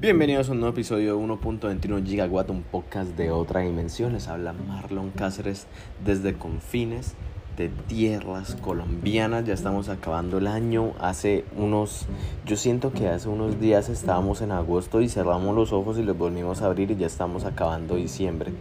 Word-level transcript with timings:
Bienvenidos 0.00 0.48
a 0.48 0.52
un 0.52 0.60
nuevo 0.60 0.74
episodio 0.74 1.16
de 1.16 1.24
1.21 1.24 2.06
Gigawatt, 2.06 2.50
un 2.50 2.62
podcast 2.62 3.16
de 3.16 3.32
otra 3.32 3.62
dimensión. 3.62 4.12
Les 4.12 4.28
habla 4.28 4.52
Marlon 4.52 5.10
Cáceres 5.10 5.66
desde 6.04 6.34
confines 6.34 7.16
de 7.56 7.68
tierras 7.68 8.54
colombianas. 8.54 9.44
Ya 9.44 9.54
estamos 9.54 9.88
acabando 9.88 10.38
el 10.38 10.46
año. 10.46 10.92
Hace 11.00 11.44
unos, 11.56 12.06
yo 12.46 12.56
siento 12.56 12.92
que 12.92 13.08
hace 13.08 13.28
unos 13.28 13.58
días 13.58 13.88
estábamos 13.88 14.40
en 14.40 14.52
agosto 14.52 15.00
y 15.00 15.08
cerramos 15.08 15.56
los 15.56 15.72
ojos 15.72 15.98
y 15.98 16.04
los 16.04 16.16
volvimos 16.16 16.62
a 16.62 16.66
abrir 16.66 16.92
y 16.92 16.96
ya 16.96 17.08
estamos 17.08 17.44
acabando 17.44 17.96
diciembre. 17.96 18.52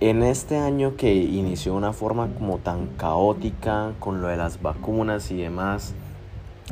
En 0.00 0.24
este 0.24 0.56
año 0.56 0.96
que 0.96 1.14
inició 1.14 1.70
de 1.70 1.78
una 1.78 1.92
forma 1.92 2.26
como 2.34 2.58
tan 2.58 2.88
caótica 2.96 3.92
con 4.00 4.20
lo 4.20 4.26
de 4.26 4.38
las 4.38 4.60
vacunas 4.60 5.30
y 5.30 5.36
demás, 5.36 5.94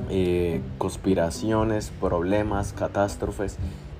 eh, 0.09 0.61
conspiraciones, 0.79 1.93
problemas, 2.01 2.73
catástrofes. 2.73 3.57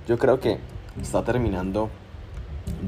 Yo 0.07 0.19
creo 0.19 0.41
que 0.41 0.59
está 1.01 1.25
terminando 1.25 1.91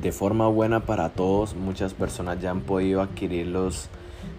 de 0.01 0.13
forma 0.13 0.49
buena 0.49 0.81
para 0.81 1.11
todos. 1.11 1.55
Muchas 1.55 1.95
personas 1.95 2.41
ya 2.41 2.51
han 2.51 2.61
podido 2.61 3.03
adquirir 3.03 3.49
los 3.49 3.89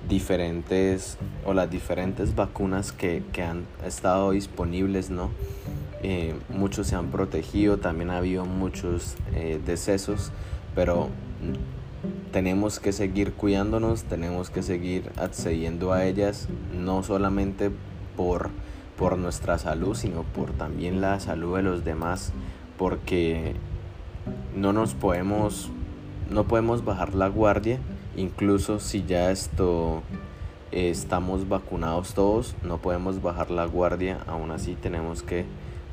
diferentes 0.08 1.18
o 1.46 1.54
las 1.54 1.70
diferentes 1.70 2.36
vacunas 2.36 2.92
que, 2.92 3.24
han 3.42 3.66
estado 3.86 4.32
disponibles, 4.32 5.10
¿no? 5.10 5.30
Eh, 6.02 6.36
muchos 6.50 6.88
se 6.88 6.96
han 6.96 7.12
protegido, 7.12 7.78
también 7.78 8.10
ha 8.10 8.18
habido 8.18 8.46
muchos 8.46 9.16
eh, 9.34 9.62
decesos, 9.66 10.32
pero 10.76 11.08
tenemos 12.32 12.80
que 12.80 12.92
seguir 12.92 13.34
cuidándonos, 13.34 14.04
tenemos 14.04 14.50
que 14.50 14.64
seguir 14.64 15.12
accediendo 15.18 15.94
a 15.94 16.06
ellas, 16.06 16.50
no 16.78 17.04
solamente 17.04 17.72
por, 18.16 18.50
por 18.98 19.18
nuestra 19.18 19.58
salud, 19.58 19.96
sino 19.96 20.24
por 20.24 20.52
también 20.52 21.02
la 21.02 21.20
salud 21.20 21.56
de 21.58 21.64
los 21.64 21.84
demás, 21.84 22.34
porque 22.78 23.56
no 24.56 24.74
nos 24.74 24.94
podemos, 24.94 25.70
no 26.30 26.46
podemos 26.46 26.86
bajar 26.86 27.14
la 27.16 27.28
guardia, 27.28 27.80
incluso 28.16 28.80
si 28.80 29.04
ya 29.04 29.32
esto 29.32 30.04
estamos 30.72 31.48
vacunados 31.48 32.14
todos, 32.14 32.56
no 32.64 32.80
podemos 32.80 33.22
bajar 33.22 33.52
la 33.52 33.66
guardia, 33.66 34.20
aún 34.28 34.52
así 34.52 34.76
tenemos 34.76 35.22
que 35.22 35.46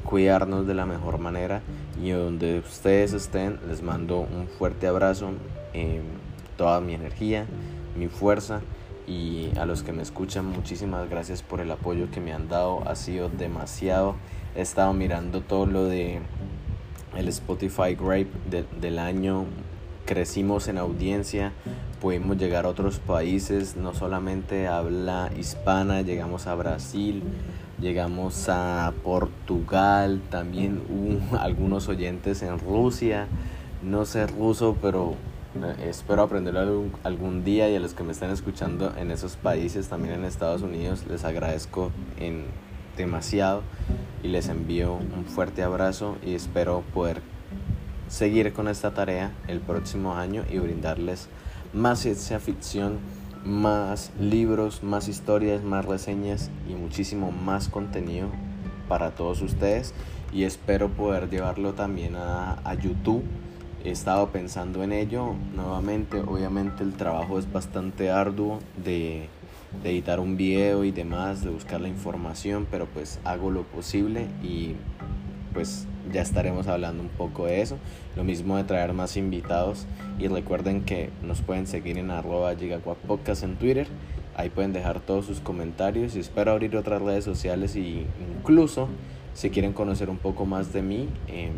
cuidarnos 0.04 0.66
de 0.66 0.74
la 0.74 0.86
mejor 0.86 1.18
manera. 1.18 1.62
Y 2.02 2.10
donde 2.10 2.60
ustedes 2.60 3.12
estén 3.12 3.58
les 3.68 3.82
mando 3.82 4.20
un 4.20 4.48
fuerte 4.48 4.86
abrazo, 4.86 5.32
eh, 5.74 6.00
toda 6.56 6.80
mi 6.80 6.94
energía, 6.94 7.46
mi 7.96 8.08
fuerza 8.08 8.60
y 9.10 9.50
a 9.58 9.66
los 9.66 9.82
que 9.82 9.92
me 9.92 10.02
escuchan 10.02 10.46
muchísimas 10.46 11.10
gracias 11.10 11.42
por 11.42 11.60
el 11.60 11.70
apoyo 11.72 12.10
que 12.12 12.20
me 12.20 12.32
han 12.32 12.48
dado. 12.48 12.88
Ha 12.88 12.94
sido 12.94 13.28
demasiado. 13.28 14.14
He 14.54 14.60
estado 14.60 14.92
mirando 14.92 15.40
todo 15.40 15.66
lo 15.66 15.84
de 15.84 16.20
el 17.16 17.28
Spotify 17.28 17.96
Grape 17.98 18.30
del 18.80 18.98
año. 19.00 19.46
Crecimos 20.06 20.68
en 20.68 20.78
audiencia 20.78 21.52
pudimos 22.00 22.38
llegar 22.38 22.64
a 22.64 22.68
otros 22.68 22.98
países 22.98 23.76
no 23.76 23.92
solamente 23.92 24.66
habla 24.66 25.30
hispana 25.38 26.00
llegamos 26.00 26.46
a 26.46 26.54
Brasil 26.54 27.22
llegamos 27.78 28.48
a 28.48 28.92
Portugal 29.04 30.22
también 30.30 30.82
hubo 30.88 31.38
algunos 31.40 31.88
oyentes 31.88 32.42
en 32.42 32.58
Rusia. 32.58 33.26
No 33.82 34.04
sé 34.04 34.26
ruso 34.26 34.76
pero 34.80 35.14
espero 35.82 36.22
aprenderlo 36.22 36.84
algún, 37.02 37.44
día 37.44 37.68
y 37.68 37.76
a 37.76 37.80
los 37.80 37.94
que 37.94 38.04
me 38.04 38.12
están 38.12 38.30
escuchando 38.30 38.92
en 38.96 39.10
esos 39.10 39.36
países, 39.36 39.88
también 39.88 40.14
en 40.14 40.24
Estados 40.24 40.62
Unidos, 40.62 41.04
les 41.08 41.24
agradezco 41.24 41.90
en 42.18 42.44
demasiado 42.96 43.62
y 44.22 44.28
les 44.28 44.48
envío 44.48 44.94
un 44.94 45.24
fuerte 45.24 45.62
abrazo 45.62 46.16
y 46.24 46.34
espero 46.34 46.82
poder 46.94 47.22
seguir 48.08 48.52
con 48.52 48.68
esta 48.68 48.92
tarea 48.92 49.32
el 49.48 49.60
próximo 49.60 50.16
año 50.16 50.44
y 50.50 50.58
brindarles 50.58 51.28
más 51.72 52.00
ciencia 52.00 52.38
ficción, 52.40 52.98
más 53.44 54.12
libros, 54.20 54.82
más 54.82 55.08
historias, 55.08 55.62
más 55.62 55.84
reseñas 55.84 56.50
y 56.68 56.74
muchísimo 56.74 57.32
más 57.32 57.68
contenido 57.68 58.28
para 58.88 59.12
todos 59.12 59.40
ustedes. 59.42 59.94
Y 60.32 60.44
espero 60.44 60.90
poder 60.90 61.28
llevarlo 61.28 61.72
también 61.74 62.14
a, 62.16 62.60
a 62.64 62.74
YouTube 62.74 63.24
he 63.84 63.90
estado 63.90 64.28
pensando 64.28 64.82
en 64.82 64.92
ello 64.92 65.34
nuevamente. 65.54 66.20
Obviamente 66.20 66.82
el 66.82 66.94
trabajo 66.94 67.38
es 67.38 67.50
bastante 67.50 68.10
arduo 68.10 68.58
de, 68.82 69.28
editar 69.84 70.20
un 70.20 70.36
video 70.36 70.84
y 70.84 70.90
demás, 70.90 71.44
de 71.44 71.50
buscar 71.50 71.80
la 71.80 71.88
información, 71.88 72.66
pero 72.70 72.86
pues 72.86 73.20
hago 73.24 73.50
lo 73.50 73.62
posible 73.62 74.26
y 74.42 74.74
pues 75.52 75.86
ya 76.12 76.22
estaremos 76.22 76.66
hablando 76.66 77.02
un 77.02 77.08
poco 77.08 77.46
de 77.46 77.60
eso. 77.60 77.78
Lo 78.16 78.24
mismo 78.24 78.56
de 78.56 78.64
traer 78.64 78.92
más 78.92 79.16
invitados 79.16 79.86
y 80.18 80.28
recuerden 80.28 80.82
que 80.82 81.10
nos 81.22 81.40
pueden 81.40 81.66
seguir 81.66 81.98
en 81.98 82.10
arroba 82.10 82.54
podcast 83.06 83.44
en 83.44 83.56
Twitter. 83.56 83.86
Ahí 84.36 84.48
pueden 84.48 84.72
dejar 84.72 85.00
todos 85.00 85.26
sus 85.26 85.40
comentarios 85.40 86.16
y 86.16 86.20
espero 86.20 86.52
abrir 86.52 86.76
otras 86.76 87.02
redes 87.02 87.24
sociales 87.24 87.76
y 87.76 88.06
incluso 88.38 88.88
si 89.34 89.50
quieren 89.50 89.72
conocer 89.72 90.10
un 90.10 90.18
poco 90.18 90.44
más 90.44 90.72
de 90.72 90.82
mí, 90.82 91.08
em, 91.28 91.52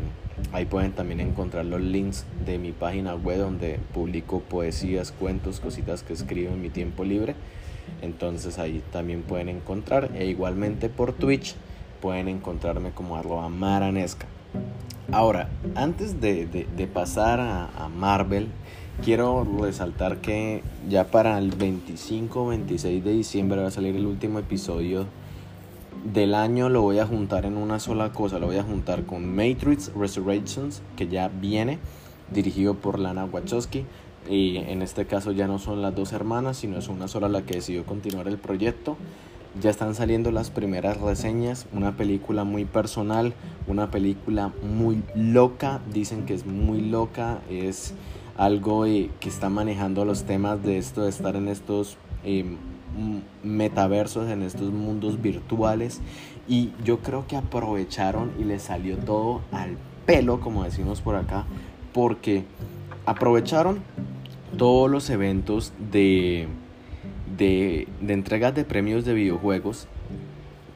ahí 0.53 0.65
pueden 0.65 0.93
también 0.93 1.21
encontrar 1.21 1.65
los 1.65 1.81
links 1.81 2.27
de 2.45 2.59
mi 2.59 2.73
página 2.73 3.15
web 3.15 3.39
donde 3.39 3.79
publico 3.93 4.41
poesías, 4.41 5.13
cuentos, 5.13 5.61
cositas 5.61 6.03
que 6.03 6.13
escribo 6.13 6.53
en 6.53 6.61
mi 6.61 6.71
tiempo 6.71 7.05
libre. 7.05 7.35
Entonces 8.01 8.59
ahí 8.59 8.83
también 8.93 9.23
pueden 9.23 9.49
encontrar. 9.49 10.11
E 10.15 10.27
igualmente 10.27 10.89
por 10.89 11.13
Twitch 11.13 11.55
pueden 12.01 12.29
encontrarme 12.29 12.91
como 12.91 13.17
arroba 13.17 13.49
maranesca. 13.49 14.27
Ahora, 15.11 15.49
antes 15.75 16.21
de, 16.21 16.89
pasar 16.93 17.41
a, 17.41 17.67
a, 17.77 17.89
Marvel, 17.89 18.49
quiero 19.05 19.47
resaltar 19.61 20.19
que 20.19 20.63
ya 20.89 21.09
para 21.09 21.39
el 21.39 21.51
25 21.51 22.47
26 22.47 23.05
de 23.05 23.13
diciembre 23.13 23.61
va 23.61 23.69
a 23.69 23.71
salir 23.71 23.97
el 23.97 24.07
último 24.07 24.39
episodio 24.39 25.07
del 26.05 26.35
año 26.35 26.69
lo 26.69 26.83
voy 26.83 26.99
a 26.99 27.07
juntar 27.07 27.45
en 27.45 27.57
una 27.57 27.79
sola 27.79 28.13
cosa. 28.13 28.39
Lo 28.39 28.47
voy 28.47 28.59
a 28.59 28.63
juntar 28.63 29.05
con 29.05 29.35
Matrix 29.35 29.93
Resurrections, 29.95 30.83
que 30.97 31.09
ya 31.09 31.29
viene, 31.29 31.79
dirigido 32.33 32.75
por 32.75 32.99
Lana 32.99 33.25
Wachowski. 33.25 33.85
Y 34.29 34.57
en 34.57 34.83
este 34.83 35.07
caso 35.07 35.33
ya 35.33 35.47
no 35.47 35.59
son 35.59 35.83
las 35.83 35.95
dos 35.95 36.13
hermanas, 36.13 36.59
sino 36.59 36.79
es 36.79 36.89
una 36.89 37.09
sola 37.09 37.29
la 37.29 37.43
que 37.43 37.55
decidió 37.55 37.85
continuar 37.85 38.29
el 38.29 38.39
proyecto. 38.39 38.97
Ya 39.61 39.71
están 39.71 39.95
saliendo 39.95 40.31
las 40.31 40.51
primeras 40.51 40.99
reseñas, 41.01 41.67
una 41.73 41.97
película 41.97 42.45
muy 42.45 42.65
personal, 42.65 43.35
una 43.67 43.91
película 43.91 44.51
muy 44.63 45.03
loca, 45.15 45.83
dicen 45.93 46.25
que 46.25 46.33
es 46.33 46.47
muy 46.47 46.81
loca, 46.81 47.43
es 47.51 47.93
algo 48.39 48.87
eh, 48.87 49.11
que 49.21 49.29
está 49.29 49.51
manejando 49.51 50.07
los 50.07 50.25
temas 50.25 50.63
de 50.63 50.79
esto, 50.79 51.03
de 51.03 51.11
estar 51.11 51.37
en 51.37 51.49
estos 51.49 51.99
eh, 52.25 52.57
metaversos, 53.43 54.31
en 54.31 54.43
estos 54.43 54.73
mundos 54.73 55.21
virtuales. 55.21 56.01
Y 56.49 56.73
yo 56.85 56.99
creo 57.01 57.27
que 57.27 57.37
aprovecharon 57.37 58.33
y 58.39 58.45
les 58.45 58.63
salió 58.63 58.97
todo 58.99 59.43
al 59.53 59.77
pelo, 60.07 60.41
como 60.41 60.65
decimos 60.65 61.01
por 61.01 61.17
acá, 61.17 61.45
porque 61.93 62.45
aprovecharon 63.07 63.81
todos 64.57 64.91
los 64.91 65.09
eventos 65.11 65.73
de, 65.93 66.49
de, 67.39 67.89
de 68.01 68.13
entregas 68.13 68.55
de 68.55 68.65
premios 68.65 69.05
de 69.05 69.15
videojuegos 69.15 69.87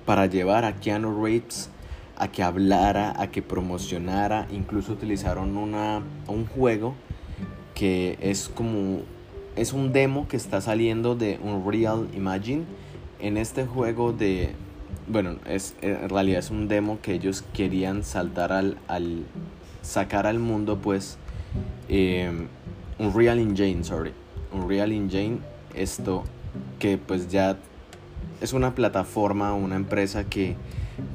para 0.04 0.26
llevar 0.26 0.64
a 0.64 0.76
Keanu 0.76 1.22
Reeves 1.22 1.70
a 2.16 2.28
que 2.28 2.42
hablara, 2.42 3.20
a 3.20 3.30
que 3.30 3.42
promocionara, 3.42 4.46
incluso 4.50 4.92
utilizaron 4.92 5.56
una, 5.56 6.02
un 6.28 6.46
juego 6.46 6.94
que 7.74 8.16
es 8.20 8.48
como 8.48 9.00
es 9.56 9.72
un 9.72 9.92
demo 9.92 10.28
que 10.28 10.36
está 10.36 10.60
saliendo 10.60 11.16
de 11.16 11.38
Unreal 11.42 12.08
Imagine. 12.14 12.64
En 13.20 13.36
este 13.36 13.66
juego 13.66 14.12
de... 14.12 14.54
Bueno, 15.08 15.36
es, 15.46 15.74
en 15.82 16.08
realidad 16.08 16.40
es 16.40 16.50
un 16.50 16.68
demo 16.68 16.98
que 17.00 17.14
ellos 17.14 17.42
querían 17.54 18.04
saltar 18.04 18.52
al... 18.52 18.76
al 18.86 19.24
sacar 19.82 20.26
al 20.26 20.38
mundo 20.38 20.78
pues... 20.78 21.18
Eh, 21.88 22.46
Unreal 22.98 23.38
Engine, 23.38 23.84
sorry. 23.84 24.12
Unreal 24.52 24.92
Engine, 24.92 25.38
esto 25.74 26.24
que 26.78 26.96
pues 26.98 27.28
ya 27.28 27.56
es 28.40 28.52
una 28.52 28.74
plataforma, 28.74 29.54
una 29.54 29.76
empresa 29.76 30.24
que, 30.24 30.56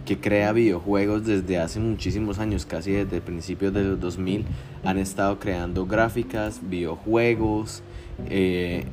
que 0.05 0.19
crea 0.19 0.51
videojuegos 0.51 1.25
desde 1.25 1.57
hace 1.57 1.79
muchísimos 1.79 2.39
años, 2.39 2.65
casi 2.65 2.91
desde 2.91 3.21
principios 3.21 3.73
de 3.73 3.83
los 3.83 3.99
2000. 3.99 4.45
Han 4.83 4.97
estado 4.97 5.39
creando 5.39 5.85
gráficas, 5.85 6.59
videojuegos, 6.61 7.83
eh, 8.29 8.85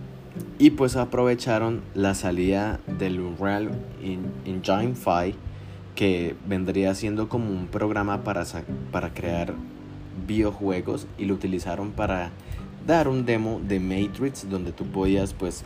y 0.58 0.70
pues 0.70 0.96
aprovecharon 0.96 1.82
la 1.94 2.14
salida 2.14 2.80
del 2.98 3.20
Unreal 3.20 3.70
Engine 4.44 4.94
5 4.94 5.38
que 5.94 6.36
vendría 6.46 6.94
siendo 6.94 7.28
como 7.28 7.50
un 7.50 7.66
programa 7.66 8.22
para, 8.22 8.44
para 8.92 9.12
crear 9.12 9.54
videojuegos 10.26 11.06
y 11.18 11.24
lo 11.24 11.34
utilizaron 11.34 11.90
para 11.90 12.30
dar 12.86 13.08
un 13.08 13.24
demo 13.26 13.60
de 13.66 13.80
Matrix 13.80 14.48
donde 14.48 14.72
tú 14.72 14.86
podías 14.86 15.32
pues 15.34 15.64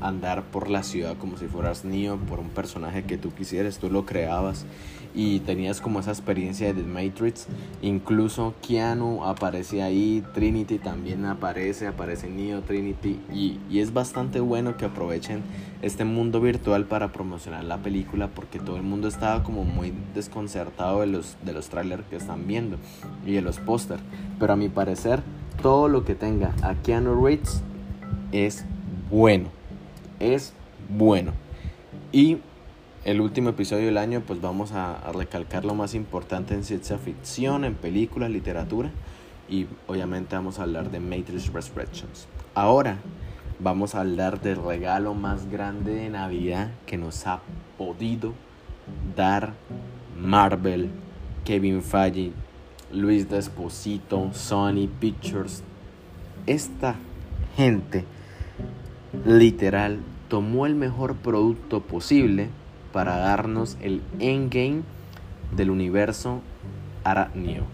andar 0.00 0.44
por 0.44 0.68
la 0.68 0.82
ciudad 0.82 1.16
como 1.18 1.36
si 1.36 1.46
fueras 1.46 1.84
Neo, 1.84 2.16
por 2.16 2.38
un 2.38 2.50
personaje 2.50 3.04
que 3.04 3.18
tú 3.18 3.34
quisieras, 3.34 3.78
tú 3.78 3.90
lo 3.90 4.04
creabas 4.04 4.66
y 5.16 5.40
tenías 5.40 5.80
como 5.80 5.98
esa 5.98 6.10
experiencia 6.10 6.72
de 6.72 6.82
The 6.82 6.86
Matrix. 6.86 7.46
Incluso 7.80 8.54
Keanu 8.60 9.24
aparece 9.24 9.82
ahí, 9.82 10.22
Trinity 10.34 10.78
también 10.78 11.24
aparece, 11.24 11.86
aparece 11.86 12.28
Neo, 12.28 12.60
Trinity 12.60 13.18
y, 13.32 13.58
y 13.70 13.80
es 13.80 13.94
bastante 13.94 14.38
bueno 14.40 14.76
que 14.76 14.84
aprovechen 14.84 15.42
este 15.80 16.04
mundo 16.04 16.40
virtual 16.40 16.84
para 16.84 17.12
promocionar 17.12 17.64
la 17.64 17.78
película 17.78 18.28
porque 18.28 18.58
todo 18.58 18.76
el 18.76 18.82
mundo 18.82 19.08
estaba 19.08 19.42
como 19.42 19.64
muy 19.64 19.92
desconcertado 20.14 21.00
de 21.00 21.06
los, 21.06 21.36
de 21.42 21.52
los 21.54 21.68
trailers 21.68 22.04
que 22.04 22.16
están 22.16 22.46
viendo 22.46 22.76
y 23.24 23.32
de 23.32 23.42
los 23.42 23.58
póster. 23.58 24.00
Pero 24.38 24.52
a 24.52 24.56
mi 24.56 24.68
parecer, 24.68 25.22
todo 25.62 25.88
lo 25.88 26.04
que 26.04 26.14
tenga 26.14 26.54
a 26.62 26.74
Keanu 26.74 27.24
Reeves 27.24 27.62
es 28.32 28.66
bueno. 29.10 29.48
Es 30.20 30.52
bueno. 30.88 31.32
Y 32.12 32.38
el 33.06 33.20
último 33.20 33.50
episodio 33.50 33.86
del 33.86 33.98
año, 33.98 34.20
pues 34.26 34.40
vamos 34.40 34.72
a, 34.72 34.98
recalcar 35.12 35.64
lo 35.64 35.76
más 35.76 35.94
importante 35.94 36.54
en 36.54 36.64
ciencia 36.64 36.98
ficción, 36.98 37.64
en 37.64 37.76
películas, 37.76 38.30
literatura. 38.30 38.90
Y 39.48 39.66
obviamente 39.86 40.34
vamos 40.34 40.58
a 40.58 40.64
hablar 40.64 40.90
de 40.90 40.98
Matrix 40.98 41.52
Resurrections. 41.52 42.26
Ahora 42.52 42.98
vamos 43.60 43.94
a 43.94 44.00
hablar 44.00 44.40
del 44.40 44.56
regalo 44.56 45.14
más 45.14 45.48
grande 45.48 45.94
de 45.94 46.10
Navidad 46.10 46.72
que 46.84 46.98
nos 46.98 47.28
ha 47.28 47.42
podido 47.78 48.34
dar 49.14 49.52
Marvel, 50.20 50.90
Kevin 51.44 51.82
Feige, 51.84 52.32
Luis 52.92 53.30
Desposito, 53.30 54.30
Sony 54.32 54.88
Pictures. 54.98 55.62
Esta 56.44 56.96
gente 57.54 58.04
literal 59.24 60.00
tomó 60.28 60.66
el 60.66 60.74
mejor 60.74 61.14
producto 61.14 61.82
posible 61.82 62.50
para 62.96 63.18
darnos 63.18 63.76
el 63.82 64.00
endgame 64.20 64.80
del 65.54 65.68
universo 65.68 66.40
Aranio, 67.04 67.64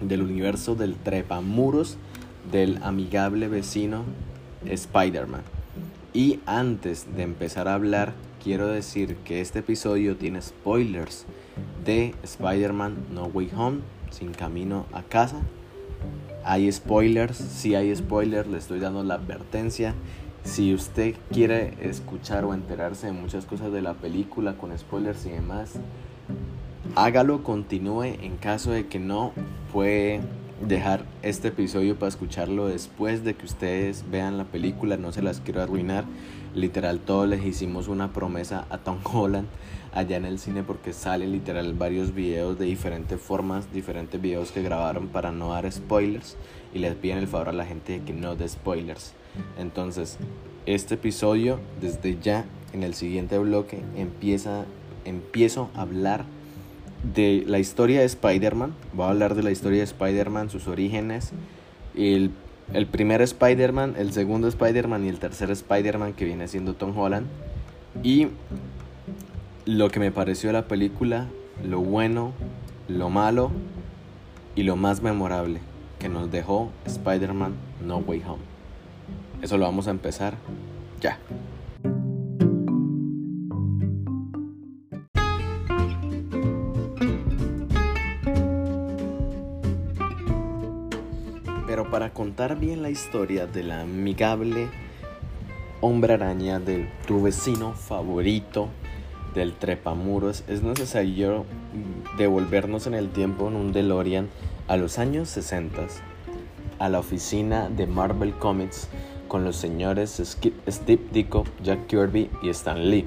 del 0.00 0.22
universo 0.22 0.74
del 0.74 0.94
trepamuros, 0.94 1.98
del 2.50 2.78
amigable 2.82 3.48
vecino 3.48 4.04
Spider-Man. 4.64 5.42
Y 6.14 6.40
antes 6.46 7.14
de 7.14 7.24
empezar 7.24 7.68
a 7.68 7.74
hablar, 7.74 8.14
quiero 8.42 8.66
decir 8.68 9.16
que 9.26 9.42
este 9.42 9.58
episodio 9.58 10.16
tiene 10.16 10.40
spoilers 10.40 11.26
de 11.84 12.14
Spider-Man 12.22 12.96
No 13.12 13.26
Way 13.26 13.50
Home, 13.58 13.80
sin 14.08 14.32
camino 14.32 14.86
a 14.94 15.02
casa. 15.02 15.36
Hay 16.44 16.72
spoilers, 16.72 17.36
si 17.36 17.74
hay 17.74 17.94
spoilers, 17.94 18.48
le 18.48 18.56
estoy 18.56 18.78
dando 18.78 19.04
la 19.04 19.16
advertencia. 19.16 19.94
Si 20.46 20.72
usted 20.72 21.16
quiere 21.32 21.74
escuchar 21.80 22.44
o 22.44 22.54
enterarse 22.54 23.08
de 23.08 23.12
muchas 23.12 23.44
cosas 23.46 23.72
de 23.72 23.82
la 23.82 23.94
película 23.94 24.56
con 24.56 24.78
spoilers 24.78 25.26
y 25.26 25.30
demás, 25.30 25.72
hágalo, 26.94 27.42
continúe. 27.42 28.04
En 28.04 28.36
caso 28.36 28.70
de 28.70 28.86
que 28.86 29.00
no, 29.00 29.32
puede 29.72 30.20
dejar 30.66 31.04
este 31.22 31.48
episodio 31.48 31.98
para 31.98 32.10
escucharlo 32.10 32.68
después 32.68 33.24
de 33.24 33.34
que 33.34 33.44
ustedes 33.44 34.04
vean 34.08 34.38
la 34.38 34.44
película. 34.44 34.96
No 34.96 35.10
se 35.10 35.20
las 35.20 35.40
quiero 35.40 35.62
arruinar. 35.62 36.04
Literal, 36.54 37.00
todos 37.00 37.28
les 37.28 37.44
hicimos 37.44 37.88
una 37.88 38.12
promesa 38.12 38.66
a 38.70 38.78
Tom 38.78 39.00
Holland 39.12 39.48
allá 39.92 40.16
en 40.16 40.26
el 40.26 40.38
cine 40.38 40.62
porque 40.62 40.92
salen 40.92 41.32
literal 41.32 41.74
varios 41.74 42.14
videos 42.14 42.56
de 42.56 42.66
diferentes 42.66 43.20
formas, 43.20 43.72
diferentes 43.72 44.22
videos 44.22 44.52
que 44.52 44.62
grabaron 44.62 45.08
para 45.08 45.32
no 45.32 45.50
dar 45.50 45.70
spoilers 45.70 46.36
y 46.72 46.78
les 46.78 46.94
piden 46.94 47.18
el 47.18 47.26
favor 47.26 47.48
a 47.48 47.52
la 47.52 47.66
gente 47.66 47.94
de 47.98 48.04
que 48.04 48.12
no 48.12 48.36
dé 48.36 48.48
spoilers. 48.48 49.12
Entonces, 49.58 50.18
este 50.66 50.94
episodio, 50.94 51.60
desde 51.80 52.18
ya, 52.20 52.44
en 52.72 52.82
el 52.82 52.94
siguiente 52.94 53.38
bloque, 53.38 53.80
empieza, 53.96 54.64
empiezo 55.04 55.70
a 55.74 55.82
hablar 55.82 56.24
de 57.14 57.44
la 57.46 57.58
historia 57.58 58.00
de 58.00 58.06
Spider-Man. 58.06 58.74
Voy 58.92 59.06
a 59.06 59.10
hablar 59.10 59.34
de 59.34 59.42
la 59.42 59.50
historia 59.50 59.78
de 59.78 59.84
Spider-Man, 59.84 60.50
sus 60.50 60.66
orígenes, 60.66 61.32
el, 61.94 62.30
el 62.72 62.86
primer 62.86 63.22
Spider-Man, 63.22 63.94
el 63.96 64.12
segundo 64.12 64.48
Spider-Man 64.48 65.04
y 65.04 65.08
el 65.08 65.18
tercer 65.18 65.50
Spider-Man 65.50 66.14
que 66.14 66.24
viene 66.24 66.48
siendo 66.48 66.74
Tom 66.74 66.96
Holland. 66.96 67.26
Y 68.02 68.28
lo 69.64 69.90
que 69.90 70.00
me 70.00 70.10
pareció 70.12 70.48
de 70.48 70.54
la 70.54 70.68
película, 70.68 71.28
lo 71.64 71.80
bueno, 71.80 72.32
lo 72.88 73.10
malo 73.10 73.50
y 74.54 74.62
lo 74.62 74.76
más 74.76 75.02
memorable 75.02 75.60
que 75.98 76.08
nos 76.08 76.30
dejó 76.30 76.70
Spider-Man 76.84 77.54
No 77.84 77.98
Way 77.98 78.22
Home. 78.26 78.55
Eso 79.42 79.58
lo 79.58 79.64
vamos 79.64 79.86
a 79.86 79.90
empezar 79.90 80.34
ya. 81.00 81.18
Pero 91.66 91.90
para 91.90 92.12
contar 92.12 92.58
bien 92.58 92.82
la 92.82 92.90
historia 92.90 93.46
de 93.46 93.62
la 93.62 93.82
amigable 93.82 94.68
hombre 95.80 96.14
araña 96.14 96.58
de 96.58 96.88
tu 97.06 97.22
vecino 97.22 97.74
favorito 97.74 98.68
del 99.34 99.52
trepamuros, 99.52 100.44
es 100.48 100.62
necesario 100.62 101.44
devolvernos 102.16 102.86
en 102.86 102.94
el 102.94 103.10
tiempo 103.10 103.48
en 103.48 103.56
un 103.56 103.72
DeLorean 103.72 104.28
a 104.68 104.76
los 104.76 104.98
años 104.98 105.28
60 105.28 105.82
a 106.78 106.88
la 106.88 106.98
oficina 106.98 107.68
de 107.68 107.86
Marvel 107.86 108.34
Comics 108.34 108.88
con 109.36 109.44
los 109.44 109.56
señores 109.56 110.22
Steve 110.66 111.02
Ditko, 111.12 111.44
Jack 111.62 111.88
Kirby 111.88 112.30
y 112.40 112.48
Stan 112.48 112.88
Lee. 112.88 113.04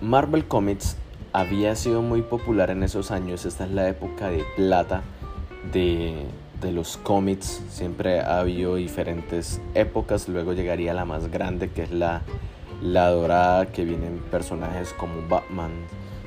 Marvel 0.00 0.48
Comics 0.48 0.96
había 1.32 1.76
sido 1.76 2.02
muy 2.02 2.22
popular 2.22 2.70
en 2.70 2.82
esos 2.82 3.12
años, 3.12 3.46
esta 3.46 3.66
es 3.66 3.70
la 3.70 3.88
época 3.88 4.30
de 4.30 4.42
plata 4.56 5.04
de, 5.72 6.26
los 6.72 6.96
cómics, 6.96 7.62
siempre 7.70 8.18
ha 8.18 8.40
habido 8.40 8.74
diferentes 8.74 9.60
épocas, 9.74 10.28
luego 10.28 10.54
llegaría 10.54 10.92
la 10.92 11.04
más 11.04 11.30
grande 11.30 11.70
que 11.70 11.84
es 11.84 11.92
la, 11.92 12.22
la 12.82 13.08
dorada, 13.10 13.66
que 13.66 13.84
vienen 13.84 14.18
personajes 14.28 14.92
como 14.98 15.28
Batman, 15.28 15.70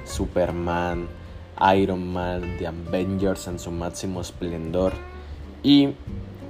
Superman, 0.06 1.10
Iron 1.76 2.14
Man, 2.14 2.44
The 2.60 2.68
Avengers 2.68 3.48
en 3.48 3.60
su 3.60 3.72
máximo 3.72 4.22
esplendor. 4.22 4.94
Y 5.64 5.96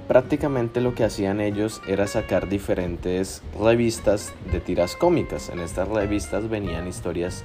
prácticamente 0.08 0.80
lo 0.80 0.94
que 0.94 1.04
hacían 1.04 1.40
ellos 1.40 1.82
era 1.86 2.06
sacar 2.06 2.48
diferentes 2.48 3.42
revistas 3.60 4.32
de 4.52 4.60
tiras 4.60 4.96
cómicas. 4.96 5.48
En 5.48 5.60
estas 5.60 5.88
revistas 5.88 6.48
venían 6.48 6.86
historias 6.88 7.44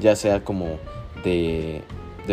ya 0.00 0.16
sea 0.16 0.44
como 0.44 0.78
de, 1.24 1.82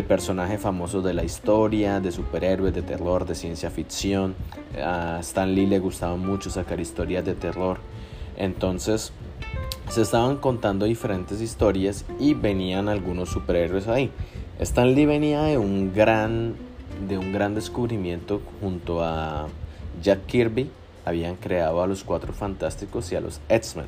personajes 0.08 0.62
famosos 0.62 1.04
de 1.04 1.13
la 1.13 1.24
historia, 1.24 2.00
de 2.00 2.12
superhéroes, 2.12 2.74
de 2.74 2.82
terror, 2.82 3.25
de 3.25 3.36
ciencia 3.36 3.70
ficción. 3.70 4.36
A 4.82 5.20
Stan 5.22 5.54
Lee 5.54 5.65
le 5.65 5.80
gustaba 5.80 6.15
mucho 6.15 6.50
sacar 6.50 6.80
historias 6.80 7.25
de 7.25 7.36
terror. 7.36 7.80
Entonces 8.38 9.12
se 9.89 10.01
estaban 10.01 10.38
contando 10.38 10.86
diferentes 10.86 11.42
historias 11.42 12.06
y 12.20 12.34
venían 12.34 12.88
algunos 12.88 13.30
superhéroes 13.30 13.88
ahí. 13.88 14.12
Stan 14.60 14.94
Lee 14.94 15.06
venía 15.06 15.44
de 15.44 15.58
un 15.58 15.94
gran, 15.94 16.56
de 17.08 17.18
un 17.18 17.34
gran 17.34 17.56
descubrimiento 17.56 18.42
junto 18.62 19.04
a 19.04 19.48
Jack 20.01 20.25
Kirby 20.25 20.70
habían 21.06 21.36
creado 21.36 21.82
a 21.82 21.88
los 21.88 22.03
Cuatro 22.03 22.34
Fantásticos 22.34 23.12
y 23.12 23.15
a 23.15 23.22
los 23.22 23.41
X-Men. 23.50 23.88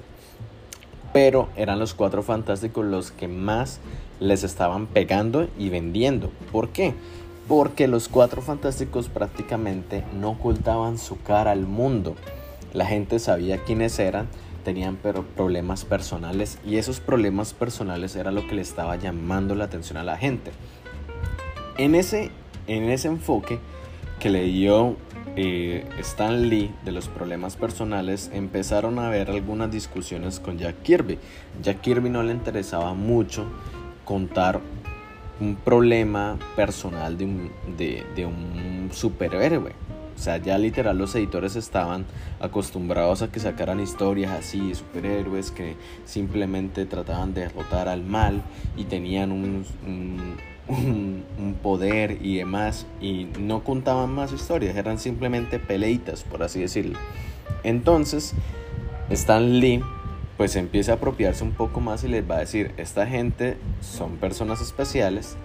Pero 1.14 1.50
eran 1.56 1.80
los 1.80 1.94
Cuatro 1.94 2.24
Fantásticos 2.24 2.86
los 2.86 3.12
que 3.12 3.28
más 3.28 3.80
les 4.20 4.44
estaban 4.44 4.88
pegando 4.88 5.48
y 5.58 5.70
vendiendo. 5.70 6.32
¿Por 6.52 6.70
qué? 6.70 6.94
Porque 7.48 7.88
los 7.88 8.08
Cuatro 8.08 8.42
Fantásticos 8.42 9.10
prácticamente 9.10 10.04
no 10.14 10.32
ocultaban 10.32 10.98
su 10.98 11.22
cara 11.22 11.52
al 11.52 11.66
mundo. 11.66 12.16
La 12.74 12.86
gente 12.86 13.20
sabía 13.20 13.64
quiénes 13.64 14.00
eran, 14.00 14.28
tenían 14.64 14.98
pero 15.02 15.24
problemas 15.24 15.84
personales 15.84 16.60
y 16.66 16.78
esos 16.78 17.00
problemas 17.00 17.54
personales 17.54 18.16
era 18.16 18.32
lo 18.32 18.48
que 18.48 18.56
le 18.56 18.62
estaba 18.62 18.96
llamando 18.96 19.56
la 19.56 19.66
atención 19.66 19.98
a 19.98 20.04
la 20.04 20.18
gente. 20.18 20.52
En 21.78 21.96
ese, 21.96 22.32
en 22.68 22.90
ese 22.90 23.10
enfoque 23.10 23.60
que 24.20 24.30
le 24.30 24.44
dio 24.44 24.96
Stan 25.36 26.50
Lee 26.50 26.72
de 26.84 26.92
los 26.92 27.08
problemas 27.08 27.56
personales 27.56 28.30
empezaron 28.34 29.00
a 29.00 29.08
haber 29.08 29.30
algunas 29.30 29.72
discusiones 29.72 30.40
con 30.40 30.58
Jack 30.58 30.82
Kirby. 30.84 31.18
Jack 31.62 31.82
Kirby 31.82 32.10
no 32.10 32.24
le 32.24 32.34
interesaba 32.34 32.94
mucho 32.94 33.46
contar 34.06 34.60
un 35.40 35.56
problema 35.56 36.38
personal 36.56 37.18
de 37.18 37.26
un, 37.26 37.52
de, 37.78 38.26
un 38.26 38.90
superhéroe. 38.92 39.74
O 40.16 40.24
sea, 40.24 40.38
ya 40.38 40.58
literal 40.60 41.00
los 41.00 41.16
editores 41.16 41.56
estaban 41.56 42.06
acostumbrados 42.40 43.24
a 43.24 43.32
que 43.32 43.40
sacaran 43.40 43.80
historias 43.80 44.32
así 44.32 44.70
de 44.70 44.76
superhéroes 44.76 45.50
que 45.50 45.76
simplemente 46.06 46.86
trataban 46.86 47.34
de 47.34 47.42
derrotar 47.42 47.88
al 47.88 48.04
mal 48.04 48.44
y 48.78 48.84
tenían 48.84 49.32
un 49.32 49.66
un, 49.88 50.38
poder 51.62 52.18
y 52.22 52.38
demás 52.38 52.86
y 53.02 53.28
no 53.40 53.64
contaban 53.64 54.14
más 54.14 54.32
historias, 54.32 54.76
eran 54.76 55.00
simplemente 55.00 55.60
peleitas, 55.60 56.24
por 56.24 56.44
así 56.44 56.62
decirlo. 56.62 56.98
Entonces, 57.64 58.34
Stan 59.10 59.60
Lee 59.60 59.82
pues 60.38 60.56
empieza 60.56 60.94
a 60.94 60.96
apropiarse 60.96 61.44
un 61.44 61.52
poco 61.52 61.82
más 61.82 62.04
y 62.04 62.08
les 62.08 62.28
va 62.28 62.38
a 62.38 62.40
decir, 62.40 62.72
esta 62.78 63.06
gente 63.06 63.58
son 63.82 64.18
personas 64.18 64.60
especiales, 64.60 65.38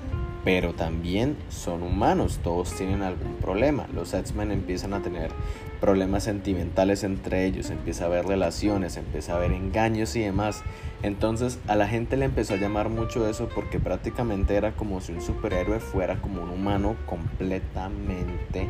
pero 0.42 0.72
también 0.72 1.36
son 1.50 1.82
humanos, 1.82 2.40
todos 2.42 2.72
tienen 2.74 3.02
algún 3.02 3.34
problema. 3.34 3.88
Los 3.92 4.14
X-Men 4.14 4.52
empiezan 4.52 4.94
a 4.94 5.02
tener 5.02 5.32
problemas 5.80 6.24
sentimentales 6.24 7.04
entre 7.04 7.46
ellos, 7.46 7.70
empieza 7.70 8.04
a 8.04 8.06
haber 8.08 8.26
relaciones, 8.26 8.96
empieza 8.96 9.32
a 9.32 9.36
haber 9.36 9.52
engaños 9.52 10.16
y 10.16 10.20
demás. 10.20 10.62
Entonces 11.02 11.58
a 11.66 11.76
la 11.76 11.88
gente 11.88 12.16
le 12.16 12.24
empezó 12.24 12.54
a 12.54 12.56
llamar 12.56 12.88
mucho 12.88 13.28
eso 13.28 13.48
porque 13.54 13.78
prácticamente 13.78 14.56
era 14.56 14.72
como 14.72 15.00
si 15.00 15.12
un 15.12 15.22
superhéroe 15.22 15.80
fuera 15.80 16.20
como 16.20 16.42
un 16.42 16.50
humano 16.50 16.96
completamente 17.06 18.68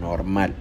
normal. 0.00 0.54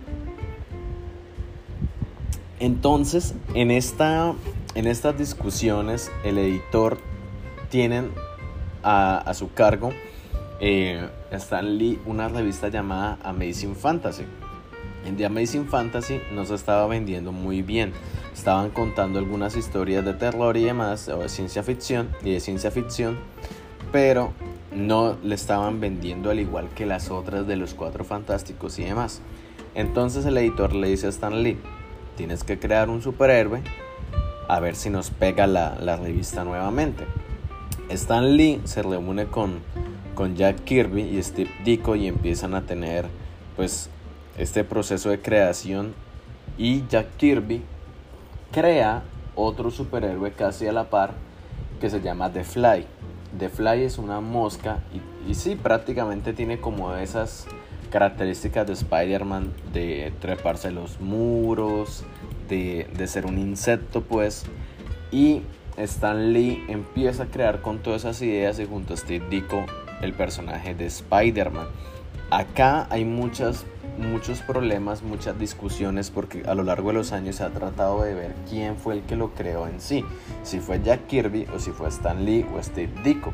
Entonces, 2.59 3.35
en, 3.53 3.69
esta, 3.69 4.33
en 4.75 4.87
estas 4.87 5.17
discusiones, 5.17 6.09
el 6.23 6.37
editor 6.37 6.97
tiene 7.69 8.03
a, 8.81 9.17
a 9.17 9.33
su 9.33 9.51
cargo 9.51 9.91
eh, 10.59 11.09
Stan 11.31 11.77
Lee 11.77 11.99
una 12.05 12.29
revista 12.29 12.69
llamada 12.69 13.17
Amazing 13.23 13.75
Fantasy. 13.75 14.23
En 15.05 15.17
The 15.17 15.25
Amazing 15.25 15.67
Fantasy 15.67 16.19
no 16.33 16.45
se 16.45 16.55
estaba 16.55 16.87
vendiendo 16.87 17.31
muy 17.31 17.61
bien. 17.61 17.93
Estaban 18.33 18.71
contando 18.71 19.19
algunas 19.19 19.55
historias 19.55 20.03
de 20.03 20.13
terror 20.13 20.57
y 20.57 20.63
demás, 20.63 21.07
o 21.09 21.19
de 21.19 21.29
ciencia 21.29 21.63
ficción 21.63 22.09
y 22.23 22.31
de 22.31 22.39
ciencia 22.39 22.71
ficción, 22.71 23.17
pero 23.91 24.33
no 24.73 25.17
le 25.23 25.35
estaban 25.35 25.79
vendiendo 25.79 26.31
al 26.31 26.39
igual 26.39 26.69
que 26.75 26.85
las 26.85 27.11
otras 27.11 27.47
de 27.47 27.55
los 27.55 27.73
cuatro 27.73 28.03
fantásticos 28.03 28.77
y 28.79 28.83
demás. 28.83 29.21
Entonces 29.73 30.25
el 30.25 30.37
editor 30.37 30.73
le 30.73 30.89
dice 30.89 31.07
a 31.07 31.09
Stan 31.09 31.43
Lee, 31.43 31.57
tienes 32.17 32.43
que 32.43 32.59
crear 32.59 32.89
un 32.89 33.01
superhéroe 33.01 33.61
a 34.47 34.59
ver 34.59 34.75
si 34.75 34.89
nos 34.89 35.11
pega 35.11 35.47
la, 35.47 35.77
la 35.79 35.97
revista 35.97 36.43
nuevamente. 36.43 37.05
Stan 37.89 38.35
Lee 38.35 38.61
se 38.65 38.81
reúne 38.81 39.27
con 39.27 39.61
con 40.15 40.35
Jack 40.35 40.63
Kirby 40.63 41.01
y 41.01 41.21
Steve 41.21 41.51
Ditko 41.63 41.95
y 41.95 42.07
empiezan 42.07 42.55
a 42.55 42.65
tener 42.65 43.05
pues 43.55 43.89
este 44.37 44.63
proceso 44.63 45.09
de 45.09 45.21
creación 45.21 45.93
y 46.57 46.85
Jack 46.87 47.07
Kirby 47.17 47.61
crea 48.51 49.03
otro 49.35 49.71
superhéroe 49.71 50.31
casi 50.31 50.67
a 50.67 50.71
la 50.71 50.89
par 50.89 51.13
que 51.79 51.89
se 51.89 52.01
llama 52.01 52.31
The 52.31 52.43
Fly. 52.43 52.85
The 53.37 53.49
Fly 53.49 53.83
es 53.83 53.97
una 53.97 54.21
mosca 54.21 54.79
y, 54.93 55.31
y 55.31 55.35
sí, 55.35 55.55
prácticamente 55.55 56.33
tiene 56.33 56.59
como 56.59 56.95
esas 56.95 57.47
características 57.89 58.67
de 58.67 58.73
Spider-Man 58.73 59.53
de 59.73 60.13
treparse 60.19 60.71
los 60.71 60.99
muros, 60.99 62.03
de, 62.49 62.87
de 62.95 63.07
ser 63.07 63.25
un 63.25 63.37
insecto 63.37 64.01
pues. 64.01 64.45
Y 65.11 65.41
Stan 65.77 66.33
Lee 66.33 66.63
empieza 66.67 67.23
a 67.23 67.25
crear 67.27 67.61
con 67.61 67.79
todas 67.79 68.01
esas 68.01 68.21
ideas 68.21 68.59
y 68.59 68.65
junto 68.65 68.93
a 68.93 68.97
Steve 68.97 69.25
Ditko 69.29 69.65
el 70.01 70.13
personaje 70.13 70.73
de 70.73 70.85
Spider-Man. 70.85 71.67
Acá 72.31 72.87
hay 72.89 73.05
muchas, 73.05 73.65
muchos 73.97 74.39
problemas, 74.39 75.03
muchas 75.03 75.37
discusiones 75.39 76.09
porque 76.09 76.43
a 76.45 76.55
lo 76.55 76.63
largo 76.63 76.89
de 76.89 76.95
los 76.95 77.11
años 77.11 77.37
se 77.37 77.43
ha 77.43 77.49
tratado 77.49 78.03
de 78.03 78.13
ver 78.13 78.35
quién 78.49 78.75
fue 78.77 78.95
el 78.95 79.01
que 79.03 79.15
lo 79.15 79.33
creó 79.33 79.67
en 79.67 79.79
sí, 79.79 80.03
si 80.43 80.59
fue 80.59 80.81
Jack 80.83 81.07
Kirby 81.07 81.47
o 81.55 81.59
si 81.59 81.71
fue 81.71 81.89
Stan 81.89 82.23
Lee 82.25 82.45
o 82.55 82.61
Steve 82.61 82.91
Ditko. 83.03 83.33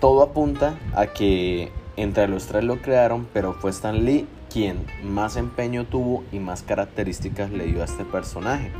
Todo 0.00 0.22
apunta 0.22 0.78
a 0.94 1.06
que 1.06 1.70
entre 1.96 2.28
los 2.28 2.46
tres 2.46 2.64
lo 2.64 2.80
crearon, 2.80 3.26
pero 3.32 3.54
fue 3.54 3.70
Stan 3.70 4.04
Lee 4.04 4.26
quien 4.52 4.86
más 5.04 5.36
empeño 5.36 5.84
tuvo 5.84 6.24
y 6.32 6.38
más 6.38 6.62
características 6.62 7.50
le 7.50 7.66
dio 7.66 7.82
a 7.82 7.84
este 7.84 8.04
personaje 8.04 8.72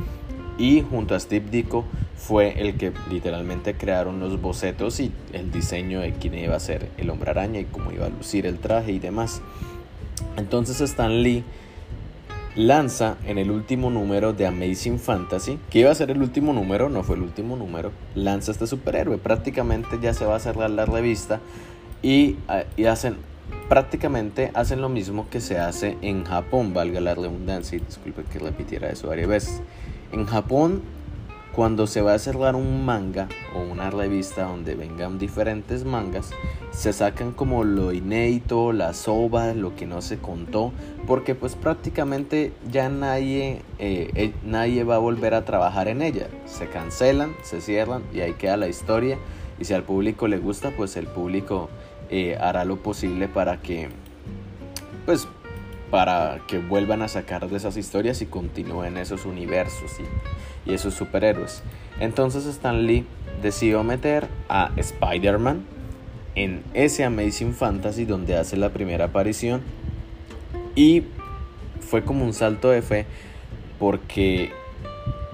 y 0.59 0.81
junto 0.81 1.15
a 1.15 1.19
Steve 1.19 1.45
Ditko 1.49 1.85
fue 2.17 2.61
el 2.61 2.75
que 2.77 2.91
literalmente 3.09 3.75
crearon 3.75 4.19
los 4.19 4.39
bocetos 4.41 4.99
y 4.99 5.11
el 5.31 5.51
diseño 5.51 6.01
de 6.01 6.11
quién 6.11 6.35
iba 6.35 6.55
a 6.55 6.59
ser 6.59 6.89
el 6.97 7.09
hombre 7.09 7.31
araña 7.31 7.61
y 7.61 7.65
cómo 7.65 7.91
iba 7.93 8.05
a 8.05 8.09
lucir 8.09 8.45
el 8.45 8.59
traje 8.59 8.91
y 8.91 8.99
demás. 8.99 9.41
Entonces 10.37 10.81
Stan 10.81 11.21
Lee 11.21 11.43
lanza 12.55 13.17
en 13.25 13.37
el 13.37 13.51
último 13.51 13.89
número 13.89 14.33
de 14.33 14.45
Amazing 14.45 14.99
Fantasy, 14.99 15.59
que 15.69 15.79
iba 15.79 15.91
a 15.91 15.95
ser 15.95 16.11
el 16.11 16.21
último 16.21 16.53
número, 16.53 16.89
no 16.89 17.03
fue 17.03 17.15
el 17.15 17.21
último 17.21 17.55
número, 17.55 17.91
lanza 18.15 18.51
este 18.51 18.67
superhéroe. 18.67 19.17
Prácticamente 19.17 19.99
ya 20.01 20.13
se 20.13 20.25
va 20.25 20.35
a 20.35 20.39
cerrar 20.39 20.69
la 20.69 20.85
revista 20.85 21.39
y, 22.01 22.37
ah, 22.47 22.63
y 22.75 22.85
hacen 22.85 23.17
prácticamente 23.67 24.51
hacen 24.55 24.81
lo 24.81 24.89
mismo 24.89 25.27
que 25.29 25.41
se 25.41 25.59
hace 25.59 25.97
en 26.01 26.25
Japón, 26.25 26.73
valga 26.73 26.99
la 26.99 27.13
redundancia, 27.15 27.77
y 27.77 27.81
disculpe 27.81 28.23
que 28.23 28.39
repitiera 28.39 28.89
eso 28.89 29.07
varias 29.07 29.27
veces. 29.27 29.61
En 30.11 30.25
Japón, 30.25 30.81
cuando 31.53 31.87
se 31.87 32.01
va 32.01 32.13
a 32.13 32.19
cerrar 32.19 32.55
un 32.55 32.85
manga 32.85 33.27
o 33.55 33.59
una 33.59 33.89
revista 33.89 34.43
donde 34.43 34.75
vengan 34.75 35.17
diferentes 35.17 35.83
mangas, 35.83 36.31
se 36.71 36.93
sacan 36.93 37.31
como 37.31 37.63
lo 37.63 37.91
inédito, 37.91 38.71
la 38.71 38.93
soba, 38.93 39.53
lo 39.53 39.75
que 39.75 39.85
no 39.85 40.01
se 40.01 40.19
contó, 40.19 40.71
porque 41.07 41.35
pues 41.35 41.55
prácticamente 41.55 42.53
ya 42.71 42.89
nadie, 42.89 43.61
eh, 43.79 44.11
eh, 44.15 44.33
nadie 44.45 44.83
va 44.83 44.95
a 44.95 44.99
volver 44.99 45.33
a 45.33 45.45
trabajar 45.45 45.87
en 45.87 46.01
ella. 46.01 46.27
Se 46.45 46.67
cancelan, 46.69 47.35
se 47.43 47.61
cierran 47.61 48.03
y 48.13 48.21
ahí 48.21 48.33
queda 48.33 48.57
la 48.57 48.67
historia. 48.67 49.17
Y 49.59 49.65
si 49.65 49.73
al 49.73 49.83
público 49.83 50.27
le 50.27 50.37
gusta, 50.37 50.71
pues 50.77 50.95
el 50.95 51.07
público 51.07 51.69
eh, 52.09 52.37
hará 52.39 52.63
lo 52.63 52.77
posible 52.77 53.27
para 53.27 53.61
que 53.61 53.89
pues 55.05 55.27
para 55.89 56.41
que 56.47 56.59
vuelvan 56.59 57.01
a 57.01 57.07
sacar 57.07 57.49
de 57.49 57.57
esas 57.57 57.77
historias 57.77 58.21
y 58.21 58.25
continúen 58.25 58.97
esos 58.97 59.25
universos 59.25 59.97
y, 59.99 60.71
esos 60.71 60.93
superhéroes. 60.93 61.63
Entonces 61.99 62.45
Stan 62.45 62.85
Lee 62.85 63.05
decidió 63.41 63.83
meter 63.83 64.27
a 64.49 64.71
Spider-Man 64.75 65.63
en 66.35 66.63
ese 66.73 67.03
Amazing 67.03 67.53
Fantasy 67.53 68.05
donde 68.05 68.35
hace 68.35 68.55
la 68.55 68.69
primera 68.69 69.05
aparición 69.05 69.61
y 70.75 71.03
fue 71.79 72.03
como 72.03 72.23
un 72.23 72.33
salto 72.33 72.69
de 72.69 72.83
fe 72.83 73.05
porque 73.79 74.51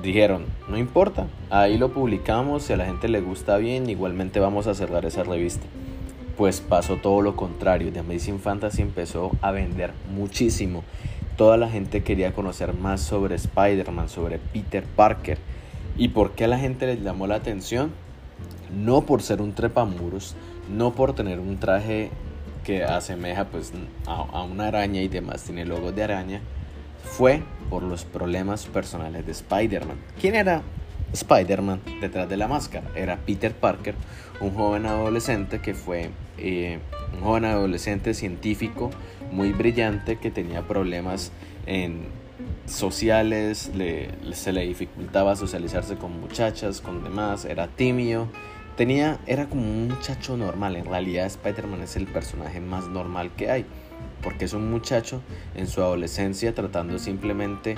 dijeron, 0.01 0.45
no 0.69 0.77
importa, 0.77 1.27
ahí 1.49 1.77
lo 1.77 1.91
publicamos, 1.91 2.63
si 2.63 2.73
a 2.73 2.77
la 2.77 2.85
gente 2.85 3.09
le 3.09 3.19
gusta 3.19 3.57
bien, 3.57 3.89
igualmente 3.89 4.39
vamos 4.39 4.67
a 4.67 4.75
cerrar 4.75 5.05
esa 5.05 5.23
revista 5.23 5.65
pues 6.37 6.61
pasó 6.61 6.97
todo 6.97 7.21
lo 7.21 7.35
contrario. 7.35 7.91
The 7.91 7.99
Amazing 7.99 8.39
Fantasy 8.39 8.81
empezó 8.81 9.31
a 9.41 9.51
vender 9.51 9.91
muchísimo. 10.13 10.83
Toda 11.37 11.57
la 11.57 11.69
gente 11.69 12.03
quería 12.03 12.33
conocer 12.33 12.73
más 12.73 13.01
sobre 13.01 13.35
Spider-Man, 13.35 14.09
sobre 14.09 14.39
Peter 14.39 14.83
Parker. 14.83 15.37
¿Y 15.97 16.09
por 16.09 16.31
qué 16.31 16.45
a 16.45 16.47
la 16.47 16.59
gente 16.59 16.87
le 16.87 16.97
llamó 17.01 17.27
la 17.27 17.35
atención? 17.35 17.91
No 18.75 19.01
por 19.01 19.21
ser 19.21 19.41
un 19.41 19.53
trepamuros, 19.53 20.35
no 20.69 20.93
por 20.93 21.13
tener 21.13 21.39
un 21.39 21.57
traje 21.57 22.09
que 22.63 22.83
asemeja 22.83 23.45
pues 23.45 23.71
a 24.07 24.41
una 24.43 24.67
araña 24.67 25.01
y 25.01 25.07
demás, 25.07 25.43
tiene 25.43 25.65
logos 25.65 25.95
de 25.95 26.03
araña, 26.03 26.41
fue 27.03 27.43
por 27.69 27.83
los 27.83 28.05
problemas 28.05 28.65
personales 28.65 29.25
de 29.25 29.31
Spider-Man. 29.31 29.97
¿Quién 30.19 30.35
era 30.35 30.63
Spider-Man 31.15 31.81
detrás 32.01 32.29
de 32.29 32.37
la 32.37 32.47
máscara. 32.47 32.87
Era 32.95 33.17
Peter 33.17 33.53
Parker, 33.53 33.95
un 34.39 34.53
joven 34.53 34.85
adolescente 34.85 35.59
que 35.59 35.73
fue 35.73 36.09
eh, 36.37 36.79
un 37.13 37.21
joven 37.21 37.45
adolescente 37.45 38.13
científico 38.13 38.91
muy 39.31 39.51
brillante 39.51 40.17
que 40.17 40.31
tenía 40.31 40.61
problemas 40.67 41.31
en 41.65 42.05
sociales, 42.65 43.71
se 44.33 44.53
le 44.53 44.67
dificultaba 44.67 45.35
socializarse 45.35 45.95
con 45.95 46.19
muchachas, 46.19 46.81
con 46.81 47.03
demás, 47.03 47.45
era 47.45 47.67
tímido, 47.67 48.27
tenía, 48.75 49.19
era 49.27 49.47
como 49.47 49.63
un 49.63 49.87
muchacho 49.89 50.37
normal. 50.37 50.75
En 50.75 50.85
realidad 50.85 51.27
Spider-Man 51.27 51.81
es 51.81 51.95
el 51.95 52.07
personaje 52.07 52.59
más 52.59 52.87
normal 52.87 53.31
que 53.35 53.51
hay, 53.51 53.65
porque 54.21 54.45
es 54.45 54.53
un 54.53 54.69
muchacho 54.69 55.21
en 55.55 55.67
su 55.67 55.81
adolescencia 55.81 56.53
tratando 56.53 56.97
simplemente 56.99 57.75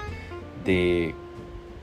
de 0.66 1.14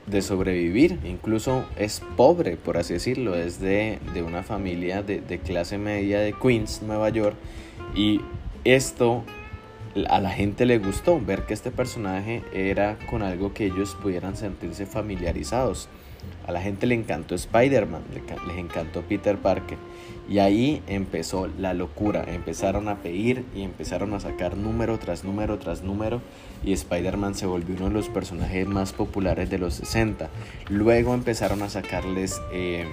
de 0.07 0.21
sobrevivir, 0.21 0.99
incluso 1.03 1.65
es 1.77 2.01
pobre, 2.15 2.57
por 2.57 2.77
así 2.77 2.93
decirlo, 2.93 3.35
es 3.35 3.59
de, 3.59 3.99
una 4.25 4.43
familia 4.43 5.01
de, 5.01 5.21
de, 5.21 5.39
clase 5.39 5.77
media 5.77 6.19
de 6.19 6.33
Queens, 6.33 6.81
Nueva 6.83 7.09
York, 7.09 7.35
y 7.95 8.21
esto 8.63 9.23
a 10.09 10.19
la 10.19 10.29
gente 10.29 10.65
le 10.65 10.77
gustó, 10.77 11.19
ver 11.19 11.45
que 11.45 11.53
este 11.53 11.71
personaje 11.71 12.43
era 12.53 12.97
con 13.09 13.23
algo 13.23 13.53
que 13.53 13.65
ellos 13.65 13.95
pudieran 14.01 14.35
sentirse 14.35 14.85
familiarizados. 14.85 15.87
A 16.47 16.51
la 16.51 16.61
gente 16.61 16.85
le 16.85 16.95
encantó 16.95 17.35
Spider-Man, 17.35 18.01
les 18.47 18.57
encantó 18.57 19.01
Peter 19.01 19.37
Parker. 19.37 19.77
Y 20.27 20.39
ahí 20.39 20.81
empezó 20.87 21.47
la 21.47 21.73
locura. 21.73 22.23
Empezaron 22.27 22.87
a 22.87 22.97
pedir 22.97 23.45
y 23.55 23.61
empezaron 23.61 24.13
a 24.13 24.19
sacar 24.19 24.57
número 24.57 24.97
tras 24.97 25.23
número 25.23 25.59
tras 25.59 25.83
número. 25.83 26.21
Y 26.63 26.73
Spider-Man 26.73 27.35
se 27.35 27.45
volvió 27.45 27.75
uno 27.75 27.89
de 27.89 27.93
los 27.93 28.09
personajes 28.09 28.67
más 28.67 28.93
populares 28.93 29.49
de 29.49 29.59
los 29.59 29.75
60. 29.75 30.29
Luego 30.69 31.13
empezaron 31.13 31.61
a 31.61 31.69
sacarles 31.69 32.41
eh, 32.51 32.85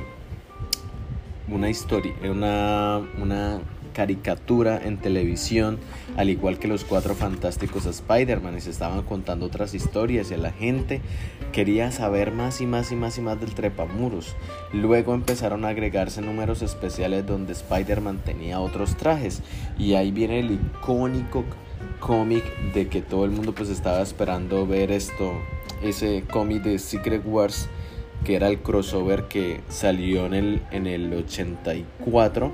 una 1.49 1.71
historia, 1.71 2.13
una, 2.31 3.01
una 3.21 3.61
caricatura 3.93 4.81
en 4.83 4.99
televisión, 4.99 5.79
al 6.17 6.31
igual 6.31 6.59
que 6.59 6.69
los 6.69 6.85
cuatro 6.85 7.15
fantásticos 7.15 7.87
Spider-Man, 7.87 8.57
y 8.57 8.61
se 8.61 8.71
estaban 8.71 9.03
contando 9.03 9.47
otras 9.47 9.75
historias 9.75 10.31
y 10.31 10.37
la 10.37 10.53
gente 10.53 11.01
quería 11.53 11.93
saber 11.93 12.33
más 12.33 12.61
y 12.61 12.67
más 12.67 12.93
y 12.93 12.97
más 12.97 13.19
y 13.19 13.21
más 13.21 13.41
del 13.41 13.55
trepamuros. 13.55 14.35
Luego 14.73 15.15
empezaron 15.15 15.65
a 15.65 15.69
agregarse 15.69 16.23
números 16.23 16.63
especiales 16.63 17.27
donde 17.27 17.53
Spider-Man 17.53 18.21
tenía 18.25 18.61
otros 18.61 18.97
trajes, 18.97 19.43
y 19.79 19.95
ahí 19.95 20.11
viene 20.11 20.41
el 20.41 20.53
icónico 20.53 21.45
cómic 22.01 22.45
de 22.75 22.89
que 22.89 23.03
todo 23.03 23.25
el 23.25 23.31
mundo 23.31 23.55
pues 23.55 23.69
estaba 23.69 24.03
esperando 24.03 24.67
ver 24.67 24.91
esto, 24.91 25.33
ese 25.83 26.25
cómic 26.31 26.63
de 26.63 26.79
Secret 26.79 27.23
Wars 27.25 27.69
que 28.25 28.37
era 28.37 28.49
el 28.49 28.61
crossover 28.61 29.25
que 29.25 29.61
salió 29.69 30.27
en 30.27 30.35
el, 30.35 30.63
en 30.71 30.87
el 30.87 31.13
84, 31.13 32.53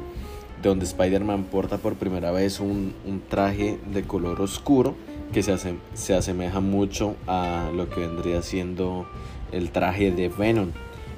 donde 0.62 0.84
Spider-Man 0.84 1.44
porta 1.44 1.78
por 1.78 1.94
primera 1.94 2.30
vez 2.30 2.60
un, 2.60 2.94
traje 3.28 3.78
de 3.92 4.02
color 4.02 4.40
oscuro 4.40 4.94
que 5.32 5.42
se, 5.42 5.56
se 5.94 6.14
asemeja 6.14 6.60
mucho 6.60 7.16
a 7.26 7.70
lo 7.74 7.88
que 7.88 8.00
vendría 8.00 8.42
siendo 8.42 9.06
el 9.52 9.70
traje 9.70 10.10
de 10.10 10.28
Venom. 10.28 10.70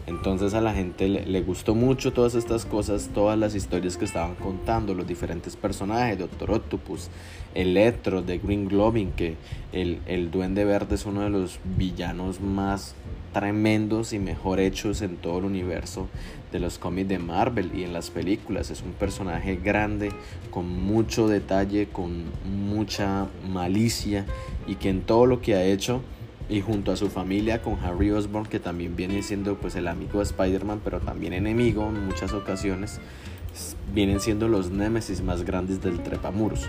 Entonces 0.07 0.55
a 0.55 0.61
la 0.61 0.75
gente 0.75 1.09
le, 1.09 1.41
gustó 1.43 1.75
mucho 1.75 2.13
todas 2.13 2.35
estas 2.35 2.65
cosas, 2.67 3.11
todas 3.15 3.39
las 3.39 3.55
historias 3.55 3.97
que 3.97 4.05
estaban 4.05 4.35
contando, 4.35 4.93
los 4.93 5.07
diferentes 5.07 5.55
personajes, 5.55 6.19
Doctor 6.19 6.51
Octopus, 6.51 7.09
Electro, 7.55 8.23
de 8.23 8.39
Green 8.39 8.69
Globin, 8.69 9.13
que 9.13 9.37
el, 9.73 10.01
el 10.07 10.31
Duende 10.31 10.65
Verde 10.65 10.95
es 10.95 11.07
uno 11.07 11.23
de 11.23 11.31
los 11.31 11.59
villanos 11.77 12.41
más 12.41 12.95
tremendos 13.33 14.13
y 14.13 14.19
mejor 14.19 14.61
hechos 14.61 15.03
en 15.03 15.17
todo 15.17 15.39
el 15.39 15.45
universo 15.45 16.09
de 16.53 16.59
los 16.59 16.79
cómics 16.79 17.09
de 17.09 17.19
Marvel 17.19 17.71
y 17.75 17.85
en 17.85 17.93
las 17.93 18.11
películas. 18.11 18.71
Es 18.71 18.83
un 18.83 18.93
personaje 18.93 19.57
grande, 19.57 20.11
con 20.51 20.69
mucho 20.69 21.29
detalle, 21.29 21.87
con 21.87 22.25
mucha 22.45 23.27
malicia 23.49 24.27
y 24.67 24.77
que 24.77 24.91
en 24.91 25.03
todo 25.03 25.27
lo 25.27 25.41
que 25.41 25.55
ha 25.55 25.65
hecho 25.65 26.03
y 26.49 26.61
junto 26.61 26.91
a 26.91 26.97
su 26.97 27.09
familia 27.09 27.63
con 27.63 27.79
Harry 27.85 28.11
Osborn 28.11 28.47
que 28.47 28.59
también 28.59 28.97
viene 28.97 29.23
siendo 29.23 29.55
pues 29.57 29.77
el 29.77 29.87
amigo 29.87 30.19
de 30.19 30.25
Spider-Man 30.25 30.81
pero 30.83 30.99
también 30.99 31.33
enemigo 31.33 31.89
en 31.89 32.05
muchas 32.05 32.33
ocasiones 32.33 33.01
vienen 33.95 34.21
siendo 34.21 34.49
los 34.49 34.71
némesis 34.71 35.23
más 35.23 35.45
grandes 35.45 35.81
del 35.81 36.03
trepamuros 36.03 36.67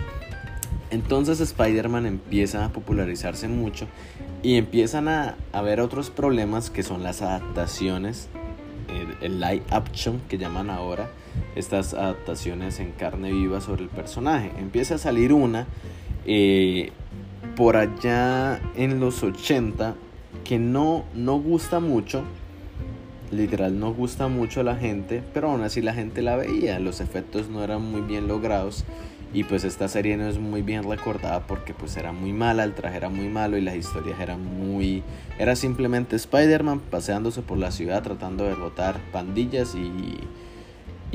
entonces 0.92 1.40
Spider-Man 1.40 2.04
empieza 2.04 2.66
a 2.66 2.68
popularizarse 2.68 3.48
mucho 3.48 3.86
y 4.42 4.56
empiezan 4.56 5.08
a 5.08 5.36
haber 5.52 5.80
otros 5.80 6.10
problemas 6.10 6.68
que 6.68 6.82
son 6.82 7.02
las 7.02 7.22
adaptaciones, 7.22 8.28
el, 9.22 9.40
live 9.40 9.62
action 9.70 10.20
que 10.28 10.36
llaman 10.36 10.68
ahora, 10.68 11.10
estas 11.56 11.94
adaptaciones 11.94 12.78
en 12.78 12.92
carne 12.92 13.32
viva 13.32 13.62
sobre 13.62 13.84
el 13.84 13.88
personaje. 13.88 14.52
Empieza 14.58 14.96
a 14.96 14.98
salir 14.98 15.32
una 15.32 15.66
eh, 16.26 16.92
por 17.56 17.78
allá 17.78 18.60
en 18.76 19.00
los 19.00 19.22
80 19.22 19.94
que 20.44 20.58
no, 20.58 21.04
no 21.14 21.40
gusta 21.40 21.80
mucho, 21.80 22.22
literal 23.30 23.78
no 23.78 23.94
gusta 23.94 24.28
mucho 24.28 24.60
a 24.60 24.64
la 24.64 24.76
gente, 24.76 25.22
pero 25.32 25.50
aún 25.50 25.62
así 25.62 25.80
la 25.80 25.94
gente 25.94 26.20
la 26.20 26.36
veía, 26.36 26.78
los 26.80 27.00
efectos 27.00 27.48
no 27.48 27.64
eran 27.64 27.80
muy 27.82 28.02
bien 28.02 28.28
logrados 28.28 28.84
y 29.34 29.44
pues 29.44 29.64
esta 29.64 29.88
serie 29.88 30.16
no 30.16 30.28
es 30.28 30.38
muy 30.38 30.62
bien 30.62 30.82
recordada 30.84 31.46
porque 31.46 31.72
pues 31.72 31.96
era 31.96 32.12
muy 32.12 32.32
mala, 32.32 32.64
el 32.64 32.74
traje 32.74 32.98
era 32.98 33.08
muy 33.08 33.28
malo 33.28 33.56
y 33.56 33.62
las 33.62 33.76
historias 33.76 34.20
eran 34.20 34.44
muy... 34.44 35.02
Era 35.38 35.56
simplemente 35.56 36.16
Spider-Man 36.16 36.80
paseándose 36.80 37.40
por 37.42 37.56
la 37.56 37.70
ciudad 37.70 38.02
tratando 38.02 38.44
de 38.44 38.50
derrotar 38.50 39.00
pandillas 39.10 39.74
y, 39.74 40.18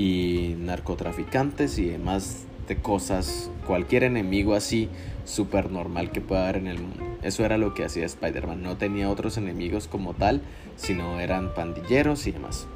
y 0.02 0.56
narcotraficantes 0.58 1.78
y 1.78 1.86
demás 1.86 2.46
de 2.68 2.78
cosas, 2.78 3.50
cualquier 3.66 4.04
enemigo 4.04 4.54
así 4.54 4.90
súper 5.24 5.72
normal 5.72 6.12
que 6.12 6.22
pueda 6.22 6.44
haber 6.44 6.58
en 6.58 6.68
el 6.68 6.80
mundo. 6.80 7.04
Eso 7.22 7.46
era 7.46 7.58
lo 7.58 7.74
que 7.74 7.86
hacía 7.86 8.06
Spider-Man, 8.06 8.64
no 8.64 8.78
tenía 8.78 9.10
otros 9.10 9.38
enemigos 9.38 9.88
como 9.88 10.14
tal, 10.14 10.42
sino 10.76 11.20
eran 11.20 11.54
pandilleros 11.54 12.28
y 12.28 12.32
demás. 12.32 12.68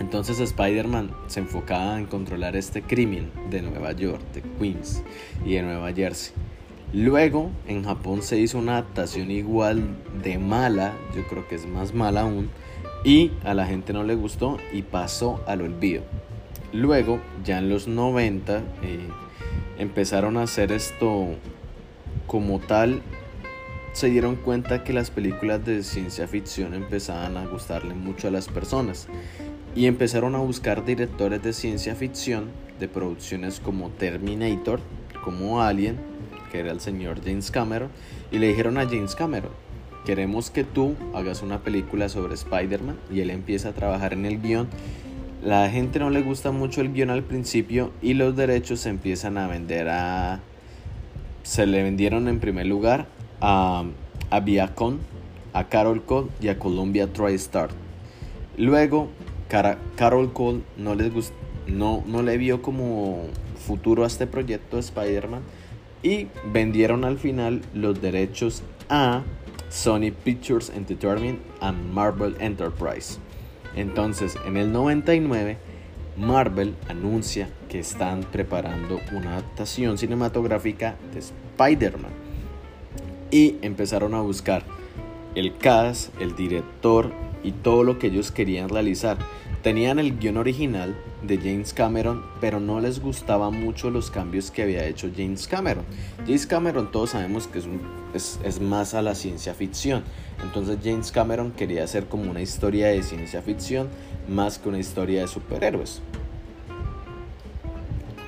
Entonces 0.00 0.40
Spider-Man 0.40 1.10
se 1.26 1.40
enfocaba 1.40 1.98
en 1.98 2.06
controlar 2.06 2.56
este 2.56 2.80
crimen 2.80 3.30
de 3.50 3.60
Nueva 3.60 3.92
York, 3.92 4.22
de 4.32 4.40
Queens 4.58 5.02
y 5.44 5.54
de 5.54 5.62
Nueva 5.62 5.92
Jersey. 5.92 6.34
Luego 6.94 7.50
en 7.68 7.84
Japón 7.84 8.22
se 8.22 8.38
hizo 8.38 8.58
una 8.58 8.78
adaptación 8.78 9.30
igual 9.30 9.82
de 10.24 10.38
mala, 10.38 10.94
yo 11.14 11.26
creo 11.28 11.46
que 11.46 11.54
es 11.54 11.66
más 11.66 11.92
mala 11.92 12.22
aún, 12.22 12.50
y 13.04 13.30
a 13.44 13.52
la 13.52 13.66
gente 13.66 13.92
no 13.92 14.02
le 14.02 14.14
gustó 14.14 14.56
y 14.72 14.82
pasó 14.82 15.44
al 15.46 15.60
olvido. 15.60 16.02
Luego, 16.72 17.20
ya 17.44 17.58
en 17.58 17.68
los 17.68 17.86
90, 17.86 18.58
eh, 18.82 19.06
empezaron 19.78 20.38
a 20.38 20.44
hacer 20.44 20.72
esto 20.72 21.28
como 22.26 22.58
tal. 22.58 23.02
Se 23.92 24.08
dieron 24.08 24.36
cuenta 24.36 24.82
que 24.82 24.92
las 24.92 25.10
películas 25.10 25.64
de 25.64 25.82
ciencia 25.82 26.26
ficción 26.26 26.74
empezaban 26.74 27.36
a 27.36 27.46
gustarle 27.46 27.94
mucho 27.94 28.28
a 28.28 28.30
las 28.30 28.48
personas 28.48 29.08
y 29.74 29.86
empezaron 29.86 30.34
a 30.34 30.38
buscar 30.38 30.84
directores 30.84 31.42
de 31.42 31.52
ciencia 31.52 31.94
ficción 31.94 32.50
de 32.78 32.88
producciones 32.88 33.60
como 33.60 33.90
Terminator, 33.90 34.80
como 35.22 35.62
Alien, 35.62 35.96
que 36.50 36.60
era 36.60 36.72
el 36.72 36.80
señor 36.80 37.20
James 37.24 37.50
Cameron, 37.50 37.90
y 38.32 38.38
le 38.38 38.48
dijeron 38.48 38.78
a 38.78 38.86
James 38.86 39.14
Cameron, 39.14 39.52
queremos 40.04 40.50
que 40.50 40.64
tú 40.64 40.94
hagas 41.14 41.42
una 41.42 41.60
película 41.60 42.08
sobre 42.08 42.34
Spider-Man, 42.34 42.96
y 43.12 43.20
él 43.20 43.30
empieza 43.30 43.68
a 43.68 43.72
trabajar 43.72 44.12
en 44.12 44.26
el 44.26 44.40
guion. 44.40 44.68
La 45.42 45.70
gente 45.70 45.98
no 45.98 46.10
le 46.10 46.20
gusta 46.22 46.52
mucho 46.52 46.80
el 46.80 46.92
guion 46.92 47.10
al 47.10 47.22
principio 47.22 47.92
y 48.02 48.12
los 48.12 48.36
derechos 48.36 48.80
se 48.80 48.90
empiezan 48.90 49.38
a 49.38 49.48
vender 49.48 49.88
a... 49.88 50.40
Se 51.44 51.66
le 51.66 51.82
vendieron 51.82 52.28
en 52.28 52.40
primer 52.40 52.66
lugar 52.66 53.06
a, 53.40 53.84
Viacom, 54.44 54.98
a 55.54 55.64
Carol 55.68 56.04
Cole 56.04 56.28
y 56.42 56.48
a 56.48 56.58
Columbia 56.58 57.10
TriStar. 57.10 57.70
Luego 58.58 59.08
Carol 59.50 60.32
Cole 60.32 60.62
no, 60.76 60.94
les 60.94 61.32
no, 61.66 62.02
no 62.06 62.22
le 62.22 62.38
vio 62.38 62.62
como 62.62 63.24
futuro 63.66 64.04
a 64.04 64.06
este 64.06 64.26
proyecto 64.26 64.76
de 64.76 64.80
Spider-Man 64.80 65.42
y 66.02 66.28
vendieron 66.52 67.04
al 67.04 67.18
final 67.18 67.60
los 67.74 68.00
derechos 68.00 68.62
a 68.88 69.22
Sony 69.68 70.12
Pictures 70.24 70.70
Entertainment 70.70 71.40
and 71.60 71.92
Marvel 71.92 72.36
Enterprise. 72.40 73.18
Entonces, 73.76 74.36
en 74.46 74.56
el 74.56 74.72
99, 74.72 75.58
Marvel 76.16 76.74
anuncia 76.88 77.48
que 77.68 77.78
están 77.78 78.22
preparando 78.22 79.00
una 79.12 79.32
adaptación 79.32 79.98
cinematográfica 79.98 80.96
de 81.12 81.20
Spider-Man. 81.20 82.12
Y 83.30 83.56
empezaron 83.62 84.14
a 84.14 84.20
buscar 84.20 84.64
el 85.34 85.56
cast, 85.56 86.20
el 86.20 86.34
director 86.34 87.12
y 87.44 87.52
todo 87.52 87.84
lo 87.84 87.98
que 87.98 88.08
ellos 88.08 88.32
querían 88.32 88.68
realizar. 88.68 89.18
Tenían 89.62 89.98
el 89.98 90.18
guion 90.18 90.38
original 90.38 90.96
de 91.22 91.36
James 91.36 91.74
Cameron, 91.74 92.24
pero 92.40 92.60
no 92.60 92.80
les 92.80 93.00
gustaban 93.00 93.60
mucho 93.62 93.90
los 93.90 94.10
cambios 94.10 94.50
que 94.50 94.62
había 94.62 94.86
hecho 94.86 95.10
James 95.14 95.46
Cameron. 95.46 95.84
James 96.24 96.46
Cameron 96.46 96.90
todos 96.90 97.10
sabemos 97.10 97.46
que 97.46 97.58
es, 98.14 98.40
es, 98.42 98.60
más 98.60 98.94
a 98.94 99.02
la 99.02 99.14
ciencia 99.14 99.52
ficción. 99.52 100.02
Entonces 100.42 100.78
James 100.82 101.12
Cameron 101.12 101.52
quería 101.52 101.84
hacer 101.84 102.06
como 102.06 102.30
una 102.30 102.40
historia 102.40 102.88
de 102.88 103.02
ciencia 103.02 103.42
ficción 103.42 103.88
más 104.28 104.58
que 104.58 104.70
una 104.70 104.78
historia 104.78 105.20
de 105.20 105.28
superhéroes. 105.28 106.00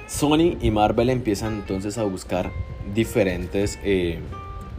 Sony 0.06 0.58
y 0.60 0.70
Marvel 0.70 1.08
empiezan 1.08 1.54
entonces 1.54 1.96
a 1.96 2.02
buscar 2.02 2.52
diferentes 2.94 3.78
eh, 3.82 4.18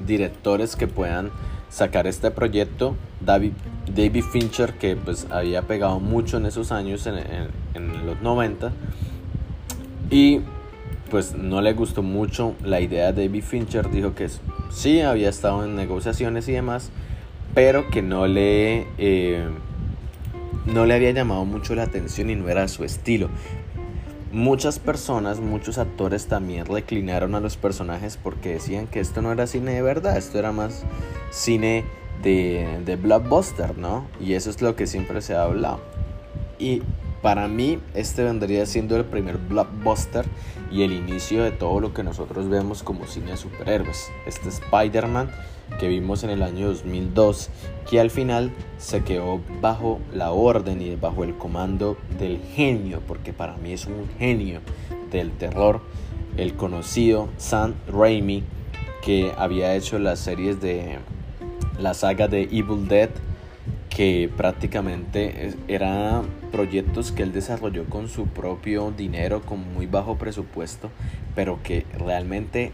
directores 0.05 0.75
que 0.75 0.87
puedan 0.87 1.31
sacar 1.69 2.05
este 2.05 2.29
proyecto. 2.29 2.95
David, 3.19 3.53
David 3.87 4.23
Fincher, 4.23 4.73
que 4.73 4.95
pues 4.95 5.27
había 5.29 5.63
pegado 5.63 5.99
mucho 5.99 6.37
en 6.37 6.45
esos 6.45 6.71
años, 6.71 7.07
en, 7.07 8.05
los 8.05 8.21
90, 8.21 8.71
y 10.09 10.41
pues 11.09 11.35
no 11.35 11.61
le 11.61 11.73
gustó 11.73 12.01
mucho 12.01 12.55
la 12.63 12.79
idea 12.79 13.11
de 13.11 13.27
David 13.27 13.43
Fincher, 13.43 13.89
dijo 13.91 14.15
que 14.15 14.29
sí, 14.71 15.01
había 15.01 15.29
estado 15.29 15.63
en 15.63 15.75
negociaciones 15.75 16.47
y 16.47 16.53
demás, 16.53 16.91
pero 17.53 17.89
que 17.89 18.01
no 18.01 18.25
le, 18.27 18.87
eh, 18.97 19.47
no 20.65 20.85
le 20.85 20.93
había 20.93 21.11
llamado 21.11 21.45
mucho 21.45 21.75
la 21.75 21.83
atención 21.83 22.29
y 22.29 22.35
no 22.35 22.49
era 22.49 22.67
su 22.67 22.83
estilo. 22.83 23.29
Muchas 24.31 24.79
personas, 24.79 25.39
muchos 25.39 25.77
actores 25.77 26.25
también 26.25 26.65
reclinaron 26.65 27.35
a 27.35 27.39
los 27.39 27.55
personajes 27.55 28.17
porque 28.17 28.53
decían 28.53 28.87
que 28.87 28.99
esto 28.99 29.21
no 29.21 29.31
era 29.31 29.45
cine 29.45 29.73
de 29.73 29.83
verdad, 29.83 30.17
esto 30.17 30.39
era 30.39 30.51
más 30.51 30.83
cine 31.29 31.85
de, 32.23 32.81
de 32.85 32.95
blockbuster, 32.95 33.77
¿no? 33.77 34.07
Y 34.19 34.33
eso 34.33 34.49
es 34.49 34.61
lo 34.61 34.75
que 34.75 34.87
siempre 34.87 35.21
se 35.21 35.35
ha 35.35 35.43
hablado. 35.43 35.79
Y 36.57 36.81
para 37.21 37.47
mí 37.47 37.79
este 37.93 38.23
vendría 38.23 38.65
siendo 38.65 38.95
el 38.97 39.05
primer 39.05 39.37
blockbuster 39.37 40.25
y 40.71 40.83
el 40.83 40.91
inicio 40.91 41.43
de 41.43 41.51
todo 41.51 41.79
lo 41.79 41.93
que 41.93 42.03
nosotros 42.03 42.49
vemos 42.49 42.83
como 42.83 43.05
cine 43.05 43.31
de 43.31 43.37
superhéroes. 43.37 44.11
Este 44.25 44.49
Spider-Man 44.49 45.29
que 45.79 45.87
vimos 45.87 46.23
en 46.23 46.29
el 46.29 46.43
año 46.43 46.67
2002, 46.67 47.49
que 47.89 47.99
al 47.99 48.09
final 48.09 48.51
se 48.77 49.03
quedó 49.03 49.41
bajo 49.61 49.99
la 50.13 50.31
orden 50.31 50.81
y 50.81 50.95
bajo 50.95 51.23
el 51.23 51.35
comando 51.37 51.97
del 52.19 52.39
genio, 52.39 53.01
porque 53.07 53.33
para 53.33 53.57
mí 53.57 53.73
es 53.73 53.85
un 53.85 54.07
genio 54.19 54.61
del 55.11 55.31
terror, 55.31 55.81
el 56.37 56.55
conocido 56.55 57.29
Sam 57.37 57.73
Raimi, 57.87 58.43
que 59.03 59.33
había 59.37 59.75
hecho 59.75 59.99
las 59.99 60.19
series 60.19 60.61
de 60.61 60.99
la 61.79 61.93
saga 61.93 62.27
de 62.27 62.43
Evil 62.43 62.87
Dead, 62.87 63.09
que 63.89 64.29
prácticamente 64.35 65.53
eran 65.67 66.25
proyectos 66.51 67.11
que 67.11 67.23
él 67.23 67.31
desarrolló 67.31 67.85
con 67.85 68.09
su 68.09 68.25
propio 68.27 68.91
dinero, 68.91 69.41
con 69.41 69.73
muy 69.73 69.85
bajo 69.85 70.17
presupuesto, 70.17 70.89
pero 71.35 71.59
que 71.61 71.85
realmente 71.97 72.71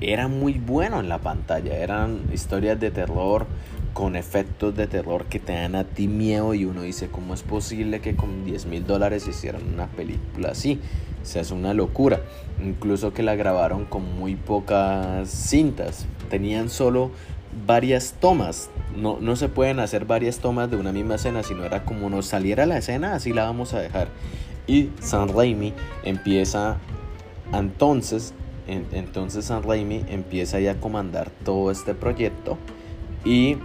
era 0.00 0.28
muy 0.28 0.54
bueno 0.54 1.00
en 1.00 1.08
la 1.08 1.18
pantalla. 1.18 1.76
Eran 1.76 2.24
historias 2.32 2.78
de 2.78 2.90
terror 2.90 3.46
con 3.92 4.16
efectos 4.16 4.76
de 4.76 4.86
terror 4.86 5.26
que 5.26 5.40
te 5.40 5.54
dan 5.54 5.74
a 5.74 5.84
ti 5.84 6.08
miedo 6.08 6.54
y 6.54 6.64
uno 6.64 6.82
dice, 6.82 7.08
¿cómo 7.08 7.34
es 7.34 7.42
posible 7.42 8.00
que 8.00 8.14
con 8.14 8.44
10 8.44 8.66
mil 8.66 8.86
dólares 8.86 9.26
hicieran 9.28 9.62
una 9.72 9.86
película 9.88 10.50
así? 10.50 10.80
O 11.22 11.26
sea, 11.26 11.42
es 11.42 11.50
una 11.50 11.74
locura. 11.74 12.20
Incluso 12.64 13.12
que 13.12 13.22
la 13.22 13.34
grabaron 13.34 13.84
con 13.84 14.18
muy 14.18 14.36
pocas 14.36 15.28
cintas. 15.28 16.06
Tenían 16.30 16.70
solo 16.70 17.10
varias 17.66 18.14
tomas. 18.20 18.70
No, 18.96 19.18
no 19.20 19.36
se 19.36 19.48
pueden 19.48 19.80
hacer 19.80 20.04
varias 20.04 20.38
tomas 20.38 20.70
de 20.70 20.76
una 20.76 20.92
misma 20.92 21.16
escena, 21.16 21.42
sino 21.42 21.64
era 21.64 21.84
como 21.84 22.10
nos 22.10 22.26
saliera 22.26 22.66
la 22.66 22.78
escena, 22.78 23.14
así 23.14 23.32
la 23.32 23.44
vamos 23.44 23.74
a 23.74 23.80
dejar. 23.80 24.08
Y 24.66 24.90
San 25.00 25.28
Raimi 25.28 25.72
empieza 26.04 26.78
entonces, 27.52 28.34
entonces 28.66 29.46
San 29.46 29.62
Raimi 29.62 30.04
empieza 30.08 30.60
ya 30.60 30.72
a 30.72 30.74
comandar 30.76 31.30
todo 31.44 31.70
este 31.70 31.94
proyecto 31.94 32.58
y 33.24 33.56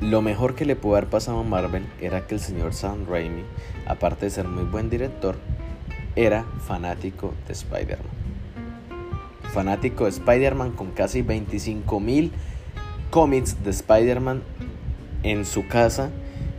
lo 0.00 0.22
mejor 0.22 0.54
que 0.54 0.64
le 0.64 0.76
pudo 0.76 0.96
haber 0.96 1.10
pasado 1.10 1.40
a 1.40 1.42
Marvel 1.42 1.86
era 2.00 2.26
que 2.26 2.34
el 2.34 2.40
señor 2.40 2.72
Sam 2.72 3.04
Raimi, 3.06 3.42
aparte 3.86 4.24
de 4.24 4.30
ser 4.30 4.48
muy 4.48 4.64
buen 4.64 4.88
director, 4.88 5.36
era 6.16 6.44
fanático 6.66 7.34
de 7.46 7.52
Spider-Man. 7.52 8.20
Fanático 9.52 10.04
de 10.04 10.10
Spider-Man 10.10 10.72
con 10.72 10.92
casi 10.92 11.20
25 11.22 12.00
mil 12.00 12.32
cómics 13.10 13.62
de 13.64 13.70
Spider-Man 13.70 14.42
en 15.22 15.44
su 15.44 15.66
casa. 15.66 16.10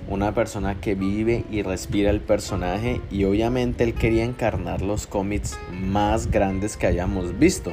Una 0.08 0.34
persona 0.34 0.82
que 0.82 0.94
vive 0.94 1.46
y 1.50 1.62
respira 1.62 2.10
el 2.10 2.20
personaje 2.20 3.00
y 3.10 3.24
obviamente 3.24 3.86
él 3.86 3.94
quería 3.94 4.26
encarnar 4.26 4.82
los 4.82 5.08
cómics 5.08 5.58
más 5.72 6.30
grandes 6.30 6.76
que 6.76 6.88
hayamos 6.88 7.40
visto. 7.40 7.72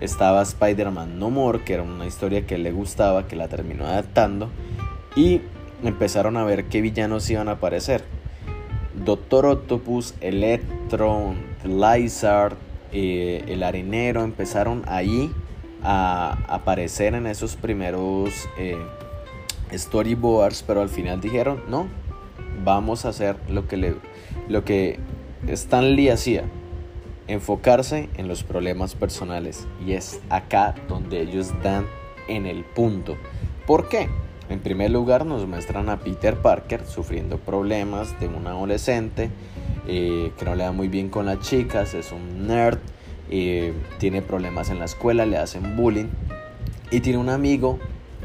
Estaba 0.00 0.42
Spider-Man 0.42 1.18
No 1.18 1.30
More, 1.30 1.62
que 1.62 1.74
era 1.74 1.82
una 1.82 2.06
historia 2.06 2.46
que 2.46 2.56
le 2.56 2.72
gustaba, 2.72 3.28
que 3.28 3.36
la 3.36 3.48
terminó 3.48 3.86
adaptando 3.86 4.48
y 5.14 5.42
empezaron 5.82 6.38
a 6.38 6.44
ver 6.44 6.64
qué 6.66 6.80
villanos 6.80 7.28
iban 7.28 7.48
a 7.48 7.52
aparecer. 7.52 8.04
Doctor 9.04 9.44
Octopus, 9.44 10.14
Electro, 10.22 11.34
Lizard, 11.64 12.56
eh, 12.92 13.44
el 13.48 13.62
arenero 13.62 14.22
empezaron 14.22 14.82
ahí 14.86 15.30
a 15.84 16.38
aparecer 16.48 17.14
en 17.14 17.26
esos 17.26 17.56
primeros 17.56 18.48
eh, 18.58 18.78
storyboards, 19.72 20.62
pero 20.62 20.80
al 20.80 20.88
final 20.88 21.20
dijeron, 21.20 21.62
no, 21.68 21.86
vamos 22.64 23.04
a 23.04 23.10
hacer 23.10 23.36
lo 23.48 23.68
que, 23.68 23.76
le, 23.76 23.96
lo 24.48 24.64
que 24.64 24.98
Stan 25.46 25.94
Lee 25.94 26.08
hacía, 26.08 26.44
enfocarse 27.28 28.08
en 28.16 28.28
los 28.28 28.42
problemas 28.42 28.94
personales. 28.94 29.66
Y 29.86 29.92
es 29.92 30.20
acá 30.30 30.74
donde 30.88 31.20
ellos 31.20 31.52
dan 31.62 31.86
en 32.28 32.46
el 32.46 32.64
punto. 32.64 33.16
¿Por 33.66 33.88
qué? 33.88 34.08
En 34.48 34.60
primer 34.60 34.90
lugar 34.90 35.24
nos 35.24 35.46
muestran 35.46 35.88
a 35.88 36.00
Peter 36.00 36.36
Parker 36.36 36.84
sufriendo 36.86 37.38
problemas 37.38 38.18
de 38.20 38.28
un 38.28 38.46
adolescente 38.46 39.30
eh, 39.86 40.32
que 40.38 40.44
no 40.44 40.54
le 40.54 40.64
da 40.64 40.72
muy 40.72 40.88
bien 40.88 41.08
con 41.08 41.26
las 41.26 41.40
chicas, 41.40 41.94
es 41.94 42.12
un 42.12 42.46
nerd, 42.46 42.78
tiene 43.98 44.22
problemas 44.22 44.70
en 44.70 44.78
la 44.78 44.84
escuela, 44.84 45.26
le 45.26 45.36
hacen 45.36 45.76
bullying. 45.76 46.08
Y 46.90 47.00
tiene 47.00 47.18
un 47.18 47.28
amigo 47.28 47.78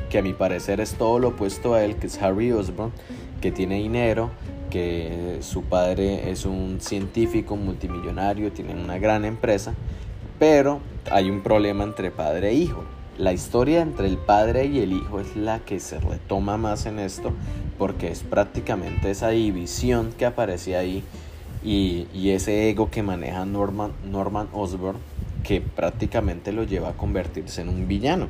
que 0.10 0.20
a 0.20 0.22
mi 0.22 0.34
parecer 0.34 0.80
es 0.80 0.96
todo 0.96 1.20
lo 1.20 1.30
opuesto 1.30 1.74
a 1.74 1.84
él, 1.84 1.96
que 1.96 2.08
es 2.08 2.22
Harry 2.22 2.52
Osborn, 2.52 2.92
que 3.42 3.52
tiene 3.52 3.76
dinero, 3.76 4.32
que 4.70 5.38
su 5.42 5.64
padre 5.64 6.30
es 6.32 6.46
un 6.46 6.80
científico 6.80 7.56
multimillonario, 7.56 8.52
tiene 8.52 8.74
una 8.74 8.98
gran 8.98 9.26
empresa, 9.26 9.74
pero 10.38 10.80
hay 11.12 11.30
un 11.30 11.42
problema 11.42 11.84
entre 11.84 12.12
padre 12.12 12.50
e 12.50 12.54
hijo. 12.54 12.84
La 13.18 13.34
historia 13.34 13.82
entre 13.82 14.08
el 14.08 14.18
padre 14.18 14.66
y 14.66 14.80
el 14.80 14.94
hijo 14.94 15.20
es 15.20 15.36
la 15.36 15.60
que 15.60 15.80
se 15.80 16.00
retoma 16.00 16.58
más 16.58 16.86
en 16.86 17.00
esto 17.00 17.34
porque 17.78 18.12
es 18.12 18.24
prácticamente 18.24 19.10
esa 19.10 19.30
división 19.30 20.14
que 20.18 20.26
aparece 20.26 20.78
ahí 20.78 21.04
y, 21.64 22.08
ese 22.30 22.70
ego 22.70 22.90
que 22.90 23.04
maneja 23.04 23.46
Norman, 23.46 23.92
Norman 24.10 24.48
Osborn 24.54 24.98
que 25.44 25.62
prácticamente 25.62 26.52
lo 26.52 26.64
lleva 26.64 26.90
a 26.90 26.94
convertirse 26.94 27.62
en 27.62 27.70
un 27.70 27.88
villano. 27.88 28.28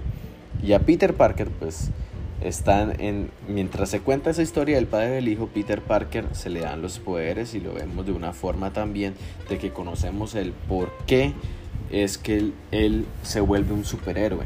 Y 0.63 0.74
a 0.74 0.80
Peter 0.80 1.13
Parker 1.13 1.50
pues 1.50 1.89
están 2.42 3.00
en 3.02 3.30
mientras 3.48 3.89
se 3.89 4.00
cuenta 4.00 4.30
esa 4.30 4.42
historia 4.42 4.78
del 4.78 4.88
padre 4.88 5.10
y 5.10 5.15
del 5.15 5.28
hijo 5.28 5.48
Peter 5.48 5.82
Parker 5.82 6.26
se 6.32 6.50
le 6.50 6.62
dan 6.62 6.82
los 6.82 7.00
poderes 7.00 7.54
y 7.54 7.60
lo 7.60 7.74
vemos 7.74 8.06
de 8.06 8.13
una 8.13 8.32
forma 8.32 8.72
también 8.72 9.13
de 9.50 9.58
que 9.58 9.72
conocemos 9.72 10.36
el 10.36 10.54
por 10.54 10.89
qué 11.06 11.34
es 11.92 12.18
que 12.18 12.52
él 12.72 13.06
se 13.24 13.42
vuelve 13.42 13.74
un 13.74 13.84
superhéroe 13.84 14.46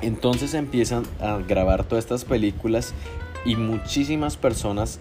entonces 0.00 0.54
empiezan 0.54 1.02
a 1.20 1.36
grabar 1.36 1.84
todas 1.84 2.04
estas 2.04 2.24
películas 2.24 2.94
y 3.44 3.56
muchísimas 3.56 4.38
personas 4.38 4.98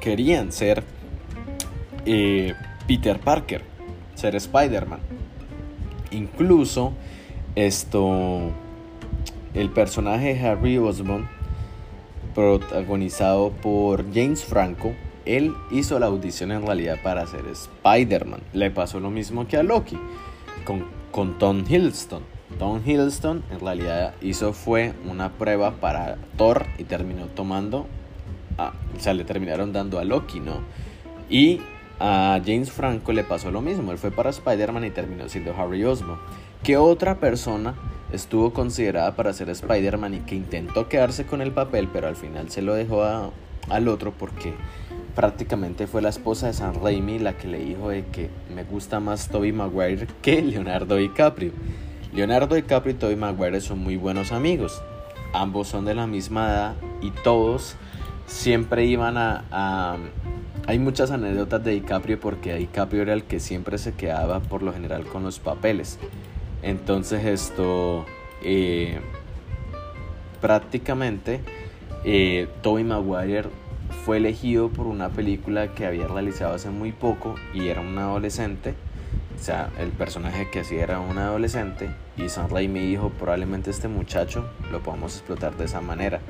querían 0.00 0.52
ser 0.52 0.84
Peter 2.86 3.18
Parker, 3.18 3.62
ser 4.14 4.34
Spider-Man. 4.36 5.00
Incluso 6.12 6.92
esto, 7.54 8.52
el 9.54 9.70
personaje 9.70 10.38
Harry 10.46 10.78
Osborn, 10.78 11.28
protagonizado 12.34 13.50
por 13.50 14.04
James 14.14 14.44
Franco, 14.44 14.94
él 15.24 15.54
hizo 15.70 15.98
la 15.98 16.06
audición 16.06 16.52
en 16.52 16.64
realidad 16.64 16.98
para 17.02 17.26
ser 17.26 17.44
Spider-Man. 17.46 18.40
Le 18.52 18.70
pasó 18.70 19.00
lo 19.00 19.10
mismo 19.10 19.48
que 19.48 19.56
a 19.56 19.62
Loki 19.62 19.98
con, 20.64 20.84
con 21.10 21.38
Tom 21.38 21.64
Hiddleston 21.68 22.36
Tom 22.58 22.80
Hiddleston 22.84 23.42
en 23.50 23.60
realidad 23.60 24.14
hizo 24.22 24.52
fue 24.52 24.94
una 25.04 25.32
prueba 25.32 25.72
para 25.72 26.16
Thor 26.38 26.66
y 26.78 26.84
terminó 26.84 27.26
tomando, 27.26 27.86
o 28.58 29.00
sea, 29.00 29.12
le 29.12 29.24
terminaron 29.24 29.72
dando 29.72 29.98
a 29.98 30.04
Loki, 30.04 30.40
¿no? 30.40 30.60
Y 31.28 31.60
a 31.98 32.40
James 32.44 32.70
Franco 32.70 33.12
le 33.12 33.24
pasó 33.24 33.50
lo 33.50 33.60
mismo, 33.60 33.92
él 33.92 33.98
fue 33.98 34.10
para 34.10 34.30
Spider-Man 34.30 34.84
y 34.84 34.90
terminó 34.90 35.28
siendo 35.28 35.54
Harry 35.56 35.84
Osborn. 35.84 36.18
¿Qué 36.62 36.76
otra 36.76 37.16
persona 37.16 37.74
estuvo 38.12 38.52
considerada 38.52 39.14
para 39.16 39.32
ser 39.32 39.50
Spider-Man 39.50 40.14
y 40.14 40.18
que 40.20 40.34
intentó 40.34 40.88
quedarse 40.88 41.26
con 41.26 41.40
el 41.40 41.52
papel, 41.52 41.88
pero 41.92 42.08
al 42.08 42.16
final 42.16 42.50
se 42.50 42.62
lo 42.62 42.74
dejó 42.74 43.02
al 43.02 43.88
otro 43.88 44.12
porque 44.12 44.54
prácticamente 45.14 45.86
fue 45.86 46.02
la 46.02 46.10
esposa 46.10 46.46
de 46.46 46.52
San 46.52 46.74
Raimi 46.74 47.18
la 47.18 47.36
que 47.36 47.48
le 47.48 47.58
dijo 47.58 47.88
de 47.88 48.04
que 48.06 48.30
me 48.54 48.64
gusta 48.64 49.00
más 49.00 49.28
Tobey 49.28 49.52
Maguire 49.52 50.06
que 50.22 50.42
Leonardo 50.42 50.96
DiCaprio. 50.96 51.52
Leonardo 52.12 52.54
DiCaprio 52.54 52.94
y 52.94 52.98
Tobey 52.98 53.16
Maguire 53.16 53.60
son 53.60 53.78
muy 53.78 53.96
buenos 53.96 54.32
amigos. 54.32 54.80
Ambos 55.32 55.68
son 55.68 55.84
de 55.84 55.94
la 55.94 56.06
misma 56.06 56.48
edad 56.48 56.74
y 57.00 57.10
todos 57.10 57.76
siempre 58.26 58.84
iban 58.84 59.16
a, 59.16 59.96
Hay 60.66 60.78
muchas 60.78 61.10
anécdotas 61.10 61.62
de 61.62 61.72
DiCaprio 61.72 62.18
porque 62.18 62.54
DiCaprio 62.54 63.02
era 63.02 63.12
el 63.12 63.24
que 63.24 63.40
siempre 63.40 63.78
se 63.78 63.94
quedaba 63.94 64.40
por 64.40 64.62
lo 64.62 64.72
general 64.72 65.04
con 65.06 65.22
los 65.22 65.38
papeles. 65.38 65.98
Entonces 66.62 67.24
esto... 67.24 68.04
Eh, 68.42 69.00
prácticamente 70.40 71.40
eh, 72.04 72.48
Tobey 72.62 72.84
Maguire 72.84 73.48
fue 74.04 74.18
elegido 74.18 74.68
por 74.68 74.86
una 74.86 75.08
película 75.08 75.72
que 75.74 75.86
había 75.86 76.06
realizado 76.06 76.54
hace 76.54 76.68
muy 76.68 76.92
poco 76.92 77.34
y 77.54 77.68
era 77.68 77.80
un 77.80 77.96
adolescente 77.98 78.74
o 79.38 79.42
sea, 79.42 79.70
el 79.78 79.90
personaje 79.90 80.48
que 80.50 80.60
hacía 80.60 80.82
era 80.82 80.98
un 80.98 81.18
adolescente 81.18 81.90
y 82.16 82.28
Sam 82.28 82.48
Raimi 82.50 82.80
dijo 82.80 83.10
probablemente 83.10 83.70
este 83.70 83.86
muchacho 83.86 84.48
lo 84.72 84.82
podamos 84.82 85.14
explotar 85.14 85.56
de 85.56 85.66
esa 85.66 85.82
manera. 85.82 86.20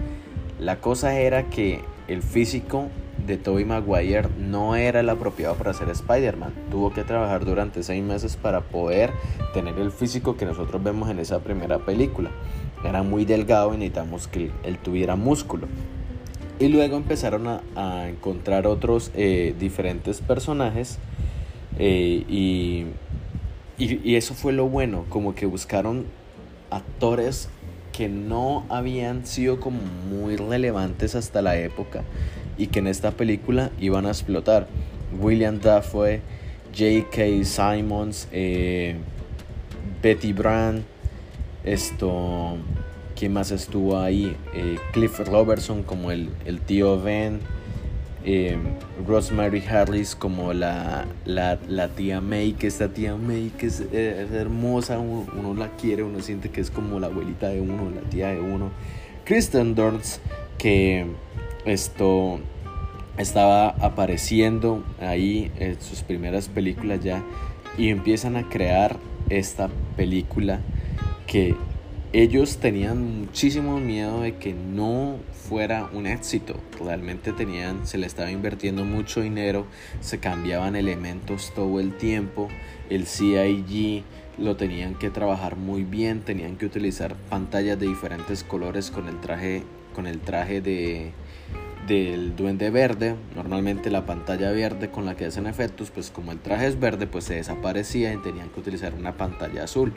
La 0.59 0.81
cosa 0.81 1.19
era 1.19 1.45
que 1.45 1.83
el 2.09 2.23
físico 2.23 2.89
de 3.27 3.37
Tobey 3.37 3.65
Maguire 3.65 4.29
no 4.39 4.77
era 4.77 5.01
el 5.01 5.09
apropiado 5.09 5.55
para 5.57 5.75
ser 5.75 5.89
Spider-Man. 5.89 6.53
Tuvo 6.71 6.93
que 6.93 7.03
trabajar 7.03 7.45
durante 7.45 7.83
seis 7.83 8.03
meses 8.03 8.37
para 8.37 8.61
poder 8.61 9.13
tener 9.53 9.79
el 9.79 9.91
físico 9.91 10.37
que 10.37 10.45
nosotros 10.45 10.83
vemos 10.83 11.11
en 11.11 11.19
esa 11.19 11.41
primera 11.41 11.79
película. 11.79 12.31
Era 12.85 13.03
muy 13.03 13.25
delgado 13.25 13.75
y 13.75 13.79
necesitamos 13.79 14.29
que 14.29 14.51
él 14.63 14.79
tuviera 14.79 15.17
músculo. 15.17 15.67
Y 16.59 16.69
luego 16.69 16.97
empezaron 16.97 17.47
a, 17.49 18.09
encontrar 18.09 18.67
otros 18.67 19.11
eh, 19.15 19.55
diferentes 19.59 20.21
personajes 20.21 20.99
eh, 21.79 22.25
y, 22.29 22.87
y, 23.77 24.15
eso 24.15 24.33
fue 24.33 24.55
lo 24.55 24.67
bueno, 24.67 25.05
como 25.11 25.35
que 25.35 25.45
buscaron 25.45 26.07
actores 26.71 27.51
que 27.97 28.09
no 28.09 28.67
habían 28.69 29.25
sido 29.25 29.59
como 29.59 29.81
muy 30.11 30.37
relevantes 30.37 31.15
hasta 31.15 31.41
la 31.41 31.57
época 31.57 32.03
y 32.59 32.67
que 32.67 32.81
en 32.81 32.89
esta 32.89 33.13
película 33.13 33.71
iban 33.81 34.05
a 34.05 34.11
explotar. 34.11 34.67
William 35.19 35.61
Dafoe, 35.61 36.21
J.K. 36.77 37.45
Simons, 37.45 38.29
eh, 38.33 38.97
Betty 40.03 40.35
Brand, 40.35 40.83
esto, 41.65 42.59
¿quién 43.19 43.33
más 43.33 43.51
estuvo 43.51 43.99
ahí? 43.99 44.37
Eh, 44.55 44.77
Cliff 44.93 45.19
Robertson 45.21 45.83
como 45.83 46.11
el, 46.11 46.29
el 46.45 46.61
tío 46.61 47.01
Ben, 47.01 47.41
eh, 48.27 48.59
Rosemary 49.07 49.63
Harris 49.65 50.17
como 50.17 50.53
la, 50.53 51.07
la, 51.25 51.89
tía 51.95 52.21
May, 52.21 52.55
que 52.55 52.67
esta 52.67 52.89
tía 52.89 53.15
May 53.15 53.53
que 53.57 53.67
es, 53.67 53.81
es 53.81 54.31
hermosa, 54.33 54.99
uno, 54.99 55.27
uno, 55.39 55.55
la 55.55 55.69
quiere, 55.77 56.03
uno 56.03 56.21
siente 56.21 56.51
que 56.51 56.61
es 56.61 56.73
como 56.73 56.99
la 56.99 57.07
abuelita 57.07 57.49
de 57.49 57.61
uno, 57.61 57.89
la 57.95 58.01
tía 58.11 58.29
de 58.29 58.41
uno. 58.41 58.71
Kristen 59.25 59.77
Dunst, 59.77 60.21
que 60.59 61.07
esto 61.65 62.41
estaba 63.17 63.69
apareciendo 63.69 64.85
ahí 65.01 65.53
en 65.61 65.81
sus 65.81 66.03
primeras 66.03 66.49
películas 66.49 67.03
ya 67.03 67.23
y 67.79 67.91
empiezan 67.91 68.37
a 68.37 68.49
crear 68.49 68.97
esta 69.31 69.69
película 69.97 70.61
que 71.27 71.55
ellos 72.23 72.57
tenían 72.57 73.21
muchísimo 73.21 73.79
miedo 73.79 74.23
de 74.23 74.37
que 74.37 74.55
no 74.55 75.19
fuera 75.33 75.91
un 75.93 76.07
éxito. 76.07 76.59
Realmente 76.83 77.35
tenían, 77.35 77.87
se 77.87 77.99
le 77.99 78.07
estaba 78.07 78.31
invirtiendo 78.31 78.87
mucho 78.87 79.21
dinero, 79.21 79.67
se 80.01 80.19
cambiaban 80.19 80.77
elementos 80.77 81.53
todo 81.55 81.79
el 81.79 81.95
tiempo, 81.99 82.49
el 82.89 83.07
CIG 83.07 84.03
lo 84.39 84.57
tenían 84.57 84.95
que 84.95 85.11
trabajar 85.11 85.57
muy 85.57 85.85
bien, 85.85 86.23
tenían 86.23 86.57
que 86.57 86.65
utilizar 86.65 87.17
pantallas 87.29 87.79
de 87.79 87.87
diferentes 87.87 88.45
colores 88.45 88.91
con 88.91 89.09
el 89.09 89.21
traje, 89.21 89.63
con 89.95 90.07
el 90.07 90.19
traje 90.21 90.63
de 90.63 91.13
del 91.87 92.35
duende 92.35 92.71
verde, 92.71 93.15
normalmente 93.37 93.91
la 93.91 94.07
pantalla 94.07 94.51
verde 94.51 94.91
con 94.91 95.05
la 95.05 95.17
que 95.17 95.27
hacen 95.27 95.47
efectos, 95.47 95.93
pues 95.93 96.11
como 96.11 96.33
el 96.33 96.41
traje 96.41 96.67
es 96.67 96.81
verde, 96.81 97.07
pues 97.07 97.25
se 97.25 97.35
desaparecía 97.35 98.13
y 98.13 98.17
tenían 98.17 98.49
que 98.49 98.59
utilizar 98.59 98.95
una 98.95 99.17
pantalla 99.17 99.65
azul 99.65 99.93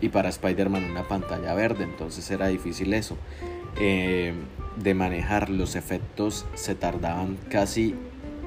y 0.00 0.08
para 0.08 0.28
Spider-Man 0.28 0.84
una 0.84 1.08
pantalla 1.08 1.54
verde, 1.54 1.84
entonces 1.84 2.30
era 2.30 2.48
difícil 2.48 2.94
eso. 2.94 3.16
Eh, 3.80 4.32
de 4.76 4.94
manejar 4.94 5.50
los 5.50 5.76
efectos 5.76 6.46
se 6.54 6.74
tardaban 6.74 7.36
casi 7.50 7.94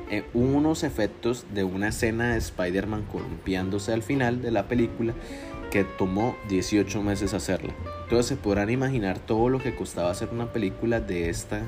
eh, 0.09 0.25
unos 0.33 0.83
efectos 0.83 1.45
de 1.53 1.63
una 1.63 1.89
escena 1.89 2.33
de 2.33 2.37
Spider-Man 2.37 3.03
columpiándose 3.11 3.93
al 3.93 4.03
final 4.03 4.41
de 4.41 4.51
la 4.51 4.67
película 4.67 5.13
que 5.71 5.83
tomó 5.85 6.35
18 6.49 7.01
meses 7.01 7.33
hacerla. 7.33 7.73
Entonces 8.03 8.25
se 8.27 8.35
podrán 8.35 8.69
imaginar 8.69 9.19
todo 9.19 9.47
lo 9.47 9.59
que 9.59 9.73
costaba 9.73 10.11
hacer 10.11 10.29
una 10.31 10.51
película 10.51 10.99
de 10.99 11.29
esta, 11.29 11.61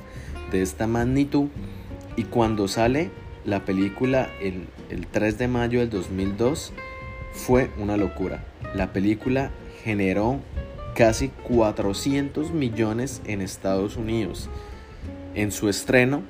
de 0.52 0.62
esta 0.62 0.88
magnitud. 0.88 1.48
Y 2.18 2.24
cuando 2.24 2.68
sale 2.68 3.12
la 3.46 3.64
película 3.64 4.30
el, 4.42 4.68
el 4.90 5.08
3 5.08 5.38
de 5.38 5.48
mayo 5.48 5.80
del 5.80 5.90
2002 5.90 6.74
fue 7.32 7.72
una 7.78 7.96
locura. 7.96 8.44
La 8.76 8.92
película 8.92 9.52
generó 9.84 10.40
casi 10.96 11.30
400 11.30 12.52
millones 12.52 13.22
en 13.26 13.42
Estados 13.42 13.98
Unidos. 13.98 14.50
En 15.36 15.52
su 15.52 15.70
estreno, 15.70 16.22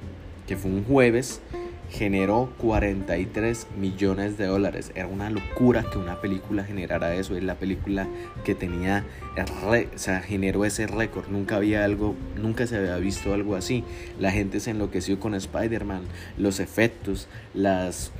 que 0.47 0.55
fue 0.55 0.71
un 0.71 0.83
jueves, 0.85 1.41
generó 1.89 2.51
43 2.57 3.67
millones 3.77 4.37
de 4.37 4.47
dólares. 4.47 4.91
Era 4.95 5.07
una 5.07 5.29
locura 5.29 5.85
que 5.91 5.99
una 5.99 6.21
película 6.21 6.63
generara 6.63 7.13
eso. 7.13 7.35
Es 7.35 7.43
la 7.43 7.55
película 7.55 8.07
que 8.43 8.55
tenía, 8.55 9.05
o 9.37 9.97
sea, 9.97 10.21
generó 10.21 10.65
ese 10.65 10.87
récord. 10.87 11.27
Nunca 11.27 11.57
había 11.57 11.83
algo, 11.83 12.15
nunca 12.35 12.65
se 12.65 12.77
había 12.77 12.97
visto 12.97 13.33
algo 13.33 13.55
así. 13.55 13.83
La 14.19 14.31
gente 14.31 14.59
se 14.59 14.71
enloqueció 14.71 15.19
con 15.19 15.35
Spider-Man, 15.35 16.01
los 16.37 16.59
efectos, 16.59 17.27
las 17.53 18.11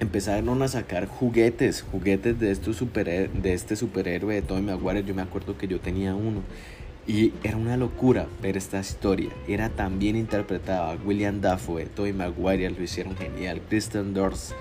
empezaron 0.00 0.62
a 0.62 0.68
sacar 0.68 1.06
juguetes, 1.06 1.82
juguetes 1.82 2.38
de, 2.38 2.50
estos 2.50 2.76
super, 2.76 3.30
de 3.30 3.54
este 3.54 3.76
superhéroe 3.76 4.34
de 4.34 4.42
Tobey 4.42 4.62
Maguire. 4.62 5.04
Yo 5.04 5.14
me 5.14 5.22
acuerdo 5.22 5.56
que 5.56 5.68
yo 5.68 5.80
tenía 5.80 6.14
uno. 6.14 6.42
Y 7.06 7.32
era 7.42 7.56
una 7.56 7.76
locura 7.76 8.26
ver 8.40 8.56
esta 8.56 8.80
historia. 8.80 9.30
Era 9.46 9.68
tan 9.68 9.98
bien 9.98 10.16
interpretada. 10.16 10.96
William 11.04 11.40
Dafoe, 11.40 11.86
Tobey 11.86 12.12
Maguire 12.12 12.70
lo 12.70 12.82
hicieron 12.82 13.16
genial. 13.16 13.60
Kristen 13.68 14.14
Dunst. 14.14 14.52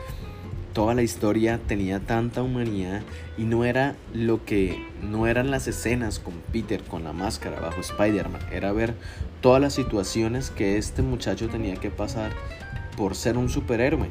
Toda 0.73 0.95
la 0.95 1.03
historia 1.03 1.59
tenía 1.67 1.99
tanta 1.99 2.41
humanidad 2.41 3.03
y 3.37 3.43
no 3.43 3.63
era 3.63 3.95
lo 4.11 4.43
que 4.43 4.83
no 5.03 5.27
eran 5.27 5.51
las 5.51 5.67
escenas 5.67 6.17
con 6.17 6.33
Peter 6.51 6.81
con 6.83 7.03
la 7.03 7.13
máscara 7.13 7.59
bajo 7.59 7.79
Spider-Man, 7.79 8.41
era 8.51 8.71
ver 8.71 8.95
todas 9.39 9.61
las 9.61 9.73
situaciones 9.73 10.49
que 10.49 10.79
este 10.79 11.03
muchacho 11.03 11.47
tenía 11.47 11.75
que 11.75 11.91
pasar 11.91 12.31
por 12.97 13.13
ser 13.13 13.37
un 13.37 13.49
superhéroe 13.49 14.09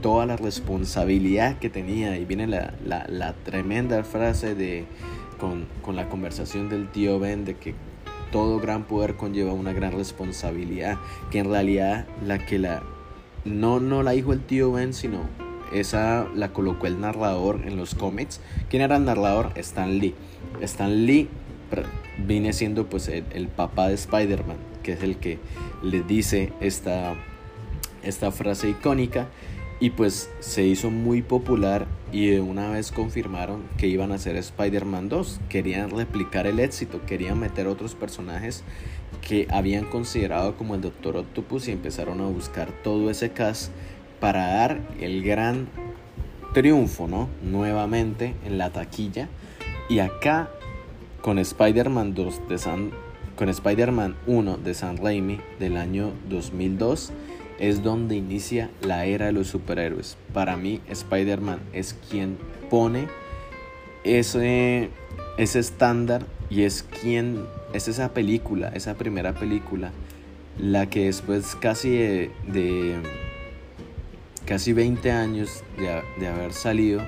toda 0.00 0.26
la 0.26 0.36
responsabilidad 0.36 1.58
que 1.58 1.70
tenía. 1.70 2.16
Y 2.16 2.24
viene 2.24 2.46
la, 2.46 2.74
la, 2.84 3.32
tremenda 3.44 4.02
frase 4.04 4.54
de, 4.54 4.84
con, 5.38 5.66
con, 5.82 5.96
la 5.96 6.08
conversación 6.08 6.68
del 6.68 6.88
tío 6.88 7.18
Ben 7.18 7.44
de 7.44 7.54
que 7.54 7.74
todo 8.32 8.58
gran 8.58 8.84
poder 8.84 9.16
conlleva 9.16 9.52
una 9.52 9.72
gran 9.72 9.92
responsabilidad. 9.92 10.98
Que 11.30 11.40
en 11.40 11.50
realidad 11.50 12.06
la 12.24 12.38
que 12.44 12.58
la... 12.58 12.82
No, 13.44 13.80
no 13.80 14.02
la 14.02 14.12
dijo 14.12 14.32
el 14.32 14.40
tío 14.40 14.72
Ben, 14.72 14.92
sino 14.92 15.20
esa 15.72 16.26
la 16.34 16.52
colocó 16.52 16.86
el 16.86 17.00
narrador 17.00 17.62
en 17.64 17.76
los 17.76 17.94
cómics. 17.94 18.40
¿Quién 18.68 18.82
era 18.82 18.96
el 18.96 19.04
narrador? 19.04 19.52
Stan 19.56 19.98
Lee. 19.98 20.14
Stan 20.60 21.06
Lee 21.06 21.28
viene 22.26 22.52
siendo 22.52 22.86
pues 22.86 23.08
el, 23.08 23.24
el 23.30 23.48
papá 23.48 23.88
de 23.88 23.94
Spider-Man, 23.94 24.56
que 24.82 24.92
es 24.92 25.02
el 25.02 25.16
que 25.16 25.38
le 25.82 26.02
dice 26.02 26.52
esta, 26.60 27.14
esta 28.02 28.30
frase 28.30 28.70
icónica 28.70 29.26
y 29.78 29.90
pues 29.90 30.30
se 30.40 30.64
hizo 30.64 30.90
muy 30.90 31.22
popular 31.22 31.86
y 32.12 32.28
de 32.28 32.40
una 32.40 32.70
vez 32.70 32.92
confirmaron 32.92 33.64
que 33.76 33.88
iban 33.88 34.12
a 34.12 34.14
hacer 34.14 34.36
Spider-Man 34.36 35.08
2. 35.08 35.40
Querían 35.48 35.90
replicar 35.90 36.46
el 36.46 36.60
éxito, 36.60 37.00
querían 37.06 37.38
meter 37.38 37.66
otros 37.66 37.94
personajes 37.94 38.64
que 39.26 39.46
habían 39.50 39.84
considerado 39.84 40.56
como 40.56 40.74
el 40.74 40.80
Doctor 40.80 41.16
Octopus 41.16 41.68
y 41.68 41.72
empezaron 41.72 42.20
a 42.20 42.26
buscar 42.26 42.70
todo 42.82 43.10
ese 43.10 43.30
cast 43.30 43.70
para 44.20 44.46
dar 44.46 44.80
el 45.00 45.22
gran 45.22 45.68
triunfo, 46.54 47.06
¿no? 47.06 47.28
Nuevamente 47.42 48.34
en 48.46 48.56
la 48.56 48.70
taquilla. 48.70 49.28
Y 49.90 49.98
acá 49.98 50.50
con 51.20 51.38
Spider-Man 51.38 52.14
2 52.14 52.48
de 52.48 52.58
San 52.58 52.90
con 53.36 53.50
Spider-Man 53.50 54.16
1 54.26 54.56
de 54.56 54.72
San 54.72 54.96
Raimi 54.96 55.38
del 55.60 55.76
año 55.76 56.12
2002 56.30 57.12
es 57.58 57.82
donde 57.82 58.16
inicia 58.16 58.70
la 58.82 59.06
era 59.06 59.26
de 59.26 59.32
los 59.32 59.48
superhéroes. 59.48 60.16
Para 60.32 60.56
mí, 60.56 60.80
Spider-Man 60.88 61.60
es 61.72 61.96
quien 62.10 62.36
pone 62.70 63.08
ese, 64.04 64.90
ese 65.38 65.58
estándar 65.58 66.26
y 66.50 66.62
es 66.62 66.82
quien 66.82 67.44
es 67.72 67.88
esa 67.88 68.12
película, 68.12 68.68
esa 68.68 68.94
primera 68.94 69.32
película, 69.34 69.92
la 70.58 70.88
que 70.88 71.06
después 71.06 71.56
casi 71.56 71.90
de, 71.90 72.96
casi 74.44 74.72
20 74.72 75.10
años 75.10 75.62
de, 75.76 76.02
de 76.20 76.28
haber 76.28 76.52
salido, 76.52 77.02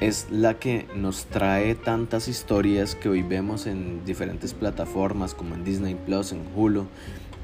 es 0.00 0.28
la 0.30 0.54
que 0.54 0.86
nos 0.94 1.26
trae 1.26 1.74
tantas 1.74 2.26
historias 2.26 2.94
que 2.94 3.10
hoy 3.10 3.22
vemos 3.22 3.66
en 3.66 4.04
diferentes 4.06 4.54
plataformas 4.54 5.34
como 5.34 5.54
en 5.54 5.62
Disney 5.62 5.94
Plus, 5.94 6.32
en 6.32 6.42
Hulu, 6.56 6.86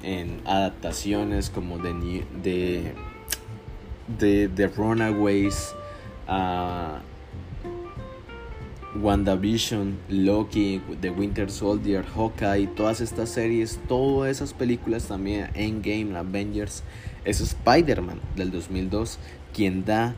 en 0.07 0.41
adaptaciones 0.45 1.51
como 1.51 1.79
de, 1.79 2.23
de, 4.19 4.49
de, 4.49 4.67
Runaways, 4.69 5.75
uh, 6.29 7.01
WandaVision, 9.03 9.99
Loki, 10.09 10.81
The 11.01 11.11
Winter 11.11 11.51
Soldier, 11.51 12.05
Hawkeye, 12.05 12.69
todas 12.69 13.01
estas 13.01 13.31
series, 13.31 13.81
todas 13.89 14.31
esas 14.31 14.55
películas 14.55 15.09
también, 15.09 15.51
Endgame, 15.55 16.17
Avengers, 16.17 16.85
es 17.25 17.41
Spider-Man 17.41 18.21
del 18.37 18.53
2002 18.53 19.19
quien 19.53 19.85
da 19.85 20.15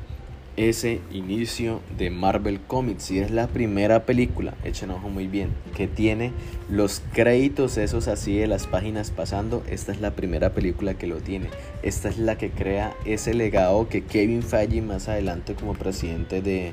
ese 0.58 1.00
inicio 1.12 1.80
de 1.96 2.10
Marvel 2.10 2.58
Comics 2.60 3.12
y 3.12 3.20
es 3.20 3.30
la 3.30 3.46
primera 3.46 4.04
película, 4.04 4.54
echen 4.64 4.90
ojo 4.90 5.08
muy 5.08 5.28
bien, 5.28 5.50
que 5.76 5.86
tiene 5.86 6.32
los 6.68 7.00
créditos 7.12 7.78
esos 7.78 8.08
así 8.08 8.36
de 8.36 8.48
las 8.48 8.66
páginas 8.66 9.12
pasando, 9.12 9.62
esta 9.70 9.92
es 9.92 10.00
la 10.00 10.16
primera 10.16 10.54
película 10.54 10.94
que 10.94 11.06
lo 11.06 11.18
tiene, 11.18 11.48
esta 11.84 12.08
es 12.08 12.18
la 12.18 12.36
que 12.38 12.50
crea 12.50 12.92
ese 13.04 13.34
legado 13.34 13.88
que 13.88 14.02
Kevin 14.02 14.42
Feige 14.42 14.82
más 14.82 15.08
adelante 15.08 15.54
como 15.54 15.74
presidente 15.74 16.42
de, 16.42 16.72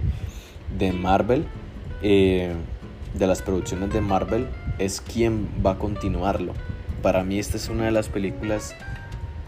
de 0.80 0.92
Marvel, 0.92 1.46
eh, 2.02 2.54
de 3.14 3.28
las 3.28 3.44
producciones 3.44 3.94
de 3.94 4.02
Marvel, 4.02 4.48
es 4.80 5.00
quien 5.00 5.48
va 5.64 5.74
a 5.74 5.78
continuarlo. 5.78 6.54
Para 7.04 7.24
mí 7.24 7.38
esta 7.38 7.58
es 7.58 7.70
una 7.70 7.86
de 7.86 7.92
las 7.92 8.10
películas 8.10 8.74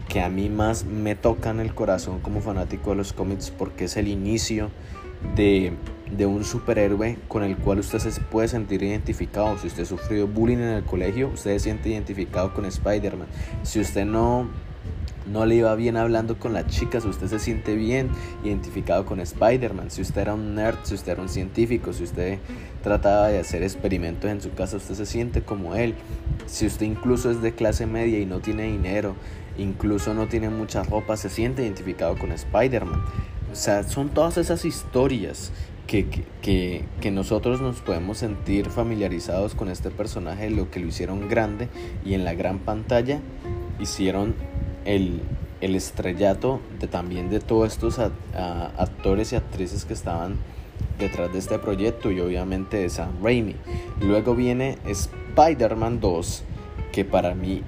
que 0.08 0.20
a 0.22 0.28
mí 0.28 0.48
más 0.48 0.84
me 0.84 1.14
tocan 1.14 1.60
el 1.60 1.74
corazón 1.74 2.20
como 2.20 2.40
fanático 2.40 2.90
de 2.90 2.96
los 2.96 3.12
cómics 3.12 3.50
porque 3.50 3.84
es 3.84 3.96
el 3.96 4.08
inicio 4.08 4.70
de, 5.36 5.72
de, 6.10 6.26
un 6.26 6.44
superhéroe 6.44 7.18
con 7.28 7.42
el 7.42 7.56
cual 7.56 7.80
usted 7.80 7.98
se 7.98 8.20
puede 8.20 8.48
sentir 8.48 8.82
identificado. 8.82 9.58
Si 9.58 9.66
usted 9.66 9.84
sufrió 9.84 10.26
bullying 10.26 10.58
en 10.58 10.68
el 10.68 10.84
colegio, 10.84 11.28
usted 11.28 11.52
se 11.52 11.60
siente 11.60 11.90
identificado 11.90 12.54
con 12.54 12.64
Spider-Man. 12.64 13.28
Si 13.64 13.80
usted 13.80 14.06
no, 14.06 14.48
no 15.30 15.44
le 15.44 15.56
iba 15.56 15.74
bien 15.74 15.96
hablando 15.96 16.38
con 16.38 16.52
las 16.52 16.66
chicas, 16.68 17.04
usted 17.04 17.26
se 17.26 17.38
siente 17.38 17.74
bien 17.74 18.08
identificado 18.44 19.04
con 19.04 19.20
Spider-Man. 19.20 19.90
Si 19.90 20.00
usted 20.00 20.22
era 20.22 20.34
un 20.34 20.54
nerd, 20.54 20.76
si 20.84 20.94
usted 20.94 21.12
era 21.12 21.22
un 21.22 21.28
científico, 21.28 21.92
si 21.92 22.04
usted 22.04 22.38
trataba 22.82 23.28
de 23.28 23.38
hacer 23.38 23.62
experimentos 23.62 24.30
en 24.30 24.40
su 24.40 24.52
casa, 24.52 24.76
usted 24.76 24.94
se 24.94 25.06
siente 25.06 25.42
como 25.42 25.74
él. 25.74 25.94
Si 26.46 26.66
usted 26.66 26.86
incluso 26.86 27.30
es 27.30 27.42
de 27.42 27.52
clase 27.52 27.86
media 27.86 28.18
y 28.18 28.24
no 28.24 28.40
tiene 28.40 28.64
dinero, 28.64 29.16
incluso 29.58 30.14
no 30.14 30.28
tiene 30.28 30.48
mucha 30.48 30.82
ropa, 30.82 31.16
se 31.16 31.28
siente 31.28 31.62
identificado 31.62 32.16
con 32.16 32.32
Spider-Man. 32.32 33.02
O 33.52 33.54
sea, 33.54 33.82
son 33.82 34.10
todas 34.10 34.38
esas 34.38 34.64
historias 34.64 35.52
que, 35.86 36.06
que, 36.42 36.84
que, 37.00 37.10
nosotros 37.10 37.60
nos 37.60 37.80
podemos 37.80 38.18
sentir 38.18 38.68
familiarizados 38.68 39.54
con 39.54 39.68
este 39.68 39.90
personaje, 39.90 40.50
lo 40.50 40.70
que 40.70 40.80
lo 40.80 40.86
hicieron 40.86 41.28
grande 41.28 41.68
y 42.04 42.14
en 42.14 42.24
la 42.24 42.34
gran 42.34 42.58
pantalla 42.58 43.20
hicieron 43.80 44.34
el, 44.84 45.22
el 45.60 45.74
estrellato 45.74 46.60
de 46.78 46.86
también 46.86 47.30
de 47.30 47.40
todos 47.40 47.72
estos 47.72 47.98
actores 47.98 49.32
y 49.32 49.36
actrices 49.36 49.84
que 49.84 49.94
estaban 49.94 50.36
detrás 50.98 51.32
de 51.32 51.38
este 51.38 51.58
proyecto 51.58 52.10
y 52.10 52.20
obviamente 52.20 52.76
de 52.78 52.88
Sam 52.88 53.12
Raimi. 53.22 53.56
Luego 54.00 54.34
viene 54.34 54.78
Spider-Man 54.86 56.00
2, 56.00 56.44
que 56.92 57.04
para 57.04 57.34
mí, 57.34 57.62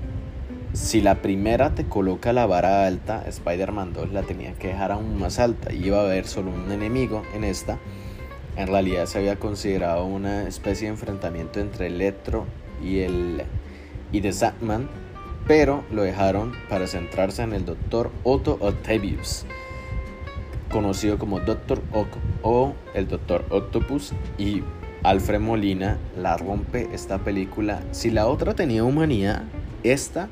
si 0.73 1.01
la 1.01 1.23
primera 1.23 1.75
te 1.75 1.87
coloca 1.87 2.33
la 2.33 2.47
vara 2.47 2.87
alta, 2.87 3.25
Spider-Man 3.27 3.93
2 3.93 4.13
la 4.13 4.23
tenía 4.23 4.53
que 4.55 4.69
dejar 4.69 4.93
aún 4.93 5.19
más 5.19 5.39
alta. 5.39 5.73
Iba 5.73 5.99
a 5.99 6.05
haber 6.05 6.27
solo 6.27 6.51
un 6.51 6.71
enemigo 6.71 7.23
en 7.35 7.45
esta. 7.45 7.79
En 8.57 8.67
realidad 8.67 9.07
se 9.07 9.19
había 9.19 9.37
considerado 9.37 10.05
una 10.05 10.47
especie 10.47 10.87
de 10.87 10.95
enfrentamiento 10.95 11.61
entre 11.61 11.87
Electro 11.87 12.47
y 12.83 13.01
el 13.01 13.43
y 14.13 14.21
The 14.21 14.33
Sandman 14.33 14.89
pero 15.47 15.83
lo 15.91 16.03
dejaron 16.03 16.53
para 16.69 16.87
centrarse 16.87 17.43
en 17.43 17.53
el 17.53 17.65
Dr. 17.65 18.11
Otto 18.23 18.57
Octavius, 18.61 19.45
conocido 20.71 21.19
como 21.19 21.41
Dr. 21.41 21.83
Ock 21.93 22.09
o 22.43 22.75
el 22.95 23.09
Dr. 23.09 23.45
Octopus, 23.51 24.13
y 24.39 24.63
Alfred 25.03 25.41
Molina 25.41 25.99
la 26.17 26.37
rompe 26.37 26.89
esta 26.93 27.19
película. 27.19 27.83
Si 27.91 28.11
la 28.11 28.27
otra 28.29 28.55
tenía 28.55 28.85
humanidad, 28.85 29.43
esta 29.83 30.29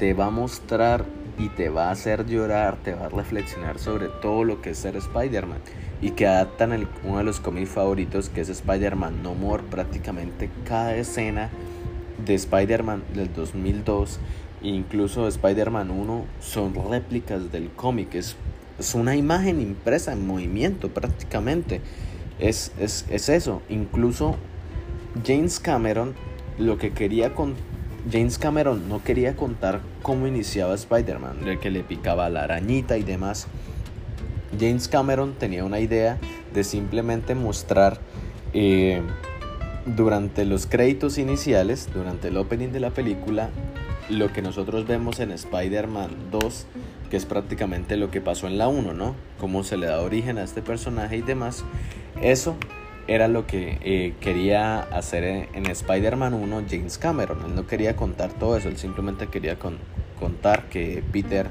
te 0.00 0.14
va 0.14 0.28
a 0.28 0.30
mostrar 0.30 1.04
y 1.38 1.50
te 1.50 1.68
va 1.68 1.88
a 1.88 1.90
hacer 1.90 2.24
llorar, 2.24 2.78
te 2.82 2.94
va 2.94 3.04
a 3.04 3.08
reflexionar 3.10 3.78
sobre 3.78 4.08
todo 4.08 4.44
lo 4.44 4.62
que 4.62 4.70
es 4.70 4.78
ser 4.78 4.96
Spider-Man 4.96 5.58
y 6.00 6.12
que 6.12 6.26
adaptan 6.26 6.88
uno 7.04 7.18
de 7.18 7.24
los 7.24 7.38
cómics 7.38 7.68
favoritos 7.68 8.30
que 8.30 8.40
es 8.40 8.48
Spider-Man 8.48 9.22
No 9.22 9.34
More 9.34 9.62
prácticamente 9.64 10.48
cada 10.64 10.96
escena 10.96 11.50
de 12.24 12.32
Spider-Man 12.34 13.02
del 13.12 13.30
2002 13.34 14.20
e 14.62 14.68
incluso 14.68 15.28
Spider-Man 15.28 15.90
1 15.90 16.24
son 16.40 16.74
réplicas 16.90 17.52
del 17.52 17.68
cómic. 17.68 18.14
Es, 18.14 18.36
es, 18.78 18.94
una 18.94 19.16
imagen 19.16 19.60
impresa 19.60 20.14
en 20.14 20.26
movimiento 20.26 20.88
prácticamente. 20.88 21.82
Es, 22.38 22.72
es, 22.80 23.04
es 23.10 23.28
eso. 23.28 23.60
Incluso 23.68 24.36
James 25.26 25.60
Cameron 25.60 26.14
lo 26.58 26.78
que 26.78 26.92
quería 26.92 27.34
con 27.34 27.54
James 28.10 28.38
Cameron 28.38 28.88
no 28.88 29.02
quería 29.02 29.36
contar 29.36 29.80
cómo 30.02 30.26
iniciaba 30.26 30.74
Spider-Man, 30.74 31.44
de 31.44 31.58
que 31.58 31.70
le 31.70 31.82
picaba 31.82 32.30
la 32.30 32.44
arañita 32.44 32.96
y 32.96 33.02
demás. 33.02 33.46
James 34.58 34.88
Cameron 34.88 35.34
tenía 35.34 35.64
una 35.64 35.80
idea 35.80 36.18
de 36.54 36.64
simplemente 36.64 37.34
mostrar 37.34 37.98
eh, 38.52 39.02
durante 39.86 40.44
los 40.44 40.66
créditos 40.66 41.18
iniciales, 41.18 41.88
durante 41.92 42.28
el 42.28 42.36
opening 42.36 42.68
de 42.68 42.80
la 42.80 42.90
película, 42.90 43.50
lo 44.08 44.32
que 44.32 44.42
nosotros 44.42 44.86
vemos 44.86 45.20
en 45.20 45.30
Spider-Man 45.30 46.10
2, 46.30 46.66
que 47.10 47.16
es 47.16 47.26
prácticamente 47.26 47.96
lo 47.96 48.10
que 48.10 48.20
pasó 48.20 48.46
en 48.46 48.58
la 48.58 48.68
1, 48.68 48.94
¿no? 48.94 49.14
Cómo 49.38 49.62
se 49.62 49.76
le 49.76 49.86
da 49.86 50.00
origen 50.00 50.38
a 50.38 50.42
este 50.42 50.62
personaje 50.62 51.18
y 51.18 51.22
demás. 51.22 51.64
Eso 52.20 52.56
era 53.10 53.26
lo 53.26 53.44
que 53.44 53.76
eh, 53.82 54.14
quería 54.20 54.82
hacer 54.82 55.24
en, 55.24 55.66
Spider-Man 55.66 56.32
1 56.32 56.62
James 56.70 56.96
Cameron. 56.96 57.44
Él 57.44 57.56
no 57.56 57.66
quería 57.66 57.96
contar 57.96 58.32
todo 58.32 58.56
eso, 58.56 58.68
él 58.68 58.76
simplemente 58.76 59.26
quería 59.26 59.56
contar 60.20 60.68
que 60.68 61.02
Peter 61.10 61.48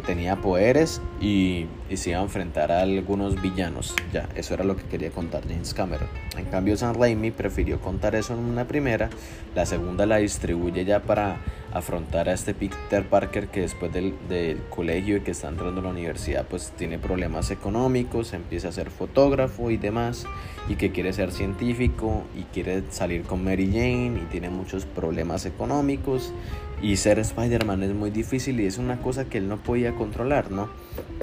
tenía 0.00 0.36
poderes 0.36 1.02
y, 1.20 1.66
se 1.94 2.10
iba 2.10 2.20
a 2.20 2.22
enfrentar 2.22 2.72
a 2.72 2.80
algunos 2.80 3.40
villanos. 3.42 3.94
Ya, 4.14 4.26
eso 4.34 4.54
era 4.54 4.64
lo 4.64 4.76
que 4.76 4.84
quería 4.84 5.10
contar 5.10 5.42
James 5.46 5.74
Cameron. 5.74 6.08
En 6.38 6.46
cambio, 6.46 6.74
Sam 6.78 6.94
Raimi 6.98 7.30
prefirió 7.30 7.80
contar 7.80 8.14
eso 8.14 8.32
en 8.32 8.40
una 8.40 8.66
primera, 8.66 9.10
la 9.54 9.66
segunda 9.66 10.06
la 10.06 10.16
distribuye 10.16 10.86
ya 10.86 11.02
para 11.02 11.36
afrontar 11.74 12.30
a 12.30 12.32
este 12.32 12.54
Peter 12.54 13.06
Parker 13.06 13.48
que 13.48 13.60
después 13.60 13.92
del, 13.92 14.14
del 14.28 14.62
colegio 14.70 15.18
y 15.18 15.20
que 15.20 15.32
está 15.32 15.48
entrando 15.48 15.80
a 15.80 15.84
la 15.84 15.90
universidad 15.90 16.46
pues 16.48 16.72
tiene 16.76 16.98
problemas 16.98 17.50
económicos, 17.50 18.32
empieza 18.32 18.68
a 18.68 18.72
ser 18.72 18.90
fotógrafo 18.90 19.70
y 19.70 19.76
demás 19.76 20.26
y 20.68 20.76
que 20.76 20.92
quiere 20.92 21.12
ser 21.12 21.32
científico 21.32 22.24
y 22.36 22.42
quiere 22.44 22.84
salir 22.90 23.22
con 23.22 23.44
Mary 23.44 23.66
Jane 23.66 24.20
y 24.22 24.26
tiene 24.30 24.50
muchos 24.50 24.84
problemas 24.84 25.46
económicos 25.46 26.32
y 26.82 26.96
ser 26.96 27.20
Spider-Man 27.20 27.84
es 27.84 27.94
muy 27.94 28.10
difícil 28.10 28.60
y 28.60 28.66
es 28.66 28.76
una 28.76 29.00
cosa 29.00 29.24
que 29.24 29.38
él 29.38 29.48
no 29.48 29.56
podía 29.58 29.94
controlar, 29.94 30.50
¿no? 30.50 30.68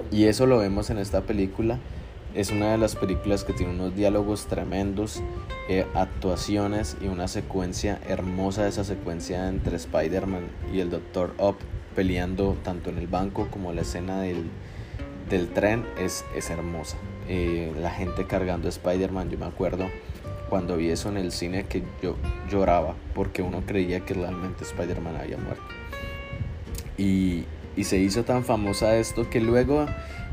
Y 0.09 0.23
eso 0.23 0.45
lo 0.45 0.57
vemos 0.57 0.89
en 0.89 0.97
esta 0.97 1.21
película. 1.21 1.77
Es 2.33 2.51
una 2.51 2.71
de 2.71 2.77
las 2.77 2.95
películas 2.95 3.43
que 3.43 3.53
tiene 3.53 3.73
unos 3.73 3.95
diálogos 3.95 4.45
tremendos, 4.45 5.21
eh, 5.67 5.85
actuaciones 5.95 6.95
y 7.01 7.07
una 7.07 7.27
secuencia 7.27 7.99
hermosa, 8.07 8.67
esa 8.67 8.83
secuencia 8.83 9.49
entre 9.49 9.75
Spider-Man 9.75 10.43
y 10.73 10.79
el 10.79 10.89
Dr. 10.89 11.33
Up 11.39 11.57
peleando 11.95 12.55
tanto 12.63 12.89
en 12.89 12.97
el 12.97 13.07
banco 13.07 13.47
como 13.51 13.73
la 13.73 13.81
escena 13.81 14.21
del, 14.21 14.45
del 15.29 15.49
tren 15.49 15.85
es, 15.99 16.23
es 16.35 16.49
hermosa. 16.49 16.97
Eh, 17.27 17.73
la 17.81 17.91
gente 17.91 18.25
cargando 18.25 18.69
Spider-Man, 18.69 19.29
yo 19.29 19.37
me 19.37 19.47
acuerdo 19.47 19.89
cuando 20.49 20.77
vi 20.77 20.89
eso 20.89 21.09
en 21.09 21.17
el 21.17 21.31
cine 21.31 21.65
que 21.65 21.83
yo 22.01 22.15
lloraba 22.49 22.95
porque 23.13 23.41
uno 23.41 23.63
creía 23.65 24.01
que 24.01 24.13
realmente 24.13 24.63
Spider-Man 24.63 25.15
había 25.15 25.37
muerto. 25.37 25.63
Y, 26.97 27.45
y, 27.77 27.85
se 27.85 27.97
hizo 27.97 28.23
tan 28.23 28.43
famosa 28.43 28.97
esto 28.97 29.29
que 29.29 29.39
luego 29.39 29.85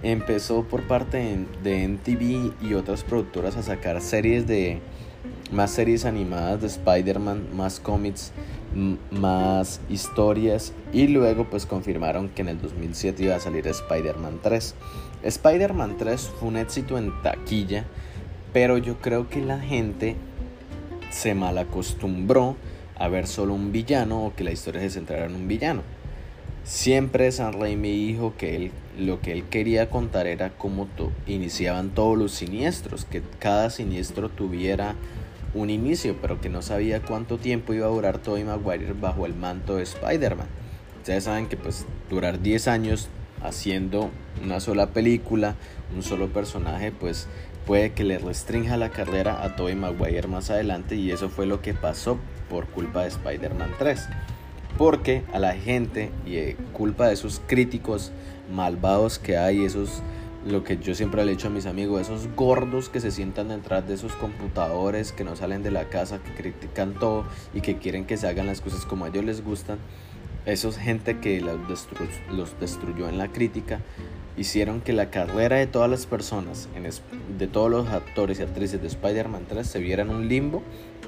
empezó 0.02 0.64
por 0.64 0.82
parte 0.88 1.46
de 1.62 1.88
MTV 1.88 2.66
y 2.66 2.74
otras 2.74 3.04
productoras 3.04 3.56
a 3.56 3.62
sacar 3.62 4.00
series 4.00 4.46
de 4.48 4.80
más 5.52 5.70
series 5.70 6.04
animadas 6.04 6.60
de 6.60 6.66
Spider-Man, 6.66 7.48
más 7.54 7.78
cómics, 7.78 8.32
más 9.10 9.80
historias 9.88 10.72
y 10.92 11.06
luego 11.08 11.44
pues 11.48 11.66
confirmaron 11.66 12.28
que 12.28 12.42
en 12.42 12.48
el 12.48 12.60
2007 12.60 13.22
iba 13.22 13.36
a 13.36 13.40
salir 13.40 13.66
Spider-Man 13.66 14.40
3. 14.42 14.74
Spider-Man 15.22 15.96
3 15.96 16.20
fue 16.38 16.48
un 16.48 16.56
éxito 16.56 16.98
en 16.98 17.12
taquilla 17.22 17.86
pero 18.56 18.78
yo 18.78 18.96
creo 18.96 19.28
que 19.28 19.42
la 19.42 19.60
gente 19.60 20.16
se 21.10 21.34
mal 21.34 21.58
acostumbró 21.58 22.56
a 22.98 23.06
ver 23.06 23.26
solo 23.26 23.52
un 23.52 23.70
villano 23.70 24.24
o 24.24 24.34
que 24.34 24.44
la 24.44 24.50
historia 24.50 24.80
se 24.80 24.88
centrara 24.88 25.26
en 25.26 25.34
un 25.34 25.46
villano. 25.46 25.82
Siempre 26.64 27.30
San 27.32 27.52
Raimi 27.52 27.90
dijo 27.90 28.32
que 28.38 28.56
él, 28.56 28.72
lo 28.98 29.20
que 29.20 29.32
él 29.32 29.44
quería 29.50 29.90
contar 29.90 30.26
era 30.26 30.56
cómo 30.56 30.88
iniciaban 31.26 31.90
todos 31.90 32.16
los 32.16 32.32
siniestros, 32.32 33.04
que 33.04 33.20
cada 33.40 33.68
siniestro 33.68 34.30
tuviera 34.30 34.94
un 35.52 35.68
inicio, 35.68 36.16
pero 36.22 36.40
que 36.40 36.48
no 36.48 36.62
sabía 36.62 37.02
cuánto 37.02 37.36
tiempo 37.36 37.74
iba 37.74 37.84
a 37.84 37.90
durar 37.90 38.20
Tobey 38.20 38.44
Maguire 38.44 38.94
bajo 38.94 39.26
el 39.26 39.34
manto 39.34 39.76
de 39.76 39.82
Spider-Man. 39.82 40.48
Ustedes 41.00 41.24
saben 41.24 41.48
que 41.48 41.58
pues 41.58 41.84
durar 42.08 42.40
10 42.40 42.68
años 42.68 43.10
haciendo 43.42 44.10
una 44.42 44.60
sola 44.60 44.88
película, 44.88 45.56
un 45.94 46.02
solo 46.02 46.28
personaje, 46.28 46.92
pues 46.92 47.28
puede 47.66 47.92
que 47.92 48.04
le 48.04 48.18
restrinja 48.18 48.76
la 48.76 48.90
carrera 48.90 49.42
a 49.42 49.56
Tobey 49.56 49.74
Maguire 49.74 50.28
más 50.28 50.50
adelante 50.50 50.94
y 50.94 51.10
eso 51.10 51.28
fue 51.28 51.46
lo 51.46 51.60
que 51.60 51.74
pasó 51.74 52.18
por 52.48 52.66
culpa 52.66 53.02
de 53.02 53.08
Spider-Man 53.08 53.72
3. 53.78 54.08
Porque 54.78 55.24
a 55.32 55.38
la 55.38 55.54
gente 55.54 56.10
y 56.26 56.36
eh, 56.36 56.56
culpa 56.72 57.08
de 57.08 57.14
esos 57.14 57.42
críticos 57.46 58.12
malvados 58.54 59.18
que 59.18 59.36
hay, 59.36 59.64
esos 59.64 60.02
lo 60.46 60.62
que 60.62 60.78
yo 60.78 60.94
siempre 60.94 61.24
le 61.24 61.32
he 61.32 61.34
dicho 61.34 61.48
a 61.48 61.50
mis 61.50 61.66
amigos, 61.66 62.02
esos 62.02 62.28
gordos 62.36 62.88
que 62.88 63.00
se 63.00 63.10
sientan 63.10 63.48
detrás 63.48 63.86
de 63.88 63.94
esos 63.94 64.12
computadores, 64.12 65.10
que 65.10 65.24
no 65.24 65.34
salen 65.34 65.64
de 65.64 65.72
la 65.72 65.88
casa, 65.88 66.20
que 66.22 66.32
critican 66.34 66.94
todo 66.94 67.24
y 67.52 67.62
que 67.62 67.78
quieren 67.78 68.04
que 68.04 68.16
se 68.16 68.28
hagan 68.28 68.46
las 68.46 68.60
cosas 68.60 68.86
como 68.86 69.06
a 69.06 69.08
ellos 69.08 69.24
les 69.24 69.42
gustan, 69.42 69.78
esos 70.44 70.76
gente 70.76 71.18
que 71.18 71.40
los, 71.40 71.88
los 72.30 72.60
destruyó 72.60 73.08
en 73.08 73.18
la 73.18 73.26
crítica, 73.32 73.80
hicieron 74.36 74.80
que 74.80 74.92
la 74.92 75.10
carrera 75.10 75.56
de 75.56 75.66
todas 75.66 75.90
las 75.90 76.06
personas, 76.06 76.68
de 77.38 77.46
todos 77.46 77.70
los 77.70 77.88
actores 77.88 78.38
y 78.38 78.42
actrices 78.42 78.80
de 78.80 78.88
Spider-Man 78.88 79.46
3 79.48 79.66
se 79.66 79.80
viera 79.80 80.02
en 80.02 80.10
un 80.10 80.28
limbo 80.28 80.62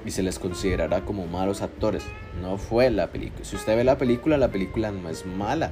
y 0.07 0.11
se 0.11 0.23
les 0.23 0.39
considerara 0.39 1.05
como 1.05 1.27
malos 1.27 1.61
actores. 1.63 2.05
No 2.41 2.57
fue 2.57 2.91
la 2.91 3.09
película. 3.09 3.45
Si 3.45 3.57
usted 3.57 3.77
ve 3.77 3.85
la 3.85 3.99
película, 3.99 4.39
la 4.39 4.49
película 4.49 4.91
no 4.91 5.09
es 5.09 5.27
mala. 5.27 5.71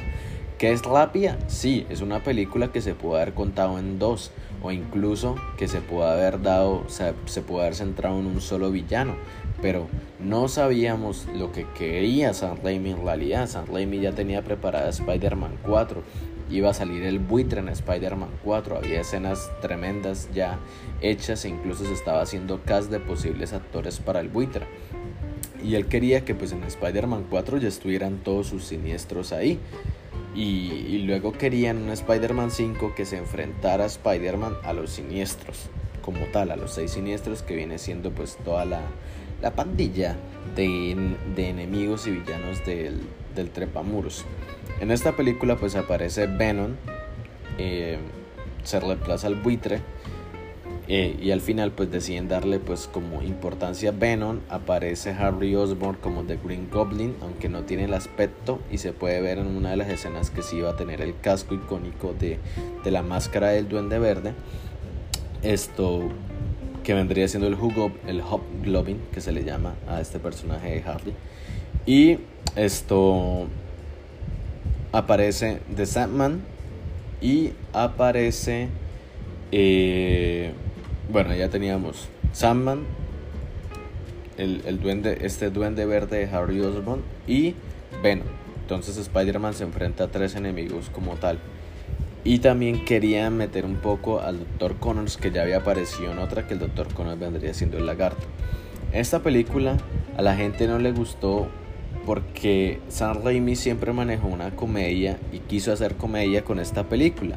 ¿Que 0.58 0.72
es 0.72 0.82
rápida? 0.84 1.38
Sí, 1.48 1.86
es 1.90 2.00
una 2.00 2.22
película 2.22 2.72
que 2.72 2.80
se 2.80 2.94
puede 2.94 3.20
haber 3.22 3.34
contado 3.34 3.78
en 3.78 3.98
dos 3.98 4.32
o 4.62 4.72
incluso 4.72 5.36
que 5.58 5.68
se 5.68 5.82
puede 5.82 6.10
haber 6.10 6.40
dado, 6.40 6.84
se 6.88 7.42
puede 7.42 7.66
haber 7.66 7.74
centrado 7.74 8.18
en 8.18 8.26
un 8.26 8.40
solo 8.40 8.70
villano. 8.70 9.16
pero 9.60 9.88
no 10.18 10.48
sabíamos 10.48 11.26
lo 11.34 11.52
que 11.52 11.66
quería 11.78 12.34
San 12.34 12.56
Raimi 12.62 12.90
en 12.90 13.04
realidad. 13.04 13.46
San 13.48 13.66
Raimi 13.66 14.00
ya 14.00 14.12
tenía 14.12 14.42
preparada 14.42 14.88
Spider-Man 14.88 15.58
4, 15.62 16.02
iba 16.50 16.70
a 16.70 16.74
salir 16.74 17.02
el 17.02 17.18
buitre 17.18 17.60
en 17.60 17.68
Spider-Man 17.68 18.30
4, 18.44 18.78
había 18.78 19.00
escenas 19.00 19.50
tremendas 19.60 20.28
ya 20.34 20.58
hechas 21.00 21.44
e 21.44 21.48
incluso 21.48 21.84
se 21.84 21.92
estaba 21.92 22.20
haciendo 22.20 22.62
cast 22.64 22.90
de 22.90 23.00
posibles 23.00 23.52
actores 23.52 23.98
para 23.98 24.20
el 24.20 24.28
buitre. 24.28 24.66
Y 25.62 25.74
él 25.74 25.86
quería 25.86 26.24
que 26.24 26.34
pues 26.34 26.52
en 26.52 26.62
Spider-Man 26.62 27.26
4 27.28 27.58
ya 27.58 27.68
estuvieran 27.68 28.18
todos 28.18 28.46
sus 28.46 28.64
siniestros 28.64 29.32
ahí. 29.32 29.58
Y, 30.34 30.98
luego 31.06 31.32
querían 31.32 31.78
un 31.78 31.90
Spider-Man 31.90 32.50
5 32.50 32.94
que 32.94 33.06
se 33.06 33.16
enfrentara 33.16 33.84
a 33.84 33.86
Spider-Man 33.86 34.54
a 34.64 34.74
los 34.74 34.90
siniestros, 34.90 35.70
como 36.02 36.26
tal, 36.26 36.50
a 36.50 36.56
los 36.56 36.72
seis 36.72 36.90
siniestros 36.90 37.42
que 37.42 37.56
viene 37.56 37.78
siendo 37.78 38.10
pues 38.10 38.36
toda 38.44 38.66
la, 38.66 38.82
la 39.40 39.52
pandilla 39.52 40.14
de, 40.54 41.16
de, 41.34 41.48
enemigos 41.48 42.06
y 42.06 42.10
villanos 42.10 42.64
del, 42.66 43.00
del, 43.34 43.48
Trepamuros. 43.48 44.26
En 44.80 44.90
esta 44.90 45.16
película 45.16 45.56
pues 45.56 45.74
aparece 45.74 46.26
Venom, 46.26 46.72
eh, 47.58 47.98
se 48.62 48.78
reemplaza 48.78 49.26
al 49.26 49.36
buitre 49.36 49.80
eh, 50.88 51.16
y 51.20 51.30
al 51.30 51.40
final 51.40 51.72
pues 51.72 51.90
deciden 51.90 52.28
darle 52.28 52.58
pues 52.58 52.86
como 52.86 53.22
importancia 53.22 53.88
a 53.88 53.92
Venom, 53.92 54.40
aparece 54.50 55.10
Harry 55.10 55.56
Osborn 55.56 55.96
como 55.96 56.24
The 56.24 56.38
Green 56.44 56.68
Goblin, 56.70 57.16
aunque 57.22 57.48
no 57.48 57.62
tiene 57.62 57.84
el 57.84 57.94
aspecto 57.94 58.60
y 58.70 58.78
se 58.78 58.92
puede 58.92 59.20
ver 59.22 59.38
en 59.38 59.46
una 59.46 59.70
de 59.70 59.76
las 59.76 59.88
escenas 59.88 60.30
que 60.30 60.42
sí 60.42 60.60
va 60.60 60.70
a 60.70 60.76
tener 60.76 61.00
el 61.00 61.18
casco 61.20 61.54
icónico 61.54 62.12
de, 62.12 62.38
de 62.84 62.90
la 62.90 63.02
máscara 63.02 63.48
del 63.48 63.68
duende 63.68 63.98
verde. 63.98 64.34
Esto 65.42 66.02
que 66.84 66.94
vendría 66.94 67.26
siendo 67.26 67.48
el, 67.48 67.54
Hugo, 67.54 67.90
el 68.06 68.20
Hobgoblin 68.20 69.00
que 69.12 69.20
se 69.20 69.32
le 69.32 69.42
llama 69.42 69.74
a 69.88 70.00
este 70.00 70.20
personaje 70.20 70.70
de 70.70 70.88
Harry. 70.88 71.14
Y 71.84 72.18
esto 72.54 73.48
aparece 74.96 75.60
The 75.74 75.86
Sandman 75.86 76.42
y 77.20 77.52
aparece... 77.72 78.68
Eh, 79.52 80.52
bueno, 81.10 81.34
ya 81.34 81.48
teníamos 81.48 82.08
Sandman, 82.32 82.84
el, 84.36 84.80
duende, 84.80 85.18
este 85.22 85.50
duende 85.50 85.86
verde 85.86 86.26
de 86.26 86.36
Harry 86.36 86.60
Osborn 86.60 87.02
y 87.26 87.54
Venom. 88.02 88.26
Entonces 88.62 88.96
Spider-Man 88.96 89.54
se 89.54 89.64
enfrenta 89.64 90.04
a 90.04 90.08
tres 90.08 90.34
enemigos 90.34 90.90
como 90.90 91.14
tal. 91.14 91.38
Y 92.24 92.40
también 92.40 92.84
quería 92.84 93.30
meter 93.30 93.64
un 93.64 93.76
poco 93.76 94.20
al 94.20 94.40
Dr. 94.58 94.76
Connors 94.78 95.16
que 95.16 95.30
ya 95.30 95.42
había 95.42 95.58
aparecido 95.58 96.10
en 96.10 96.18
otra 96.18 96.48
que 96.48 96.54
el 96.54 96.60
Dr. 96.60 96.92
Connors 96.92 97.20
vendría 97.20 97.54
siendo 97.54 97.78
el 97.78 97.86
lagarto. 97.86 98.26
Esta 98.92 99.20
película 99.20 99.76
a 100.16 100.22
la 100.22 100.34
gente 100.34 100.66
no 100.66 100.78
le 100.80 100.90
gustó 100.90 101.48
porque 102.06 102.80
Sam 102.88 103.24
Raimi 103.24 103.56
siempre 103.56 103.92
manejó 103.92 104.28
una 104.28 104.54
comedia 104.54 105.18
y 105.32 105.40
quiso 105.40 105.72
hacer 105.72 105.96
comedia 105.96 106.44
con 106.44 106.60
esta 106.60 106.88
película. 106.88 107.36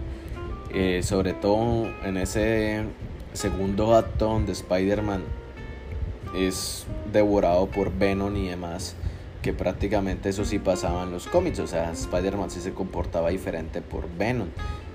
Eh, 0.71 1.01
sobre 1.03 1.33
todo 1.33 1.87
en 2.05 2.17
ese 2.17 2.83
segundo 3.33 3.95
acto 3.95 4.27
donde 4.27 4.51
Spider-Man 4.51 5.23
es 6.35 6.85
devorado 7.11 7.65
por 7.65 7.91
Venom 7.97 8.35
y 8.37 8.49
demás, 8.49 8.95
que 9.41 9.51
prácticamente 9.51 10.29
eso 10.29 10.45
sí 10.45 10.59
pasaba 10.59 11.03
en 11.03 11.11
los 11.11 11.25
cómics, 11.25 11.57
o 11.59 11.65
sea, 11.65 11.91
Spider-Man 11.91 12.51
sí 12.51 12.61
se 12.61 12.71
comportaba 12.71 13.29
diferente 13.29 13.81
por 13.81 14.07
Venom, 14.15 14.49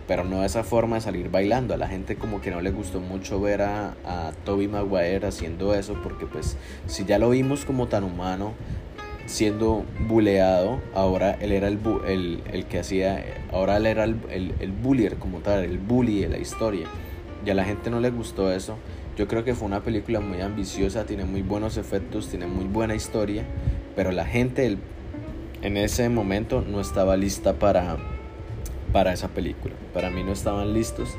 pero 0.07 0.23
no 0.23 0.45
esa 0.45 0.63
forma 0.63 0.97
de 0.97 1.03
salir 1.03 1.29
bailando, 1.29 1.75
a 1.75 1.77
la 1.77 1.89
gente 1.89 2.15
como 2.15 2.41
que 2.41 2.53
no 2.53 2.61
le 2.61 2.71
gustó 2.71 3.01
mucho 3.01 3.41
ver 3.41 3.63
a, 3.63 3.97
a 4.05 4.33
Tobey 4.45 4.69
Maguire 4.69 5.27
haciendo 5.27 5.75
eso, 5.75 5.97
porque 6.05 6.27
pues 6.27 6.57
si 6.87 7.05
ya 7.05 7.19
lo 7.19 7.31
vimos 7.31 7.65
como 7.65 7.89
tan 7.89 8.05
humano, 8.05 8.53
siendo 9.27 9.85
buleado, 10.09 10.81
ahora 10.95 11.33
él 11.41 11.53
era 11.53 11.69
el, 11.69 11.79
el, 12.07 12.43
el 12.53 12.67
que 12.67 12.79
hacía, 12.79 13.25
ahora 13.53 13.77
él 13.79 13.87
era 13.87 14.05
el, 14.05 14.17
el, 14.31 14.55
el 14.61 14.73
bullier 14.73 15.17
como 15.17 15.39
tal, 15.39 15.65
el 15.65 15.79
bully 15.79 16.21
de 16.21 16.29
la 16.29 16.39
historia 16.39 16.87
y 17.45 17.51
a 17.51 17.55
la 17.55 17.65
gente 17.65 17.91
no 17.91 18.01
le 18.01 18.11
gustó 18.11 18.53
eso. 18.53 18.77
Yo 19.17 19.29
creo 19.29 19.45
que 19.45 19.55
fue 19.55 19.67
una 19.67 19.81
película 19.81 20.21
muy 20.21 20.41
ambiciosa, 20.41 21.07
tiene 21.07 21.25
muy 21.25 21.43
buenos 21.43 21.77
efectos, 21.77 22.29
tiene 22.29 22.47
muy 22.47 22.65
buena 22.65 22.95
historia, 22.95 23.45
pero 23.95 24.11
la 24.11 24.25
gente 24.25 24.77
en 25.63 25.77
ese 25.77 26.09
momento 26.09 26.63
no 26.63 26.81
estaba 26.81 27.17
lista 27.17 27.55
para, 27.55 27.97
para 28.93 29.13
esa 29.13 29.29
película. 29.29 29.75
Para 29.93 30.11
mí 30.11 30.25
no 30.25 30.33
estaban 30.33 30.75
listos. 30.75 31.11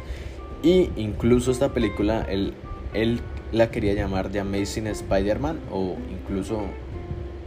Y 0.61 0.89
incluso 0.97 1.51
esta 1.51 1.73
película, 1.73 2.25
él, 2.29 2.53
él 2.93 3.21
la 3.51 3.71
quería 3.71 3.93
llamar 3.93 4.29
The 4.29 4.41
Amazing 4.41 4.87
Spider-Man 4.87 5.59
o 5.71 5.95
incluso, 6.11 6.63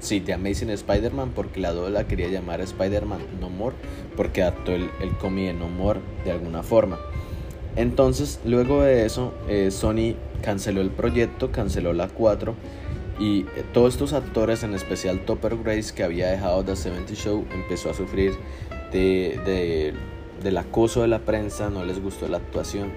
sí, 0.00 0.20
The 0.20 0.34
Amazing 0.34 0.70
Spider-Man 0.70 1.32
porque 1.34 1.60
la 1.60 1.72
2 1.72 1.90
la 1.90 2.06
quería 2.06 2.28
llamar 2.28 2.60
Spider-Man 2.60 3.20
No 3.40 3.50
More 3.50 3.76
porque 4.16 4.42
adaptó 4.42 4.72
el, 4.72 4.90
el 5.00 5.16
cómic 5.18 5.46
de 5.46 5.52
No 5.54 5.68
More 5.68 6.00
de 6.24 6.32
alguna 6.32 6.62
forma. 6.62 6.98
Entonces, 7.76 8.40
luego 8.44 8.82
de 8.82 9.06
eso, 9.06 9.32
eh, 9.48 9.70
Sony 9.70 10.16
canceló 10.42 10.80
el 10.80 10.90
proyecto, 10.90 11.52
canceló 11.52 11.92
la 11.92 12.08
4 12.08 12.54
y 13.18 13.40
eh, 13.40 13.64
todos 13.72 13.94
estos 13.94 14.12
actores, 14.12 14.62
en 14.62 14.74
especial 14.74 15.24
Topper 15.24 15.56
Grace, 15.58 15.94
que 15.94 16.02
había 16.02 16.28
dejado 16.28 16.64
The 16.64 16.76
70 16.76 17.14
Show, 17.14 17.44
empezó 17.52 17.90
a 17.90 17.94
sufrir 17.94 18.34
de, 18.92 19.94
del 20.42 20.56
acoso 20.56 21.02
de 21.02 21.08
la 21.08 21.20
prensa, 21.20 21.68
no 21.70 21.84
les 21.84 22.02
gustó 22.02 22.28
la 22.28 22.38
actuación. 22.38 22.92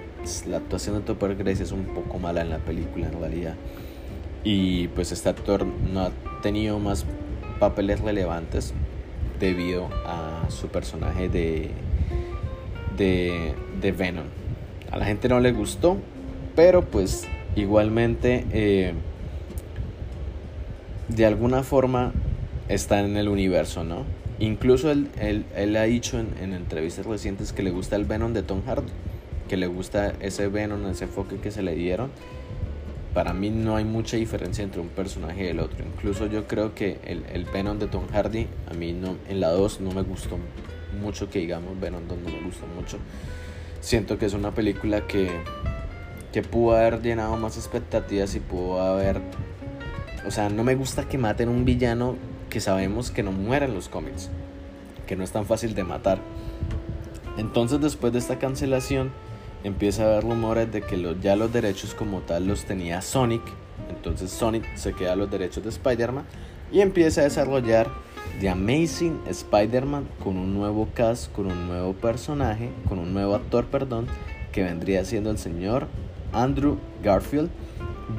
La 0.48 0.58
actuación 0.58 0.96
de 0.96 1.02
Topper 1.02 1.34
Grace 1.36 1.64
es 1.64 1.72
un 1.72 1.86
poco 1.86 2.18
mala 2.18 2.42
en 2.42 2.50
la 2.50 2.58
película 2.58 3.08
en 3.08 3.20
realidad. 3.20 3.56
Y 4.44 4.88
pues 4.88 5.12
este 5.12 5.28
actor 5.28 5.64
no 5.64 6.00
ha 6.00 6.10
tenido 6.42 6.78
más 6.78 7.06
papeles 7.58 8.00
relevantes 8.00 8.74
debido 9.38 9.88
a 10.06 10.46
su 10.50 10.68
personaje 10.68 11.28
de, 11.28 11.70
de, 12.96 13.92
Venom. 13.92 14.26
A 14.90 14.98
la 14.98 15.04
gente 15.04 15.28
no 15.28 15.40
le 15.40 15.52
gustó, 15.52 15.96
pero 16.54 16.82
pues 16.82 17.26
igualmente 17.56 18.46
eh, 18.52 18.94
de 21.08 21.26
alguna 21.26 21.62
forma 21.62 22.12
está 22.68 23.00
en 23.00 23.16
el 23.16 23.28
universo, 23.28 23.84
¿no? 23.84 24.04
Incluso 24.38 24.90
él, 24.90 25.08
él, 25.54 25.76
ha 25.76 25.82
dicho 25.84 26.18
en, 26.18 26.52
entrevistas 26.52 27.06
recientes 27.06 27.52
que 27.52 27.62
le 27.62 27.70
gusta 27.70 27.96
el 27.96 28.04
Venom 28.04 28.32
de 28.32 28.42
Tom 28.42 28.62
Hardy, 28.66 28.90
que 29.48 29.56
le 29.56 29.66
gusta 29.66 30.14
ese 30.20 30.48
Venom, 30.48 30.84
ese 30.86 31.04
enfoque 31.04 31.36
que 31.36 31.50
se 31.50 31.62
le 31.62 31.74
dieron. 31.74 32.10
Para 33.14 33.32
mí 33.34 33.50
no 33.50 33.76
hay 33.76 33.84
mucha 33.84 34.16
diferencia 34.16 34.64
entre 34.64 34.80
un 34.80 34.88
personaje 34.88 35.44
y 35.44 35.48
el 35.48 35.60
otro. 35.60 35.84
Incluso 35.84 36.26
yo 36.26 36.46
creo 36.46 36.74
que 36.74 36.98
el, 37.04 37.24
el 37.32 37.44
Venom 37.44 37.78
de 37.78 37.86
Tom 37.86 38.06
Hardy, 38.12 38.46
a 38.70 38.74
mí 38.74 38.92
no, 38.92 39.16
en 39.28 39.40
la 39.40 39.50
2 39.50 39.80
no 39.80 39.92
me 39.92 40.02
gustó 40.02 40.38
mucho 41.00 41.28
que 41.30 41.40
digamos, 41.40 41.78
Venom 41.80 42.06
2 42.08 42.18
no 42.18 42.30
me 42.30 42.40
gustó 42.42 42.66
mucho 42.66 42.98
siento 43.82 44.16
que 44.16 44.26
es 44.26 44.32
una 44.32 44.52
película 44.52 45.06
que, 45.06 45.28
que 46.32 46.42
pudo 46.42 46.76
haber 46.76 47.02
llenado 47.02 47.36
más 47.36 47.58
expectativas 47.58 48.34
y 48.34 48.40
pudo 48.40 48.80
haber... 48.80 49.20
O 50.26 50.30
sea, 50.30 50.48
no 50.48 50.64
me 50.64 50.76
gusta 50.76 51.08
que 51.08 51.18
maten 51.18 51.48
un 51.48 51.64
villano 51.64 52.16
que 52.48 52.60
sabemos 52.60 53.10
que 53.10 53.22
no 53.22 53.32
muere 53.32 53.66
en 53.66 53.74
los 53.74 53.88
cómics, 53.88 54.30
que 55.06 55.16
no 55.16 55.24
es 55.24 55.32
tan 55.32 55.46
fácil 55.46 55.74
de 55.74 55.82
matar. 55.82 56.20
Entonces 57.36 57.80
después 57.80 58.12
de 58.12 58.20
esta 58.20 58.38
cancelación 58.38 59.10
empieza 59.64 60.02
a 60.02 60.06
haber 60.06 60.24
rumores 60.24 60.72
de 60.72 60.82
que 60.82 61.16
ya 61.20 61.36
los 61.36 61.52
derechos 61.52 61.94
como 61.94 62.20
tal 62.20 62.46
los 62.46 62.64
tenía 62.64 63.02
Sonic. 63.02 63.42
Entonces 63.88 64.30
Sonic 64.30 64.76
se 64.76 64.92
queda 64.92 65.16
los 65.16 65.30
derechos 65.30 65.62
de 65.62 65.70
Spider-Man 65.70 66.24
y 66.70 66.80
empieza 66.80 67.20
a 67.20 67.24
desarrollar 67.24 67.88
The 68.40 68.48
Amazing 68.48 69.20
Spider-Man 69.28 70.08
con 70.22 70.36
un 70.36 70.54
nuevo 70.54 70.88
cast, 70.94 71.30
con 71.32 71.46
un 71.46 71.66
nuevo 71.66 71.92
personaje, 71.92 72.70
con 72.88 72.98
un 72.98 73.12
nuevo 73.12 73.34
actor, 73.34 73.66
perdón, 73.66 74.06
que 74.52 74.62
vendría 74.62 75.04
siendo 75.04 75.30
el 75.30 75.38
señor 75.38 75.86
Andrew 76.32 76.78
Garfield 77.02 77.50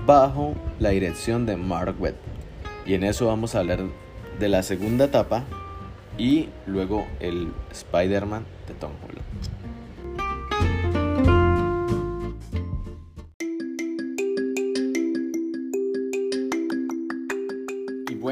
bajo 0.05 0.53
la 0.79 0.89
dirección 0.89 1.45
de 1.45 1.57
Mark 1.57 1.95
Webb. 1.99 2.15
Y 2.85 2.93
en 2.93 3.03
eso 3.03 3.27
vamos 3.27 3.55
a 3.55 3.59
hablar 3.59 3.79
de 4.39 4.49
la 4.49 4.63
segunda 4.63 5.05
etapa 5.05 5.43
y 6.17 6.49
luego 6.65 7.05
el 7.19 7.51
Spider-Man 7.71 8.45
de 8.67 8.73
Tom 8.75 8.91
Holland. 9.03 9.22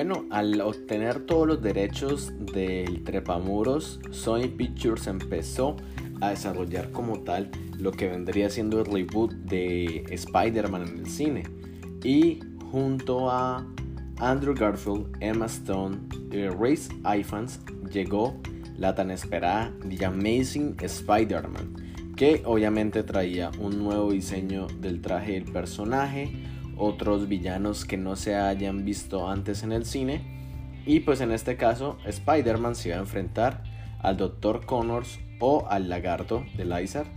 Bueno, 0.03 0.25
al 0.31 0.59
obtener 0.61 1.27
todos 1.27 1.47
los 1.47 1.61
derechos 1.61 2.33
del 2.39 3.03
Trepamuros, 3.03 3.99
Sony 4.09 4.47
Pictures 4.57 5.05
empezó 5.05 5.75
a 6.21 6.31
desarrollar 6.31 6.89
como 6.89 7.19
tal 7.19 7.51
lo 7.77 7.91
que 7.91 8.09
vendría 8.09 8.49
siendo 8.49 8.79
el 8.79 8.87
reboot 8.87 9.31
de 9.31 10.03
Spider-Man 10.09 10.87
en 10.87 10.97
el 10.97 11.05
cine. 11.05 11.43
Y 12.03 12.39
junto 12.71 13.29
a 13.29 13.63
Andrew 14.17 14.55
Garfield, 14.55 15.05
Emma 15.19 15.45
Stone 15.45 15.99
y 16.31 16.47
Race 16.47 16.89
Ifans 17.19 17.59
llegó 17.91 18.35
la 18.79 18.95
tan 18.95 19.11
esperada 19.11 19.71
The 19.87 20.03
Amazing 20.03 20.77
Spider-Man, 20.81 21.75
que 22.15 22.41
obviamente 22.43 23.03
traía 23.03 23.51
un 23.59 23.77
nuevo 23.77 24.11
diseño 24.11 24.65
del 24.79 24.99
traje 24.99 25.33
del 25.33 25.43
personaje, 25.43 26.31
otros 26.81 27.27
villanos 27.27 27.85
que 27.85 27.95
no 27.95 28.15
se 28.15 28.35
hayan 28.35 28.83
visto 28.85 29.29
antes 29.29 29.61
en 29.61 29.71
el 29.71 29.85
cine. 29.85 30.81
Y 30.85 31.01
pues 31.01 31.21
en 31.21 31.31
este 31.31 31.55
caso 31.55 31.97
Spider-Man 32.05 32.75
se 32.75 32.89
va 32.89 32.95
a 32.95 32.99
enfrentar 32.99 33.63
al 33.99 34.17
Dr. 34.17 34.65
Connors 34.65 35.19
o 35.39 35.67
al 35.69 35.89
lagarto 35.89 36.43
de 36.57 36.65
Lizard, 36.65 37.07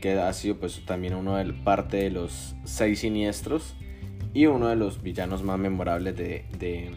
que 0.00 0.12
ha 0.12 0.32
sido 0.32 0.58
pues 0.58 0.84
también 0.86 1.14
uno 1.14 1.34
de 1.36 1.52
parte 1.52 1.96
de 1.96 2.10
los 2.10 2.54
seis 2.62 3.00
siniestros 3.00 3.74
y 4.34 4.46
uno 4.46 4.68
de 4.68 4.76
los 4.76 5.02
villanos 5.02 5.42
más 5.42 5.58
memorables 5.58 6.16
de, 6.16 6.44
de, 6.56 6.92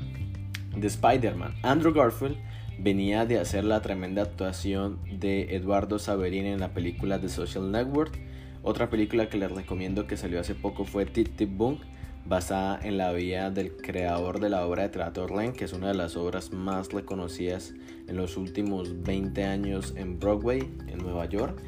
de 0.75 0.87
Spider-Man. 0.87 1.55
Andrew 1.63 1.91
Garfield 1.91 2.37
venía 2.77 3.25
de 3.25 3.39
hacer 3.39 3.63
la 3.63 3.81
tremenda 3.81 4.21
actuación 4.21 4.99
de 5.11 5.55
Eduardo 5.55 5.97
Saverini 5.97 6.49
en 6.49 6.59
la 6.59 6.69
película 6.69 7.19
The 7.19 7.29
Social 7.29 7.71
Network. 7.71 8.19
Otra 8.61 8.91
película 8.91 9.27
que 9.27 9.39
les 9.39 9.51
recomiendo 9.51 10.05
que 10.05 10.17
salió 10.17 10.39
hace 10.39 10.53
poco 10.53 10.85
fue 10.85 11.07
Tip 11.07 11.35
Tip 11.35 11.57
Boom, 11.57 11.79
basada 12.25 12.79
en 12.83 12.97
la 12.97 13.11
vida 13.13 13.49
del 13.49 13.75
creador 13.75 14.39
de 14.39 14.49
la 14.49 14.65
obra 14.65 14.83
de 14.83 14.89
teatro 14.89 15.27
Len, 15.27 15.53
que 15.53 15.65
es 15.65 15.73
una 15.73 15.89
de 15.89 15.93
las 15.95 16.15
obras 16.15 16.51
más 16.51 16.91
reconocidas 16.91 17.73
en 18.07 18.17
los 18.17 18.37
últimos 18.37 19.03
20 19.03 19.43
años 19.45 19.93
en 19.97 20.19
Broadway, 20.19 20.61
en 20.87 20.97
Nueva 20.99 21.25
York. 21.25 21.61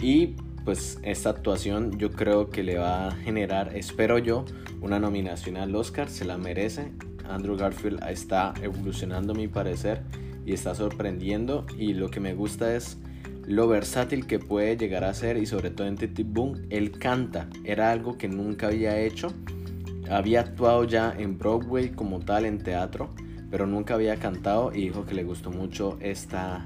Y 0.00 0.36
pues 0.64 0.98
esta 1.02 1.30
actuación 1.30 1.98
yo 1.98 2.10
creo 2.10 2.50
que 2.50 2.62
le 2.62 2.78
va 2.78 3.08
a 3.08 3.10
generar, 3.12 3.76
espero 3.76 4.18
yo, 4.18 4.44
una 4.80 4.98
nominación 4.98 5.56
al 5.56 5.74
Oscar, 5.74 6.08
se 6.08 6.24
la 6.24 6.38
merece. 6.38 6.92
Andrew 7.28 7.56
Garfield 7.56 8.02
está 8.08 8.54
evolucionando 8.62 9.32
a 9.32 9.36
mi 9.36 9.48
parecer 9.48 10.02
y 10.46 10.52
está 10.52 10.74
sorprendiendo 10.74 11.66
y 11.78 11.94
lo 11.94 12.10
que 12.10 12.20
me 12.20 12.34
gusta 12.34 12.74
es 12.76 12.98
lo 13.46 13.68
versátil 13.68 14.26
que 14.26 14.38
puede 14.38 14.76
llegar 14.76 15.04
a 15.04 15.14
ser 15.14 15.36
y 15.36 15.46
sobre 15.46 15.70
todo 15.70 15.86
en 15.86 15.96
Titi 15.96 16.22
Boom, 16.22 16.66
él 16.70 16.92
canta, 16.92 17.48
era 17.64 17.90
algo 17.90 18.16
que 18.16 18.28
nunca 18.28 18.68
había 18.68 18.98
hecho, 18.98 19.28
había 20.10 20.40
actuado 20.40 20.84
ya 20.84 21.14
en 21.16 21.38
Broadway 21.38 21.90
como 21.90 22.20
tal 22.20 22.44
en 22.44 22.58
teatro, 22.58 23.10
pero 23.50 23.66
nunca 23.66 23.94
había 23.94 24.16
cantado 24.16 24.72
y 24.74 24.82
dijo 24.82 25.04
que 25.06 25.14
le 25.14 25.24
gustó 25.24 25.50
mucho 25.50 25.96
esta 26.00 26.64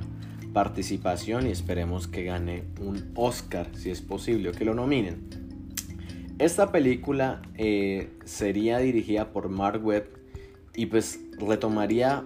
participación 0.52 1.46
y 1.46 1.50
esperemos 1.50 2.08
que 2.08 2.24
gane 2.24 2.64
un 2.80 3.12
Oscar 3.14 3.68
si 3.74 3.90
es 3.90 4.00
posible 4.00 4.48
o 4.48 4.52
que 4.52 4.64
lo 4.64 4.74
nominen. 4.74 5.28
Esta 6.38 6.70
película 6.70 7.42
eh, 7.56 8.10
sería 8.24 8.78
dirigida 8.78 9.32
por 9.32 9.48
Mark 9.48 9.84
Webb 9.84 10.08
y 10.74 10.86
pues 10.86 11.20
retomaría 11.38 12.24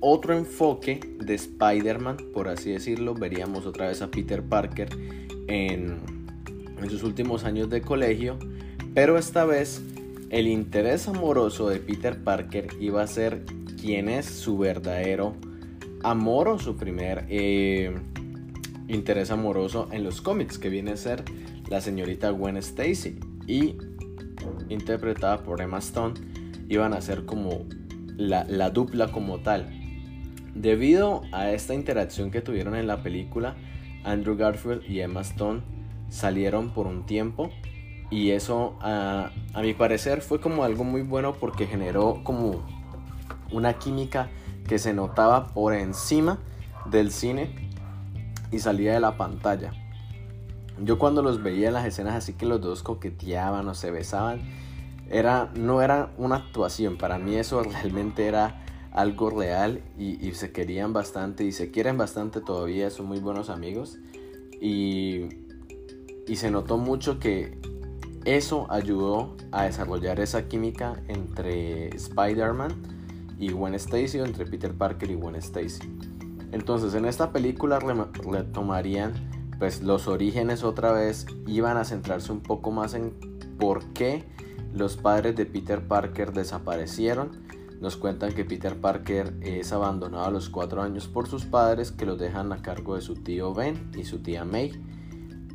otro 0.00 0.36
enfoque 0.36 1.00
de 1.24 1.34
Spider-Man, 1.34 2.16
por 2.34 2.48
así 2.48 2.72
decirlo. 2.72 3.14
Veríamos 3.14 3.64
otra 3.64 3.88
vez 3.88 4.02
a 4.02 4.10
Peter 4.10 4.42
Parker 4.42 4.88
en, 5.46 5.98
en 6.82 6.90
sus 6.90 7.04
últimos 7.04 7.44
años 7.44 7.70
de 7.70 7.80
colegio, 7.80 8.38
pero 8.92 9.16
esta 9.16 9.44
vez 9.44 9.82
el 10.34 10.48
interés 10.48 11.06
amoroso 11.06 11.68
de 11.68 11.78
Peter 11.78 12.24
Parker 12.24 12.66
iba 12.80 13.00
a 13.00 13.06
ser 13.06 13.44
quién 13.80 14.08
es 14.08 14.26
su 14.26 14.58
verdadero 14.58 15.36
amor 16.02 16.48
o 16.48 16.58
su 16.58 16.76
primer 16.76 17.24
eh, 17.28 17.96
interés 18.88 19.30
amoroso 19.30 19.86
en 19.92 20.02
los 20.02 20.20
cómics, 20.20 20.58
que 20.58 20.70
viene 20.70 20.90
a 20.90 20.96
ser 20.96 21.22
la 21.68 21.80
señorita 21.80 22.30
Gwen 22.30 22.56
Stacy 22.56 23.20
y 23.46 23.76
interpretada 24.68 25.44
por 25.44 25.60
Emma 25.60 25.78
Stone, 25.78 26.14
iban 26.68 26.94
a 26.94 27.00
ser 27.00 27.26
como 27.26 27.66
la, 28.16 28.42
la 28.42 28.70
dupla 28.70 29.12
como 29.12 29.38
tal. 29.38 29.68
Debido 30.52 31.22
a 31.30 31.52
esta 31.52 31.74
interacción 31.74 32.32
que 32.32 32.40
tuvieron 32.40 32.74
en 32.74 32.88
la 32.88 33.04
película, 33.04 33.54
Andrew 34.02 34.36
Garfield 34.36 34.82
y 34.90 34.98
Emma 34.98 35.20
Stone 35.20 35.62
salieron 36.08 36.70
por 36.74 36.88
un 36.88 37.06
tiempo 37.06 37.52
y 38.10 38.30
eso 38.30 38.76
a, 38.80 39.30
a, 39.54 39.62
mi 39.62 39.74
parecer 39.74 40.20
fue 40.20 40.40
como 40.40 40.64
algo 40.64 40.84
muy 40.84 41.02
bueno 41.02 41.34
porque 41.34 41.66
generó 41.66 42.20
como 42.22 42.62
una 43.50 43.74
química 43.78 44.30
que 44.68 44.78
se 44.78 44.92
notaba 44.92 45.48
por 45.48 45.74
encima 45.74 46.38
del 46.86 47.10
cine 47.10 47.70
y 48.50 48.58
salía 48.58 48.94
de 48.94 49.00
la 49.00 49.16
pantalla. 49.16 49.72
Yo 50.82 50.98
cuando 50.98 51.22
los 51.22 51.42
veía 51.42 51.68
en 51.68 51.74
las 51.74 51.86
escenas 51.86 52.14
así 52.14 52.34
que 52.34 52.46
los 52.46 52.60
dos 52.60 52.82
coqueteaban 52.82 53.68
o 53.68 53.74
se 53.74 53.90
besaban, 53.90 54.42
era, 55.10 55.50
no 55.54 55.82
era 55.82 56.12
una 56.18 56.36
actuación, 56.36 56.96
para 56.96 57.18
mí 57.18 57.36
eso 57.36 57.62
realmente 57.62 58.26
era 58.26 58.64
algo 58.92 59.28
real 59.30 59.82
y, 59.98 60.32
se 60.32 60.52
querían 60.52 60.92
bastante 60.92 61.44
y 61.44 61.52
se 61.52 61.70
quieren 61.70 61.98
bastante 61.98 62.40
todavía, 62.40 62.90
son 62.90 63.06
muy 63.06 63.18
buenos 63.18 63.50
amigos 63.50 63.98
y, 64.60 65.28
y 66.28 66.36
se 66.36 66.50
notó 66.50 66.78
mucho 66.78 67.18
que 67.18 67.58
eso 68.24 68.66
ayudó 68.70 69.36
a 69.52 69.64
desarrollar 69.64 70.20
esa 70.20 70.48
química 70.48 71.02
entre 71.08 71.88
Spider-Man 71.88 72.72
y 73.38 73.50
Gwen 73.50 73.74
Stacy 73.74 74.20
o 74.20 74.24
entre 74.24 74.46
Peter 74.46 74.72
Parker 74.74 75.10
y 75.10 75.14
Gwen 75.14 75.36
Stacy. 75.36 75.80
Entonces 76.52 76.94
en 76.94 77.04
esta 77.04 77.32
película 77.32 77.78
retomarían 77.78 79.12
pues 79.58 79.82
los 79.82 80.08
orígenes 80.08 80.64
otra 80.64 80.92
vez, 80.92 81.26
iban 81.46 81.76
a 81.76 81.84
centrarse 81.84 82.32
un 82.32 82.40
poco 82.40 82.70
más 82.70 82.94
en 82.94 83.14
por 83.58 83.84
qué 83.92 84.24
los 84.72 84.96
padres 84.96 85.36
de 85.36 85.46
Peter 85.46 85.86
Parker 85.86 86.32
desaparecieron 86.32 87.44
nos 87.84 87.96
cuentan 87.98 88.32
que 88.32 88.46
Peter 88.46 88.80
Parker 88.80 89.34
es 89.42 89.72
abandonado 89.72 90.24
a 90.24 90.30
los 90.30 90.48
4 90.48 90.82
años 90.82 91.06
por 91.06 91.28
sus 91.28 91.44
padres 91.44 91.92
que 91.92 92.06
lo 92.06 92.16
dejan 92.16 92.50
a 92.52 92.62
cargo 92.62 92.94
de 92.94 93.02
su 93.02 93.14
tío 93.16 93.52
Ben 93.52 93.90
y 93.94 94.04
su 94.04 94.20
tía 94.20 94.44
May. 94.44 94.72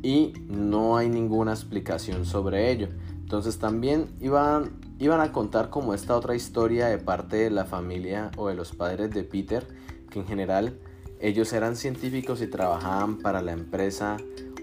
Y 0.02 0.32
no 0.48 0.96
hay 0.96 1.08
ninguna 1.08 1.52
explicación 1.52 2.24
sobre 2.24 2.70
ello. 2.70 2.88
Entonces 3.20 3.58
también 3.58 4.06
iban, 4.20 4.72
iban 4.98 5.20
a 5.20 5.32
contar 5.32 5.70
como 5.70 5.94
esta 5.94 6.16
otra 6.16 6.34
historia 6.34 6.86
de 6.86 6.98
parte 6.98 7.36
de 7.36 7.50
la 7.50 7.64
familia 7.64 8.30
o 8.36 8.48
de 8.48 8.54
los 8.54 8.72
padres 8.72 9.10
de 9.10 9.22
Peter, 9.24 9.66
que 10.10 10.20
en 10.20 10.26
general 10.26 10.78
ellos 11.20 11.52
eran 11.52 11.76
científicos 11.76 12.40
y 12.42 12.46
trabajaban 12.46 13.18
para 13.18 13.42
la 13.42 13.52
empresa 13.52 14.16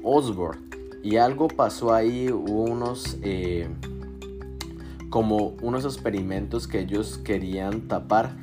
Osborne. 0.04 0.62
Y 1.04 1.18
algo 1.18 1.48
pasó 1.48 1.94
ahí, 1.94 2.30
hubo 2.32 2.64
unos... 2.64 3.18
Eh, 3.22 3.70
como 5.10 5.56
unos 5.62 5.86
experimentos 5.86 6.68
que 6.68 6.82
ellos 6.82 7.18
querían 7.18 7.88
tapar 7.88 8.36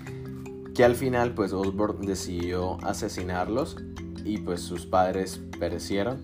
que 0.75 0.85
al 0.85 0.97
final 0.97 1.35
pues 1.35 1.53
Osborn 1.53 2.05
decidió 2.05 2.79
asesinarlos 2.83 3.77
y 4.25 4.39
pues 4.39 4.61
sus 4.61 4.87
padres 4.87 5.41
perecieron 5.59 6.23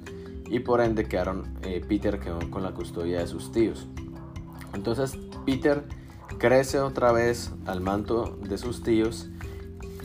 y 0.50 0.60
por 0.60 0.80
ende 0.80 1.06
quedaron 1.06 1.58
eh, 1.62 1.82
Peter 1.86 2.20
quedó 2.20 2.38
con 2.50 2.62
la 2.62 2.72
custodia 2.72 3.20
de 3.20 3.26
sus 3.26 3.52
tíos 3.52 3.86
entonces 4.74 5.16
Peter 5.46 5.84
crece 6.38 6.80
otra 6.80 7.12
vez 7.12 7.52
al 7.66 7.80
manto 7.80 8.38
de 8.42 8.58
sus 8.58 8.82
tíos 8.82 9.28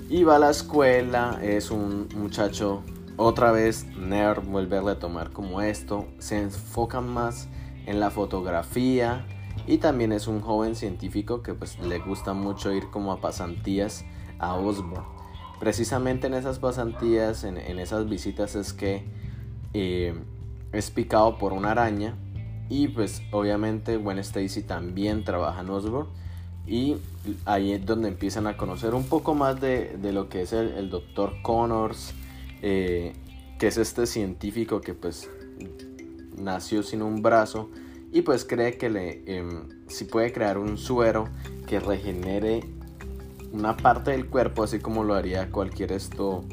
y 0.09 0.23
va 0.23 0.37
a 0.37 0.39
la 0.39 0.51
escuela 0.51 1.39
es 1.41 1.71
un 1.71 2.07
muchacho 2.15 2.83
otra 3.17 3.51
vez 3.51 3.85
nerd 3.97 4.43
vuelve 4.43 4.77
a 4.77 4.81
retomar 4.81 5.31
como 5.31 5.61
esto 5.61 6.07
se 6.19 6.41
enfocan 6.41 7.07
más 7.07 7.49
en 7.85 7.99
la 7.99 8.09
fotografía 8.11 9.25
y 9.67 9.77
también 9.77 10.11
es 10.11 10.27
un 10.27 10.41
joven 10.41 10.75
científico 10.75 11.41
que 11.41 11.53
pues 11.53 11.79
le 11.79 11.99
gusta 11.99 12.33
mucho 12.33 12.71
ir 12.71 12.89
como 12.91 13.11
a 13.11 13.21
pasantías 13.21 14.05
a 14.39 14.55
Osborne. 14.55 15.05
Precisamente 15.59 16.27
en 16.27 16.33
esas 16.33 16.59
pasantías, 16.59 17.43
en, 17.43 17.57
esas 17.57 18.07
visitas 18.09 18.55
es 18.55 18.73
que 18.73 19.05
eh, 19.73 20.13
es 20.77 20.91
picado 20.91 21.37
por 21.37 21.53
una 21.53 21.71
araña 21.71 22.15
y 22.69 22.87
pues 22.87 23.21
obviamente 23.31 23.97
Gwen 23.97 24.19
Stacy 24.19 24.63
también 24.63 25.23
trabaja 25.23 25.61
en 25.61 25.69
Osborne 25.69 26.09
y 26.67 26.97
ahí 27.45 27.73
es 27.73 27.85
donde 27.85 28.07
empiezan 28.07 28.47
a 28.47 28.57
conocer 28.57 28.95
un 28.95 29.05
poco 29.05 29.35
más 29.35 29.59
de, 29.61 29.97
lo 30.11 30.29
que 30.29 30.41
es 30.41 30.53
el, 30.53 30.69
el 30.69 30.89
doctor 30.89 31.33
Connors, 31.43 32.13
eh, 32.61 33.13
que 33.59 33.67
es 33.67 33.77
este 33.77 34.07
científico 34.07 34.81
que 34.81 34.93
pues 34.93 35.29
nació 36.37 36.83
sin 36.83 37.01
un 37.01 37.21
brazo 37.21 37.69
y 38.11 38.21
pues 38.21 38.45
cree 38.45 38.77
que 38.77 38.89
le, 38.89 39.23
em, 39.25 39.67
si 39.87 40.05
puede 40.05 40.31
crear 40.31 40.57
un 40.57 40.77
suero 40.77 41.27
que 41.67 41.79
regenere 41.79 42.61
una 43.51 43.75
parte 43.77 44.11
del 44.11 44.27
cuerpo, 44.27 44.63
así 44.63 44.79
como 44.79 45.03
lo 45.03 45.15
haría 45.15 45.51
cualquier 45.51 45.91
esto, 45.91 46.43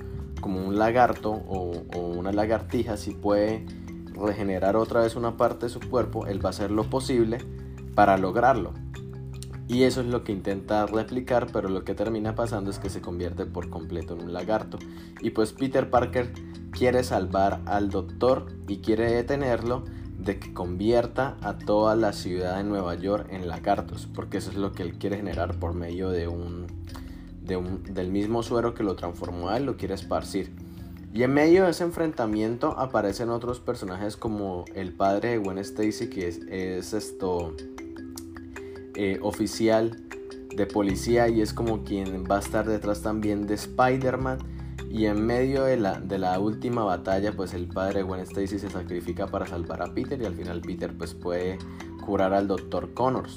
como 0.41 0.67
un 0.67 0.79
lagarto 0.79 1.31
o, 1.31 1.85
una 1.97 2.33
lagartija, 2.33 2.97
si 2.97 3.13
puede 3.13 3.65
regenerar 4.15 4.77
otra 4.77 5.01
vez 5.01 5.17
una 5.17 5.37
parte 5.37 5.67
de 5.67 5.71
su 5.71 5.81
cuerpo, 5.81 6.27
él 6.27 6.45
va 6.45 6.49
a 6.49 6.51
hacer 6.51 6.71
lo 6.71 6.85
posible 6.85 7.39
para 7.95 8.17
lograrlo. 8.19 8.73
Y 9.69 9.85
eso 9.85 10.01
es 10.01 10.07
lo 10.07 10.23
que 10.25 10.33
intenta 10.33 10.87
replicar, 10.87 11.47
pero 11.53 11.69
lo 11.69 11.85
que 11.85 11.95
termina 11.95 12.35
pasando 12.35 12.71
es 12.71 12.79
que 12.79 12.91
se 12.91 13.01
convierte 13.01 13.47
por 13.47 13.71
completo 13.71 14.15
en 14.15 14.25
un 14.25 14.33
lagarto. 14.33 14.79
Y 15.21 15.31
pues 15.31 15.53
Peter 15.53 15.89
Parker 15.89 16.33
quiere 16.73 17.05
salvar 17.05 17.61
al 17.67 17.91
doctor 17.91 18.47
y 18.69 18.79
quiere 18.79 19.11
detenerlo 19.13 19.85
de 20.19 20.39
que 20.39 20.53
convierta 20.53 21.37
a 21.43 21.59
toda 21.59 21.97
la 21.97 22.13
ciudad 22.13 22.59
de 22.59 22.65
Nueva 22.65 22.95
York 22.95 23.29
en 23.31 23.49
lagartos, 23.49 24.09
porque 24.15 24.39
eso 24.39 24.51
es 24.51 24.57
lo 24.57 24.73
que 24.73 24.83
él 24.83 24.99
quiere 24.99 25.17
generar 25.17 25.59
por 25.59 25.75
medio 25.75 26.11
de 26.11 26.29
un, 26.29 26.67
del 27.43 28.11
mismo 28.11 28.43
suero 28.43 28.75
que 28.75 28.85
lo 28.85 28.95
transformó 28.95 29.49
a 29.49 29.57
él, 29.57 29.65
lo 29.65 29.77
quiere 29.77 29.95
esparcir. 29.95 30.53
Y 31.15 31.25
en 31.25 31.35
medio 31.35 31.65
de 31.65 31.73
ese 31.73 31.85
enfrentamiento 31.85 32.79
aparecen 32.79 33.29
otros 33.29 33.61
personajes 33.61 34.17
como 34.17 34.65
el 34.75 34.93
padre 34.93 35.31
de 35.31 35.39
Gwen 35.39 35.59
Stacy, 35.59 36.09
que 36.09 36.29
es, 36.29 36.95
esto, 36.95 37.55
eh, 38.95 39.19
oficial 39.21 40.01
de 40.57 40.67
policía 40.67 41.29
y 41.29 41.43
es 41.43 41.53
como 41.53 41.85
quien 41.85 42.25
va 42.31 42.37
a 42.37 42.41
estar 42.41 42.67
detrás 42.67 43.03
también 43.03 43.47
de 43.47 43.55
Spider-Man. 43.55 44.39
Y 44.91 45.07
en 45.07 45.25
medio 45.25 45.65
de 45.65 45.77
la, 45.77 46.01
de 46.01 46.19
la 46.19 46.39
última 46.39 46.85
batalla, 46.85 47.33
pues 47.33 47.53
el 47.53 47.67
padre 47.67 47.99
de 48.01 48.03
Gwen 48.05 48.21
Stacy 48.21 48.59
se 48.59 48.71
sacrifica 48.71 49.27
para 49.27 49.47
salvar 49.47 49.83
a 49.83 49.93
Peter 49.93 50.21
y 50.21 50.25
al 50.25 50.35
final 50.35 50.63
Peter 50.63 50.97
pues 50.97 51.13
puede 51.13 51.59
curar 52.05 52.33
al 52.33 52.49
Dr. 52.49 52.95
Connors. 52.95 53.35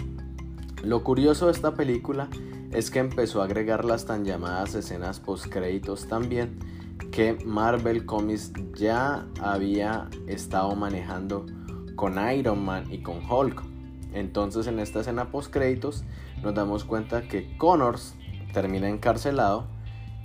Lo 0.82 1.03
curioso 1.03 1.47
de 1.47 1.53
esta 1.53 1.73
película 1.73 2.30
es 2.71 2.89
que 2.89 2.99
empezó 2.99 3.41
a 3.41 3.45
agregar 3.45 3.84
las 3.84 4.05
tan 4.05 4.23
llamadas 4.23 4.76
escenas 4.76 5.19
post 5.19 5.47
créditos 5.47 6.07
también 6.07 6.57
que 7.11 7.37
Marvel 7.45 8.05
Comics 8.05 8.51
ya 8.75 9.25
había 9.41 10.09
estado 10.27 10.75
manejando 10.75 11.45
con 11.95 12.15
Iron 12.31 12.63
Man 12.63 12.91
y 12.91 12.99
con 12.99 13.29
Hulk. 13.29 13.63
Entonces 14.13 14.67
en 14.67 14.79
esta 14.79 15.01
escena 15.01 15.31
post 15.31 15.51
créditos 15.51 16.03
nos 16.41 16.53
damos 16.53 16.83
cuenta 16.83 17.23
que 17.23 17.57
Connors 17.57 18.15
termina 18.53 18.89
encarcelado 18.89 19.65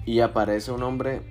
y 0.07 0.21
aparece 0.21 0.73
un 0.73 0.83
hombre 0.83 1.23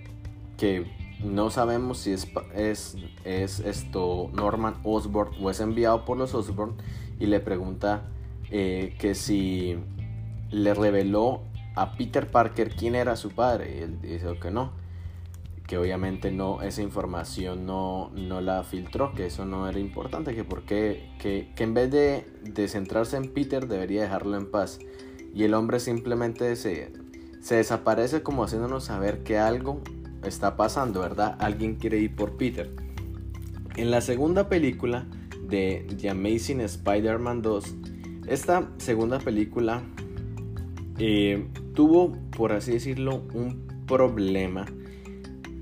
que 0.57 0.85
no 1.23 1.49
sabemos 1.49 1.99
si 1.99 2.11
es, 2.11 2.27
es, 2.53 2.97
es 3.23 3.59
esto 3.59 4.29
Norman 4.33 4.75
Osborn 4.83 5.31
o 5.41 5.49
es 5.49 5.59
enviado 5.59 6.05
por 6.05 6.17
los 6.17 6.33
Osborn 6.33 6.75
y 7.19 7.25
le 7.25 7.39
pregunta 7.39 8.03
eh, 8.51 8.95
que 8.99 9.15
si 9.15 9.77
le 10.49 10.73
reveló 10.73 11.41
a 11.75 11.93
Peter 11.93 12.29
Parker 12.29 12.75
quién 12.75 12.95
era 12.95 13.15
su 13.15 13.31
padre 13.31 13.77
y 13.77 13.81
él 13.83 14.01
dice 14.01 14.37
que 14.41 14.51
no 14.51 14.71
que 15.70 15.78
obviamente 15.78 16.32
no 16.32 16.63
esa 16.63 16.82
información 16.82 17.67
no, 17.67 18.09
no 18.15 18.41
la 18.41 18.63
filtró 18.63 19.13
que 19.13 19.28
eso 19.28 19.45
no 19.45 19.70
era 19.70 19.78
importante 19.78 20.34
que 20.34 20.43
porque 20.43 21.11
que, 21.20 21.51
que 21.55 21.63
en 21.63 21.76
vez 21.76 21.91
de, 21.91 22.26
de, 22.41 22.67
centrarse 22.67 23.17
en 23.17 23.32
Peter 23.32 23.67
debería 23.67 24.01
dejarlo 24.01 24.36
en 24.36 24.49
paz. 24.49 24.80
Y 25.36 25.43
el 25.43 25.53
hombre 25.53 25.80
simplemente 25.80 26.55
se, 26.55 26.91
se 27.39 27.57
desaparece 27.57 28.24
como 28.24 28.45
haciéndonos 28.45 28.86
saber 28.86 29.22
que 29.22 29.38
algo 29.38 29.82
está 30.24 30.57
pasando 30.57 31.01
verdad 31.01 31.38
alguien 31.39 31.76
quiere 31.76 31.99
ir 31.99 32.15
por 32.15 32.36
Peter. 32.36 32.72
En 33.76 33.91
la 33.91 34.01
segunda 34.01 34.49
película 34.49 35.05
de 35.47 35.86
The 36.01 36.09
Amazing 36.09 36.61
Spider-Man 36.61 37.43
2 37.43 37.76
esta 38.26 38.67
segunda 38.78 39.20
película 39.20 39.84
eh, 40.97 41.47
tuvo, 41.76 42.13
por 42.36 42.53
así 42.53 42.72
decirlo, 42.72 43.22
un 43.36 43.67
problema 43.86 44.65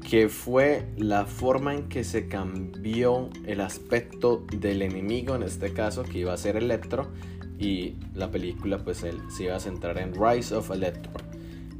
que 0.08 0.30
fue 0.30 0.86
la 0.95 1.26
forma 1.26 1.74
en 1.74 1.89
que 1.89 2.05
se 2.05 2.30
cambió 2.30 3.30
el 3.45 3.60
aspecto 3.60 4.45
del 4.58 4.82
enemigo, 4.82 5.36
en 5.36 5.43
este 5.43 5.74
caso 5.74 6.03
que 6.03 6.20
iba 6.20 6.32
a 6.32 6.38
ser 6.38 6.55
Electro, 6.55 7.10
y 7.60 7.95
la 8.16 8.32
película 8.32 8.78
pues 8.78 8.99
se 8.99 9.43
iba 9.43 9.58
a 9.58 9.60
centrar 9.60 9.97
en 9.97 10.14
Rise 10.14 10.55
of 10.55 10.72
Electro, 10.72 11.12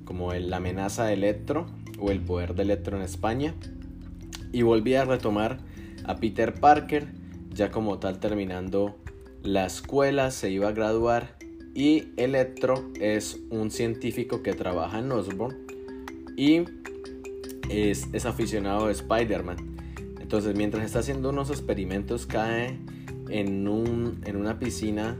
como 0.03 0.34
la 0.34 0.57
amenaza 0.57 1.05
de 1.05 1.13
Electro 1.13 1.67
o 2.01 2.11
el 2.11 2.19
poder 2.19 2.53
de 2.53 2.63
Electro 2.63 2.97
en 2.97 3.03
España, 3.03 3.55
y 4.51 4.61
volvía 4.61 5.03
a 5.03 5.05
retomar 5.05 5.59
a 6.03 6.17
Peter 6.17 6.53
Parker, 6.53 7.07
ya 7.53 7.71
como 7.71 7.97
tal 7.97 8.19
terminando 8.19 8.97
la 9.41 9.65
escuela 9.65 10.32
se 10.32 10.51
iba 10.51 10.67
a 10.67 10.73
graduar 10.73 11.38
y 11.73 12.09
Electro 12.17 12.91
es 12.99 13.39
un 13.51 13.71
científico 13.71 14.43
que 14.43 14.51
trabaja 14.51 14.99
en 14.99 15.13
Osborn 15.13 15.55
y 16.36 16.65
es, 17.70 18.07
es 18.13 18.26
aficionado 18.26 18.88
a 18.88 18.91
Spider-Man. 18.91 19.57
Entonces 20.20 20.55
mientras 20.55 20.86
está 20.86 20.99
haciendo 20.99 21.30
unos 21.30 21.49
experimentos 21.49 22.26
cae 22.26 22.80
en, 23.30 23.68
un, 23.68 24.22
en 24.26 24.36
una 24.36 24.59
piscina 24.59 25.18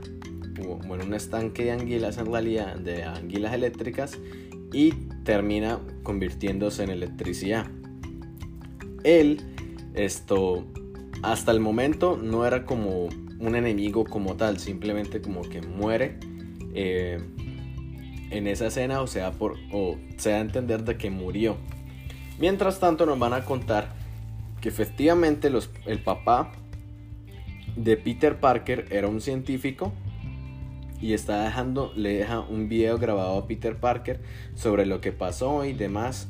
o 0.66 0.94
en 0.94 1.02
un 1.02 1.14
estanque 1.14 1.64
de 1.64 1.72
anguilas 1.72 2.18
en 2.18 2.26
realidad, 2.26 2.76
de 2.76 3.04
anguilas 3.04 3.54
eléctricas 3.54 4.18
y 4.72 4.92
termina 5.24 5.80
convirtiéndose 6.02 6.84
en 6.84 6.90
electricidad. 6.90 7.66
Él, 9.04 9.40
esto, 9.94 10.66
hasta 11.22 11.52
el 11.52 11.60
momento 11.60 12.18
no 12.20 12.46
era 12.46 12.64
como 12.64 13.08
un 13.40 13.54
enemigo 13.54 14.04
como 14.04 14.36
tal, 14.36 14.58
simplemente 14.58 15.20
como 15.20 15.42
que 15.42 15.62
muere 15.62 16.18
eh, 16.74 17.18
en 18.30 18.46
esa 18.46 18.66
escena 18.66 19.00
o 19.00 19.06
sea, 19.06 19.32
por, 19.32 19.56
o 19.72 19.96
sea 20.16 20.40
entender 20.40 20.84
de 20.84 20.96
que 20.96 21.10
murió. 21.10 21.56
Mientras 22.38 22.78
tanto 22.78 23.04
nos 23.06 23.18
van 23.18 23.32
a 23.32 23.44
contar 23.44 23.88
que 24.60 24.68
efectivamente 24.68 25.50
el 25.86 26.02
papá 26.02 26.52
de 27.76 27.96
Peter 27.96 28.38
Parker 28.38 28.86
era 28.90 29.08
un 29.08 29.20
científico 29.20 29.92
y 31.00 31.12
está 31.12 31.44
dejando, 31.44 31.92
le 31.94 32.14
deja 32.14 32.40
un 32.40 32.68
video 32.68 32.98
grabado 32.98 33.38
a 33.38 33.46
Peter 33.46 33.76
Parker 33.76 34.20
sobre 34.54 34.86
lo 34.86 35.00
que 35.00 35.12
pasó 35.12 35.64
y 35.64 35.72
demás. 35.72 36.28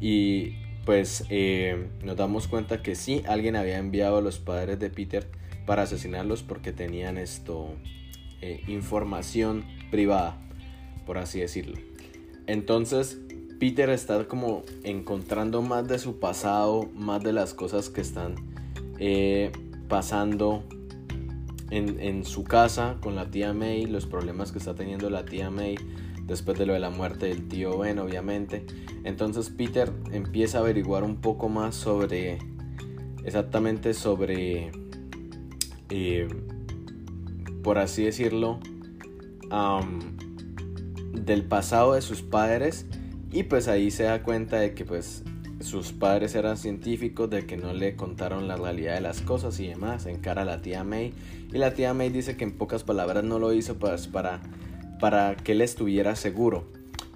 Y 0.00 0.56
pues 0.84 1.24
eh, 1.28 1.88
nos 2.02 2.16
damos 2.16 2.48
cuenta 2.48 2.82
que 2.82 2.94
sí, 2.94 3.22
alguien 3.28 3.56
había 3.56 3.78
enviado 3.78 4.18
a 4.18 4.20
los 4.20 4.38
padres 4.38 4.78
de 4.78 4.90
Peter 4.90 5.28
para 5.66 5.82
asesinarlos 5.82 6.42
porque 6.42 6.72
tenían 6.72 7.18
esto 7.18 7.74
eh, 8.40 8.62
información 8.68 9.64
privada, 9.90 10.38
por 11.04 11.18
así 11.18 11.40
decirlo. 11.40 11.76
Entonces 12.46 13.20
Peter 13.58 13.90
está 13.90 14.26
como 14.26 14.62
encontrando 14.84 15.62
más 15.62 15.88
de 15.88 15.98
su 15.98 16.18
pasado, 16.18 16.88
más 16.94 17.22
de 17.22 17.32
las 17.32 17.54
cosas 17.54 17.88
que 17.88 18.00
están 18.00 18.36
eh, 18.98 19.50
pasando 19.88 20.62
en, 21.70 22.24
su 22.24 22.44
casa 22.44 22.96
con 23.00 23.14
la 23.14 23.30
tía 23.30 23.52
May, 23.52 23.86
los 23.86 24.06
problemas 24.06 24.52
que 24.52 24.58
está 24.58 24.74
teniendo 24.74 25.10
la 25.10 25.24
tía 25.24 25.50
May 25.50 25.76
después 26.24 26.58
de 26.58 26.66
lo 26.66 26.72
de 26.72 26.78
la 26.78 26.90
muerte 26.90 27.26
del 27.26 27.48
tío 27.48 27.76
Ben, 27.78 27.98
obviamente. 27.98 28.64
Entonces 29.04 29.50
Peter 29.50 29.92
empieza 30.12 30.58
a 30.58 30.60
averiguar 30.62 31.04
un 31.04 31.16
poco 31.16 31.48
más 31.48 31.74
sobre, 31.74 32.38
exactamente 33.24 33.92
sobre 33.92 34.70
eh, 35.90 36.28
por 37.62 37.78
así 37.78 38.04
decirlo, 38.04 38.60
del 41.12 41.44
pasado 41.44 41.94
de 41.94 42.02
sus 42.02 42.22
padres 42.22 42.86
y 43.30 43.44
pues 43.44 43.68
ahí 43.68 43.90
se 43.90 44.04
da 44.04 44.22
cuenta 44.22 44.58
de 44.58 44.74
que 44.74 44.84
pues 44.84 45.22
sus 45.60 45.92
padres 45.92 46.34
eran 46.34 46.56
científicos, 46.56 47.28
de 47.30 47.46
que 47.46 47.56
no 47.56 47.72
le 47.72 47.96
contaron 47.96 48.48
la 48.48 48.56
realidad 48.56 48.94
de 48.94 49.00
las 49.00 49.20
cosas 49.20 49.58
y 49.60 49.66
demás, 49.66 50.06
encara 50.06 50.42
a 50.42 50.44
la 50.44 50.62
tía 50.62 50.84
May 50.84 51.12
y 51.52 51.58
la 51.58 51.74
tía 51.74 51.94
May 51.94 52.10
dice 52.10 52.36
que 52.36 52.44
en 52.44 52.52
pocas 52.52 52.84
palabras 52.84 53.24
no 53.24 53.38
lo 53.38 53.52
hizo 53.52 53.78
pues, 53.78 54.06
para, 54.06 54.40
para 55.00 55.36
que 55.36 55.52
él 55.52 55.60
estuviera 55.60 56.14
seguro. 56.16 56.66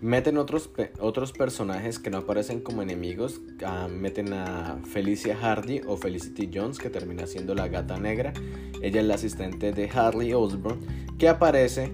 Meten 0.01 0.37
otros, 0.37 0.71
otros 0.99 1.31
personajes 1.31 2.01
que 2.01 2.11
no 2.11 2.19
aparecen 2.19 2.61
como 2.61 2.83
enemigos. 2.83 3.41
Ah, 3.65 3.87
meten 3.89 4.33
a 4.33 4.81
Felicia 4.85 5.37
Hardy 5.37 5.81
o 5.87 5.97
Felicity 5.97 6.51
Jones, 6.53 6.81
que 6.81 6.91
termina 6.91 7.29
siendo 7.29 7.55
la 7.55 7.69
gata 7.69 8.01
negra. 8.01 8.33
Ella 8.83 9.01
es 9.01 9.07
la 9.07 9.15
asistente 9.15 9.71
de 9.71 9.89
Harley 9.89 10.33
Osborn, 10.33 10.81
que 11.19 11.29
aparece 11.29 11.93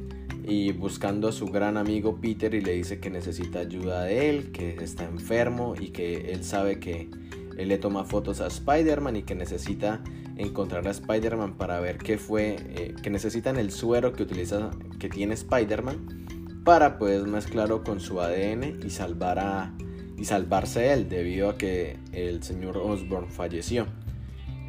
y 0.49 0.73
buscando 0.73 1.29
a 1.29 1.33
su 1.33 1.47
gran 1.47 1.77
amigo 1.77 2.19
Peter 2.23 2.55
y 2.55 2.63
le 2.63 2.73
dice 2.73 3.01
que 3.01 3.11
necesita 3.11 3.59
ayuda 3.59 4.05
de 4.05 4.31
él, 4.31 4.51
que 4.51 4.77
está 4.83 5.05
enfermo 5.05 5.75
y 5.79 5.91
que 5.91 6.33
él 6.33 6.43
sabe 6.43 6.81
que 6.81 7.11
él 7.59 7.69
le 7.69 7.77
toma 7.77 8.05
fotos 8.05 8.41
a 8.41 8.47
Spider-Man 8.47 9.17
y 9.17 9.23
que 9.25 9.35
necesita 9.35 10.03
encontrar 10.39 10.89
a 10.89 10.91
Spider-Man 10.91 11.59
para 11.59 11.81
ver 11.81 11.99
qué 11.99 12.17
fue, 12.17 12.57
eh, 12.71 12.95
que 13.03 13.11
necesitan 13.11 13.59
el 13.59 13.71
suero 13.71 14.15
que 14.15 14.23
utiliza, 14.23 14.71
que 14.99 15.11
tiene 15.11 15.35
Spider-Man 15.35 16.63
para 16.65 16.99
pues 16.99 17.25
mezclarlo 17.25 17.85
con 17.85 18.01
su 18.01 18.19
ADN 18.19 18.81
y 18.87 18.89
salvar 18.89 19.39
a 19.39 19.75
y 20.17 20.25
salvarse 20.25 20.93
él 20.93 21.11
debido 21.11 21.51
a 21.51 21.59
que 21.59 21.99
el 22.13 22.43
señor 22.43 22.79
Osborn 22.79 23.29
falleció. 23.29 23.87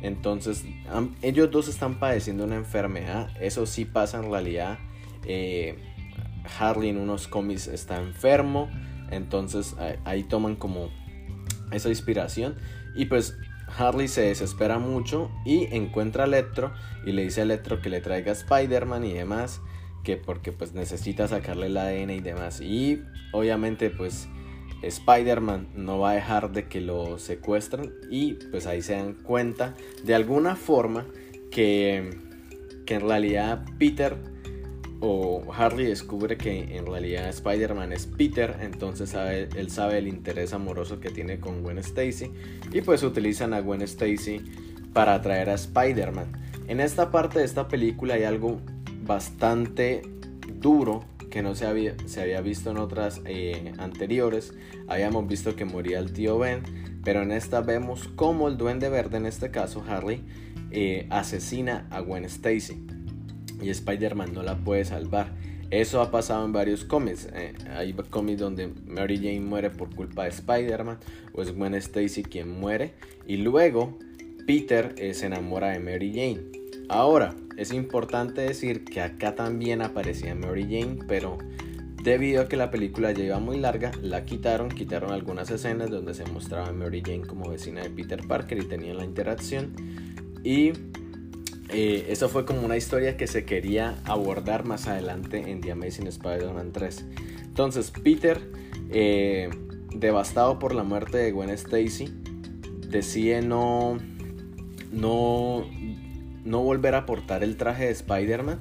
Entonces 0.01 0.65
ellos 1.21 1.49
dos 1.51 1.69
están 1.69 1.99
padeciendo 1.99 2.43
una 2.43 2.57
enfermedad, 2.57 3.29
eso 3.39 3.65
sí 3.65 3.85
pasa 3.85 4.19
en 4.19 4.29
realidad. 4.29 4.77
Eh, 5.25 5.77
Harley 6.59 6.89
en 6.89 6.97
unos 6.97 7.27
cómics 7.27 7.67
está 7.67 8.01
enfermo, 8.01 8.69
entonces 9.11 9.75
ahí 10.05 10.23
toman 10.23 10.55
como 10.55 10.89
esa 11.71 11.89
inspiración 11.89 12.55
y 12.95 13.05
pues 13.05 13.37
Harley 13.77 14.07
se 14.07 14.21
desespera 14.21 14.79
mucho 14.79 15.29
y 15.45 15.73
encuentra 15.75 16.23
a 16.23 16.27
Electro 16.27 16.73
y 17.05 17.11
le 17.11 17.23
dice 17.23 17.41
a 17.41 17.43
Electro 17.43 17.81
que 17.81 17.89
le 17.89 18.01
traiga 18.01 18.31
Spider-Man 18.31 19.05
y 19.05 19.13
demás 19.13 19.61
que 20.03 20.17
porque 20.17 20.51
pues 20.51 20.73
necesita 20.73 21.27
sacarle 21.27 21.67
el 21.67 21.77
ADN 21.77 22.11
y 22.11 22.19
demás. 22.21 22.61
Y 22.61 23.03
obviamente 23.31 23.89
pues 23.89 24.27
Spider-Man 24.81 25.69
no 25.75 25.99
va 25.99 26.11
a 26.11 26.13
dejar 26.15 26.51
de 26.51 26.67
que 26.67 26.81
lo 26.81 27.19
secuestren 27.19 27.93
y 28.09 28.33
pues 28.33 28.65
ahí 28.65 28.81
se 28.81 28.93
dan 28.93 29.13
cuenta 29.13 29.75
de 30.03 30.15
alguna 30.15 30.55
forma 30.55 31.05
que, 31.51 32.17
que 32.85 32.95
en 32.95 33.01
realidad 33.01 33.65
Peter 33.77 34.17
o 35.01 35.43
Harley 35.55 35.85
descubre 35.85 36.37
que 36.37 36.75
en 36.75 36.85
realidad 36.85 37.29
Spider-Man 37.29 37.93
es 37.93 38.05
Peter, 38.05 38.57
entonces 38.61 39.11
sabe, 39.11 39.47
él 39.55 39.69
sabe 39.69 39.99
el 39.99 40.07
interés 40.07 40.53
amoroso 40.53 40.99
que 40.99 41.09
tiene 41.09 41.39
con 41.39 41.63
Gwen 41.63 41.77
Stacy 41.77 42.31
y 42.71 42.81
pues 42.81 43.03
utilizan 43.03 43.53
a 43.53 43.61
Gwen 43.61 43.81
Stacy 43.81 44.41
para 44.93 45.15
atraer 45.15 45.49
a 45.49 45.53
Spider-Man. 45.53 46.33
En 46.67 46.79
esta 46.79 47.11
parte 47.11 47.39
de 47.39 47.45
esta 47.45 47.67
película 47.67 48.15
hay 48.15 48.23
algo 48.23 48.59
bastante 49.03 50.01
duro 50.59 51.05
que 51.29 51.41
no 51.41 51.55
se 51.55 51.65
había, 51.65 51.95
se 52.05 52.21
había 52.21 52.41
visto 52.41 52.71
en 52.71 52.77
otras 52.77 53.21
eh, 53.25 53.73
anteriores. 53.77 54.53
Habíamos 54.87 55.27
visto 55.27 55.55
que 55.55 55.63
moría 55.63 55.99
el 55.99 56.11
tío 56.11 56.39
Ben, 56.39 56.63
pero 57.03 57.21
en 57.21 57.31
esta 57.31 57.61
vemos 57.61 58.09
cómo 58.15 58.47
el 58.47 58.57
duende 58.57 58.89
verde, 58.89 59.17
en 59.17 59.27
este 59.27 59.51
caso 59.51 59.83
Harley, 59.87 60.23
eh, 60.71 61.07
asesina 61.09 61.87
a 61.91 62.01
Gwen 62.01 62.25
Stacy 62.25 62.83
y 63.61 63.69
Spider-Man 63.69 64.33
no 64.33 64.43
la 64.43 64.57
puede 64.57 64.85
salvar. 64.85 65.33
Eso 65.71 66.01
ha 66.01 66.09
pasado 66.09 66.45
en 66.45 66.51
varios 66.51 66.83
cómics. 66.83 67.27
Eh, 67.33 67.53
hay 67.75 67.93
cómics 67.93 68.39
donde 68.39 68.67
Mary 68.87 69.17
Jane 69.17 69.41
muere 69.41 69.69
por 69.69 69.93
culpa 69.95 70.23
de 70.23 70.29
Spider-Man 70.29 70.97
o 71.33 71.41
es 71.41 71.55
Gwen 71.55 71.75
Stacy 71.75 72.23
quien 72.23 72.49
muere 72.49 72.93
y 73.27 73.37
luego 73.37 73.97
Peter 74.47 74.95
se 75.13 75.25
enamora 75.27 75.69
de 75.69 75.79
Mary 75.79 76.11
Jane. 76.11 76.59
Ahora, 76.89 77.35
es 77.55 77.71
importante 77.71 78.41
decir 78.41 78.83
que 78.83 79.01
acá 79.01 79.35
también 79.35 79.83
aparecía 79.83 80.33
Mary 80.33 80.63
Jane, 80.63 80.97
pero 81.07 81.37
debido 82.03 82.41
a 82.41 82.47
que 82.47 82.57
la 82.57 82.71
película 82.71 83.11
ya 83.11 83.25
iba 83.25 83.39
muy 83.39 83.59
larga, 83.59 83.91
la 84.01 84.25
quitaron, 84.25 84.69
quitaron 84.69 85.11
algunas 85.11 85.51
escenas 85.51 85.91
donde 85.91 86.13
se 86.13 86.25
mostraba 86.25 86.71
Mary 86.71 87.03
Jane 87.05 87.27
como 87.27 87.49
vecina 87.49 87.83
de 87.83 87.89
Peter 87.89 88.25
Parker 88.27 88.57
y 88.57 88.65
tenían 88.65 88.97
la 88.97 89.05
interacción. 89.05 89.73
Y 90.43 90.71
eh, 91.69 92.07
eso 92.09 92.29
fue 92.29 92.45
como 92.45 92.61
una 92.61 92.77
historia 92.77 93.17
que 93.17 93.27
se 93.27 93.45
quería 93.45 93.99
abordar 94.05 94.65
más 94.65 94.87
adelante 94.87 95.51
en 95.51 95.61
The 95.61 95.71
Amazing 95.71 96.07
Spider-Man 96.07 96.71
3. 96.71 97.05
Entonces, 97.45 97.91
Peter, 97.91 98.39
eh, 98.91 99.49
devastado 99.93 100.59
por 100.59 100.73
la 100.73 100.83
muerte 100.83 101.17
de 101.17 101.31
Gwen 101.31 101.49
Stacy, 101.49 102.13
decide 102.87 103.41
no, 103.41 103.97
no 104.91 105.65
no 106.49 106.61
volver 106.61 106.95
a 106.95 107.05
portar 107.05 107.43
el 107.43 107.57
traje 107.57 107.85
de 107.85 107.91
Spider-Man 107.91 108.59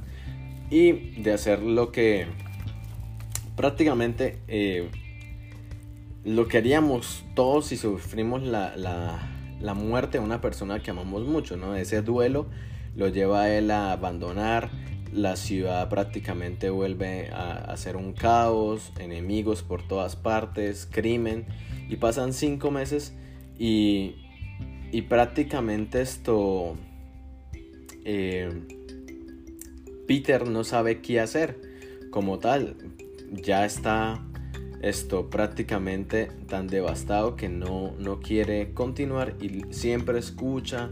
y 0.71 0.93
de 1.23 1.33
hacer 1.33 1.63
lo 1.63 1.91
que 1.93 2.27
prácticamente 3.57 4.39
eh, 4.49 4.91
lo 6.25 6.47
que 6.47 6.59
haríamos 6.59 7.25
todos 7.35 7.67
si 7.67 7.77
sufrimos 7.77 8.43
la, 8.43 8.77
la, 8.77 9.75
muerte 9.75 10.19
de 10.19 10.25
una 10.25 10.41
persona 10.41 10.83
que 10.83 10.91
amamos 10.91 11.25
mucho, 11.25 11.57
¿no? 11.57 11.75
Ese 11.75 12.03
duelo 12.03 12.47
lo 12.99 13.09
lleva 13.09 13.45
a 13.45 13.57
él 13.57 13.71
a 13.71 13.93
abandonar, 13.93 14.69
la 15.13 15.37
ciudad 15.37 15.89
prácticamente 15.89 16.69
vuelve 16.69 17.31
a, 17.31 17.53
a 17.53 17.77
ser 17.79 17.97
un 17.97 18.13
caos, 18.13 18.93
enemigos 18.99 19.63
por 19.63 19.87
todas 19.87 20.17
partes, 20.17 20.87
crimen, 20.91 21.47
y 21.89 21.97
pasan 21.97 22.35
cinco 22.35 22.71
meses 22.71 23.15
y, 23.59 24.17
y 24.93 25.03
prácticamente 25.03 26.03
esto 26.03 26.77
eh, 28.05 28.51
Peter 30.07 30.49
no 30.49 30.65
sabe 30.65 31.01
qué 31.01 31.21
hacer 31.21 31.61
como 32.11 32.39
tal. 32.39 32.77
Ya 33.31 33.65
está 33.65 34.25
esto 34.83 35.29
prácticamente 35.29 36.31
tan 36.49 36.69
devastado 36.69 37.37
que 37.37 37.49
no, 37.49 37.95
no 37.99 38.21
quiere 38.21 38.73
continuar 38.73 39.37
y 39.41 39.65
siempre 39.71 40.19
escucha 40.19 40.91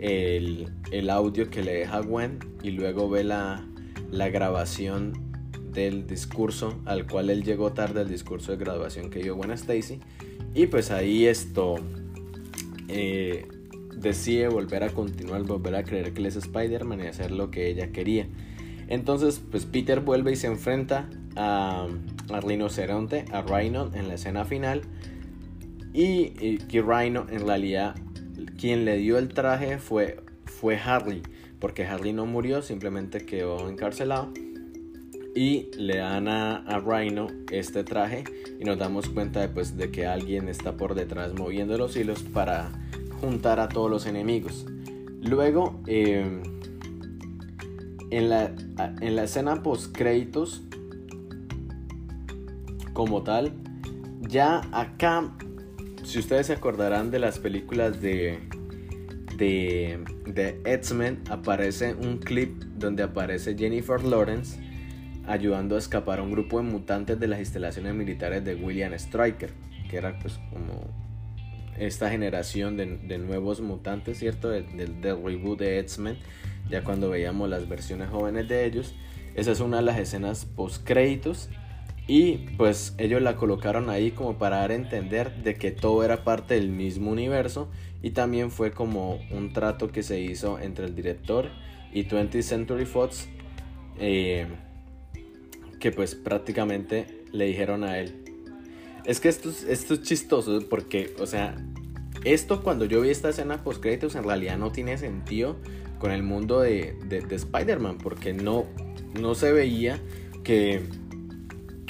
el, 0.00 1.10
audio 1.10 1.50
que 1.50 1.62
le 1.62 1.74
deja 1.74 2.00
Gwen 2.00 2.38
y 2.62 2.70
luego 2.70 3.08
ve 3.08 3.24
la, 3.24 3.66
grabación 4.10 5.12
del 5.72 6.06
discurso 6.06 6.80
al 6.84 7.06
cual 7.06 7.30
él 7.30 7.44
llegó 7.44 7.72
tarde, 7.72 8.02
el 8.02 8.08
discurso 8.08 8.52
de 8.52 8.58
graduación 8.58 9.10
que 9.10 9.20
dio 9.20 9.36
Gwen 9.36 9.52
Stacy. 9.52 10.00
Y 10.54 10.66
pues 10.66 10.90
ahí 10.90 11.26
esto 11.26 11.76
eh, 12.88 13.46
decide 13.94 14.48
volver 14.48 14.82
a 14.82 14.90
continuar, 14.90 15.42
volver 15.42 15.76
a 15.76 15.84
creer 15.84 16.12
que 16.12 16.20
él 16.20 16.26
es 16.26 16.36
Spider-Man 16.36 17.00
y 17.00 17.06
hacer 17.06 17.30
lo 17.30 17.50
que 17.50 17.68
ella 17.68 17.92
quería. 17.92 18.26
Entonces, 18.88 19.40
pues 19.50 19.66
Peter 19.66 20.00
vuelve 20.00 20.32
y 20.32 20.36
se 20.36 20.48
enfrenta 20.48 21.08
a, 21.36 21.86
a 22.32 22.40
Rinoceronte, 22.40 23.24
a 23.30 23.42
Rhino 23.42 23.90
en 23.94 24.08
la 24.08 24.14
escena 24.14 24.44
final. 24.44 24.82
Y, 25.92 26.58
que 26.68 26.82
Rhino 26.82 27.26
en 27.30 27.46
realidad 27.46 27.96
quien 28.60 28.84
le 28.84 28.98
dio 28.98 29.16
el 29.16 29.28
traje 29.28 29.78
fue, 29.78 30.20
fue 30.44 30.76
Harley, 30.76 31.22
porque 31.58 31.86
Harley 31.86 32.12
no 32.12 32.26
murió, 32.26 32.60
simplemente 32.60 33.24
quedó 33.24 33.68
encarcelado. 33.70 34.32
Y 35.34 35.70
le 35.76 35.98
dan 35.98 36.28
a, 36.28 36.56
a 36.56 36.78
Rhino 36.80 37.28
este 37.50 37.84
traje 37.84 38.24
y 38.58 38.64
nos 38.64 38.78
damos 38.78 39.08
cuenta 39.08 39.48
pues, 39.54 39.76
de 39.76 39.90
que 39.90 40.06
alguien 40.06 40.48
está 40.48 40.76
por 40.76 40.94
detrás 40.94 41.32
moviendo 41.32 41.78
los 41.78 41.96
hilos 41.96 42.22
para 42.22 42.70
juntar 43.20 43.60
a 43.60 43.68
todos 43.68 43.88
los 43.88 44.06
enemigos. 44.06 44.66
Luego, 45.22 45.80
eh, 45.86 46.42
en, 48.10 48.28
la, 48.28 48.54
en 49.00 49.16
la 49.16 49.24
escena 49.24 49.62
post 49.62 49.96
créditos, 49.96 50.64
como 52.92 53.22
tal, 53.22 53.52
ya 54.20 54.60
acá, 54.72 55.32
si 56.04 56.18
ustedes 56.18 56.46
se 56.46 56.54
acordarán 56.54 57.10
de 57.10 57.18
las 57.18 57.38
películas 57.38 58.00
de, 58.00 58.40
de, 59.36 59.98
de 60.26 60.60
X-Men, 60.64 61.22
aparece 61.30 61.94
un 61.94 62.18
clip 62.18 62.62
donde 62.76 63.02
aparece 63.02 63.56
Jennifer 63.56 64.02
Lawrence 64.02 64.60
ayudando 65.26 65.76
a 65.76 65.78
escapar 65.78 66.18
a 66.18 66.22
un 66.22 66.32
grupo 66.32 66.58
de 66.58 66.64
mutantes 66.64 67.20
de 67.20 67.28
las 67.28 67.38
instalaciones 67.38 67.94
militares 67.94 68.44
de 68.44 68.54
William 68.54 68.92
Stryker, 68.98 69.50
que 69.88 69.96
era 69.96 70.18
pues 70.18 70.38
como 70.50 70.90
esta 71.78 72.10
generación 72.10 72.76
de, 72.76 73.18
nuevos 73.18 73.60
mutantes, 73.60 74.18
¿cierto? 74.18 74.50
Del, 74.50 75.02
reboot 75.02 75.58
de 75.58 75.78
X-Men, 75.80 76.18
ya 76.68 76.84
cuando 76.84 77.10
veíamos 77.10 77.48
las 77.48 77.68
versiones 77.68 78.10
jóvenes 78.10 78.48
de 78.48 78.66
ellos. 78.66 78.94
Esa 79.34 79.52
es 79.52 79.60
una 79.60 79.78
de 79.78 79.84
las 79.84 79.98
escenas 79.98 80.44
post 80.44 80.84
créditos 80.84 81.48
y 82.10 82.38
pues 82.56 82.92
ellos 82.98 83.22
la 83.22 83.36
colocaron 83.36 83.88
ahí 83.88 84.10
como 84.10 84.36
para 84.36 84.56
dar 84.56 84.72
a 84.72 84.74
entender 84.74 85.44
de 85.44 85.54
que 85.54 85.70
todo 85.70 86.02
era 86.02 86.24
parte 86.24 86.54
del 86.54 86.68
mismo 86.68 87.12
universo 87.12 87.70
y 88.02 88.10
también 88.10 88.50
fue 88.50 88.72
como 88.72 89.20
un 89.30 89.52
trato 89.52 89.92
que 89.92 90.02
se 90.02 90.18
hizo 90.18 90.58
entre 90.58 90.86
el 90.86 90.96
director 90.96 91.50
y 91.92 92.06
20th 92.06 92.42
Century 92.42 92.84
Fox 92.84 93.28
eh, 94.00 94.48
que 95.78 95.92
pues 95.92 96.16
prácticamente 96.16 97.22
le 97.30 97.44
dijeron 97.44 97.84
a 97.84 98.00
él 98.00 98.24
es 99.04 99.20
que 99.20 99.28
esto, 99.28 99.48
es 99.68 100.02
chistoso 100.02 100.60
porque, 100.68 101.14
o 101.20 101.26
sea, 101.26 101.64
esto 102.24 102.64
cuando 102.64 102.86
yo 102.86 103.02
vi 103.02 103.10
esta 103.10 103.28
escena 103.28 103.62
post 103.62 103.80
créditos 103.80 104.16
en 104.16 104.24
realidad 104.24 104.58
no 104.58 104.72
tiene 104.72 104.98
sentido 104.98 105.58
con 106.00 106.10
el 106.10 106.24
mundo 106.24 106.58
de, 106.58 106.96
de, 107.04 107.36
Spider-Man 107.36 107.98
porque 107.98 108.32
no, 108.32 108.66
no 109.20 109.36
se 109.36 109.52
veía 109.52 110.00
que, 110.42 110.82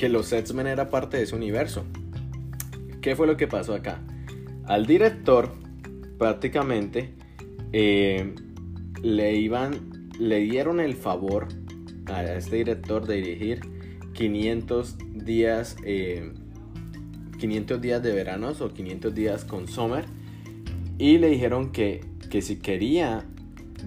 que 0.00 0.08
los 0.08 0.32
X-Men 0.32 0.66
era 0.66 0.88
parte 0.88 1.18
de 1.18 1.24
ese 1.24 1.36
universo. 1.36 1.84
¿Qué 3.02 3.14
fue 3.14 3.26
lo 3.26 3.36
que 3.36 3.46
pasó 3.46 3.74
acá? 3.74 4.00
Al 4.64 4.86
director 4.86 5.52
prácticamente 6.16 7.10
eh, 7.74 8.34
le 9.02 9.34
iban, 9.36 10.08
le 10.18 10.38
dieron 10.38 10.80
el 10.80 10.94
favor 10.94 11.48
a 12.06 12.24
este 12.32 12.56
director 12.56 13.06
de 13.06 13.16
dirigir 13.16 13.60
500 14.14 14.96
días, 15.22 15.76
500 15.76 15.84
eh, 15.84 17.80
días 17.82 18.02
de 18.02 18.14
veranos 18.14 18.62
o 18.62 18.72
500 18.72 19.14
días 19.14 19.44
con 19.44 19.68
Summer 19.68 20.06
y 20.96 21.18
le 21.18 21.28
dijeron 21.28 21.72
que, 21.72 22.06
que 22.30 22.40
si 22.40 22.56
quería 22.56 23.26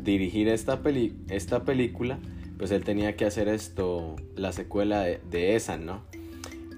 dirigir 0.03 0.47
esta, 0.47 0.83
peli 0.83 1.15
esta 1.29 1.63
película, 1.63 2.19
pues 2.57 2.71
él 2.71 2.83
tenía 2.83 3.15
que 3.15 3.25
hacer 3.25 3.47
esto, 3.47 4.15
la 4.35 4.51
secuela 4.51 5.03
de, 5.03 5.55
esa, 5.55 5.77
¿no? 5.77 6.03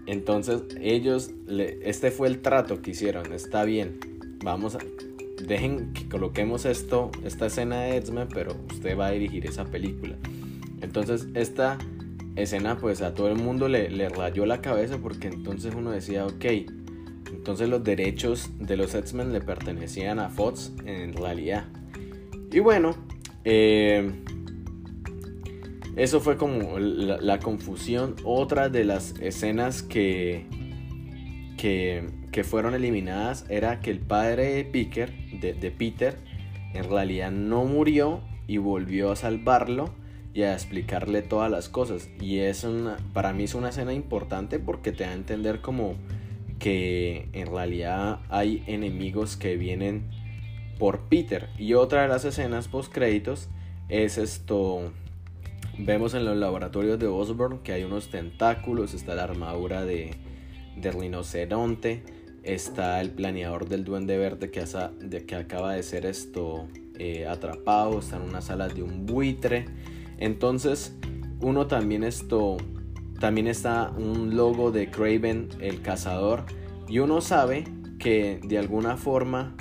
Entonces 0.05 0.61
ellos, 0.79 1.31
este 1.47 2.11
fue 2.11 2.27
el 2.27 2.41
trato 2.41 2.81
que 2.81 2.91
hicieron, 2.91 3.33
está 3.33 3.63
bien, 3.63 3.99
vamos 4.43 4.75
a, 4.75 4.79
dejen 5.45 5.93
que 5.93 6.07
coloquemos 6.07 6.65
esto, 6.65 7.11
esta 7.23 7.47
escena 7.47 7.81
de 7.81 7.97
X-Men, 7.97 8.29
pero 8.33 8.55
usted 8.71 8.97
va 8.97 9.07
a 9.07 9.11
dirigir 9.11 9.45
esa 9.45 9.65
película. 9.65 10.15
Entonces 10.81 11.27
esta 11.33 11.77
escena 12.35 12.77
pues 12.77 13.01
a 13.01 13.13
todo 13.13 13.29
el 13.29 13.37
mundo 13.37 13.67
le, 13.67 13.89
le 13.89 14.09
rayó 14.09 14.45
la 14.45 14.61
cabeza 14.61 14.97
porque 14.99 15.27
entonces 15.27 15.73
uno 15.75 15.91
decía, 15.91 16.25
ok, 16.25 16.45
entonces 17.31 17.69
los 17.69 17.83
derechos 17.83 18.49
de 18.59 18.77
los 18.77 18.95
X-Men 18.95 19.33
le 19.33 19.41
pertenecían 19.41 20.19
a 20.19 20.29
Fox 20.29 20.71
en 20.85 21.13
realidad. 21.13 21.65
Y 22.51 22.59
bueno, 22.59 22.95
eh, 23.43 24.11
eso 25.95 26.19
fue 26.19 26.37
como 26.37 26.77
la, 26.77 27.39
confusión. 27.39 28.15
Otra 28.23 28.69
de 28.69 28.83
las 28.83 29.15
escenas 29.21 29.81
que, 29.81 30.45
que, 31.57 32.43
fueron 32.43 32.75
eliminadas 32.75 33.45
era 33.49 33.79
que 33.79 33.91
el 33.91 33.99
padre 33.99 34.55
de, 34.55 34.65
Peter, 34.65 35.13
de, 35.39 35.71
Peter 35.71 36.17
en 36.73 36.89
realidad 36.89 37.31
no 37.31 37.63
murió 37.63 38.21
y 38.45 38.57
volvió 38.57 39.11
a 39.11 39.15
salvarlo 39.15 39.89
y 40.33 40.41
a 40.41 40.53
explicarle 40.53 41.21
todas 41.21 41.49
las 41.49 41.69
cosas. 41.69 42.09
Y 42.19 42.39
es 42.39 42.65
una, 42.65 42.97
para 43.13 43.31
mí 43.31 43.45
es 43.45 43.55
una 43.55 43.69
escena 43.69 43.93
importante 43.93 44.59
porque 44.59 44.91
te 44.91 45.05
da 45.05 45.11
a 45.11 45.13
entender 45.13 45.61
como 45.61 45.95
que 46.59 47.29
en 47.31 47.47
realidad 47.47 48.19
hay 48.27 48.63
enemigos 48.67 49.37
que 49.37 49.55
vienen 49.55 50.09
por 50.77 51.07
Peter. 51.07 51.47
Y 51.57 51.73
otra 51.73 52.01
de 52.01 52.09
las 52.09 52.25
escenas 52.25 52.67
post 52.67 52.91
créditos 52.91 53.47
es 53.87 54.17
esto 54.17 54.91
Vemos 55.77 56.13
en 56.13 56.23
los 56.23 56.37
laboratorios 56.37 56.97
de 56.99 57.07
Osborn 57.07 57.59
que 57.59 57.73
hay 57.73 57.83
unos 57.83 58.09
tentáculos, 58.09 58.93
está 58.93 59.13
la 59.13 59.23
armadura 59.23 59.83
de, 59.83 60.15
de 60.77 60.91
rinoceronte, 60.91 62.03
está 62.43 63.01
el 63.01 63.11
planeador 63.11 63.67
del 63.67 63.83
duende 63.83 64.17
verde 64.17 64.51
que, 64.51 64.63
de, 65.01 65.25
que 65.25 65.35
acaba 65.35 65.73
de 65.73 65.83
ser 65.83 66.05
esto 66.05 66.67
eh, 66.97 67.27
atrapado, 67.27 67.99
está 67.99 68.15
en 68.15 68.21
una 68.21 68.41
sala 68.41 68.69
de 68.69 68.83
un 68.83 69.05
buitre. 69.05 69.65
Entonces, 70.17 70.95
uno 71.41 71.67
también 71.67 72.03
esto, 72.03 72.55
también 73.19 73.47
está 73.47 73.91
un 73.97 74.37
logo 74.37 74.71
de 74.71 74.89
Craven 74.89 75.49
el 75.59 75.81
cazador 75.81 76.45
y 76.87 76.99
uno 76.99 77.19
sabe 77.19 77.65
que 77.99 78.39
de 78.43 78.57
alguna 78.57 78.95
forma 78.95 79.57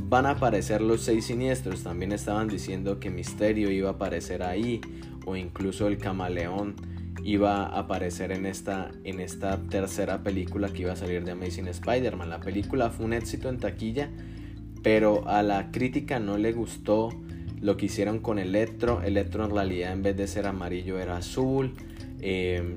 van 0.00 0.26
a 0.26 0.30
aparecer 0.30 0.80
los 0.80 1.02
seis 1.02 1.26
siniestros. 1.26 1.82
También 1.82 2.12
estaban 2.12 2.48
diciendo 2.48 3.00
que 3.00 3.10
Misterio 3.10 3.70
iba 3.70 3.90
a 3.90 3.92
aparecer 3.92 4.42
ahí 4.42 4.80
o 5.24 5.36
incluso 5.36 5.88
el 5.88 5.98
camaleón 5.98 6.76
iba 7.24 7.66
a 7.66 7.78
aparecer 7.80 8.32
en 8.32 8.46
esta, 8.46 8.90
en 9.04 9.20
esta 9.20 9.58
tercera 9.68 10.22
película 10.22 10.68
que 10.68 10.82
iba 10.82 10.92
a 10.92 10.96
salir 10.96 11.24
de 11.24 11.32
Amazing 11.32 11.68
Spider-Man. 11.68 12.28
La 12.28 12.40
película 12.40 12.90
fue 12.90 13.06
un 13.06 13.12
éxito 13.12 13.48
en 13.48 13.58
taquilla, 13.58 14.10
pero 14.82 15.28
a 15.28 15.42
la 15.42 15.70
crítica 15.70 16.18
no 16.18 16.38
le 16.38 16.52
gustó 16.52 17.10
lo 17.60 17.76
que 17.76 17.86
hicieron 17.86 18.18
con 18.18 18.38
Electro. 18.38 19.02
Electro 19.02 19.44
en 19.44 19.50
realidad 19.52 19.92
en 19.92 20.02
vez 20.02 20.16
de 20.16 20.26
ser 20.26 20.46
amarillo 20.46 20.98
era 20.98 21.16
azul. 21.16 21.74
Em, 22.20 22.76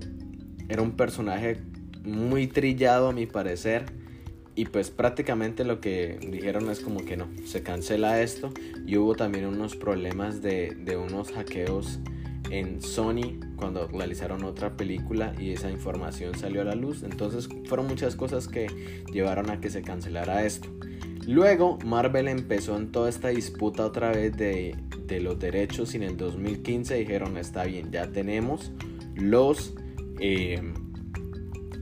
era 0.69 0.81
un 0.81 0.91
personaje 0.91 1.57
muy 2.03 2.47
trillado 2.47 3.09
a 3.09 3.13
mi 3.13 3.25
parecer. 3.25 3.85
Y 4.57 4.65
pues 4.65 4.89
prácticamente 4.89 5.65
lo 5.65 5.81
que 5.81 6.17
dijeron 6.21 6.69
es 6.69 6.79
como 6.79 7.03
que 7.03 7.17
no, 7.17 7.27
se 7.45 7.63
cancela 7.63 8.21
esto. 8.21 8.53
Y 8.85 8.97
hubo 8.97 9.15
también 9.15 9.47
unos 9.47 9.75
problemas 9.75 10.41
de, 10.41 10.77
de 10.79 10.97
unos 10.97 11.31
hackeos 11.31 11.99
en 12.49 12.81
Sony 12.81 13.39
cuando 13.55 13.87
realizaron 13.87 14.43
otra 14.43 14.75
película 14.77 15.33
y 15.39 15.51
esa 15.51 15.71
información 15.71 16.37
salió 16.37 16.61
a 16.61 16.65
la 16.65 16.75
luz. 16.75 17.03
Entonces 17.03 17.49
fueron 17.65 17.87
muchas 17.87 18.15
cosas 18.15 18.47
que 18.47 18.67
llevaron 19.11 19.49
a 19.49 19.59
que 19.59 19.69
se 19.69 19.81
cancelara 19.81 20.45
esto. 20.45 20.69
Luego 21.27 21.79
Marvel 21.83 22.27
empezó 22.27 22.77
en 22.77 22.91
toda 22.91 23.09
esta 23.09 23.29
disputa 23.29 23.83
otra 23.85 24.11
vez 24.11 24.37
de, 24.37 24.75
los 25.21 25.39
derechos 25.39 25.93
y 25.93 25.97
en 25.97 26.03
el 26.03 26.17
2015 26.17 26.95
dijeron 26.95 27.37
está 27.37 27.63
bien, 27.63 27.91
ya 27.91 28.11
tenemos 28.11 28.71
los... 29.15 29.73
Eh, 30.19 30.61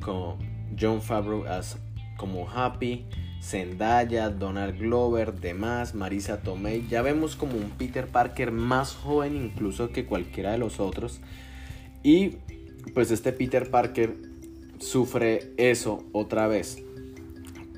como 0.00 0.36
John 0.76 1.00
Favreau 1.00 1.44
como 2.16 2.50
Happy, 2.50 3.04
Zendaya, 3.40 4.28
Donald 4.30 4.80
Glover, 4.80 5.32
demás, 5.32 5.94
Marisa 5.94 6.42
Tomei. 6.42 6.88
Ya 6.88 7.02
vemos 7.02 7.36
como 7.36 7.56
un 7.56 7.70
Peter 7.70 8.08
Parker 8.08 8.50
más 8.50 8.96
joven 8.96 9.36
incluso 9.36 9.90
que 9.90 10.06
cualquiera 10.06 10.50
de 10.50 10.58
los 10.58 10.80
otros. 10.80 11.20
Y 12.02 12.38
pues 12.94 13.12
este 13.12 13.32
Peter 13.32 13.70
Parker 13.70 14.25
sufre 14.78 15.52
eso 15.56 16.04
otra 16.12 16.46
vez. 16.48 16.82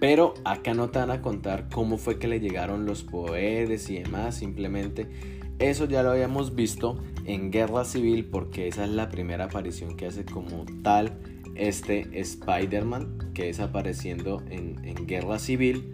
Pero 0.00 0.34
acá 0.44 0.74
no 0.74 0.90
te 0.90 1.00
van 1.00 1.10
a 1.10 1.22
contar 1.22 1.68
cómo 1.70 1.98
fue 1.98 2.18
que 2.18 2.28
le 2.28 2.40
llegaron 2.40 2.86
los 2.86 3.02
poderes 3.02 3.90
y 3.90 4.00
demás. 4.00 4.36
Simplemente 4.36 5.08
eso 5.58 5.86
ya 5.86 6.02
lo 6.02 6.12
habíamos 6.12 6.54
visto 6.54 6.98
en 7.24 7.50
Guerra 7.50 7.84
Civil 7.84 8.24
porque 8.24 8.68
esa 8.68 8.84
es 8.84 8.90
la 8.90 9.08
primera 9.08 9.46
aparición 9.46 9.96
que 9.96 10.06
hace 10.06 10.24
como 10.24 10.64
tal 10.82 11.18
este 11.56 12.08
Spider-Man 12.20 13.32
que 13.34 13.48
es 13.48 13.58
apareciendo 13.58 14.42
en, 14.50 14.78
Guerra 15.06 15.38
Civil. 15.38 15.90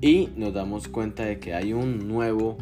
Y 0.00 0.30
nos 0.36 0.54
damos 0.54 0.88
cuenta 0.88 1.24
de 1.24 1.38
que 1.38 1.54
hay 1.54 1.72
un 1.74 2.08
nuevo 2.08 2.56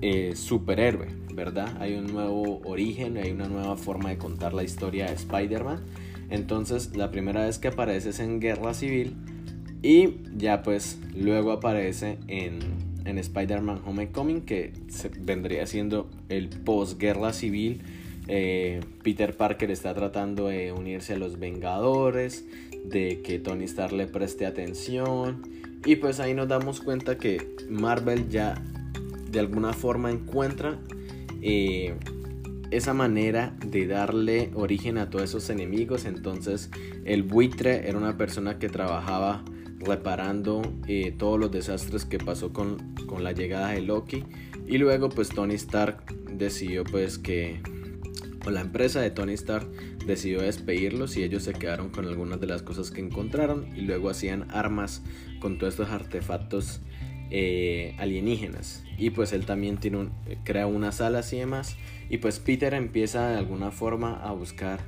eh, 0.00 0.34
superhéroe, 0.34 1.08
¿verdad? 1.34 1.76
Hay 1.80 1.94
un 1.94 2.06
nuevo 2.06 2.60
origen, 2.64 3.16
hay 3.16 3.32
una 3.32 3.48
nueva 3.48 3.76
forma 3.76 4.10
de 4.10 4.18
contar 4.18 4.54
la 4.54 4.62
historia 4.62 5.06
de 5.06 5.14
Spider-Man. 5.14 5.84
Entonces 6.30 6.96
la 6.96 7.10
primera 7.10 7.44
vez 7.44 7.58
que 7.58 7.68
aparece 7.68 8.10
es 8.10 8.20
en 8.20 8.40
Guerra 8.40 8.74
Civil 8.74 9.16
y 9.82 10.16
ya 10.36 10.62
pues 10.62 10.98
luego 11.14 11.52
aparece 11.52 12.18
en, 12.26 12.58
en 13.04 13.18
Spider-Man 13.18 13.82
Homecoming 13.84 14.42
que 14.42 14.72
vendría 15.20 15.66
siendo 15.66 16.10
el 16.28 16.48
post-guerra 16.48 17.32
civil. 17.32 17.82
Eh, 18.28 18.80
Peter 19.04 19.36
Parker 19.36 19.70
está 19.70 19.94
tratando 19.94 20.48
de 20.48 20.72
unirse 20.72 21.12
a 21.12 21.16
los 21.16 21.38
Vengadores, 21.38 22.44
de 22.84 23.22
que 23.22 23.38
Tony 23.38 23.64
Stark 23.64 23.92
le 23.92 24.06
preste 24.06 24.46
atención 24.46 25.42
y 25.84 25.96
pues 25.96 26.18
ahí 26.18 26.34
nos 26.34 26.48
damos 26.48 26.80
cuenta 26.80 27.16
que 27.16 27.54
Marvel 27.68 28.28
ya 28.28 28.60
de 29.30 29.38
alguna 29.38 29.72
forma 29.72 30.10
encuentra 30.10 30.78
eh, 31.42 31.94
esa 32.70 32.94
manera 32.94 33.54
de 33.64 33.86
darle 33.86 34.50
origen 34.54 34.98
a 34.98 35.10
todos 35.10 35.24
esos 35.24 35.50
enemigos. 35.50 36.04
Entonces 36.04 36.70
el 37.04 37.22
buitre 37.22 37.88
era 37.88 37.98
una 37.98 38.16
persona 38.16 38.58
que 38.58 38.68
trabajaba 38.68 39.44
reparando 39.78 40.62
eh, 40.88 41.14
todos 41.16 41.38
los 41.38 41.50
desastres 41.50 42.04
que 42.04 42.18
pasó 42.18 42.52
con, 42.52 42.94
con, 43.06 43.24
la 43.24 43.32
llegada 43.32 43.70
de 43.70 43.82
Loki. 43.82 44.24
Y 44.66 44.78
luego 44.78 45.08
pues 45.08 45.28
Tony 45.28 45.54
Stark 45.54 46.04
decidió 46.32 46.84
pues 46.84 47.18
que... 47.18 47.60
O 48.46 48.50
la 48.50 48.60
empresa 48.60 49.00
de 49.00 49.10
Tony 49.10 49.32
Stark 49.32 49.68
decidió 50.06 50.40
despedirlos 50.40 51.16
y 51.16 51.24
ellos 51.24 51.42
se 51.42 51.52
quedaron 51.52 51.90
con 51.90 52.06
algunas 52.06 52.40
de 52.40 52.46
las 52.46 52.62
cosas 52.62 52.92
que 52.92 53.00
encontraron 53.00 53.76
y 53.76 53.80
luego 53.80 54.08
hacían 54.08 54.46
armas 54.52 55.02
con 55.40 55.58
todos 55.58 55.74
estos 55.74 55.90
artefactos 55.90 56.80
eh, 57.30 57.96
alienígenas. 57.98 58.84
Y 58.98 59.10
pues 59.10 59.32
él 59.32 59.46
también 59.46 59.78
tiene 59.78 59.98
un, 59.98 60.12
crea 60.44 60.66
unas 60.66 61.00
alas 61.00 61.32
y 61.32 61.38
demás. 61.38 61.76
Y 62.08 62.18
pues 62.18 62.38
Peter 62.38 62.74
empieza 62.74 63.28
de 63.28 63.38
alguna 63.38 63.70
forma 63.70 64.22
a 64.22 64.32
buscar 64.32 64.80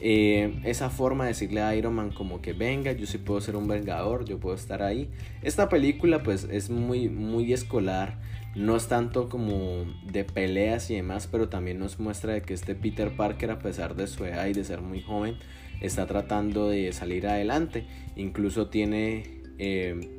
eh, 0.00 0.60
esa 0.64 0.90
forma 0.90 1.24
de 1.24 1.28
decirle 1.28 1.62
a 1.62 1.74
Iron 1.76 1.94
Man 1.94 2.10
como 2.10 2.42
que 2.42 2.52
venga, 2.52 2.92
yo 2.92 3.06
sí 3.06 3.18
puedo 3.18 3.40
ser 3.40 3.56
un 3.56 3.68
vengador, 3.68 4.24
yo 4.24 4.38
puedo 4.38 4.54
estar 4.54 4.82
ahí. 4.82 5.08
Esta 5.42 5.68
película 5.68 6.22
pues 6.22 6.44
es 6.50 6.68
muy, 6.68 7.08
muy 7.08 7.52
escolar, 7.52 8.18
no 8.54 8.76
es 8.76 8.88
tanto 8.88 9.28
como 9.28 9.86
de 10.04 10.24
peleas 10.24 10.90
y 10.90 10.96
demás, 10.96 11.28
pero 11.30 11.48
también 11.48 11.78
nos 11.78 11.98
muestra 11.98 12.34
de 12.34 12.42
que 12.42 12.54
este 12.54 12.74
Peter 12.74 13.16
Parker 13.16 13.50
a 13.50 13.58
pesar 13.60 13.94
de 13.94 14.06
su 14.06 14.24
edad 14.24 14.46
y 14.46 14.52
de 14.52 14.64
ser 14.64 14.80
muy 14.80 15.00
joven, 15.00 15.36
está 15.80 16.06
tratando 16.06 16.68
de 16.68 16.92
salir 16.92 17.26
adelante. 17.26 17.86
Incluso 18.16 18.68
tiene... 18.68 19.42
Eh, 19.58 20.18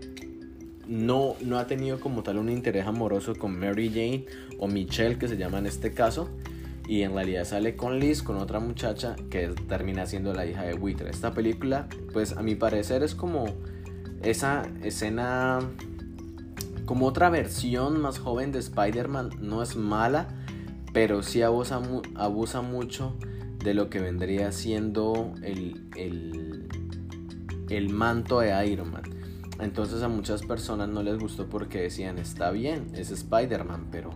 no, 0.87 1.35
no 1.41 1.57
ha 1.57 1.65
tenido 1.65 1.99
como 1.99 2.21
tal 2.21 2.37
un 2.37 2.49
interés 2.49 2.85
amoroso 2.85 3.35
con 3.35 3.59
Mary 3.59 3.89
Jane 3.89 4.25
o 4.59 4.67
Michelle, 4.67 5.17
que 5.17 5.27
se 5.27 5.37
llama 5.37 5.59
en 5.59 5.65
este 5.65 5.93
caso. 5.93 6.29
Y 6.87 7.01
en 7.01 7.13
realidad 7.13 7.45
sale 7.45 7.75
con 7.75 7.99
Liz, 7.99 8.21
con 8.21 8.37
otra 8.37 8.59
muchacha 8.59 9.15
que 9.29 9.47
termina 9.67 10.05
siendo 10.05 10.33
la 10.33 10.45
hija 10.45 10.63
de 10.63 10.75
Wither. 10.75 11.07
Esta 11.07 11.33
película, 11.33 11.87
pues 12.13 12.37
a 12.37 12.43
mi 12.43 12.55
parecer 12.55 13.01
es 13.01 13.15
como 13.15 13.45
esa 14.21 14.67
escena, 14.83 15.59
como 16.85 17.07
otra 17.07 17.29
versión 17.29 17.99
más 18.01 18.19
joven 18.19 18.51
de 18.51 18.59
Spider-Man. 18.59 19.31
No 19.41 19.63
es 19.63 19.75
mala, 19.75 20.27
pero 20.93 21.23
sí 21.23 21.41
abusa, 21.41 21.81
abusa 22.13 22.61
mucho 22.61 23.15
de 23.63 23.73
lo 23.73 23.89
que 23.89 23.99
vendría 23.99 24.51
siendo 24.51 25.33
el, 25.41 25.87
el, 25.95 26.67
el 27.69 27.89
manto 27.89 28.41
de 28.41 28.67
Iron 28.67 28.91
Man. 28.91 29.03
Entonces 29.59 30.03
a 30.03 30.07
muchas 30.07 30.43
personas 30.43 30.89
no 30.89 31.01
les 31.01 31.17
gustó 31.17 31.47
porque 31.47 31.81
decían, 31.81 32.17
está 32.17 32.51
bien, 32.51 32.87
es 32.93 33.09
Spider-Man, 33.09 33.87
pero 33.89 34.11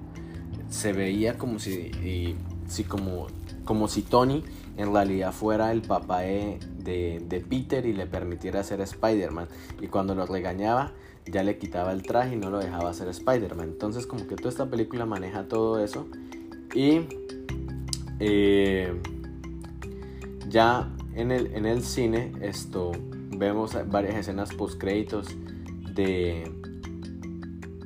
se 0.69 0.93
veía 0.93 1.37
como 1.37 1.59
si, 1.59 2.35
como, 2.87 3.27
como 3.65 3.87
si 3.87 4.01
Tony 4.01 4.43
en 4.77 4.93
realidad 4.93 5.33
fuera 5.33 5.71
el 5.71 5.81
papá 5.81 6.21
de, 6.21 6.59
de, 6.77 7.45
Peter 7.47 7.85
y 7.85 7.93
le 7.93 8.05
permitiera 8.05 8.63
ser 8.63 8.81
Spider-Man. 8.81 9.47
Y 9.81 9.87
cuando 9.87 10.15
lo 10.15 10.25
regañaba, 10.25 10.93
ya 11.25 11.43
le 11.43 11.57
quitaba 11.57 11.91
el 11.91 12.03
traje 12.03 12.35
y 12.35 12.37
no 12.37 12.49
lo 12.49 12.59
dejaba 12.59 12.93
ser 12.93 13.09
Spider-Man. 13.09 13.69
Entonces 13.69 14.07
como 14.07 14.25
que 14.27 14.35
toda 14.35 14.49
esta 14.49 14.69
película 14.69 15.05
maneja 15.05 15.47
todo 15.47 15.83
eso. 15.83 16.07
Y 16.73 17.01
eh, 18.19 18.93
ya 20.47 20.89
en 21.15 21.31
el, 21.31 21.47
en 21.55 21.65
el 21.65 21.83
cine 21.83 22.31
esto 22.41 22.91
vemos 23.31 23.75
varias 23.89 24.15
escenas 24.15 24.53
post 24.53 24.79
créditos 24.79 25.27
de 25.93 26.58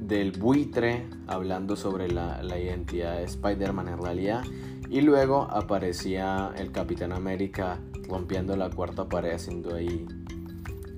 del 0.07 0.31
buitre 0.31 1.07
hablando 1.27 1.75
sobre 1.75 2.11
la, 2.11 2.41
identidad 2.57 3.17
de 3.17 3.23
Spider-Man 3.23 3.87
en 3.87 4.01
realidad 4.01 4.43
y 4.89 5.01
luego 5.01 5.43
aparecía 5.49 6.51
el 6.57 6.71
Capitán 6.71 7.13
América 7.13 7.79
rompiendo 8.07 8.55
la 8.55 8.69
cuarta 8.69 9.07
pared 9.07 9.33
haciendo 9.33 9.75
ahí 9.75 10.05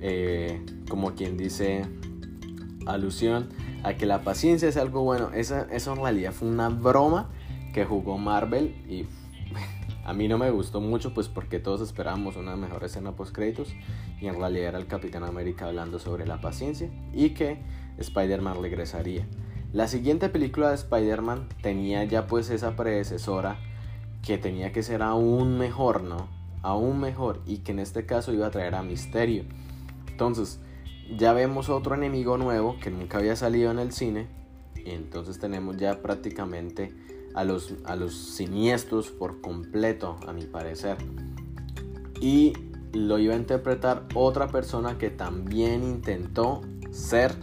eh, 0.01 0.63
como 0.89 1.13
quien 1.13 1.37
dice 1.37 1.85
alusión 2.85 3.49
a 3.83 3.93
que 3.93 4.05
la 4.05 4.23
paciencia 4.23 4.67
es 4.67 4.77
algo 4.77 5.03
bueno. 5.03 5.29
Esa, 5.33 5.67
eso 5.71 5.93
en 5.93 6.01
realidad 6.01 6.33
fue 6.33 6.47
una 6.47 6.69
broma 6.69 7.29
que 7.73 7.85
jugó 7.85 8.17
Marvel 8.17 8.75
y 8.89 9.05
a 10.05 10.13
mí 10.13 10.27
no 10.27 10.37
me 10.37 10.49
gustó 10.49 10.81
mucho 10.81 11.13
pues 11.13 11.27
porque 11.27 11.59
todos 11.59 11.81
esperábamos 11.81 12.35
una 12.35 12.55
mejor 12.55 12.83
escena 12.83 13.15
post 13.15 13.35
créditos 13.35 13.73
y 14.19 14.27
en 14.27 14.39
realidad 14.39 14.69
era 14.69 14.77
el 14.79 14.87
Capitán 14.87 15.23
América 15.23 15.67
hablando 15.67 15.99
sobre 15.99 16.25
la 16.25 16.41
paciencia 16.41 16.89
y 17.13 17.29
que 17.31 17.59
Spider-Man 17.97 18.61
regresaría. 18.61 19.27
La 19.73 19.87
siguiente 19.87 20.29
película 20.29 20.69
de 20.69 20.75
Spider-Man 20.75 21.49
tenía 21.61 22.03
ya 22.05 22.27
pues 22.27 22.49
esa 22.49 22.75
predecesora 22.75 23.59
que 24.21 24.37
tenía 24.37 24.71
que 24.71 24.83
ser 24.83 25.01
aún 25.01 25.57
mejor, 25.57 26.03
¿no? 26.03 26.27
Aún 26.61 26.99
mejor 26.99 27.41
y 27.45 27.59
que 27.59 27.73
en 27.73 27.79
este 27.79 28.05
caso 28.05 28.33
iba 28.33 28.47
a 28.47 28.51
traer 28.51 28.75
a 28.75 28.83
Misterio. 28.83 29.43
Entonces, 30.09 30.59
ya 31.17 31.33
vemos 31.33 31.69
otro 31.69 31.93
enemigo 31.95 32.37
nuevo 32.37 32.77
que 32.81 32.89
nunca 32.89 33.17
había 33.17 33.35
salido 33.35 33.69
en 33.71 33.79
el 33.79 33.91
cine 33.91 34.27
y 34.75 34.91
entonces 34.91 35.39
tenemos 35.39 35.77
ya 35.77 36.01
prácticamente 36.01 36.95
a 37.35 37.43
los, 37.43 37.73
a 37.85 37.95
los 37.95 38.15
siniestros 38.15 39.11
por 39.11 39.41
completo, 39.41 40.15
a 40.25 40.33
mi 40.33 40.45
parecer. 40.45 40.97
Y 42.21 42.53
lo 42.93 43.19
iba 43.19 43.33
a 43.33 43.37
interpretar 43.37 44.07
otra 44.13 44.47
persona 44.47 44.97
que 44.97 45.09
también 45.09 45.83
intentó 45.83 46.61
ser 46.91 47.35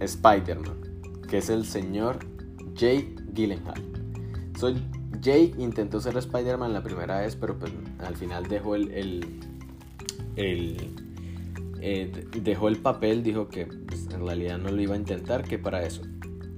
Spider-Man, 0.00 1.22
que 1.28 1.38
es 1.38 1.48
el 1.50 1.64
señor 1.64 2.18
Jake 2.74 3.14
Gyllenhaal. 3.32 3.82
Soy 4.58 4.82
Jake 5.20 5.54
intentó 5.58 6.00
ser 6.00 6.16
Spider-Man 6.16 6.72
la 6.72 6.82
primera 6.82 7.20
vez, 7.20 7.36
pero 7.36 7.58
pues 7.58 7.72
al 7.98 8.16
final 8.16 8.46
dejó 8.46 8.74
el, 8.74 8.90
el, 10.36 10.76
eh, 11.80 12.26
dejó 12.42 12.68
el 12.68 12.76
papel, 12.76 13.22
dijo 13.22 13.48
que 13.48 13.66
pues, 13.66 14.06
en 14.12 14.24
realidad 14.24 14.58
no 14.58 14.70
lo 14.70 14.80
iba 14.80 14.94
a 14.94 14.98
intentar, 14.98 15.44
que 15.44 15.58
para 15.58 15.84
eso 15.84 16.02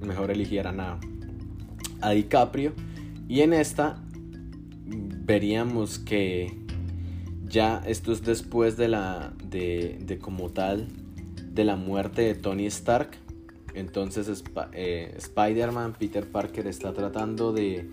mejor 0.01 0.31
eligieran 0.31 0.81
a, 0.81 0.99
a 2.01 2.11
DiCaprio. 2.11 2.73
Y 3.29 3.41
en 3.41 3.53
esta 3.53 4.03
veríamos 4.87 5.99
que 5.99 6.53
ya 7.45 7.83
esto 7.87 8.13
es 8.13 8.23
después 8.23 8.77
de 8.77 8.89
la 8.89 9.33
de, 9.45 9.99
de 10.01 10.19
como 10.19 10.51
tal 10.51 10.89
de 11.53 11.65
la 11.65 11.77
muerte 11.77 12.23
de 12.23 12.35
Tony 12.35 12.67
Stark 12.67 13.19
entonces 13.77 14.43
eh, 14.73 15.15
Spider-Man, 15.17 15.95
Peter 15.99 16.27
Parker 16.27 16.67
está 16.67 16.93
tratando 16.93 17.53
de, 17.53 17.89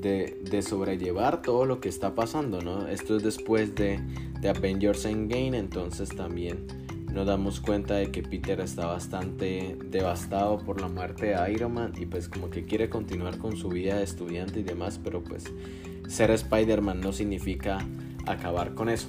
de, 0.00 0.62
sobrellevar 0.62 1.42
todo 1.42 1.66
lo 1.66 1.80
que 1.80 1.88
está 1.88 2.14
pasando, 2.14 2.60
¿no? 2.60 2.88
Esto 2.88 3.16
es 3.16 3.22
después 3.22 3.74
de, 3.74 4.00
de 4.40 4.48
Avengers 4.48 5.04
Endgame, 5.04 5.58
entonces 5.58 6.08
también 6.10 6.66
nos 7.12 7.26
damos 7.26 7.60
cuenta 7.60 7.94
de 7.94 8.10
que 8.10 8.22
Peter 8.22 8.60
está 8.60 8.86
bastante 8.86 9.76
devastado 9.84 10.58
por 10.58 10.80
la 10.80 10.88
muerte 10.88 11.26
de 11.26 11.52
Iron 11.52 11.74
Man 11.74 11.92
y 11.98 12.06
pues 12.06 12.28
como 12.28 12.50
que 12.50 12.64
quiere 12.64 12.88
continuar 12.88 13.38
con 13.38 13.56
su 13.56 13.68
vida 13.68 13.96
de 13.96 14.04
estudiante 14.04 14.60
y 14.60 14.62
demás, 14.62 15.00
pero 15.02 15.22
pues 15.22 15.44
ser 16.06 16.30
Spider-Man 16.30 17.00
no 17.00 17.12
significa 17.12 17.78
acabar 18.26 18.74
con 18.74 18.88
eso. 18.88 19.08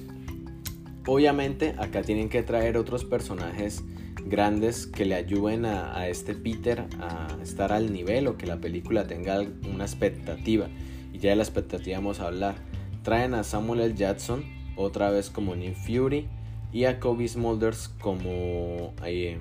Obviamente 1.06 1.74
acá 1.78 2.02
tienen 2.02 2.28
que 2.28 2.42
traer 2.42 2.76
otros 2.76 3.04
personajes 3.04 3.82
grandes 4.26 4.86
que 4.86 5.04
le 5.04 5.14
ayuden 5.14 5.64
a, 5.64 6.08
este 6.08 6.34
Peter 6.34 6.86
a 7.00 7.28
estar 7.42 7.72
al 7.72 7.92
nivel 7.92 8.26
o 8.26 8.36
que 8.36 8.46
la 8.46 8.58
película 8.58 9.06
tenga 9.06 9.40
una 9.72 9.84
expectativa. 9.84 10.68
Y 11.12 11.18
ya 11.18 11.30
de 11.30 11.36
la 11.36 11.42
expectativa 11.42 11.98
vamos 11.98 12.20
a 12.20 12.26
hablar. 12.26 12.56
Traen 13.02 13.34
a 13.34 13.44
Samuel 13.44 13.80
L. 13.80 13.94
Jackson 13.94 14.44
otra 14.76 15.10
vez 15.10 15.30
como 15.30 15.56
Nick 15.56 15.74
Fury 15.74 16.28
y 16.72 16.84
a 16.84 17.00
Kobe 17.00 17.26
Smulders 17.26 17.88
como 17.88 18.94
eh, 19.04 19.38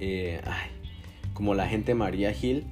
eh, 0.00 0.40
como 1.34 1.54
la 1.54 1.66
gente 1.66 1.94
María 1.94 2.32
Hill 2.32 2.64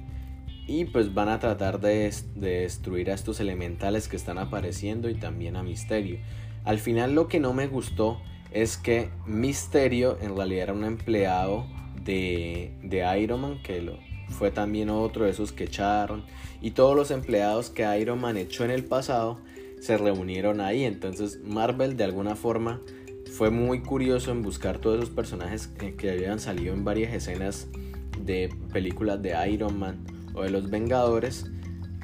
y 0.65 0.85
pues 0.85 1.13
van 1.13 1.29
a 1.29 1.39
tratar 1.39 1.79
de, 1.81 2.11
de, 2.35 2.49
destruir 2.61 3.11
a 3.11 3.13
estos 3.13 3.39
elementales 3.39 4.07
que 4.07 4.15
están 4.15 4.37
apareciendo 4.37 5.09
y 5.09 5.15
también 5.15 5.55
a 5.57 5.63
Misterio. 5.63 6.19
Al 6.63 6.79
final 6.79 7.13
lo 7.13 7.27
que 7.27 7.39
no 7.39 7.53
me 7.53 7.67
gustó 7.67 8.21
es 8.53 8.77
que 8.77 9.09
Misterio 9.25 10.17
en 10.21 10.35
realidad 10.35 10.63
era 10.63 10.73
un 10.73 10.83
empleado 10.83 11.65
de, 12.03 12.71
de 12.83 13.19
Iron 13.19 13.41
Man, 13.41 13.61
que 13.63 13.81
lo, 13.81 13.97
fue 14.29 14.51
también 14.51 14.89
otro 14.89 15.25
de 15.25 15.31
esos 15.31 15.51
que 15.51 15.65
echaron. 15.65 16.23
Y 16.61 16.71
todos 16.71 16.95
los 16.95 17.11
empleados 17.11 17.69
que 17.69 17.83
Iron 17.99 18.21
Man 18.21 18.37
echó 18.37 18.63
en 18.63 18.71
el 18.71 18.85
pasado 18.85 19.39
se 19.81 19.97
reunieron 19.97 20.61
ahí. 20.61 20.83
Entonces 20.83 21.39
Marvel 21.43 21.97
de 21.97 22.03
alguna 22.03 22.35
forma 22.35 22.81
fue 23.31 23.49
muy 23.49 23.81
curioso 23.81 24.31
en 24.31 24.43
buscar 24.43 24.77
todos 24.77 24.97
esos 24.97 25.09
personajes 25.09 25.67
que 25.67 26.11
habían 26.11 26.39
salido 26.39 26.73
en 26.73 26.85
varias 26.85 27.13
escenas 27.13 27.67
de 28.23 28.49
películas 28.71 29.21
de 29.21 29.35
Iron 29.49 29.79
Man 29.79 30.05
o 30.35 30.43
de 30.43 30.51
los 30.51 30.69
Vengadores 30.69 31.49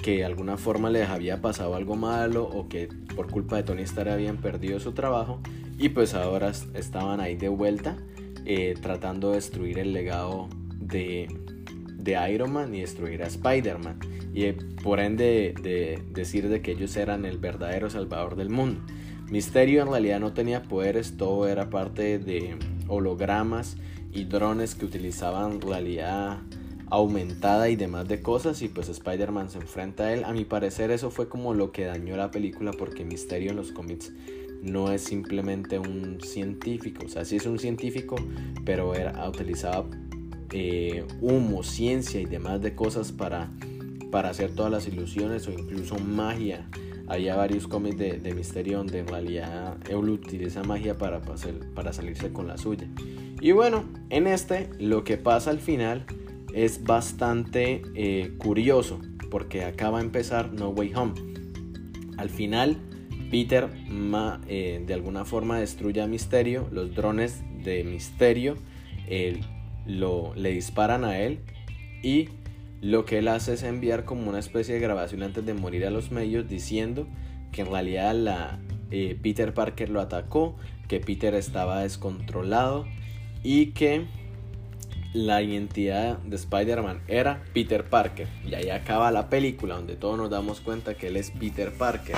que 0.01 0.17
de 0.17 0.25
alguna 0.25 0.57
forma 0.57 0.89
les 0.89 1.09
había 1.09 1.41
pasado 1.41 1.75
algo 1.75 1.95
malo 1.95 2.43
o 2.43 2.69
que 2.69 2.87
por 3.15 3.29
culpa 3.29 3.57
de 3.57 3.63
Tony 3.63 3.81
Stark 3.83 4.09
habían 4.09 4.37
perdido 4.37 4.79
su 4.79 4.93
trabajo 4.93 5.41
y 5.79 5.89
pues 5.89 6.13
ahora 6.13 6.51
estaban 6.73 7.21
ahí 7.21 7.35
de 7.35 7.47
vuelta 7.47 7.97
eh, 8.45 8.75
tratando 8.79 9.29
de 9.29 9.35
destruir 9.35 9.79
el 9.79 9.93
legado 9.93 10.49
de, 10.77 11.27
de 11.95 12.31
Iron 12.33 12.51
Man 12.51 12.75
y 12.75 12.81
destruir 12.81 13.23
a 13.23 13.27
Spider-Man 13.27 13.99
y 14.33 14.43
eh, 14.43 14.57
por 14.83 14.99
ende 14.99 15.55
de, 15.61 16.03
decir 16.11 16.49
de 16.49 16.61
que 16.61 16.71
ellos 16.71 16.95
eran 16.97 17.25
el 17.25 17.37
verdadero 17.37 17.89
salvador 17.89 18.35
del 18.35 18.49
mundo. 18.49 18.81
Misterio 19.31 19.81
en 19.81 19.89
realidad 19.89 20.19
no 20.19 20.33
tenía 20.33 20.63
poderes, 20.63 21.15
todo 21.15 21.47
era 21.47 21.69
parte 21.69 22.19
de 22.19 22.57
hologramas 22.87 23.77
y 24.11 24.25
drones 24.25 24.75
que 24.75 24.85
utilizaban 24.85 25.61
realidad 25.61 26.39
aumentada 26.87 27.69
y 27.69 27.75
demás 27.75 28.07
de 28.07 28.21
cosas 28.21 28.63
y 28.63 28.69
pues 28.69 28.89
Spider-Man 28.89 29.49
se 29.49 29.59
enfrenta 29.59 30.05
a 30.05 30.13
él. 30.13 30.23
A 30.25 30.33
mi 30.33 30.45
parecer 30.45 30.91
eso 30.91 31.11
fue 31.11 31.29
como 31.29 31.53
lo 31.53 31.71
que 31.71 31.85
dañó 31.85 32.17
la 32.17 32.31
película 32.31 32.71
porque 32.71 33.05
Misterio 33.05 33.51
en 33.51 33.57
los 33.57 33.71
cómics 33.71 34.11
no 34.61 34.91
es 34.91 35.03
simplemente 35.03 35.79
un 35.79 36.19
científico, 36.21 37.05
o 37.05 37.09
sea, 37.09 37.25
sí 37.25 37.37
es 37.37 37.45
un 37.45 37.59
científico, 37.59 38.15
pero 38.65 38.95
era, 38.95 39.27
utilizaba 39.27 39.85
eh, 40.51 41.05
humo, 41.21 41.63
ciencia 41.63 42.19
y 42.19 42.25
demás 42.25 42.61
de 42.61 42.75
cosas 42.75 43.11
para, 43.11 43.51
para 44.11 44.29
hacer 44.29 44.53
todas 44.53 44.71
las 44.71 44.87
ilusiones 44.87 45.47
o 45.47 45.51
incluso 45.51 45.97
magia. 45.99 46.67
Había 47.07 47.35
varios 47.35 47.67
cómics 47.67 47.97
de, 47.97 48.19
de 48.19 48.33
Misterio 48.35 48.77
donde 48.77 48.99
en 48.99 49.07
realidad 49.07 49.77
él 49.89 50.09
utiliza 50.09 50.63
magia 50.63 50.97
para, 50.97 51.21
para 51.73 51.91
salirse 51.91 52.31
con 52.31 52.47
la 52.47 52.57
suya. 52.57 52.87
Y 53.41 53.51
bueno, 53.51 53.85
en 54.09 54.27
este 54.27 54.69
lo 54.79 55.03
que 55.03 55.17
pasa 55.17 55.49
al 55.49 55.59
final 55.59 56.05
es 56.53 56.83
bastante 56.83 57.81
eh, 57.95 58.33
curioso 58.37 58.99
porque 59.29 59.63
acaba 59.63 59.99
de 59.99 60.05
empezar 60.05 60.53
No 60.53 60.69
Way 60.69 60.93
Home. 60.95 61.13
Al 62.17 62.29
final, 62.29 62.77
Peter 63.29 63.69
eh, 64.47 64.83
de 64.85 64.93
alguna 64.93 65.25
forma 65.25 65.59
destruye 65.59 66.01
a 66.01 66.07
Misterio, 66.07 66.67
los 66.71 66.95
drones 66.95 67.43
de 67.63 67.83
Misterio 67.83 68.55
lo, 69.85 70.33
le 70.35 70.51
disparan 70.51 71.03
a 71.03 71.19
él 71.19 71.39
y 72.03 72.29
lo 72.81 73.05
que 73.05 73.17
él 73.17 73.27
hace 73.27 73.53
es 73.53 73.63
enviar 73.63 74.05
como 74.05 74.29
una 74.29 74.39
especie 74.39 74.75
de 74.75 74.79
grabación 74.79 75.23
antes 75.23 75.45
de 75.45 75.53
morir 75.53 75.85
a 75.85 75.89
los 75.89 76.11
medios 76.11 76.47
diciendo 76.47 77.07
que 77.51 77.61
en 77.61 77.71
realidad 77.71 78.13
la, 78.15 78.59
eh, 78.91 79.17
Peter 79.21 79.53
Parker 79.53 79.89
lo 79.89 80.01
atacó, 80.01 80.55
que 80.87 80.99
Peter 80.99 81.35
estaba 81.35 81.81
descontrolado 81.81 82.85
y 83.43 83.67
que 83.67 84.05
la 85.13 85.41
identidad 85.41 86.19
de 86.19 86.35
Spider-Man 86.35 87.01
era 87.07 87.43
Peter 87.53 87.83
Parker. 87.83 88.27
Y 88.45 88.53
ahí 88.53 88.69
acaba 88.69 89.11
la 89.11 89.29
película 89.29 89.75
donde 89.75 89.95
todos 89.95 90.17
nos 90.17 90.29
damos 90.29 90.61
cuenta 90.61 90.95
que 90.95 91.07
él 91.07 91.17
es 91.17 91.31
Peter 91.31 91.71
Parker. 91.71 92.17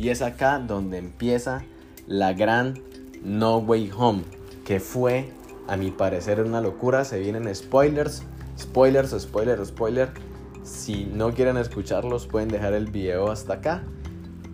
Y 0.00 0.08
es 0.08 0.22
acá 0.22 0.58
donde 0.58 0.96
empieza 0.96 1.62
la 2.06 2.32
gran 2.32 2.80
No 3.22 3.58
Way 3.58 3.90
Home, 3.94 4.22
que 4.64 4.80
fue, 4.80 5.28
a 5.68 5.76
mi 5.76 5.90
parecer, 5.90 6.40
una 6.40 6.62
locura. 6.62 7.04
Se 7.04 7.18
vienen 7.18 7.54
spoilers, 7.54 8.22
spoilers, 8.58 9.10
spoiler, 9.20 9.66
spoiler. 9.66 10.08
Si 10.62 11.04
no 11.04 11.34
quieren 11.34 11.58
escucharlos, 11.58 12.26
pueden 12.26 12.48
dejar 12.48 12.72
el 12.72 12.86
video 12.86 13.30
hasta 13.30 13.54
acá. 13.54 13.82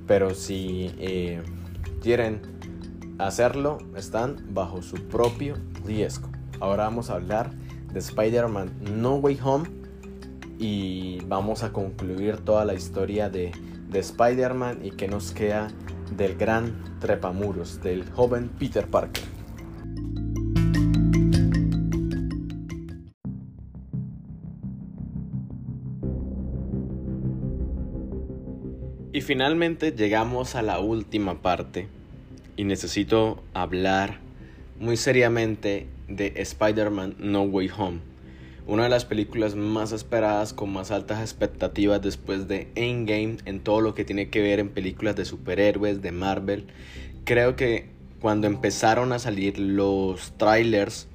Pero 0.09 0.34
si 0.34 0.92
eh, 0.99 1.40
quieren 2.03 2.40
hacerlo, 3.18 3.78
están 3.94 4.49
bajo 4.49 4.82
su 4.82 4.97
propio 4.97 5.55
riesgo. 5.84 6.28
Ahora 6.59 6.86
vamos 6.86 7.09
a 7.09 7.14
hablar 7.14 7.53
de 7.92 8.01
Spider-Man 8.01 8.72
No 8.97 9.14
Way 9.18 9.38
Home 9.44 9.68
y 10.59 11.20
vamos 11.28 11.62
a 11.62 11.72
concluir 11.72 12.38
toda 12.38 12.64
la 12.64 12.74
historia 12.74 13.28
de, 13.30 13.53
de 13.97 14.03
Spider-Man 14.03 14.84
y 14.84 14.90
que 14.90 15.09
nos 15.09 15.32
queda 15.32 15.68
del 16.14 16.36
gran 16.36 16.99
trepamuros, 17.01 17.80
del 17.82 18.05
joven 18.11 18.51
Peter 18.59 18.86
Parker. 18.86 19.24
Y 29.12 29.22
finalmente 29.22 29.92
llegamos 29.92 30.57
a 30.57 30.62
la 30.62 30.78
última 30.78 31.40
parte, 31.40 31.88
y 32.55 32.64
necesito 32.64 33.42
hablar 33.55 34.18
muy 34.78 34.99
seriamente 34.99 35.86
de 36.07 36.34
Spider-Man 36.36 37.16
No 37.18 37.44
Way 37.44 37.70
Home. 37.78 38.16
Una 38.67 38.83
de 38.83 38.89
las 38.89 39.05
películas 39.05 39.55
más 39.55 39.93
esperadas 39.93 40.53
con 40.53 40.73
más 40.73 40.91
altas 40.91 41.21
expectativas 41.21 42.03
después 42.03 42.49
de 42.49 42.69
Endgame 42.75 43.37
en 43.45 43.61
todo 43.61 43.81
lo 43.81 43.95
que 43.95 44.05
tiene 44.05 44.29
que 44.29 44.41
ver 44.41 44.59
en 44.59 44.71
películas 44.71 45.14
de 45.14 45.25
superhéroes, 45.25 46.03
de 46.03 46.11
Marvel. 46.11 46.67
Creo 47.25 47.55
que 47.55 47.91
cuando 48.21 48.49
empezaron 48.49 49.12
a 49.12 49.21
salir 49.21 49.61
los 49.61 50.37
trailers, 50.37 51.07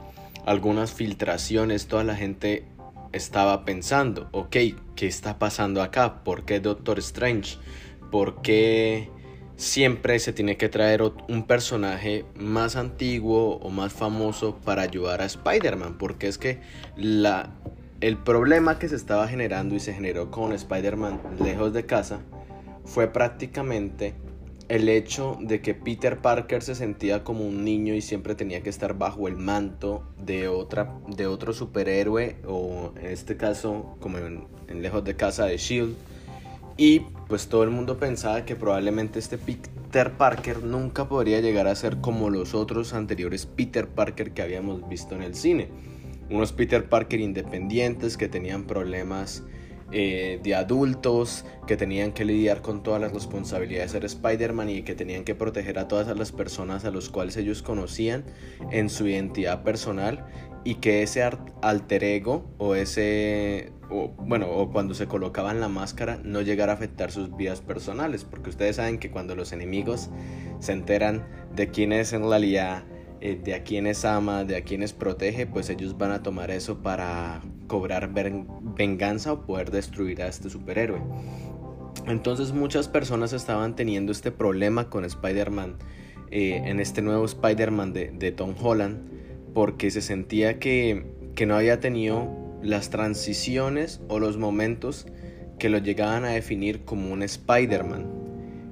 algunas 0.45 0.93
filtraciones, 0.93 1.87
toda 1.87 2.05
la 2.05 2.15
gente 2.15 2.63
estaba 3.11 3.65
pensando, 3.65 4.29
ok, 4.31 4.55
¿qué 4.95 5.07
está 5.07 5.37
pasando 5.37 5.81
acá? 5.81 6.23
¿Por 6.23 6.45
qué 6.45 6.61
Doctor 6.61 6.99
Strange? 6.99 7.57
¿Por 8.11 8.41
qué 8.41 9.09
siempre 9.61 10.17
se 10.17 10.33
tiene 10.33 10.57
que 10.57 10.69
traer 10.69 11.03
un 11.03 11.43
personaje 11.45 12.25
más 12.35 12.75
antiguo 12.75 13.57
o 13.57 13.69
más 13.69 13.93
famoso 13.93 14.57
para 14.57 14.81
ayudar 14.81 15.21
a 15.21 15.25
Spider-Man? 15.25 15.99
Porque 15.99 16.27
es 16.27 16.39
que 16.39 16.59
la, 16.97 17.53
el 18.01 18.17
problema 18.17 18.79
que 18.79 18.89
se 18.89 18.95
estaba 18.95 19.27
generando 19.27 19.75
y 19.75 19.79
se 19.79 19.93
generó 19.93 20.31
con 20.31 20.51
Spider-Man 20.51 21.21
lejos 21.39 21.73
de 21.73 21.85
casa 21.85 22.21
fue 22.85 23.07
prácticamente 23.07 24.15
el 24.67 24.89
hecho 24.89 25.37
de 25.39 25.61
que 25.61 25.75
Peter 25.75 26.17
Parker 26.17 26.63
se 26.63 26.73
sentía 26.73 27.23
como 27.23 27.45
un 27.45 27.63
niño 27.63 27.93
y 27.93 28.01
siempre 28.01 28.33
tenía 28.33 28.63
que 28.63 28.69
estar 28.69 28.97
bajo 28.97 29.27
el 29.27 29.35
manto 29.35 30.07
de, 30.17 30.47
otra, 30.47 30.95
de 31.07 31.27
otro 31.27 31.53
superhéroe 31.53 32.37
o 32.47 32.93
en 32.99 33.05
este 33.07 33.37
caso 33.37 33.95
como 33.99 34.17
en, 34.17 34.47
lejos 34.81 35.03
de 35.03 35.15
casa 35.15 35.45
de 35.45 35.57
Shield 35.57 35.95
y 36.77 37.01
pues 37.27 37.47
todo 37.47 37.63
el 37.63 37.69
mundo 37.69 37.97
pensaba 37.97 38.45
que 38.45 38.55
probablemente 38.55 39.19
este 39.19 39.37
Peter 39.37 40.11
Parker 40.13 40.63
nunca 40.63 41.07
podría 41.07 41.39
llegar 41.41 41.67
a 41.67 41.75
ser 41.75 41.97
como 42.01 42.29
los 42.29 42.53
otros 42.53 42.93
anteriores 42.93 43.45
Peter 43.45 43.87
Parker 43.87 44.31
que 44.31 44.41
habíamos 44.41 44.87
visto 44.89 45.15
en 45.15 45.23
el 45.23 45.35
cine. 45.35 45.69
Unos 46.29 46.53
Peter 46.53 46.87
Parker 46.87 47.19
independientes 47.19 48.17
que 48.17 48.27
tenían 48.27 48.63
problemas 48.63 49.43
eh, 49.93 50.39
de 50.41 50.55
adultos 50.55 51.43
que 51.67 51.75
tenían 51.75 52.13
que 52.13 52.23
lidiar 52.23 52.61
con 52.61 52.81
todas 52.81 53.01
las 53.01 53.11
responsabilidades 53.11 53.91
de 53.91 53.99
ser 53.99 54.05
Spider-Man 54.05 54.69
y 54.69 54.83
que 54.83 54.95
tenían 54.95 55.25
que 55.25 55.35
proteger 55.35 55.79
a 55.79 55.89
todas 55.89 56.17
las 56.17 56.31
personas 56.31 56.85
a 56.85 56.91
los 56.91 57.09
cuales 57.09 57.35
ellos 57.35 57.61
conocían 57.61 58.23
en 58.71 58.89
su 58.89 59.05
identidad 59.05 59.63
personal 59.63 60.25
y 60.63 60.75
que 60.75 61.03
ese 61.03 61.23
alter 61.61 62.05
ego 62.05 62.45
o 62.57 62.75
ese 62.75 63.73
o, 63.91 64.07
bueno 64.17 64.49
o 64.49 64.71
cuando 64.71 64.93
se 64.93 65.07
colocaban 65.07 65.59
la 65.59 65.67
máscara 65.67 66.19
no 66.23 66.41
llegara 66.41 66.73
a 66.73 66.75
afectar 66.75 67.11
sus 67.11 67.35
vidas 67.35 67.61
personales 67.61 68.23
porque 68.23 68.49
ustedes 68.49 68.77
saben 68.77 68.97
que 68.97 69.11
cuando 69.11 69.35
los 69.35 69.51
enemigos 69.51 70.09
se 70.59 70.71
enteran 70.71 71.27
de 71.55 71.69
quién 71.69 71.91
es 71.91 72.13
en 72.13 72.27
realidad 72.27 72.83
eh, 73.23 73.39
de 73.41 73.53
a 73.53 73.63
quienes 73.63 74.03
ama, 74.03 74.45
de 74.45 74.55
a 74.55 74.63
quienes 74.63 74.93
protege, 74.93 75.45
pues 75.45 75.69
ellos 75.69 75.95
van 75.95 76.09
a 76.09 76.23
tomar 76.23 76.49
eso 76.49 76.81
para 76.81 77.41
cobrar 77.67 78.09
venganza 78.11 79.33
o 79.33 79.45
poder 79.45 79.69
destruir 79.69 80.23
a 80.23 80.27
este 80.27 80.49
superhéroe. 80.49 81.01
Entonces 82.07 82.51
muchas 82.51 82.87
personas 82.87 83.31
estaban 83.31 83.75
teniendo 83.75 84.11
este 84.11 84.31
problema 84.31 84.89
con 84.89 85.05
Spider-Man, 85.05 85.75
eh, 86.31 86.63
en 86.65 86.79
este 86.79 87.03
nuevo 87.03 87.25
Spider-Man 87.25 87.93
de, 87.93 88.31
Tom 88.31 88.55
Holland, 88.59 88.97
porque 89.53 89.91
se 89.91 90.01
sentía 90.01 90.57
que, 90.57 91.05
que 91.35 91.45
no 91.45 91.55
había 91.55 91.79
tenido 91.79 92.27
las 92.61 92.89
transiciones 92.89 94.01
o 94.07 94.19
los 94.19 94.37
momentos 94.37 95.07
que 95.59 95.69
lo 95.69 95.77
llegaban 95.77 96.25
a 96.25 96.29
definir 96.29 96.85
como 96.85 97.11
un 97.11 97.23
Spider-Man. 97.23 98.21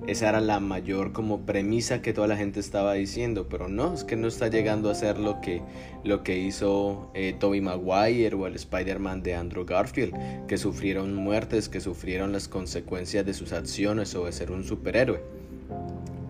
Esa 0.08 0.30
era 0.30 0.42
la 0.42 0.60
mayor 0.60 1.12
como 1.12 1.46
premisa 1.46 2.02
que 2.02 2.14
toda 2.14 2.26
la 2.26 2.36
gente 2.36 2.60
estaba 2.60 2.94
diciendo, 2.94 3.48
pero 3.48 3.68
no, 3.68 3.94
es 3.94 4.04
que 4.04 4.16
no 4.16 4.28
está 4.28 4.48
llegando 4.48 4.90
a 4.90 4.96
ser 4.96 5.20
lo 5.20 5.40
que, 5.40 5.62
lo 6.04 6.24
que 6.24 6.40
hizo 6.40 7.12
eh, 7.14 7.36
Tobey 7.40 7.62
Maguire 7.62 8.36
o 8.36 8.48
el 8.48 8.56
Spider-Man 8.56 9.22
de 9.22 9.36
Andrew 9.36 9.66
Garfield, 9.66 10.48
que 10.48 10.58
sufrieron 10.58 11.14
muertes, 11.14 11.70
que 11.70 11.80
sufrieron 11.80 12.32
las 12.32 12.48
consecuencias 12.48 13.24
de 13.24 13.36
sus 13.36 13.54
acciones 13.54 14.16
o 14.16 14.26
de 14.26 14.32
ser 14.32 14.50
un 14.50 14.64
superhéroe. 14.64 15.22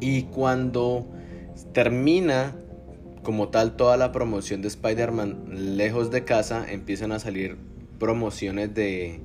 Y 0.01 0.23
cuando 0.23 1.07
termina 1.71 2.53
como 3.23 3.49
tal 3.49 3.75
toda 3.75 3.97
la 3.97 4.11
promoción 4.11 4.61
de 4.61 4.67
Spider-Man 4.67 5.77
lejos 5.77 6.11
de 6.11 6.23
casa, 6.23 6.65
empiezan 6.69 7.11
a 7.11 7.19
salir 7.19 7.57
promociones 7.99 8.73
de, 8.73 9.21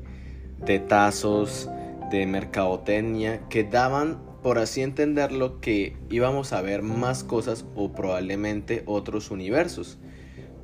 tazos, 0.89 1.71
de 2.11 2.27
mercadotecnia 2.27 3.49
que 3.49 3.65
daban 3.65 4.19
por 4.43 4.59
así 4.59 4.83
entenderlo, 4.83 5.61
que 5.61 5.97
íbamos 6.11 6.53
a 6.53 6.61
ver 6.61 6.83
más 6.83 7.25
cosas 7.25 7.65
o 7.75 7.93
probablemente 7.93 8.83
otros 8.85 9.31
universos. 9.31 9.97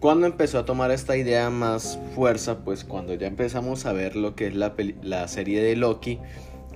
Cuando 0.00 0.26
empezó 0.26 0.58
a 0.58 0.64
tomar 0.66 0.90
esta 0.90 1.16
idea 1.16 1.48
más 1.48 1.98
fuerza, 2.14 2.58
pues 2.64 2.84
cuando 2.84 3.14
ya 3.14 3.26
empezamos 3.26 3.86
a 3.86 3.94
ver 3.94 4.16
lo 4.16 4.34
que 4.34 4.48
es 4.48 4.54
la, 4.54 4.74
la 5.02 5.28
serie 5.28 5.62
de 5.62 5.76
Loki, 5.76 6.18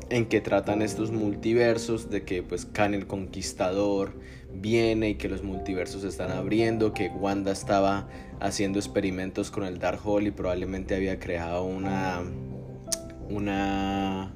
en 0.08 0.26
que 0.26 0.40
tratan 0.40 0.80
estos 0.80 1.10
multiversos, 1.10 2.08
de 2.08 2.24
que 2.24 2.42
pues 2.42 2.64
Khan 2.66 2.94
el 2.94 3.06
Conquistador 3.06 4.14
viene 4.54 5.10
y 5.10 5.14
que 5.16 5.28
los 5.28 5.42
multiversos 5.42 6.04
están 6.04 6.30
abriendo, 6.30 6.92
que 6.92 7.08
Wanda 7.08 7.52
estaba 7.52 8.08
haciendo 8.40 8.78
experimentos 8.78 9.50
con 9.50 9.64
el 9.64 9.78
Darkhold 9.78 10.26
y 10.26 10.30
probablemente 10.30 10.94
había 10.94 11.18
creado 11.18 11.64
una 11.64 12.22
una 13.28 14.32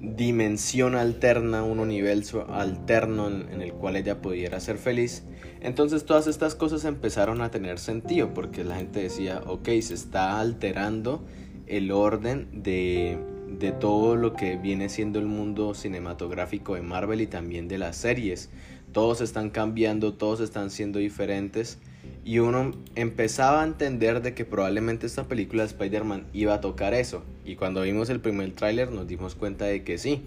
dimensión 0.00 0.96
alterna, 0.96 1.62
un 1.62 1.78
universo 1.78 2.46
alterno 2.52 3.28
en, 3.28 3.62
el 3.62 3.72
cual 3.72 3.96
ella 3.96 4.20
pudiera 4.20 4.58
ser 4.60 4.76
feliz. 4.78 5.24
Entonces 5.60 6.04
todas 6.04 6.26
estas 6.26 6.54
cosas 6.54 6.84
empezaron 6.84 7.40
a 7.40 7.50
tener 7.50 7.78
sentido 7.78 8.34
porque 8.34 8.64
la 8.64 8.76
gente 8.76 9.00
decía, 9.00 9.42
ok, 9.46 9.68
se 9.80 9.94
está 9.94 10.40
alterando 10.40 11.24
el 11.68 11.92
orden 11.92 12.48
de, 12.64 13.16
de 13.48 13.70
todo 13.70 14.16
lo 14.16 14.34
que 14.34 14.56
viene 14.56 14.88
siendo 14.88 15.20
el 15.20 15.26
mundo 15.26 15.74
cinematográfico 15.74 16.74
de 16.74 16.82
Marvel 16.82 17.20
y 17.20 17.28
también 17.28 17.68
de 17.68 17.78
las 17.78 17.96
series. 17.96 18.50
Todos 18.92 19.20
están 19.20 19.50
cambiando, 19.50 20.12
todos 20.12 20.40
están 20.40 20.70
siendo 20.70 20.98
diferentes 20.98 21.78
y 22.24 22.38
uno 22.38 22.72
empezaba 22.94 23.62
a 23.62 23.66
entender 23.66 24.22
de 24.22 24.34
que 24.34 24.44
probablemente 24.44 25.06
esta 25.06 25.24
película 25.24 25.62
de 25.62 25.68
Spider-Man 25.68 26.26
iba 26.32 26.54
a 26.54 26.60
tocar 26.60 26.94
eso. 26.94 27.22
Y 27.44 27.56
cuando 27.56 27.82
vimos 27.82 28.10
el 28.10 28.20
primer 28.20 28.52
tráiler 28.52 28.90
nos 28.90 29.08
dimos 29.08 29.34
cuenta 29.34 29.64
de 29.64 29.82
que 29.82 29.98
sí, 29.98 30.22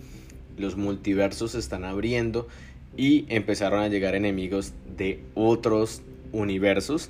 los 0.58 0.78
multiversos 0.78 1.52
se 1.52 1.60
están 1.60 1.86
abriendo 1.86 2.48
y 2.98 3.26
empezaron 3.30 3.82
a 3.82 3.88
llegar 3.88 4.16
enemigos 4.16 4.74
de 4.98 5.22
otros 5.36 6.02
universos, 6.32 7.10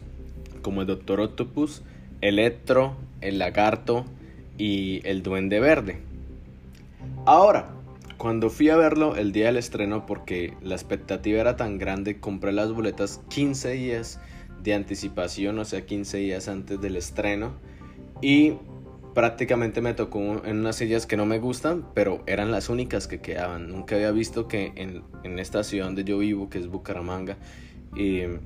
como 0.62 0.82
el 0.82 0.88
Doctor 0.88 1.20
Octopus, 1.20 1.84
Electro, 2.22 2.96
el 3.22 3.40
Lagarto 3.40 4.06
y 4.58 5.02
el 5.04 5.24
Duende 5.24 5.60
Verde. 5.60 6.00
Ahora, 7.26 7.75
cuando 8.18 8.50
fui 8.50 8.70
a 8.70 8.78
verlo 8.78 9.16
el 9.16 9.32
día 9.32 9.48
del 9.48 9.58
estreno, 9.58 10.06
porque 10.06 10.54
la 10.62 10.76
expectativa 10.76 11.40
era 11.40 11.56
tan 11.56 11.78
grande, 11.78 12.20
compré 12.20 12.52
las 12.52 12.72
boletas 12.72 13.22
15 13.30 13.72
días 13.72 14.20
de 14.64 14.74
anticipación, 14.74 15.60
o 15.60 15.66
sea, 15.66 15.86
15 15.86 16.18
días 16.18 16.48
antes 16.48 16.80
del 16.82 16.96
estreno. 16.96 17.54
Y 18.22 18.54
prácticamente 19.14 19.82
me 19.82 19.94
tocó 19.94 20.44
en 20.46 20.60
unas 20.60 20.76
sillas 20.76 21.06
que 21.06 21.18
no 21.18 21.26
me 21.26 21.40
gustan, 21.40 21.86
pero 21.94 22.24
eran 22.26 22.52
las 22.52 22.70
únicas 22.70 23.08
que 23.08 23.22
quedaban. 23.22 23.70
Nunca 23.70 23.96
había 23.96 24.12
visto 24.12 24.48
que 24.48 24.74
en, 24.76 25.04
en 25.24 25.40
esta 25.40 25.64
ciudad 25.64 25.86
donde 25.86 26.04
yo 26.04 26.18
vivo, 26.18 26.50
que 26.50 26.60
es 26.60 26.68
Bucaramanga, 26.68 27.38
eh, 27.98 28.40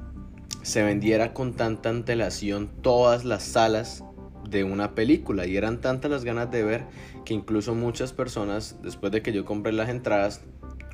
se 0.61 0.83
vendiera 0.83 1.33
con 1.33 1.53
tanta 1.53 1.89
antelación 1.89 2.69
todas 2.81 3.25
las 3.25 3.43
salas 3.43 4.03
de 4.47 4.63
una 4.63 4.95
película 4.95 5.45
y 5.45 5.57
eran 5.57 5.81
tantas 5.81 6.11
las 6.11 6.23
ganas 6.23 6.51
de 6.51 6.63
ver 6.63 6.85
que 7.25 7.33
incluso 7.33 7.75
muchas 7.75 8.13
personas 8.13 8.77
después 8.81 9.11
de 9.11 9.21
que 9.21 9.31
yo 9.31 9.45
compré 9.45 9.71
las 9.73 9.89
entradas 9.89 10.41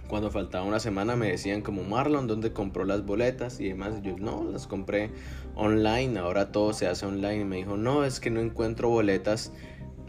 cuando 0.07 0.29
faltaba 0.29 0.63
una 0.65 0.79
semana 0.79 1.15
me 1.15 1.31
decían 1.31 1.61
como 1.61 1.83
Marlon, 1.83 2.27
¿dónde 2.27 2.53
compró 2.53 2.85
las 2.85 3.05
boletas? 3.05 3.59
Y 3.59 3.69
demás. 3.69 4.01
yo 4.03 4.15
no, 4.17 4.43
las 4.43 4.67
compré 4.67 5.09
online, 5.55 6.19
ahora 6.19 6.51
todo 6.51 6.73
se 6.73 6.87
hace 6.87 7.07
online. 7.07 7.41
Y 7.41 7.43
me 7.45 7.55
dijo, 7.57 7.75
no, 7.75 8.05
es 8.05 8.19
que 8.19 8.29
no 8.29 8.39
encuentro 8.39 8.89
boletas 8.89 9.51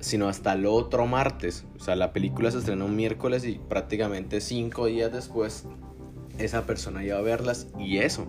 sino 0.00 0.28
hasta 0.28 0.52
el 0.52 0.66
otro 0.66 1.06
martes. 1.06 1.64
O 1.76 1.82
sea, 1.82 1.96
la 1.96 2.12
película 2.12 2.50
se 2.50 2.58
estrenó 2.58 2.86
un 2.86 2.96
miércoles 2.96 3.44
y 3.44 3.58
prácticamente 3.58 4.40
cinco 4.40 4.86
días 4.86 5.12
después 5.12 5.64
esa 6.38 6.66
persona 6.66 7.04
iba 7.04 7.18
a 7.18 7.22
verlas. 7.22 7.68
Y 7.78 7.98
eso, 7.98 8.26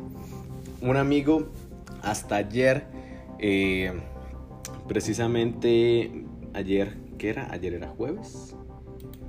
un 0.82 0.98
amigo 0.98 1.50
hasta 2.02 2.38
ayer, 2.38 2.86
eh, 3.40 3.92
precisamente 4.88 6.26
ayer, 6.54 6.98
¿qué 7.18 7.30
era? 7.30 7.52
Ayer 7.52 7.74
era 7.74 7.90
jueves. 7.90 8.56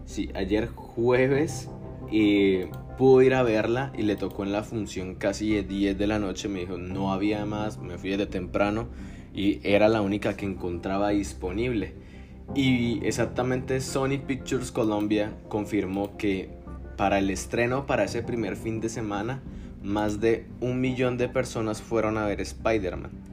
Sí, 0.05 0.31
ayer 0.35 0.69
jueves 0.69 1.69
y 2.11 2.63
pudo 2.97 3.23
ir 3.23 3.35
a 3.35 3.43
verla 3.43 3.93
y 3.97 4.03
le 4.03 4.17
tocó 4.17 4.43
en 4.45 4.53
la 4.53 4.63
función 4.63 5.15
casi 5.15 5.53
de 5.53 5.63
10 5.63 5.99
de 5.99 6.07
la 6.07 6.19
noche. 6.19 6.49
Me 6.49 6.61
dijo, 6.61 6.79
no 6.79 7.13
había 7.13 7.45
más, 7.45 7.79
me 7.79 7.99
fui 7.99 8.17
de 8.17 8.27
temprano 8.27 8.89
y 9.35 9.61
era 9.63 9.89
la 9.89 10.01
única 10.01 10.37
que 10.37 10.47
encontraba 10.47 11.11
disponible. 11.11 11.95
Y 12.55 13.05
exactamente 13.05 13.81
Sony 13.81 14.19
Pictures 14.27 14.73
Colombia 14.73 15.37
confirmó 15.49 16.17
que 16.17 16.51
para 16.97 17.19
el 17.19 17.31
estreno, 17.31 17.87
para 17.87 18.05
ese 18.05 18.23
primer 18.23 18.57
fin 18.57 18.81
de 18.81 18.89
semana, 18.89 19.43
más 19.83 20.21
de 20.21 20.47
un 20.61 20.81
millón 20.81 21.19
de 21.19 21.29
personas 21.29 21.83
fueron 21.83 22.19
a 22.19 22.27
ver 22.27 22.41
Spider-Man. 22.41 23.28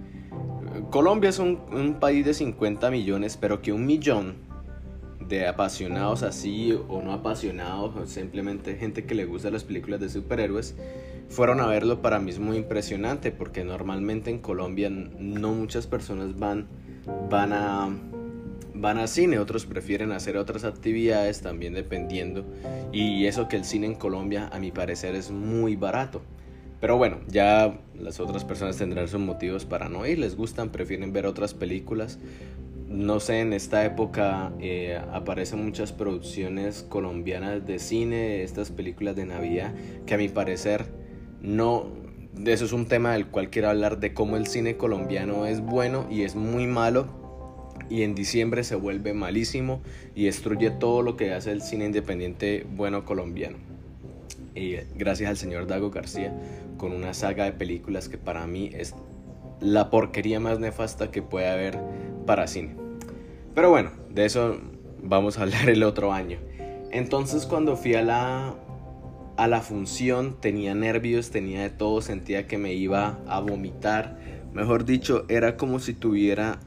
Colombia 0.90 1.30
es 1.30 1.40
un, 1.40 1.98
país 2.00 2.26
de 2.26 2.34
50 2.34 2.90
millones, 2.92 3.38
pero 3.38 3.62
que 3.62 3.72
un 3.72 3.86
millón 3.86 4.36
de 5.28 5.48
apasionados 5.48 6.24
así 6.24 6.78
o 6.88 7.02
no 7.02 7.14
apasionados, 7.14 8.10
simplemente 8.10 8.76
gente 8.76 9.06
que 9.06 9.16
le 9.16 9.26
gusta 9.26 9.50
las 9.50 9.64
películas 9.64 10.00
de 10.00 10.10
superhéroes, 10.10 10.76
fueron 11.30 11.60
a 11.60 11.68
verlo 11.68 12.02
para 12.02 12.20
mí 12.20 12.30
es 12.30 12.40
muy 12.40 12.58
impresionante 12.58 13.32
porque 13.32 13.64
normalmente 13.64 14.30
en 14.30 14.40
Colombia 14.40 14.90
no 14.92 15.54
muchas 15.54 15.88
personas 15.88 16.38
van, 16.38 16.68
van 17.30 17.54
a 17.54 17.90
van 18.76 19.00
a 19.00 19.08
cine, 19.08 19.40
otros 19.40 19.66
prefieren 19.66 20.12
hacer 20.12 20.38
otras 20.38 20.64
actividades 20.66 21.42
también 21.42 21.74
dependiendo. 21.74 22.46
Y 22.92 23.26
eso 23.26 23.48
que 23.48 23.56
el 23.56 23.66
cine 23.66 23.88
en 23.88 23.96
Colombia 23.96 24.50
a 24.52 24.60
mi 24.60 24.72
parecer 24.72 25.16
es 25.16 25.32
muy 25.32 25.76
barato. 25.76 26.22
Pero 26.82 26.98
bueno, 26.98 27.20
ya 27.28 27.80
las 27.98 28.20
otras 28.20 28.44
personas 28.44 28.78
tendrán 28.78 29.08
sus 29.08 29.20
motivos 29.20 29.66
para 29.66 29.90
no 29.90 30.06
ir, 30.06 30.20
les 30.20 30.36
gustan, 30.36 30.70
prefieren 30.70 31.14
ver 31.14 31.26
otras 31.26 31.54
películas. 31.54 32.20
No 32.88 33.20
sé, 33.20 33.40
en 33.40 33.54
esta 33.54 33.84
época 33.84 34.52
eh, 34.60 35.02
aparecen 35.12 35.66
muchas 35.66 35.92
producciones 35.92 36.86
colombianas 36.88 37.66
de 37.66 37.80
cine, 37.80 38.44
estas 38.44 38.72
películas 38.72 39.16
de 39.16 39.26
Navidad, 39.26 39.74
que 40.06 40.14
a 40.14 40.18
mi 40.18 40.30
parecer 40.30 40.86
no, 41.42 41.88
eso 42.46 42.66
es 42.66 42.74
un 42.74 42.88
tema 42.88 43.14
del 43.14 43.28
cual 43.28 43.50
quiero 43.50 43.70
hablar 43.70 44.00
de 44.00 44.14
cómo 44.14 44.38
el 44.38 44.48
cine 44.48 44.78
colombiano 44.78 45.46
es 45.46 45.62
bueno 45.62 46.08
y 46.10 46.24
es 46.24 46.36
muy 46.36 46.68
malo 46.68 47.08
y 47.90 48.04
en 48.04 48.16
diciembre 48.16 48.64
se 48.64 48.76
vuelve 48.76 49.14
malísimo 49.14 49.82
y 50.16 50.26
destruye 50.26 50.72
todo 50.72 51.02
lo 51.02 51.18
que 51.18 51.34
hace 51.34 51.52
el 51.52 51.62
cine 51.62 51.86
independiente 51.86 52.66
bueno 52.76 53.06
colombiano. 53.06 53.58
Gracias 54.96 55.30
al 55.30 55.38
señor 55.38 55.68
Dago 55.68 55.92
García 55.92 56.34
con 56.78 56.94
una 56.94 57.14
saga 57.14 57.46
de 57.46 57.52
películas 57.52 58.10
que 58.10 58.18
para 58.18 58.48
mí 58.48 58.72
es 58.74 58.96
la 59.60 59.90
porquería 59.90 60.40
más 60.40 60.60
nefasta 60.60 61.12
que 61.12 61.22
puede 61.22 61.50
haber 61.50 61.78
para 62.26 62.48
cine. 62.48 62.76
Pero 63.54 63.70
bueno, 63.70 63.92
de 64.10 64.26
eso 64.26 64.58
vamos 65.02 65.38
a 65.38 65.44
hablar 65.44 65.70
el 65.70 65.84
otro 65.84 66.14
año. 66.14 66.40
Entonces 66.92 67.46
cuando 67.46 67.76
fui 67.76 67.96
a 67.96 68.02
la 68.02 68.56
a 69.38 69.48
la 69.48 69.62
función 69.62 70.38
tenía 70.40 70.74
nervios, 70.76 71.30
tenía 71.30 71.62
de 71.62 71.70
todo, 71.70 72.02
sentía 72.02 72.48
que 72.48 72.58
me 72.58 72.74
iba 72.74 73.20
a 73.28 73.40
vomitar. 73.42 74.18
Mejor 74.54 74.86
dicho, 74.86 75.26
era 75.28 75.58
como 75.58 75.80
si 75.80 75.94
tuviera 75.94 76.60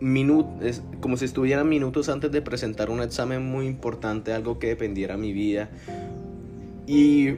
minutos, 0.00 0.82
como 1.00 1.18
si 1.18 1.26
estuviera 1.26 1.62
minutos 1.62 2.08
antes 2.08 2.32
de 2.32 2.40
presentar 2.40 2.88
un 2.88 3.02
examen 3.02 3.44
muy 3.44 3.66
importante, 3.66 4.32
algo 4.32 4.58
que 4.58 4.68
dependiera 4.68 5.18
mi 5.18 5.34
vida. 5.34 5.68
Y, 6.86 7.30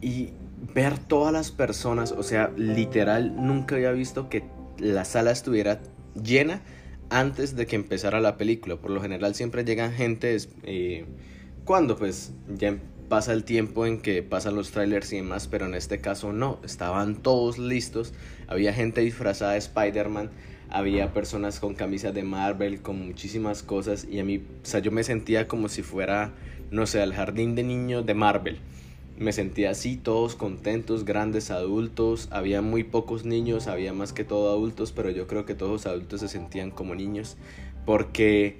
y 0.00 0.30
ver 0.74 0.98
todas 0.98 1.32
las 1.32 1.50
personas, 1.50 2.12
o 2.12 2.22
sea, 2.22 2.52
literal, 2.56 3.34
nunca 3.36 3.76
había 3.76 3.92
visto 3.92 4.28
que 4.28 4.44
la 4.78 5.04
sala 5.04 5.30
estuviera 5.30 5.80
llena 6.22 6.62
antes 7.10 7.56
de 7.56 7.66
que 7.66 7.76
empezara 7.76 8.20
la 8.20 8.36
película. 8.36 8.76
Por 8.76 8.90
lo 8.90 9.00
general 9.00 9.34
siempre 9.34 9.64
llegan 9.64 9.92
gente 9.92 10.36
eh, 10.62 11.04
cuando 11.64 11.96
pues 11.96 12.32
ya 12.48 12.78
pasa 13.08 13.32
el 13.32 13.44
tiempo 13.44 13.86
en 13.86 14.00
que 14.00 14.22
pasan 14.22 14.54
los 14.54 14.70
trailers 14.70 15.12
y 15.12 15.16
demás, 15.16 15.48
pero 15.48 15.66
en 15.66 15.74
este 15.74 16.00
caso 16.00 16.32
no, 16.32 16.60
estaban 16.64 17.16
todos 17.16 17.58
listos, 17.58 18.14
había 18.46 18.72
gente 18.72 19.00
disfrazada 19.00 19.52
de 19.52 19.58
Spider-Man, 19.58 20.30
había 20.70 21.12
personas 21.12 21.58
con 21.58 21.74
camisas 21.74 22.14
de 22.14 22.22
Marvel, 22.22 22.80
con 22.82 23.04
muchísimas 23.04 23.64
cosas 23.64 24.06
y 24.08 24.20
a 24.20 24.24
mí, 24.24 24.44
o 24.62 24.64
sea, 24.66 24.78
yo 24.78 24.92
me 24.92 25.02
sentía 25.02 25.48
como 25.48 25.68
si 25.68 25.82
fuera, 25.82 26.32
no 26.70 26.86
sé, 26.86 27.00
al 27.00 27.14
jardín 27.14 27.54
de 27.54 27.62
niños 27.62 28.06
de 28.06 28.14
Marvel. 28.14 28.58
Me 29.18 29.32
sentía 29.32 29.70
así, 29.70 29.96
todos 29.96 30.34
contentos, 30.34 31.04
grandes 31.04 31.50
adultos, 31.50 32.28
había 32.30 32.62
muy 32.62 32.84
pocos 32.84 33.24
niños, 33.24 33.66
había 33.66 33.92
más 33.92 34.12
que 34.12 34.24
todo 34.24 34.50
adultos, 34.50 34.92
pero 34.92 35.10
yo 35.10 35.26
creo 35.26 35.44
que 35.44 35.54
todos 35.54 35.72
los 35.72 35.86
adultos 35.86 36.20
se 36.20 36.28
sentían 36.28 36.70
como 36.70 36.94
niños, 36.94 37.36
porque 37.84 38.56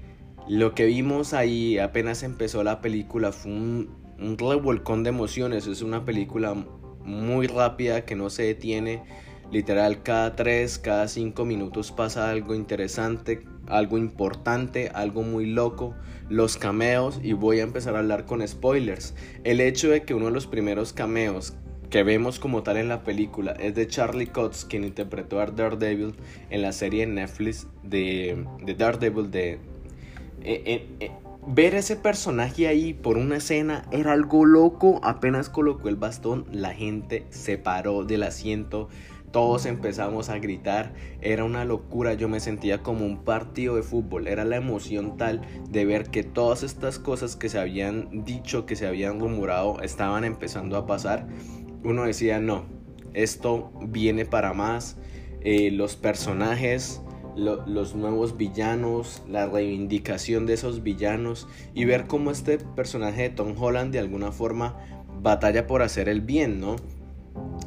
lo 0.49 0.74
que 0.74 0.85
vimos 0.85 1.32
ahí 1.32 1.78
apenas 1.78 2.23
empezó 2.23 2.62
la 2.62 2.81
película 2.82 3.32
fue 3.32 3.53
un, 3.53 3.91
un 4.19 4.37
revolcón 4.37 5.03
de 5.03 5.09
emociones, 5.09 5.66
es 5.66 5.81
una 5.81 6.05
película 6.05 6.55
muy 7.05 7.47
rápida 7.47 8.05
que 8.05 8.16
no 8.16 8.28
se 8.28 8.43
detiene, 8.43 9.03
Literal, 9.51 10.02
cada 10.02 10.36
3, 10.36 10.78
cada 10.78 11.09
5 11.09 11.44
minutos 11.44 11.90
pasa 11.90 12.31
algo 12.31 12.55
interesante, 12.55 13.43
algo 13.66 13.98
importante, 13.98 14.90
algo 14.94 15.22
muy 15.22 15.47
loco, 15.47 15.94
los 16.28 16.56
cameos 16.56 17.18
y 17.22 17.32
voy 17.32 17.60
a 17.60 17.64
empezar 17.64 17.97
a 17.97 17.98
hablar 17.98 18.27
con 18.27 18.47
spoilers. 18.47 19.14
El 19.43 19.60
hecho 19.60 19.90
de 19.90 20.02
que 20.02 20.14
uno 20.14 20.27
de 20.27 20.32
los 20.32 20.47
primeros 20.47 20.93
cameos 20.93 21.55
que 21.90 22.05
vemos 22.05 22.39
como 22.39 22.62
tal 22.62 22.77
en 22.77 22.89
la 22.89 23.02
película 23.02 23.52
es 23.52 23.74
de 23.74 23.89
Charlie 23.89 24.28
Cox, 24.28 24.64
quien 24.64 24.85
interpretó 24.85 25.40
a 25.40 25.47
Daredevil 25.47 26.14
en 26.51 26.62
la 26.62 26.72
serie 26.72 27.06
Netflix 27.06 27.66
de, 27.82 28.44
de 28.64 28.74
Daredevil 28.74 29.31
de... 29.31 29.59
Eh, 30.43 30.62
eh, 30.64 30.89
eh, 31.01 31.10
ver 31.47 31.74
ese 31.74 31.97
personaje 31.97 32.68
ahí 32.68 32.94
por 32.94 33.16
una 33.16 33.39
escena 33.39 33.85
era 33.90 34.12
algo 34.12 34.44
loco. 34.44 35.01
Apenas 35.02 35.48
colocó 35.48 35.89
el 35.89 35.97
bastón, 35.97 36.47
la 36.52 36.72
gente 36.72 37.27
se 37.31 37.59
paró 37.59 38.05
del 38.05 38.22
asiento 38.22 38.89
todos 39.31 39.66
empezamos 39.66 40.28
a 40.28 40.39
gritar, 40.39 40.93
era 41.20 41.44
una 41.44 41.65
locura, 41.65 42.15
yo 42.15 42.28
me 42.28 42.40
sentía 42.40 42.82
como 42.82 43.07
un 43.07 43.24
partido 43.24 43.77
de 43.77 43.82
fútbol, 43.82 44.27
era 44.27 44.44
la 44.44 44.57
emoción 44.57 45.16
tal 45.16 45.43
de 45.69 45.85
ver 45.85 46.11
que 46.11 46.23
todas 46.23 46.62
estas 46.62 46.98
cosas 46.98 47.36
que 47.36 47.48
se 47.48 47.59
habían 47.59 48.24
dicho, 48.24 48.66
que 48.66 48.77
se 48.77 48.86
habían 48.86 49.20
rumorado, 49.20 49.81
estaban 49.82 50.24
empezando 50.24 50.77
a 50.77 50.86
pasar. 50.86 51.27
Uno 51.85 52.05
decía, 52.05 52.40
no, 52.40 52.66
esto 53.15 53.73
viene 53.82 54.24
para 54.24 54.52
más, 54.52 54.97
eh, 55.43 55.70
los 55.70 55.97
personajes, 55.97 57.01
los 57.36 57.94
nuevos 57.94 58.36
villanos, 58.36 59.23
la 59.28 59.47
reivindicación 59.47 60.47
de 60.47 60.55
esos 60.55 60.82
villanos 60.82 61.48
y 61.74 61.85
ver 61.85 62.07
cómo 62.07 62.31
este 62.31 62.59
personaje 62.59 63.23
de 63.23 63.31
Tom 63.31 63.55
Holland 63.57 63.93
de 63.93 64.01
alguna 64.01 64.32
forma 64.32 64.77
batalla 65.23 65.66
por 65.66 65.82
hacer 65.82 66.09
el 66.09 66.20
bien, 66.20 66.61
¿no? 66.61 66.77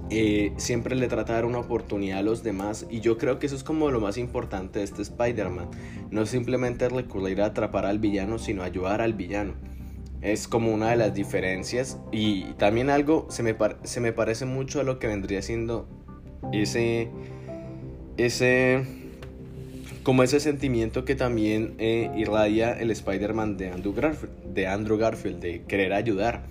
Eh, 0.10 0.54
siempre 0.58 0.96
le 0.96 1.08
trata 1.08 1.34
de 1.34 1.38
dar 1.38 1.46
una 1.46 1.60
oportunidad 1.60 2.20
a 2.20 2.22
los 2.22 2.44
demás 2.44 2.86
y 2.90 3.00
yo 3.00 3.18
creo 3.18 3.40
que 3.40 3.48
eso 3.48 3.56
es 3.56 3.64
como 3.64 3.90
lo 3.90 4.00
más 4.00 4.18
importante 4.18 4.80
de 4.80 4.86
este 4.86 5.02
Spider-Man. 5.02 5.70
No 6.12 6.26
simplemente 6.26 6.88
recurrir 6.88 7.42
a 7.42 7.48
atrapar 7.48 7.86
al 7.86 8.00
villano, 8.00 8.38
sino 8.38 8.64
ayudar 8.64 9.02
al 9.02 9.14
villano. 9.14 9.56
Es 10.22 10.48
como 10.48 10.72
una 10.72 10.92
de 10.92 10.98
las 10.98 11.14
diferencias 11.14 12.00
y 12.12 12.44
también 12.54 12.90
algo 12.90 13.26
se 13.30 13.44
me, 13.44 13.56
se 13.84 14.00
me 14.02 14.14
parece 14.14 14.46
mucho 14.46 14.80
a 14.80 14.84
lo 14.84 15.00
que 15.00 15.08
vendría 15.08 15.42
siendo 15.42 15.88
ese, 16.52 17.10
ese, 18.18 18.86
como 20.04 20.24
ese 20.24 20.40
sentimiento 20.40 21.06
que 21.06 21.16
también 21.16 21.74
eh, 21.80 22.12
irradia 22.16 22.72
el 22.74 22.92
Spider-Man 22.92 23.58
de 23.58 23.72
de 24.54 24.68
Andrew 24.68 24.98
Garfield, 24.98 25.40
de 25.40 25.64
querer 25.64 25.94
ayudar 25.94 26.44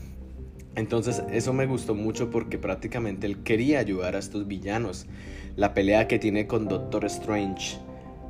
entonces 0.75 1.23
eso 1.31 1.53
me 1.53 1.67
gustó 1.67 1.95
mucho 1.95 2.31
porque 2.31 2.59
prácticamente 2.59 3.27
él 3.27 3.43
quería 3.43 3.79
ayudar 3.79 4.17
a 4.17 4.19
estos 4.19 4.47
villanos. 4.47 5.07
La 5.57 5.75
pelea 5.75 6.09
que 6.09 6.19
tiene 6.19 6.47
con 6.47 6.69
Doctor 6.69 7.05
Strange 7.05 7.77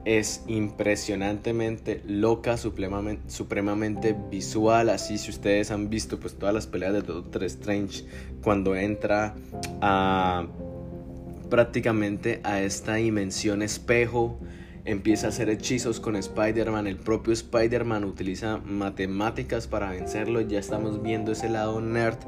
es 0.05 0.43
impresionantemente 0.49 2.03
loca, 2.07 2.57
supremamente, 2.57 4.17
visual. 4.31 4.91
Así 4.91 5.19
si 5.19 5.31
ustedes 5.31 5.71
han 5.71 5.89
visto 5.89 6.19
pues 6.19 6.35
todas 6.35 6.55
las 6.55 6.67
peleas 6.67 6.93
de 6.93 7.03
Doctor 7.03 7.45
Strange 7.45 8.05
cuando 8.43 8.75
entra 8.75 9.37
a 9.81 10.47
prácticamente 11.49 12.41
a 12.43 12.63
esta 12.63 12.95
dimensión 12.95 13.63
espejo 13.63 14.41
empieza 14.85 15.27
a 15.27 15.29
hacer 15.31 15.49
hechizos 15.49 16.01
con 16.01 16.17
Spider-Man. 16.17 16.87
El 16.87 16.97
propio 16.97 17.33
Spider-Man 17.33 18.05
utiliza 18.05 18.59
matemáticas 18.59 19.67
para 19.67 19.91
vencerlo. 19.91 20.41
Ya 20.41 20.59
estamos 20.59 21.03
viendo 21.03 21.33
ese 21.33 21.49
lado 21.49 21.81
nerd 21.81 22.19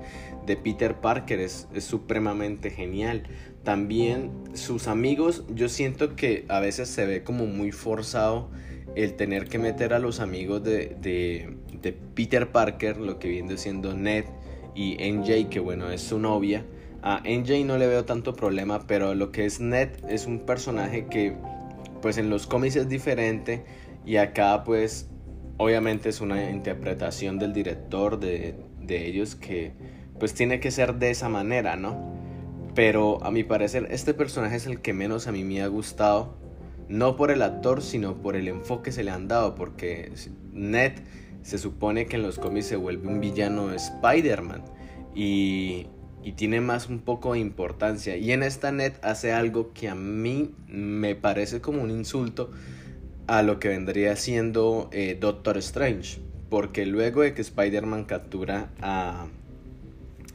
de 0.46 0.56
Peter 0.56 0.94
Parker. 1.00 1.40
Es, 1.40 1.68
supremamente 1.78 2.70
genial. 2.70 3.24
También 3.62 4.30
sus 4.54 4.88
amigos, 4.88 5.44
yo 5.54 5.68
siento 5.68 6.16
que 6.16 6.44
a 6.48 6.60
veces 6.60 6.88
se 6.88 7.06
ve 7.06 7.24
como 7.24 7.46
muy 7.46 7.72
forzado 7.72 8.50
el 8.94 9.14
tener 9.14 9.48
que 9.48 9.58
meter 9.58 9.94
a 9.94 9.98
los 9.98 10.20
amigos 10.20 10.62
de, 10.62 10.96
de, 11.00 11.56
de 11.82 11.92
Peter 11.92 12.52
Parker, 12.52 12.98
lo 12.98 13.18
que 13.18 13.28
viene 13.28 13.56
siendo 13.56 13.94
Ned 13.94 14.26
y 14.74 14.96
NJ, 14.96 15.48
que 15.48 15.60
bueno, 15.60 15.90
es 15.90 16.02
su 16.02 16.18
novia. 16.18 16.64
A 17.02 17.20
NJ 17.20 17.64
no 17.64 17.76
le 17.76 17.86
veo 17.86 18.04
tanto 18.04 18.34
problema, 18.34 18.86
pero 18.86 19.14
lo 19.14 19.32
que 19.32 19.44
es 19.44 19.60
Ned 19.60 19.88
es 20.08 20.26
un 20.26 20.40
personaje 20.40 21.06
que 21.06 21.36
pues 22.04 22.18
en 22.18 22.28
los 22.28 22.46
cómics 22.46 22.76
es 22.76 22.86
diferente 22.86 23.64
y 24.04 24.16
acá 24.16 24.62
pues 24.62 25.08
obviamente 25.56 26.10
es 26.10 26.20
una 26.20 26.50
interpretación 26.50 27.38
del 27.38 27.54
director 27.54 28.20
de, 28.20 28.56
ellos 28.86 29.36
que 29.36 29.72
pues 30.20 30.34
tiene 30.34 30.60
que 30.60 30.70
ser 30.70 30.96
de 30.96 31.10
esa 31.10 31.30
manera, 31.30 31.76
¿no? 31.76 32.12
Pero 32.74 33.24
a 33.24 33.30
mi 33.30 33.42
parecer 33.42 33.88
este 33.90 34.12
personaje 34.12 34.56
es 34.56 34.66
el 34.66 34.82
que 34.82 34.92
menos 34.92 35.28
a 35.28 35.32
mí 35.32 35.44
me 35.44 35.62
ha 35.62 35.66
gustado, 35.68 36.36
no 36.90 37.16
por 37.16 37.30
el 37.30 37.40
actor, 37.40 37.80
sino 37.80 38.20
por 38.20 38.36
el 38.36 38.48
enfoque 38.48 38.90
que 38.90 38.92
se 38.92 39.02
le 39.02 39.10
han 39.10 39.26
dado, 39.26 39.54
porque 39.54 40.12
Ned 40.52 40.92
se 41.40 41.56
supone 41.56 42.04
que 42.04 42.16
en 42.16 42.22
los 42.22 42.38
cómics 42.38 42.66
se 42.66 42.76
vuelve 42.76 43.08
un 43.08 43.18
villano 43.18 43.68
de 43.68 43.76
Spider-Man 43.76 44.62
y 45.14 45.86
y 46.24 46.32
tiene 46.32 46.60
más 46.60 46.88
un 46.88 47.00
poco 47.00 47.34
de 47.34 47.40
importancia. 47.40 48.16
Y 48.16 48.32
en 48.32 48.42
esta 48.42 48.72
net 48.72 48.94
hace 49.02 49.32
algo 49.32 49.72
que 49.74 49.88
a 49.88 49.94
mí 49.94 50.54
me 50.68 51.14
parece 51.14 51.60
como 51.60 51.82
un 51.82 51.90
insulto 51.90 52.50
a 53.26 53.42
lo 53.42 53.58
que 53.58 53.68
vendría 53.68 54.16
siendo 54.16 54.88
eh, 54.92 55.16
Doctor 55.20 55.58
Strange. 55.58 56.20
Porque 56.48 56.86
luego 56.86 57.22
de 57.22 57.34
que 57.34 57.42
Spider-Man 57.42 58.04
captura 58.04 58.70
a, 58.80 59.26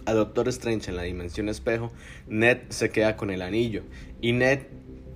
a 0.06 0.14
Doctor 0.14 0.48
Strange 0.50 0.92
en 0.92 0.96
la 0.96 1.04
dimensión 1.04 1.50
espejo, 1.50 1.92
Ned 2.28 2.60
se 2.70 2.92
queda 2.92 3.18
con 3.18 3.32
el 3.32 3.42
anillo. 3.42 3.84
Y 4.22 4.34
Ned 4.34 4.60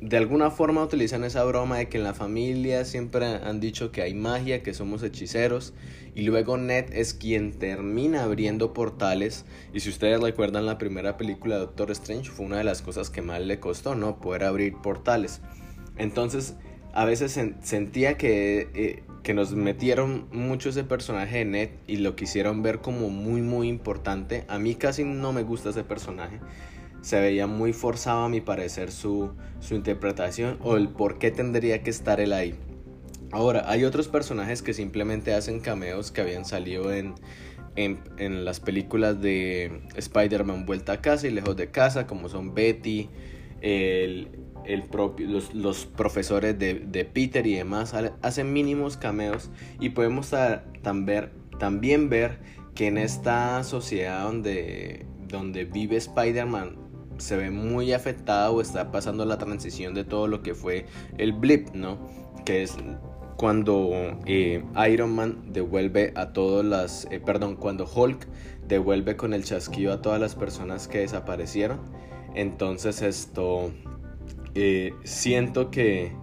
de 0.03 0.17
alguna 0.17 0.51
forma 0.51 0.83
utilizan 0.83 1.23
esa 1.23 1.45
broma 1.45 1.77
de 1.77 1.87
que 1.87 1.97
en 1.97 2.03
la 2.03 2.13
familia 2.13 2.83
siempre 2.83 3.25
han 3.25 3.61
dicho 3.61 3.93
que 3.93 4.01
hay 4.01 4.13
magia, 4.13 4.61
que 4.61 4.73
somos 4.73 5.01
hechiceros 5.01 5.73
y 6.13 6.23
luego 6.23 6.57
Ned 6.57 6.91
es 6.91 7.13
quien 7.13 7.53
termina 7.53 8.23
abriendo 8.23 8.73
portales 8.73 9.45
y 9.73 9.79
si 9.79 9.87
ustedes 9.89 10.19
recuerdan 10.19 10.65
la 10.65 10.77
primera 10.77 11.15
película 11.15 11.55
de 11.55 11.61
Doctor 11.61 11.89
Strange 11.91 12.29
fue 12.29 12.45
una 12.45 12.57
de 12.57 12.65
las 12.65 12.81
cosas 12.81 13.09
que 13.09 13.21
más 13.21 13.39
le 13.39 13.61
costó, 13.61 13.95
¿no? 13.95 14.19
Poder 14.19 14.43
abrir 14.43 14.75
portales. 14.75 15.39
Entonces 15.97 16.55
a 16.93 17.05
veces 17.05 17.39
sentía 17.61 18.17
que, 18.17 18.67
eh, 18.73 19.03
que 19.23 19.33
nos 19.33 19.53
metieron 19.53 20.27
mucho 20.33 20.67
ese 20.67 20.83
personaje 20.83 21.37
de 21.37 21.45
Ned 21.45 21.69
y 21.87 21.97
lo 21.97 22.17
quisieron 22.17 22.61
ver 22.61 22.79
como 22.79 23.09
muy 23.09 23.41
muy 23.41 23.69
importante. 23.69 24.43
A 24.49 24.59
mí 24.59 24.75
casi 24.75 25.05
no 25.05 25.31
me 25.31 25.43
gusta 25.43 25.69
ese 25.69 25.85
personaje 25.85 26.41
se 27.03 27.19
veía 27.19 27.47
muy 27.47 27.73
forzado 27.73 28.23
a 28.23 28.29
mi 28.29 28.39
parecer 28.39 28.89
su, 28.89 29.31
su 29.59 29.75
interpretación 29.75 30.57
o 30.61 30.77
el 30.77 30.87
por 30.87 31.19
qué 31.19 31.31
tendría 31.31 31.83
que 31.83 31.89
estar 31.89 32.21
él 32.21 32.31
ahí. 32.31 32.55
Ahora, 33.31 33.65
hay 33.67 33.83
otros 33.83 34.07
personajes 34.07 34.61
que 34.61 34.73
simplemente 34.73 35.33
hacen 35.33 35.59
cameos 35.59 36.11
que 36.11 36.21
habían 36.21 36.45
salido 36.45 36.93
en, 36.93 37.15
en, 37.75 37.99
en 38.17 38.45
las 38.45 38.61
películas 38.61 39.21
de 39.21 39.81
Spider-Man 39.95 40.65
Vuelta 40.65 40.93
a 40.93 41.01
casa 41.01 41.27
y 41.27 41.31
Lejos 41.31 41.57
de 41.57 41.71
casa, 41.71 42.07
como 42.07 42.29
son 42.29 42.53
Betty, 42.53 43.09
el, 43.59 44.29
el 44.65 44.83
propio, 44.83 45.27
los, 45.27 45.53
los, 45.53 45.85
profesores 45.85 46.57
de, 46.57 46.75
de, 46.75 47.03
Peter 47.03 47.45
y 47.45 47.55
demás, 47.55 47.93
hacen 48.21 48.53
mínimos 48.53 48.95
cameos 48.95 49.49
y 49.79 49.89
podemos 49.89 50.31
también, 50.81 51.31
también 51.59 52.09
ver 52.09 52.39
que 52.75 52.87
en 52.87 52.97
esta 52.97 53.61
sociedad 53.63 54.23
donde, 54.23 55.05
donde 55.27 55.65
vive 55.65 55.97
Spider-Man 55.97 56.82
se 57.17 57.37
ve 57.37 57.51
muy 57.51 57.93
afectada 57.93 58.51
o 58.51 58.61
está 58.61 58.91
pasando 58.91 59.25
la 59.25 59.37
transición 59.37 59.93
de 59.93 60.03
todo 60.03 60.27
lo 60.27 60.41
que 60.41 60.55
fue 60.55 60.85
el 61.17 61.33
blip, 61.33 61.69
¿no? 61.73 61.97
Que 62.45 62.63
es 62.63 62.75
cuando 63.37 63.91
eh, 64.25 64.63
Iron 64.89 65.15
Man 65.15 65.53
devuelve 65.53 66.13
a 66.15 66.33
todas 66.33 66.65
las, 66.65 67.07
eh, 67.11 67.19
perdón, 67.19 67.55
cuando 67.55 67.85
Hulk 67.85 68.27
devuelve 68.67 69.15
con 69.15 69.33
el 69.33 69.43
chasquido 69.43 69.93
a 69.93 70.01
todas 70.01 70.19
las 70.19 70.35
personas 70.35 70.87
que 70.87 70.99
desaparecieron. 70.99 71.79
Entonces 72.35 73.01
esto, 73.01 73.71
eh, 74.55 74.93
siento 75.03 75.71
que, 75.71 76.13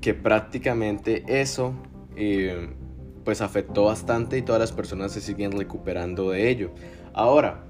que 0.00 0.14
prácticamente 0.14 1.24
eso 1.26 1.74
pues 3.24 3.40
afectó 3.42 3.84
bastante 3.84 4.38
y 4.38 4.42
todas 4.42 4.60
las 4.60 4.72
personas 4.72 5.12
se 5.12 5.20
siguen 5.20 5.52
recuperando 5.52 6.30
de 6.30 6.50
ello. 6.50 6.70
Ahora, 7.12 7.67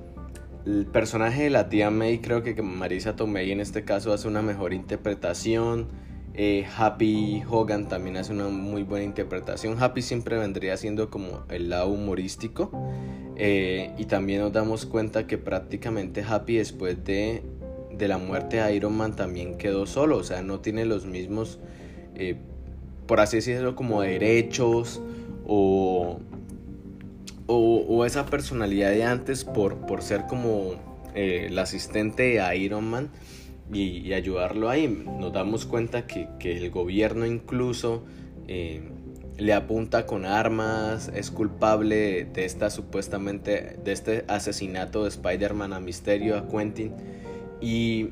el 0.68 0.84
personaje 0.84 1.44
de 1.44 1.50
la 1.50 1.70
tía 1.70 1.90
May, 1.90 2.18
creo 2.18 2.42
que 2.42 2.60
Marisa 2.60 3.16
Tomei 3.16 3.50
en 3.52 3.60
este 3.60 3.84
caso 3.84 4.12
hace 4.12 4.28
una 4.28 4.42
mejor 4.42 4.74
interpretación. 4.74 5.88
Eh, 6.34 6.66
Happy 6.76 7.42
Hogan 7.48 7.88
también 7.88 8.18
hace 8.18 8.32
una 8.32 8.48
muy 8.48 8.82
buena 8.82 9.06
interpretación. 9.06 9.82
Happy 9.82 10.02
siempre 10.02 10.36
vendría 10.36 10.76
siendo 10.76 11.08
como 11.08 11.44
el 11.48 11.70
lado 11.70 11.88
humorístico. 11.88 12.70
Eh, 13.36 13.92
y 13.96 14.04
también 14.04 14.40
nos 14.40 14.52
damos 14.52 14.84
cuenta 14.84 15.26
que 15.26 15.38
prácticamente 15.38 16.22
Happy 16.22 16.56
después 16.56 17.02
de, 17.02 17.42
de, 17.96 18.08
la 18.08 18.18
muerte 18.18 18.58
de 18.58 18.74
Iron 18.74 18.94
Man 18.94 19.16
también 19.16 19.56
quedó 19.56 19.86
solo. 19.86 20.18
O 20.18 20.22
sea, 20.22 20.42
no 20.42 20.60
tiene 20.60 20.84
los 20.84 21.06
mismos, 21.06 21.60
eh, 22.14 22.36
por 23.06 23.20
así 23.20 23.36
decirlo, 23.36 23.74
como 23.74 24.02
derechos 24.02 25.00
o 25.46 26.20
o, 27.48 28.04
esa 28.04 28.26
personalidad 28.26 28.90
de 28.90 29.04
antes 29.04 29.44
por, 29.44 29.86
por 29.86 30.02
ser 30.02 30.26
como 30.26 30.74
eh, 31.14 31.46
el 31.48 31.58
asistente 31.58 32.22
de 32.22 32.56
Iron 32.58 32.88
Man 32.88 33.08
y, 33.72 34.12
ayudarlo 34.12 34.68
ahí. 34.68 34.86
Nos 34.88 35.32
damos 35.32 35.64
cuenta 35.64 36.06
que, 36.06 36.28
el 36.40 36.70
gobierno 36.70 37.26
incluso 37.26 38.04
eh, 38.46 38.82
le 39.38 39.54
apunta 39.54 40.04
con 40.06 40.26
armas, 40.26 41.10
es 41.14 41.30
culpable 41.30 42.26
de 42.26 42.44
esta 42.44 42.70
supuestamente, 42.70 43.78
de 43.82 43.92
este 43.92 44.24
asesinato 44.28 45.04
de 45.04 45.08
Spider-Man 45.08 45.72
a 45.72 45.80
Misterio, 45.80 46.36
a 46.36 46.48
Quentin. 46.48 46.92
Y 47.60 48.10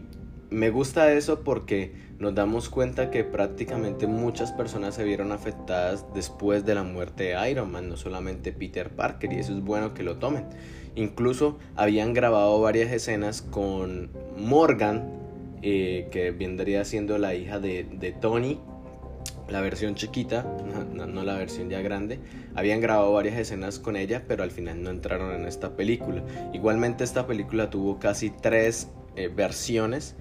me 0.49 0.71
gusta 0.71 1.13
eso 1.13 1.45
porque 1.45 2.06
nos 2.19 2.35
damos 2.35 2.69
cuenta 2.69 3.11
que 3.11 3.25
prácticamente 3.25 4.07
muchas 4.07 4.53
personas 4.53 4.95
se 4.95 5.05
vieron 5.05 5.33
afectadas 5.33 6.07
después 6.15 6.65
de 6.65 6.75
la 6.75 6.83
muerte 6.83 7.25
de 7.25 7.51
Iron 7.51 7.71
Man, 7.71 7.89
no 7.89 7.97
solamente 7.97 8.53
Peter 8.53 8.91
Parker, 8.91 9.33
y 9.33 9.37
eso 9.37 9.53
es 9.53 9.61
bueno 9.61 9.93
que 9.93 10.03
lo 10.03 10.17
tomen. 10.17 10.47
Incluso 10.95 11.59
habían 11.75 12.15
grabado 12.15 12.59
varias 12.61 12.91
escenas 12.91 13.43
con 13.43 14.11
Morgan, 14.39 15.11
eh, 15.63 16.09
que 16.11 16.31
vendría 16.31 16.85
siendo 16.85 17.19
la 17.19 17.35
hija 17.35 17.59
de, 17.59 18.17
Tony, 18.21 18.61
la 19.49 19.61
versión 19.61 19.95
chiquita, 19.95 20.47
no, 20.95 21.23
la 21.23 21.35
versión 21.37 21.69
ya 21.69 21.83
grande. 21.83 22.19
Habían 22.55 22.81
grabado 22.81 23.13
varias 23.13 23.39
escenas 23.39 23.79
con 23.79 23.97
ella, 23.97 24.25
pero 24.27 24.43
al 24.43 24.51
final 24.51 24.83
no 24.83 24.89
entraron 24.89 25.35
en 25.35 25.47
esta 25.47 25.77
película. 25.77 26.23
Igualmente 26.55 27.05
esta 27.05 27.27
película 27.27 27.69
tuvo 27.69 27.99
casi 27.99 28.31
tres 28.31 28.89
eh, 29.17 29.29
versiones 29.29 30.15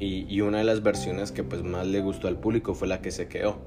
y, 0.00 0.40
una 0.40 0.58
de 0.58 0.64
las 0.64 0.82
versiones 0.82 1.30
que 1.30 1.44
pues 1.44 1.62
más 1.62 1.86
le 1.86 2.00
gustó 2.00 2.26
al 2.26 2.38
público 2.38 2.74
fue 2.74 2.88
la 2.88 3.02
que 3.02 3.10
se 3.10 3.28
quedó. 3.28 3.60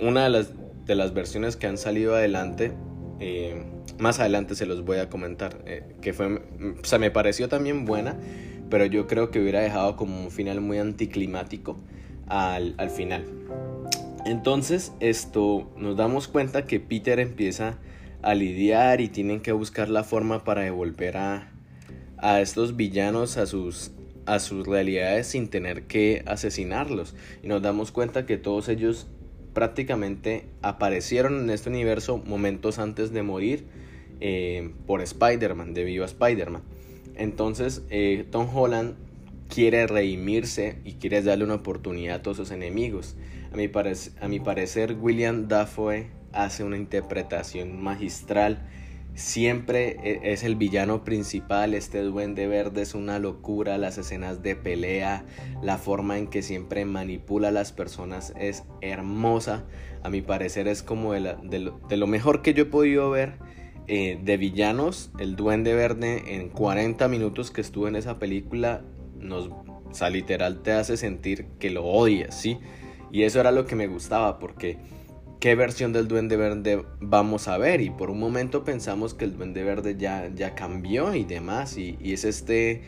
Una 0.00 0.22
de 0.24 0.30
las, 0.30 0.52
de 0.86 0.94
las 0.94 1.12
versiones 1.12 1.56
que 1.56 1.66
han 1.66 1.76
salido 1.76 2.14
adelante, 2.14 2.72
eh, 3.18 3.64
más 3.98 4.20
adelante 4.20 4.54
se 4.54 4.64
los 4.64 4.84
voy 4.84 4.98
a 4.98 5.10
comentar, 5.10 5.60
eh, 5.66 5.96
que 6.00 6.12
fue, 6.12 6.36
o 6.80 6.84
sea, 6.84 7.00
me 7.00 7.10
pareció 7.10 7.48
también 7.48 7.84
buena, 7.84 8.16
pero 8.70 8.86
yo 8.86 9.08
creo 9.08 9.32
que 9.32 9.40
hubiera 9.40 9.60
dejado 9.60 9.96
como 9.96 10.22
un 10.22 10.30
final 10.30 10.60
muy 10.60 10.78
anticlimático 10.78 11.76
al, 12.28 12.74
al 12.78 12.90
final. 12.90 13.24
Entonces, 14.24 14.92
esto 15.00 15.72
nos 15.76 15.96
damos 15.96 16.28
cuenta 16.28 16.64
que 16.64 16.78
Peter 16.78 17.18
empieza 17.18 17.78
a 18.22 18.34
lidiar 18.34 19.00
y 19.00 19.08
tienen 19.08 19.40
que 19.40 19.50
buscar 19.50 19.88
la 19.88 20.04
forma 20.04 20.44
para 20.44 20.62
devolver 20.62 21.16
a, 21.16 21.50
a 22.18 22.40
estos 22.40 22.76
villanos 22.76 23.36
a 23.36 23.46
sus 23.46 23.90
a 24.26 24.38
sus 24.38 24.66
realidades 24.66 25.26
sin 25.26 25.48
tener 25.48 25.84
que 25.84 26.22
asesinarlos. 26.26 27.14
Y 27.42 27.48
nos 27.48 27.62
damos 27.62 27.92
cuenta 27.92 28.26
que 28.26 28.36
todos 28.36 28.68
ellos 28.68 29.06
prácticamente 29.52 30.46
aparecieron 30.62 31.40
en 31.40 31.50
este 31.50 31.68
universo 31.68 32.18
momentos 32.18 32.78
antes 32.78 33.12
de 33.12 33.22
morir 33.22 33.66
eh, 34.20 34.72
por 34.86 35.02
Spider-Man, 35.02 35.74
debido 35.74 36.04
a 36.04 36.06
Spider-Man. 36.06 36.62
Entonces 37.16 37.82
eh, 37.90 38.24
Tom 38.30 38.48
Holland 38.54 38.94
quiere 39.48 39.86
redimirse 39.86 40.78
y 40.84 40.94
quiere 40.94 41.20
darle 41.22 41.44
una 41.44 41.56
oportunidad 41.56 42.16
a 42.16 42.22
todos 42.22 42.38
sus 42.38 42.50
enemigos. 42.50 43.16
A 43.52 43.56
mi, 43.56 43.70
a 44.20 44.28
mi 44.28 44.40
parecer 44.40 44.96
William 44.98 45.48
Dafoe 45.48 46.06
hace 46.32 46.64
una 46.64 46.78
interpretación 46.78 47.82
magistral 47.82 48.66
siempre 49.14 49.96
e, 50.02 50.32
es 50.32 50.42
el 50.42 50.56
villano 50.56 51.04
principal, 51.04 51.74
este 51.74 52.00
duende 52.02 52.46
verde 52.46 52.82
es 52.82 52.94
una 52.94 53.18
locura, 53.18 53.78
las 53.78 53.98
escenas 53.98 54.42
de 54.42 54.56
pelea, 54.56 55.24
la 55.62 55.78
forma 55.78 56.18
en 56.18 56.28
que 56.28 56.42
siempre 56.42 56.84
manipula 56.84 57.48
a 57.48 57.52
las 57.52 57.72
personas 57.72 58.32
es 58.38 58.64
hermosa, 58.80 59.64
a 60.02 60.10
mi 60.10 60.22
parecer 60.22 60.68
es 60.68 60.82
como 60.82 61.12
de, 61.12 61.96
lo, 61.96 62.06
mejor 62.06 62.42
que 62.42 62.54
yo 62.54 62.64
he 62.64 62.66
podido 62.66 63.10
ver 63.10 63.34
eh, 63.86 64.18
de 64.22 64.36
villanos, 64.36 65.10
el 65.18 65.36
duende 65.36 65.74
verde 65.74 66.34
en 66.34 66.48
40 66.48 67.08
minutos 67.08 67.50
que 67.50 67.60
estuvo 67.60 67.88
en 67.88 67.96
esa 67.96 68.18
película, 68.18 68.82
nos, 69.18 69.50
literal 70.10 70.62
te 70.62 70.72
hace 70.72 70.96
sentir 70.96 71.46
que 71.58 71.70
lo 71.70 71.84
odias, 71.84 72.34
¿sí? 72.34 72.58
Y 73.12 73.24
eso 73.24 73.40
era 73.40 73.52
lo 73.52 73.66
que 73.66 73.76
me 73.76 73.86
gustaba 73.86 74.38
porque 74.38 74.78
qué 75.42 75.56
versión 75.56 75.92
del 75.92 76.06
Duende 76.06 76.36
Verde 76.36 76.84
vamos 77.00 77.48
a 77.48 77.58
ver. 77.58 77.80
Y 77.80 77.90
por 77.90 78.10
un 78.10 78.20
momento 78.20 78.62
pensamos 78.62 79.12
que 79.12 79.24
el 79.24 79.36
Duende 79.36 79.64
Verde 79.64 79.96
ya, 79.98 80.30
ya 80.32 80.54
cambió 80.54 81.16
y 81.16 81.24
demás. 81.24 81.76
Y, 81.76 81.98
es 82.00 82.24
este, 82.24 82.82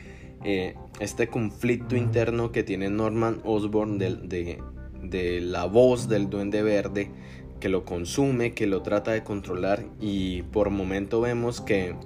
eh, 0.45 0.77
este 1.01 1.27
conflicto 1.27 1.97
interno 1.97 2.53
que 2.53 2.63
tiene 2.63 2.91
Norman 2.91 3.41
Osborn 3.43 3.99
de, 3.99 4.61
de, 5.03 5.41
la 5.41 5.65
voz 5.65 6.09
del 6.09 6.31
Duende 6.31 6.63
Verde 6.63 7.11
que 7.59 7.69
lo 7.69 7.85
consume, 7.85 8.55
que 8.55 8.69
lo 8.69 8.83
trata 8.83 9.11
de 9.11 9.25
controlar. 9.25 9.85
Y 10.01 10.43
por 10.43 10.71
momento 10.71 11.21
vemos 11.21 11.61
que 11.61 11.97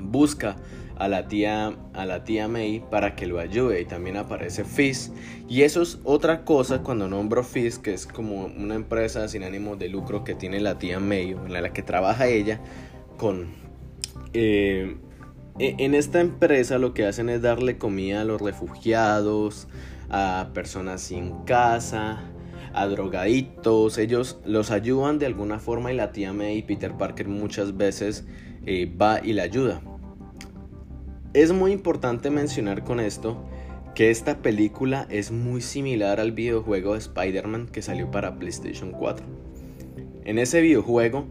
busca 0.00 0.56
a 0.98 1.08
la 1.08 1.28
tía 1.28 1.76
a 1.94 2.06
la 2.06 2.24
tía 2.24 2.48
May 2.48 2.84
para 2.90 3.14
que 3.14 3.26
lo 3.26 3.38
ayude 3.38 3.80
y 3.80 3.84
también 3.84 4.16
aparece 4.16 4.64
Fizz 4.64 5.12
y 5.48 5.62
eso 5.62 5.82
es 5.82 5.98
otra 6.04 6.44
cosa 6.44 6.82
cuando 6.82 7.08
nombro 7.08 7.44
Fizz 7.44 7.78
que 7.78 7.94
es 7.94 8.06
como 8.06 8.46
una 8.46 8.74
empresa 8.74 9.28
sin 9.28 9.44
ánimo 9.44 9.76
de 9.76 9.88
lucro 9.88 10.24
que 10.24 10.34
tiene 10.34 10.60
la 10.60 10.78
tía 10.78 10.98
May 11.00 11.30
en 11.30 11.52
la 11.52 11.72
que 11.72 11.82
trabaja 11.82 12.26
ella 12.26 12.60
con 13.16 13.46
eh, 14.32 14.96
e, 15.58 15.74
en 15.78 15.94
esta 15.94 16.20
empresa 16.20 16.78
lo 16.78 16.94
que 16.94 17.06
hacen 17.06 17.28
es 17.28 17.42
darle 17.42 17.78
comida 17.78 18.22
a 18.22 18.24
los 18.24 18.40
refugiados, 18.40 19.68
a 20.08 20.50
personas 20.54 21.00
sin 21.00 21.44
casa, 21.44 22.20
a 22.72 22.86
drogaditos. 22.86 23.98
Ellos 23.98 24.38
los 24.44 24.70
ayudan 24.70 25.18
de 25.18 25.26
alguna 25.26 25.58
forma 25.58 25.92
y 25.92 25.96
la 25.96 26.12
tía 26.12 26.32
May 26.32 26.58
y 26.58 26.62
Peter 26.62 26.92
Parker 26.92 27.28
muchas 27.28 27.76
veces 27.76 28.24
eh, 28.66 28.92
va 29.00 29.20
y 29.22 29.32
la 29.32 29.44
ayuda. 29.44 29.82
Es 31.34 31.52
muy 31.52 31.72
importante 31.72 32.30
mencionar 32.30 32.84
con 32.84 33.00
esto 33.00 33.36
que 33.94 34.10
esta 34.10 34.38
película 34.38 35.06
es 35.10 35.30
muy 35.30 35.60
similar 35.60 36.20
al 36.20 36.32
videojuego 36.32 36.94
de 36.94 37.00
Spider-Man 37.00 37.68
que 37.68 37.82
salió 37.82 38.10
para 38.10 38.38
PlayStation 38.38 38.92
4. 38.92 39.26
En 40.24 40.38
ese 40.38 40.62
videojuego 40.62 41.26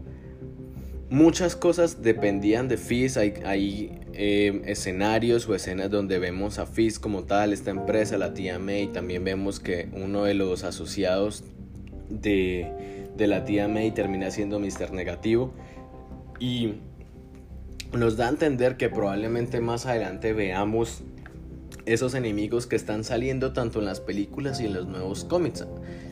muchas 1.10 1.56
cosas 1.56 2.02
dependían 2.02 2.68
de 2.68 2.76
Fizz, 2.76 3.16
hay, 3.16 3.90
eh, 4.12 4.62
escenarios 4.66 5.48
o 5.48 5.54
escenas 5.54 5.90
donde 5.90 6.18
vemos 6.18 6.58
a 6.58 6.66
Fizz 6.66 6.98
como 7.00 7.24
tal, 7.24 7.52
esta 7.52 7.70
empresa, 7.70 8.18
la 8.18 8.34
tía 8.34 8.58
May, 8.58 8.88
también 8.88 9.24
vemos 9.24 9.58
que 9.58 9.88
uno 9.92 10.24
de 10.24 10.34
los 10.34 10.62
asociados 10.64 11.42
de, 12.08 13.08
de 13.16 13.26
la 13.26 13.44
tía 13.44 13.66
May 13.66 13.90
termina 13.90 14.30
siendo 14.30 14.60
Mr. 14.60 14.92
Negativo 14.92 15.54
y 16.38 16.74
nos 17.92 18.16
da 18.16 18.26
a 18.26 18.30
entender 18.30 18.76
que 18.76 18.88
probablemente 18.88 19.60
más 19.60 19.86
adelante 19.86 20.32
veamos 20.32 21.02
esos 21.86 22.14
enemigos 22.14 22.66
que 22.66 22.76
están 22.76 23.04
saliendo 23.04 23.52
tanto 23.52 23.78
en 23.78 23.86
las 23.86 24.00
películas 24.00 24.60
y 24.60 24.66
en 24.66 24.74
los 24.74 24.86
nuevos 24.86 25.24
cómics. 25.24 25.66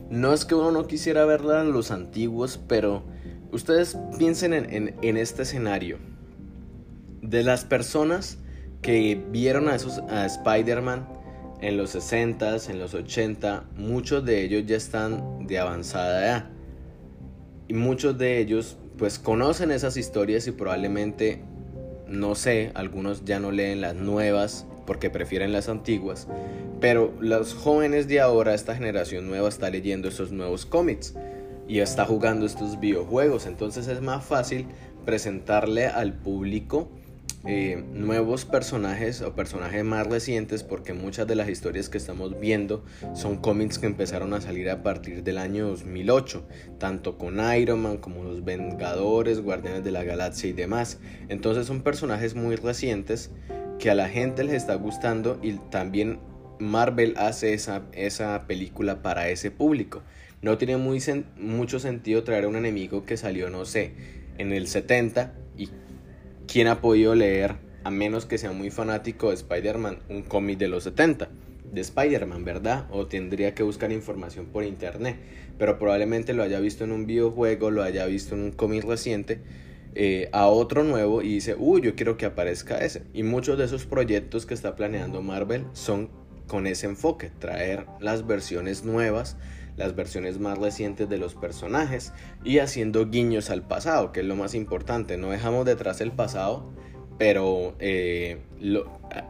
No 0.09 0.33
es 0.33 0.45
que 0.45 0.55
uno 0.55 0.71
no 0.71 0.87
quisiera 0.87 1.25
verla 1.25 1.63
en 1.63 1.73
los 1.73 1.91
antiguos, 1.91 2.59
pero 2.69 3.03
Ustedes 3.53 3.97
piensen 4.19 4.53
en, 4.53 5.17
este 5.17 5.43
escenario. 5.43 5.99
De 7.23 7.43
las 7.43 7.65
personas 7.65 8.39
que 8.83 9.19
vieron 9.31 9.69
a, 9.69 9.75
esos, 9.75 9.99
a 10.11 10.27
Spider-Man 10.27 11.09
en 11.61 11.77
los 11.77 11.95
60s, 11.95 12.69
en 12.69 12.79
los 12.79 12.95
80, 12.95 13.65
muchos 13.77 14.25
de 14.25 14.43
ellos 14.43 14.65
ya 14.67 14.77
están 14.77 15.47
de 15.47 15.59
avanzada 15.59 16.25
edad. 16.25 16.51
Y 17.69 17.75
muchos 17.75 18.19
de 18.19 18.41
ellos 18.41 18.77
pues 18.99 19.19
conocen 19.19 19.71
esas 19.71 19.97
historias 19.97 20.47
y 20.47 20.53
probablemente, 20.53 21.43
no 22.09 22.35
sé, 22.35 22.71
algunos 22.75 23.25
ya 23.25 23.41
no 23.41 23.51
leen 23.51 23.81
las 23.81 23.95
nuevas 23.95 24.67
porque 24.87 25.11
prefieren 25.11 25.53
las 25.53 25.69
antiguas. 25.69 26.29
Pero 26.81 27.13
los 27.21 27.55
jóvenes 27.55 28.07
de 28.09 28.21
ahora, 28.21 28.55
esta 28.55 28.77
generación 28.77 29.27
nueva, 29.27 29.49
está 29.49 29.71
leyendo 29.71 30.09
esos 30.09 30.31
nuevos 30.33 30.67
cómics 30.67 31.15
y 31.69 31.81
está 31.81 32.05
jugando 32.05 32.47
estos 32.47 32.79
videojuegos. 32.79 33.47
Entonces 33.47 33.89
es 33.89 34.01
más 34.01 34.25
fácil 34.25 34.67
presentarle 35.05 35.87
al 35.87 36.15
público 36.15 36.89
eh, 37.45 37.85
nuevos 37.93 38.45
personajes 38.45 39.23
o 39.23 39.35
personajes 39.35 39.85
más 39.85 40.07
recientes 40.07 40.63
porque 40.63 40.93
muchas 40.95 41.27
de 41.27 41.37
las 41.37 41.49
historias 41.49 41.89
que 41.89 41.99
estamos 41.99 42.41
viendo 42.41 42.85
son 43.15 43.37
cómics 43.37 43.79
que 43.79 43.87
empezaron 43.87 44.35
a 44.35 44.41
salir 44.41 44.69
a 44.71 44.83
partir 44.83 45.23
del 45.23 45.39
año 45.39 45.69
2008, 45.69 46.47
tanto 46.79 47.19
con 47.19 47.39
Iron 47.55 47.83
Man 47.83 47.99
como 47.99 48.25
los 48.25 48.45
Vengadores, 48.45 49.41
Guardianes 49.41 49.85
de 49.85 49.91
la 49.93 50.03
Galaxia 50.03 50.51
y 50.51 50.53
demás. 50.53 50.99
Entonces 51.29 51.67
son 51.67 51.83
personajes 51.83 52.35
muy 52.35 52.57
recientes 52.57 53.31
que 53.79 53.91
a 53.91 53.95
la 53.95 54.09
gente 54.09 54.43
les 54.43 54.55
está 54.55 54.75
gustando 54.75 55.39
y 55.43 55.53
también 55.71 56.19
Marvel 56.59 57.15
hace 57.17 57.55
esa, 57.55 57.83
esa 57.93 58.47
película 58.47 59.03
para 59.03 59.29
ese 59.29 59.51
público. 59.51 60.03
No 60.43 60.59
tiene 60.59 60.77
muy 60.77 61.01
mucho 61.39 61.79
sentido 61.79 62.25
traer 62.25 62.45
a 62.45 62.49
un 62.49 62.57
enemigo 62.57 63.05
que 63.05 63.17
salió, 63.17 63.51
no 63.51 63.65
sé, 63.65 63.93
en 64.39 64.53
el 64.53 64.67
70 64.67 65.35
y 65.35 65.46
quién 66.47 66.69
ha 66.69 66.81
podido 66.81 67.15
leer, 67.15 67.57
a 67.85 67.91
menos 67.91 68.27
que 68.27 68.39
sea 68.39 68.53
muy 68.53 68.71
fanático 68.71 69.29
de 69.29 69.35
Spider-Man, 69.35 69.99
un 70.09 70.23
cómic 70.23 70.59
de 70.59 70.69
los 70.69 70.85
70 70.85 71.29
de 71.73 71.81
Spider-Man, 71.81 72.45
¿verdad? 72.45 72.87
O 72.91 73.07
tendría 73.07 73.55
que 73.55 73.63
buscar 73.63 73.93
información 73.93 74.47
por 74.47 74.65
internet, 74.65 75.17
pero 75.59 75.79
probablemente 75.79 76.33
lo 76.33 76.43
haya 76.43 76.61
visto 76.61 76.85
en 76.85 76.93
un 76.93 77.07
videojuego, 77.07 77.71
lo 77.71 77.83
haya 77.83 78.07
visto 78.07 78.35
en 78.35 78.43
un 78.43 78.53
cómic 78.53 78.85
reciente. 78.85 79.41
Eh, 79.99 80.29
a 80.33 80.47
otro 80.49 80.85
nuevo 80.85 81.23
y 81.23 81.29
dice, 81.29 81.57
uy, 81.59 81.81
yo 81.81 81.95
quiero 81.95 82.19
que 82.19 82.27
aparezca 82.27 82.85
ese. 82.85 83.05
Y 83.15 83.23
muchos 83.23 83.57
de 83.57 83.65
esos 83.65 83.87
proyectos 83.87 84.45
que 84.45 84.53
está 84.53 84.77
planeando 84.77 85.23
Marvel 85.23 85.65
son 85.73 86.11
con 86.47 86.67
ese 86.67 86.85
enfoque, 86.85 87.31
traer 87.39 87.87
las 87.99 88.27
versiones 88.27 88.85
nuevas 88.85 89.39
las 89.77 89.95
versiones 89.95 90.39
más 90.39 90.59
recientes 90.59 91.09
de 91.09 91.19
los 91.19 91.35
personajes 91.35 92.13
y 92.45 92.59
haciendo 92.59 93.09
guiños 93.09 93.51
al 93.51 93.63
pasado, 93.63 94.13
que 94.13 94.21
es 94.21 94.27
lo 94.27 94.37
más 94.37 94.55
importante. 94.55 95.17
No 95.17 95.31
dejamos 95.31 95.67
detrás 95.67 96.01
el 96.01 96.13
pasado, 96.13 96.73
pero 97.19 97.75
eh, 97.79 98.39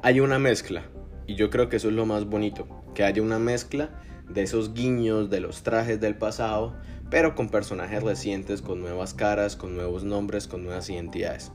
hay 0.03 0.21
una 0.21 0.39
mezcla 0.39 0.85
y 1.27 1.35
yo 1.35 1.51
creo 1.51 1.69
que 1.69 1.77
eso 1.77 1.89
es 1.89 1.95
lo 1.95 2.07
más 2.07 2.27
bonito, 2.27 2.67
que 2.95 3.05
haya 3.05 3.23
una 3.23 3.39
mezcla 3.39 4.01
de 4.29 4.43
esos 4.43 4.75
guiños 4.75 5.31
de 5.31 5.41
los 5.41 5.63
trajes 5.63 6.01
del 6.01 6.17
pasado, 6.17 6.75
pero 7.11 7.35
con 7.35 7.49
personajes 7.49 8.03
recientes, 8.03 8.63
con 8.63 8.81
nuevas 8.81 9.15
caras, 9.15 9.57
con 9.57 9.75
nuevos 9.75 10.05
nombres, 10.05 10.49
con 10.49 10.65
nuevas 10.65 10.89
identidades. 10.91 11.53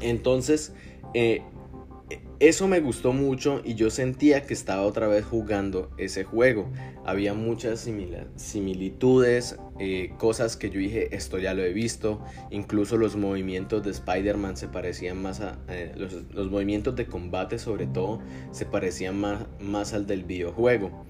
Entonces, 0.00 0.72
eh, 1.14 1.42
eso 2.40 2.68
me 2.68 2.78
gustó 2.78 3.12
mucho 3.12 3.60
y 3.64 3.74
yo 3.74 3.90
sentía 3.90 4.42
que 4.44 4.54
estaba 4.54 4.82
otra 4.82 5.08
vez 5.08 5.24
jugando 5.24 5.90
ese 5.98 6.22
juego. 6.22 6.70
Había 7.04 7.34
muchas 7.34 7.88
similitudes, 8.36 9.58
eh, 9.80 10.12
cosas 10.18 10.56
que 10.56 10.70
yo 10.70 10.78
dije, 10.78 11.14
esto 11.16 11.38
ya 11.38 11.52
lo 11.54 11.64
he 11.64 11.72
visto. 11.72 12.22
Incluso 12.50 12.96
los 12.96 13.16
movimientos 13.16 13.82
de 13.82 13.90
Spider-Man 13.90 14.56
se 14.56 14.68
parecían 14.68 15.20
más 15.20 15.40
a... 15.40 15.58
Eh, 15.68 15.92
los, 15.96 16.50
movimientos 16.50 16.94
de 16.94 17.06
combate 17.06 17.58
sobre 17.58 17.86
todo 17.86 18.20
se 18.52 18.66
parecían 18.66 19.18
más, 19.18 19.46
más 19.60 19.92
al 19.92 20.06
del 20.06 20.22
videojuego. 20.22 21.04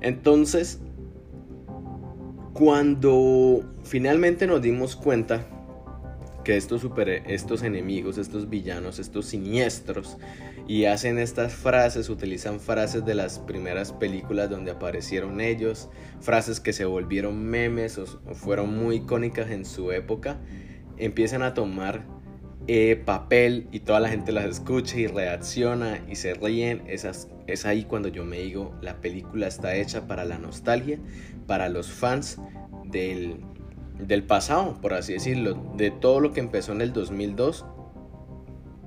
Entonces, 0.00 0.78
cuando 2.52 3.64
finalmente 3.82 4.46
nos 4.46 4.62
dimos 4.62 4.94
cuenta 4.94 5.46
que 6.44 6.56
estos, 6.56 6.80
super, 6.80 7.08
estos 7.08 7.62
enemigos, 7.62 8.18
estos 8.18 8.48
villanos, 8.48 8.98
estos 8.98 9.26
siniestros, 9.26 10.18
y 10.66 10.84
hacen 10.84 11.18
estas 11.18 11.52
frases, 11.52 12.08
utilizan 12.08 12.60
frases 12.60 13.04
de 13.04 13.14
las 13.14 13.38
primeras 13.38 13.92
películas 13.92 14.50
donde 14.50 14.70
aparecieron 14.70 15.40
ellos, 15.40 15.88
frases 16.20 16.60
que 16.60 16.72
se 16.72 16.84
volvieron 16.84 17.42
memes 17.42 17.98
o, 17.98 18.06
fueron 18.34 18.76
muy 18.76 18.96
icónicas 18.96 19.50
en 19.50 19.64
su 19.64 19.92
época, 19.92 20.38
empiezan 20.96 21.42
a 21.42 21.54
tomar 21.54 22.04
eh, 22.66 23.02
papel 23.04 23.66
y 23.72 23.80
toda 23.80 24.00
la 24.00 24.10
gente 24.10 24.32
las 24.32 24.44
escucha 24.44 24.98
y 24.98 25.06
reacciona 25.06 26.04
y 26.08 26.14
se 26.14 26.34
ríen. 26.34 26.84
Es 26.86 27.66
ahí 27.66 27.84
cuando 27.84 28.08
yo 28.08 28.24
me 28.24 28.38
digo, 28.38 28.76
la 28.80 29.00
película 29.00 29.48
está 29.48 29.74
hecha 29.74 30.06
para 30.06 30.24
la 30.24 30.38
nostalgia, 30.38 30.98
para 31.46 31.68
los 31.68 31.90
fans 31.90 32.38
del, 32.84 33.40
del 34.06 34.24
pasado, 34.24 34.78
por 34.80 34.94
así 34.94 35.14
decirlo, 35.14 35.72
de 35.76 35.90
todo 35.90 36.20
lo 36.20 36.32
que 36.32 36.40
empezó 36.40 36.72
en 36.72 36.80
el 36.80 36.92
2002. 36.92 37.64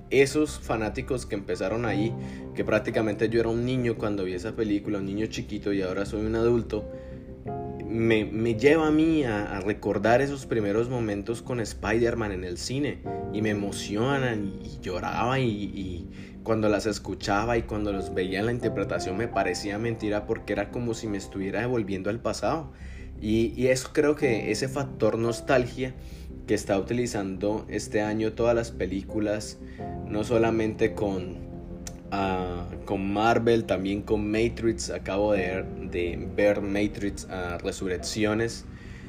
Esos 0.09 0.59
fanáticos 0.59 1.25
que 1.25 1.35
empezaron 1.35 1.85
ahí, 1.85 2.13
que 2.53 2.63
prácticamente 2.63 3.29
yo 3.29 3.39
era 3.39 3.49
un 3.49 3.65
niño 3.65 3.97
cuando 3.97 4.23
vi 4.23 4.33
esa 4.33 4.55
película, 4.55 4.99
un 4.99 5.05
niño 5.05 5.25
chiquito 5.25 5.73
y 5.73 5.81
ahora 5.81 6.05
soy 6.05 6.25
un 6.25 6.35
adulto, 6.35 6.85
me, 7.93 8.25
me 8.25 8.55
lleva 8.55 8.87
a 8.87 8.91
mí 8.91 9.23
a, 9.23 9.59
recordar 9.59 10.21
esos 10.21 10.47
primeros 10.47 10.89
momentos 10.89 11.43
con 11.43 11.59
Spider-Man 11.59 12.31
en 12.31 12.43
el 12.43 12.57
cine 12.57 13.03
y 13.33 13.41
me 13.43 13.51
emocionan 13.51 14.59
y, 14.63 14.79
lloraba 14.81 15.39
y, 15.39 15.47
y, 15.47 16.09
cuando 16.43 16.69
las 16.69 16.87
escuchaba 16.87 17.57
y 17.57 17.63
cuando 17.63 17.93
los 17.93 18.13
veía 18.13 18.39
en 18.39 18.47
la 18.47 18.51
interpretación 18.51 19.15
me 19.15 19.27
parecía 19.27 19.77
mentira 19.77 20.25
porque 20.25 20.53
era 20.53 20.71
como 20.71 20.93
si 20.93 21.07
me 21.07 21.17
estuviera 21.17 21.61
devolviendo 21.61 22.09
al 22.09 22.19
pasado 22.19 22.73
y, 23.23 23.67
eso 23.67 23.91
creo 23.93 24.17
que 24.17 24.51
ese 24.51 24.67
factor 24.67 25.17
nostalgia 25.17 25.93
que 26.45 26.53
está 26.53 26.77
utilizando 26.77 27.65
este 27.69 28.01
año 28.01 28.33
todas 28.33 28.53
las 28.53 28.71
películas, 28.71 29.59
no 30.05 30.25
solamente 30.25 30.93
con, 30.93 31.37
ah, 32.11 32.65
con 32.83 33.13
Marvel, 33.13 33.63
también 33.63 34.01
con 34.01 34.29
Matrix, 34.29 34.89
acabo 34.89 35.31
de, 35.31 35.63
de 35.89 36.27
ver 36.35 36.59
Matrix 36.59 37.25
uh, 37.25 37.59
Resurrecciones 37.63 38.65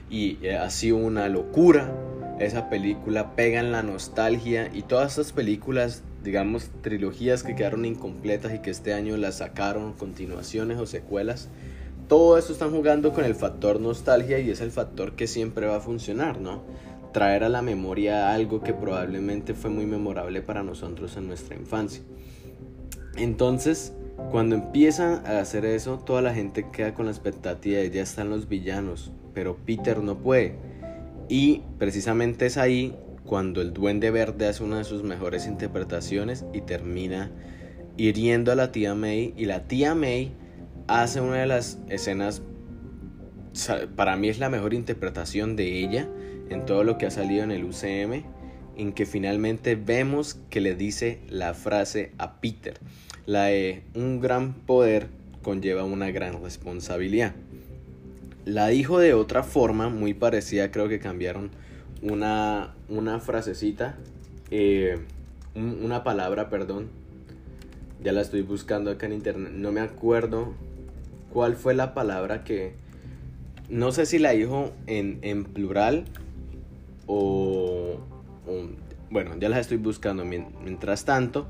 y 0.08 0.38
eh, 0.42 0.54
ha 0.54 0.70
sido 0.70 0.98
una 0.98 1.28
locura. 1.28 1.92
Esa 2.38 2.70
película 2.70 3.34
pega 3.34 3.58
en 3.58 3.72
la 3.72 3.82
nostalgia 3.82 4.70
y 4.72 4.82
todas 4.82 5.18
estas 5.18 5.32
películas, 5.32 6.04
digamos, 6.22 6.70
trilogías 6.82 7.42
que 7.42 7.56
quedaron 7.56 7.84
incompletas 7.84 8.54
y 8.54 8.60
que 8.60 8.70
este 8.70 8.92
año 8.92 9.16
las 9.16 9.38
sacaron, 9.38 9.92
continuaciones 9.94 10.78
o 10.78 10.86
secuelas, 10.86 11.48
todo 12.08 12.38
esto 12.38 12.52
están 12.52 12.70
jugando 12.70 13.12
con 13.12 13.24
el 13.24 13.34
factor 13.34 13.80
nostalgia 13.80 14.38
y 14.38 14.50
es 14.50 14.60
el 14.60 14.70
factor 14.70 15.12
que 15.12 15.26
siempre 15.26 15.66
va 15.66 15.76
a 15.76 15.80
funcionar, 15.80 16.40
¿no? 16.40 16.62
Traer 17.12 17.44
a 17.44 17.48
la 17.48 17.62
memoria 17.62 18.32
algo 18.32 18.62
que 18.62 18.74
probablemente 18.74 19.54
fue 19.54 19.70
muy 19.70 19.86
memorable 19.86 20.42
para 20.42 20.62
nosotros 20.62 21.16
en 21.16 21.28
nuestra 21.28 21.56
infancia. 21.56 22.02
Entonces, 23.16 23.92
cuando 24.30 24.56
empieza 24.56 25.22
a 25.24 25.40
hacer 25.40 25.64
eso, 25.64 25.98
toda 25.98 26.20
la 26.22 26.34
gente 26.34 26.66
queda 26.72 26.94
con 26.94 27.06
la 27.06 27.12
expectativa 27.12 27.78
de 27.78 27.90
ya 27.90 28.02
están 28.02 28.30
los 28.30 28.48
villanos, 28.48 29.12
pero 29.32 29.56
Peter 29.64 30.02
no 30.02 30.18
puede. 30.18 30.56
Y 31.28 31.62
precisamente 31.78 32.46
es 32.46 32.56
ahí 32.56 32.96
cuando 33.24 33.60
el 33.62 33.72
duende 33.72 34.10
verde 34.10 34.46
hace 34.46 34.62
una 34.62 34.78
de 34.78 34.84
sus 34.84 35.02
mejores 35.02 35.46
interpretaciones 35.46 36.44
y 36.52 36.60
termina 36.60 37.30
hiriendo 37.96 38.52
a 38.52 38.56
la 38.56 38.72
tía 38.72 38.94
May 38.94 39.32
y 39.36 39.46
la 39.46 39.66
tía 39.66 39.94
May 39.94 40.32
hace 40.86 41.20
una 41.20 41.36
de 41.36 41.46
las 41.46 41.78
escenas 41.88 42.42
para 43.96 44.16
mí 44.16 44.28
es 44.28 44.38
la 44.38 44.48
mejor 44.48 44.74
interpretación 44.74 45.56
de 45.56 45.78
ella 45.78 46.08
en 46.50 46.66
todo 46.66 46.84
lo 46.84 46.98
que 46.98 47.06
ha 47.06 47.10
salido 47.10 47.44
en 47.44 47.50
el 47.50 47.64
UCM 47.64 48.24
en 48.76 48.92
que 48.92 49.06
finalmente 49.06 49.76
vemos 49.76 50.38
que 50.50 50.60
le 50.60 50.74
dice 50.74 51.20
la 51.28 51.54
frase 51.54 52.12
a 52.18 52.40
Peter 52.40 52.78
la 53.26 53.44
de 53.44 53.84
un 53.94 54.20
gran 54.20 54.54
poder 54.54 55.08
conlleva 55.42 55.84
una 55.84 56.10
gran 56.10 56.42
responsabilidad 56.42 57.34
la 58.44 58.68
dijo 58.68 58.98
de 58.98 59.14
otra 59.14 59.42
forma 59.42 59.88
muy 59.88 60.14
parecida 60.14 60.70
creo 60.70 60.88
que 60.88 60.98
cambiaron 60.98 61.50
una, 62.04 62.74
una 62.88 63.18
frasecita, 63.18 63.96
eh, 64.50 64.98
una 65.54 66.04
palabra, 66.04 66.50
perdón. 66.50 66.88
Ya 68.02 68.12
la 68.12 68.20
estoy 68.20 68.42
buscando 68.42 68.90
acá 68.90 69.06
en 69.06 69.14
internet. 69.14 69.52
No 69.54 69.72
me 69.72 69.80
acuerdo 69.80 70.52
cuál 71.34 71.56
fue 71.56 71.74
la 71.74 71.92
palabra 71.92 72.44
que... 72.44 72.72
No 73.68 73.92
sé 73.92 74.06
si 74.06 74.18
la 74.18 74.30
dijo 74.30 74.72
en, 74.86 75.44
plural 75.44 76.06
o, 77.06 77.98
Bueno, 79.10 79.36
ya 79.38 79.50
las 79.50 79.58
estoy 79.60 79.76
buscando. 79.76 80.24
Mientras 80.24 81.04
tanto, 81.04 81.46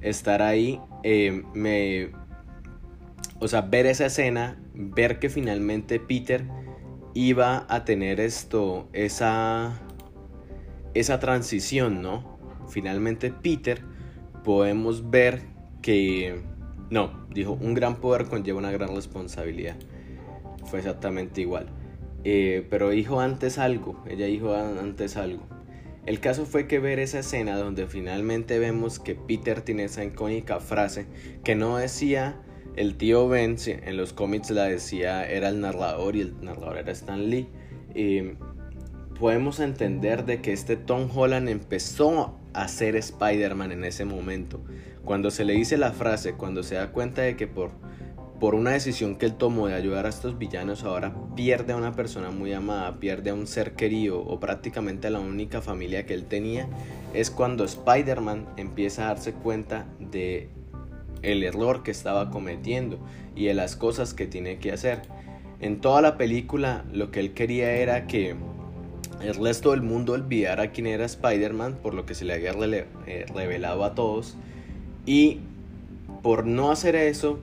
estar 0.00 0.40
ahí 0.40 0.80
eh, 1.02 1.42
me... 1.52 2.10
O 3.40 3.48
sea, 3.48 3.60
ver 3.60 3.84
esa 3.84 4.06
escena, 4.06 4.58
ver 4.72 5.18
que 5.18 5.28
finalmente 5.28 6.00
Peter 6.00 6.44
iba 7.12 7.66
a 7.68 7.84
tener 7.84 8.20
esto, 8.20 8.88
esa 8.94 9.78
esa 10.98 11.18
transición, 11.20 12.02
¿no? 12.02 12.38
Finalmente 12.68 13.30
Peter 13.30 13.82
podemos 14.44 15.10
ver 15.10 15.42
que, 15.82 16.42
no, 16.90 17.26
dijo, 17.30 17.52
un 17.52 17.74
gran 17.74 17.96
poder 17.96 18.26
conlleva 18.26 18.58
una 18.58 18.70
gran 18.70 18.94
responsabilidad. 18.94 19.76
Fue 20.66 20.80
exactamente 20.80 21.40
igual. 21.40 21.68
Eh, 22.24 22.66
pero 22.70 22.90
dijo 22.90 23.20
antes 23.20 23.58
algo, 23.58 24.02
ella 24.08 24.26
dijo 24.26 24.54
antes 24.54 25.16
algo. 25.16 25.46
El 26.06 26.20
caso 26.20 26.46
fue 26.46 26.68
que 26.68 26.78
ver 26.78 27.00
esa 27.00 27.20
escena 27.20 27.56
donde 27.56 27.86
finalmente 27.86 28.58
vemos 28.58 29.00
que 29.00 29.16
Peter 29.16 29.62
tiene 29.62 29.84
esa 29.84 30.04
icónica 30.04 30.60
frase 30.60 31.06
que 31.42 31.56
no 31.56 31.78
decía 31.78 32.40
el 32.76 32.96
tío 32.96 33.26
Ben, 33.28 33.56
en 33.66 33.96
los 33.96 34.12
cómics 34.12 34.50
la 34.50 34.64
decía, 34.64 35.28
era 35.28 35.48
el 35.48 35.60
narrador 35.60 36.14
y 36.14 36.20
el 36.20 36.44
narrador 36.44 36.78
era 36.78 36.92
Stan 36.92 37.28
Lee. 37.30 37.48
Eh, 37.94 38.36
podemos 39.18 39.60
entender 39.60 40.26
de 40.26 40.42
que 40.42 40.52
este 40.52 40.76
Tom 40.76 41.08
Holland 41.12 41.48
empezó 41.48 42.38
a 42.56 42.68
ser 42.68 42.96
Spider-Man 42.96 43.72
en 43.72 43.84
ese 43.84 44.04
momento. 44.04 44.60
Cuando 45.04 45.30
se 45.30 45.44
le 45.44 45.52
dice 45.52 45.76
la 45.76 45.92
frase, 45.92 46.32
cuando 46.32 46.62
se 46.62 46.76
da 46.76 46.90
cuenta 46.90 47.22
de 47.22 47.36
que 47.36 47.46
por, 47.46 47.70
por 48.40 48.54
una 48.54 48.72
decisión 48.72 49.16
que 49.16 49.26
él 49.26 49.34
tomó 49.34 49.68
de 49.68 49.74
ayudar 49.74 50.06
a 50.06 50.08
estos 50.08 50.38
villanos 50.38 50.82
ahora 50.82 51.14
pierde 51.36 51.74
a 51.74 51.76
una 51.76 51.92
persona 51.92 52.30
muy 52.30 52.54
amada, 52.54 52.98
pierde 52.98 53.30
a 53.30 53.34
un 53.34 53.46
ser 53.46 53.74
querido 53.74 54.20
o 54.20 54.40
prácticamente 54.40 55.06
a 55.06 55.10
la 55.10 55.20
única 55.20 55.60
familia 55.60 56.06
que 56.06 56.14
él 56.14 56.24
tenía, 56.24 56.66
es 57.12 57.30
cuando 57.30 57.64
Spider-Man 57.64 58.46
empieza 58.56 59.04
a 59.04 59.08
darse 59.08 59.32
cuenta 59.32 59.86
de 60.00 60.48
el 61.22 61.42
error 61.42 61.82
que 61.82 61.90
estaba 61.90 62.30
cometiendo 62.30 62.98
y 63.34 63.46
de 63.46 63.54
las 63.54 63.76
cosas 63.76 64.14
que 64.14 64.26
tiene 64.26 64.58
que 64.58 64.72
hacer. 64.72 65.02
En 65.60 65.80
toda 65.80 66.00
la 66.00 66.16
película 66.16 66.84
lo 66.90 67.10
que 67.10 67.20
él 67.20 67.32
quería 67.34 67.72
era 67.72 68.06
que 68.06 68.34
el 69.26 69.34
resto 69.34 69.72
del 69.72 69.82
mundo 69.82 70.12
olvidara 70.12 70.72
quién 70.72 70.86
era 70.86 71.04
Spider-Man 71.04 71.78
por 71.82 71.94
lo 71.94 72.06
que 72.06 72.14
se 72.14 72.24
le 72.24 72.34
había 72.34 72.52
eh, 73.06 73.26
revelado 73.34 73.84
a 73.84 73.94
todos 73.94 74.36
y 75.04 75.40
por 76.22 76.46
no 76.46 76.70
hacer 76.70 76.96
eso 76.96 77.38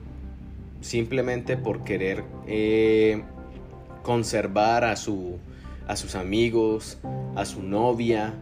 simplemente 0.80 1.56
por 1.56 1.84
querer 1.84 2.24
eh, 2.46 3.22
conservar 4.02 4.84
a, 4.84 4.96
su, 4.96 5.38
a 5.88 5.96
sus 5.96 6.14
amigos, 6.14 6.98
a 7.34 7.46
su 7.46 7.62
novia, 7.62 8.34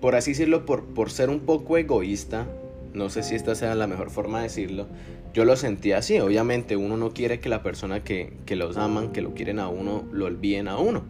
por 0.00 0.16
así 0.16 0.32
decirlo, 0.32 0.66
por, 0.66 0.84
por 0.84 1.10
ser 1.10 1.30
un 1.30 1.40
poco 1.40 1.78
egoísta, 1.78 2.46
no 2.92 3.08
sé 3.08 3.22
si 3.22 3.36
esta 3.36 3.54
sea 3.54 3.74
la 3.76 3.86
mejor 3.86 4.10
forma 4.10 4.38
de 4.38 4.44
decirlo, 4.44 4.86
yo 5.32 5.44
lo 5.44 5.56
sentía 5.56 5.98
así, 5.98 6.18
obviamente 6.18 6.76
uno 6.76 6.96
no 6.96 7.12
quiere 7.12 7.38
que 7.38 7.48
la 7.48 7.62
persona 7.62 8.02
que, 8.02 8.32
que 8.44 8.56
los 8.56 8.76
aman, 8.76 9.12
que 9.12 9.22
lo 9.22 9.34
quieren 9.34 9.60
a 9.60 9.68
uno, 9.68 10.04
lo 10.10 10.26
olviden 10.26 10.66
a 10.66 10.78
uno. 10.78 11.04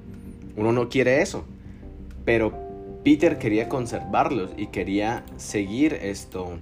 Uno 0.58 0.72
no 0.72 0.88
quiere 0.88 1.22
eso. 1.22 1.44
Pero 2.24 2.52
Peter 3.04 3.38
quería 3.38 3.68
conservarlos 3.68 4.50
y 4.56 4.66
quería 4.66 5.24
seguir 5.36 5.94
esto 5.94 6.58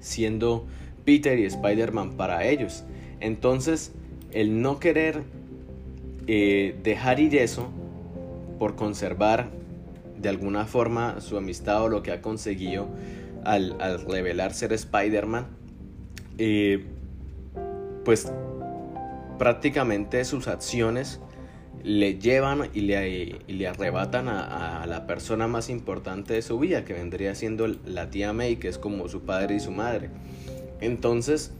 siendo 0.00 0.66
Peter 1.04 1.38
y 1.38 1.44
Spider-Man 1.44 2.12
para 2.16 2.44
ellos. 2.44 2.84
Entonces, 3.20 3.92
el 4.32 4.60
no 4.60 4.80
querer 4.80 5.22
eh, 6.26 6.76
dejar 6.82 7.20
ir 7.20 7.36
eso 7.36 7.68
por 8.58 8.74
conservar 8.74 9.50
de 10.16 10.28
alguna 10.28 10.66
forma 10.66 11.20
su 11.20 11.36
amistad 11.36 11.84
o 11.84 11.88
lo 11.88 12.02
que 12.02 12.12
ha 12.12 12.20
conseguido 12.20 12.88
al, 13.44 13.78
revelar 14.08 14.52
ser 14.52 14.72
Spider-Man, 14.72 15.46
eh, 16.38 16.84
pues 18.04 18.30
prácticamente 19.38 20.24
sus 20.24 20.48
acciones 20.48 21.20
le 21.84 22.18
llevan 22.18 22.68
y 22.74 22.82
le, 22.82 23.38
le 23.46 23.66
arrebatan 23.66 24.28
a, 24.28 24.84
la 24.86 25.06
persona 25.06 25.48
más 25.48 25.70
importante 25.70 26.34
de 26.34 26.42
su 26.42 26.58
vida, 26.58 26.84
que 26.84 26.92
vendría 26.92 27.34
siendo 27.34 27.66
la 27.66 28.10
tía 28.10 28.32
May, 28.32 28.56
que 28.56 28.68
es 28.68 28.78
como 28.78 29.08
su 29.08 29.22
padre 29.22 29.56
y 29.56 29.60
su 29.60 29.70
madre. 29.70 30.10
Entonces, 30.80 31.52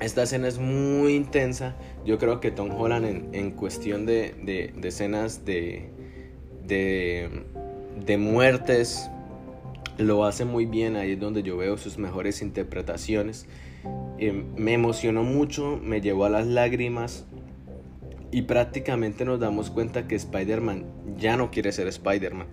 esta 0.00 0.24
escena 0.24 0.48
es 0.48 0.58
muy 0.58 1.14
intensa. 1.14 1.76
Yo 2.04 2.18
creo 2.18 2.40
que 2.40 2.50
Tom 2.50 2.70
Holland 2.78 3.34
en, 3.34 3.50
cuestión 3.52 4.06
de, 4.06 4.34
de, 4.42 4.88
escenas 4.88 5.44
de, 5.44 5.88
de, 6.66 8.16
muertes 8.18 9.10
lo 9.98 10.24
hace 10.24 10.44
muy 10.44 10.66
bien. 10.66 10.96
Ahí 10.96 11.12
es 11.12 11.20
donde 11.20 11.42
yo 11.42 11.56
veo 11.56 11.76
sus 11.76 11.98
mejores 11.98 12.42
interpretaciones. 12.42 13.46
Eh, 14.18 14.44
me 14.56 14.74
emocionó 14.74 15.22
mucho, 15.22 15.80
me 15.82 16.00
llevó 16.00 16.24
a 16.24 16.30
las 16.30 16.46
lágrimas 16.46 17.24
y 18.30 18.42
prácticamente 18.42 19.24
nos 19.24 19.40
damos 19.40 19.70
cuenta 19.70 20.08
que 20.08 20.16
Spider-Man 20.16 20.84
ya 21.16 21.36
no 21.36 21.50
quiere 21.50 21.72
ser 21.72 21.86
Spider-Man. 21.86 22.46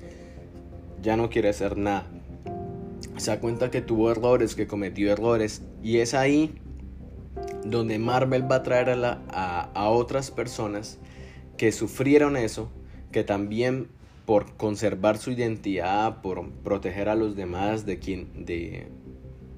Ya 1.01 1.17
no 1.17 1.29
quiere 1.29 1.49
hacer 1.49 1.77
nada. 1.77 2.07
Se 3.17 3.31
da 3.31 3.39
cuenta 3.39 3.71
que 3.71 3.81
tuvo 3.81 4.11
errores, 4.11 4.55
que 4.55 4.67
cometió 4.67 5.11
errores. 5.11 5.61
Y 5.81 5.97
es 5.97 6.13
ahí 6.13 6.55
donde 7.65 7.99
Marvel 7.99 8.49
va 8.49 8.57
a 8.57 8.63
traer 8.63 8.89
a, 8.89 9.61
a, 9.61 9.89
otras 9.89 10.31
personas 10.31 10.99
que 11.57 11.71
sufrieron 11.71 12.37
eso, 12.37 12.69
que 13.11 13.23
también 13.23 13.87
por 14.25 14.55
conservar 14.55 15.17
su 15.17 15.31
identidad, 15.31 16.21
por 16.21 16.49
proteger 16.49 17.09
a 17.09 17.15
los 17.15 17.35
demás 17.35 17.85
de 17.85 17.99
quien 17.99 18.45
de, 18.45 18.87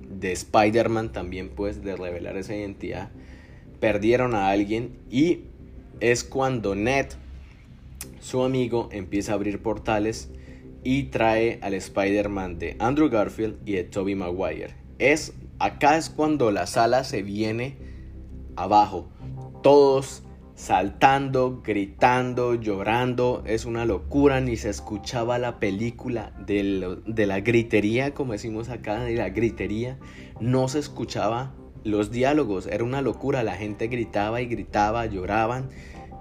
de 0.09 0.31
Spider-Man 0.31 1.11
también 1.11 1.49
pues 1.49 1.83
de 1.83 1.95
revelar 1.95 2.37
esa 2.37 2.55
identidad, 2.55 3.11
perdieron 3.79 4.33
a 4.33 4.49
alguien 4.49 4.97
y 5.09 5.43
es 5.99 6.23
cuando 6.23 6.75
Ned, 6.75 7.07
su 8.19 8.43
amigo, 8.43 8.89
empieza 8.91 9.31
a 9.31 9.35
abrir 9.35 9.61
portales 9.61 10.29
y 10.83 11.03
trae 11.03 11.59
al 11.61 11.73
Spider-Man 11.73 12.59
de 12.59 12.75
Andrew 12.79 13.09
Garfield 13.09 13.57
y 13.65 13.73
de 13.73 13.83
Tobey 13.83 14.15
Maguire. 14.15 14.75
Es, 14.99 15.33
acá 15.59 15.97
es 15.97 16.09
cuando 16.09 16.51
la 16.51 16.67
sala 16.67 17.03
se 17.03 17.23
viene 17.23 17.77
abajo. 18.55 19.09
Todos 19.63 20.23
saltando, 20.55 21.61
gritando, 21.63 22.55
llorando. 22.55 23.43
Es 23.45 23.65
una 23.65 23.85
locura, 23.85 24.39
ni 24.41 24.57
se 24.57 24.69
escuchaba 24.69 25.37
la 25.37 25.59
película 25.59 26.31
de, 26.45 26.99
de, 27.05 27.25
la 27.25 27.41
gritería, 27.41 28.13
como 28.13 28.33
decimos 28.33 28.69
acá, 28.69 29.03
de 29.03 29.15
la 29.15 29.29
gritería. 29.29 29.99
No 30.39 30.67
se 30.67 30.79
escuchaba 30.79 31.53
los 31.85 32.11
diálogos, 32.11 32.65
era 32.65 32.83
una 32.83 33.01
locura, 33.01 33.43
la 33.43 33.55
gente 33.55 33.87
gritaba 33.87 34.41
y 34.41 34.47
gritaba, 34.47 35.05
lloraban. 35.05 35.69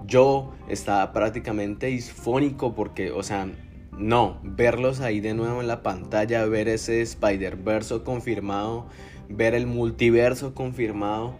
Yo 0.05 0.53
estaba 0.69 1.11
prácticamente 1.11 1.87
disfónico 1.87 2.75
porque, 2.75 3.11
o 3.11 3.23
sea, 3.23 3.49
no, 3.97 4.39
verlos 4.43 5.01
ahí 5.01 5.19
de 5.19 5.33
nuevo 5.33 5.61
en 5.61 5.67
la 5.67 5.81
pantalla, 5.81 6.45
ver 6.45 6.67
ese 6.67 7.01
Spider-Verse 7.01 8.03
confirmado, 8.03 8.85
ver 9.27 9.55
el 9.55 9.65
multiverso 9.65 10.53
confirmado, 10.53 11.35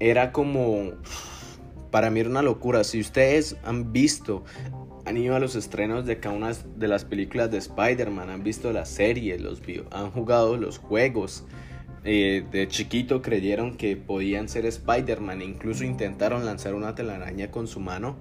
era 0.00 0.32
como, 0.32 0.90
para 1.90 2.10
mí 2.10 2.20
era 2.20 2.28
una 2.28 2.42
locura. 2.42 2.84
Si 2.84 3.00
ustedes 3.00 3.56
han 3.64 3.90
visto, 3.90 4.44
han 5.06 5.16
ido 5.16 5.34
a 5.34 5.40
los 5.40 5.54
estrenos 5.54 6.04
de 6.04 6.20
cada 6.20 6.34
una 6.34 6.52
de 6.52 6.88
las 6.88 7.06
películas 7.06 7.50
de 7.50 7.56
Spider-Man, 7.56 8.28
han 8.28 8.42
visto 8.42 8.70
las 8.70 8.90
series, 8.90 9.40
los 9.40 9.62
han 9.92 10.10
jugado 10.10 10.58
los 10.58 10.76
juegos, 10.76 11.46
eh, 12.04 12.44
de 12.50 12.66
chiquito 12.68 13.22
creyeron 13.22 13.76
que 13.76 13.96
podían 13.96 14.48
ser 14.48 14.66
Spider-Man, 14.66 15.40
incluso 15.42 15.84
intentaron 15.84 16.44
lanzar 16.44 16.74
una 16.74 16.94
telaraña 16.94 17.50
con 17.50 17.66
su 17.68 17.80
mano. 17.80 18.16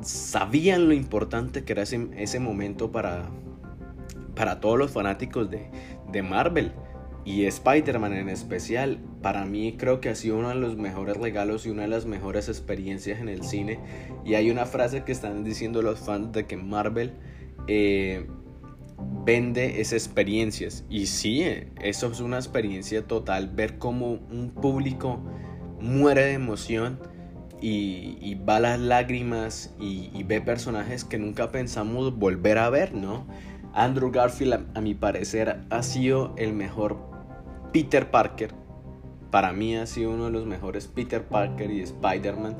Sabían 0.00 0.88
lo 0.88 0.94
importante 0.94 1.64
que 1.64 1.72
era 1.72 1.82
ese, 1.82 2.08
ese 2.16 2.40
momento 2.40 2.92
para, 2.92 3.30
para 4.34 4.60
todos 4.60 4.78
los 4.78 4.90
fanáticos 4.90 5.50
de, 5.50 5.70
de 6.10 6.22
Marvel. 6.22 6.72
Y 7.24 7.44
Spider-Man 7.46 8.12
en 8.12 8.28
especial, 8.28 9.00
para 9.20 9.44
mí 9.44 9.74
creo 9.76 10.00
que 10.00 10.08
ha 10.08 10.14
sido 10.14 10.38
uno 10.38 10.50
de 10.50 10.54
los 10.54 10.76
mejores 10.76 11.16
regalos 11.16 11.66
y 11.66 11.70
una 11.70 11.82
de 11.82 11.88
las 11.88 12.06
mejores 12.06 12.48
experiencias 12.48 13.20
en 13.20 13.28
el 13.28 13.42
cine. 13.42 13.80
Y 14.24 14.34
hay 14.34 14.50
una 14.50 14.64
frase 14.64 15.02
que 15.02 15.10
están 15.10 15.42
diciendo 15.42 15.82
los 15.82 15.98
fans 15.98 16.32
de 16.32 16.46
que 16.46 16.56
Marvel 16.56 17.14
eh, 17.66 18.26
vende 19.24 19.80
esas 19.80 20.04
experiencias. 20.04 20.84
Y 20.88 21.06
sí, 21.06 21.44
eso 21.80 22.10
es 22.10 22.20
una 22.20 22.36
experiencia 22.36 23.06
total, 23.06 23.48
ver 23.48 23.78
cómo 23.78 24.12
un 24.30 24.50
público 24.50 25.20
muere 25.80 26.22
de 26.22 26.32
emoción 26.32 26.98
y, 27.60 28.34
va 28.48 28.56
a 28.56 28.60
las 28.60 28.80
lágrimas 28.80 29.74
y, 29.78 30.22
ve 30.24 30.40
personajes 30.40 31.04
que 31.04 31.18
nunca 31.18 31.50
pensamos 31.50 32.16
volver 32.16 32.58
a 32.58 32.70
ver, 32.70 32.94
¿no? 32.94 33.26
Andrew 33.72 34.10
Garfield, 34.10 34.66
a, 34.74 34.80
mi 34.80 34.94
parecer, 34.94 35.60
ha 35.70 35.82
sido 35.82 36.34
el 36.36 36.52
mejor 36.52 36.98
Peter 37.72 38.10
Parker. 38.10 38.52
Para 39.30 39.52
mí 39.52 39.76
ha 39.76 39.86
sido 39.86 40.12
uno 40.12 40.26
de 40.26 40.30
los 40.30 40.46
mejores 40.46 40.86
Peter 40.86 41.24
Parker 41.24 41.70
y 41.70 41.80
Spider-Man. 41.80 42.56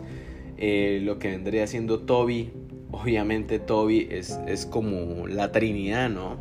Eh, 0.59 1.01
lo 1.03 1.19
que 1.19 1.29
vendría 1.29 1.67
siendo 1.67 2.01
Toby, 2.01 2.53
obviamente 2.93 3.59
Toby 3.59 4.09
es, 4.11 4.39
es 4.47 4.67
como 4.67 5.27
la 5.27 5.53
Trinidad, 5.53 6.11
¿no? 6.11 6.37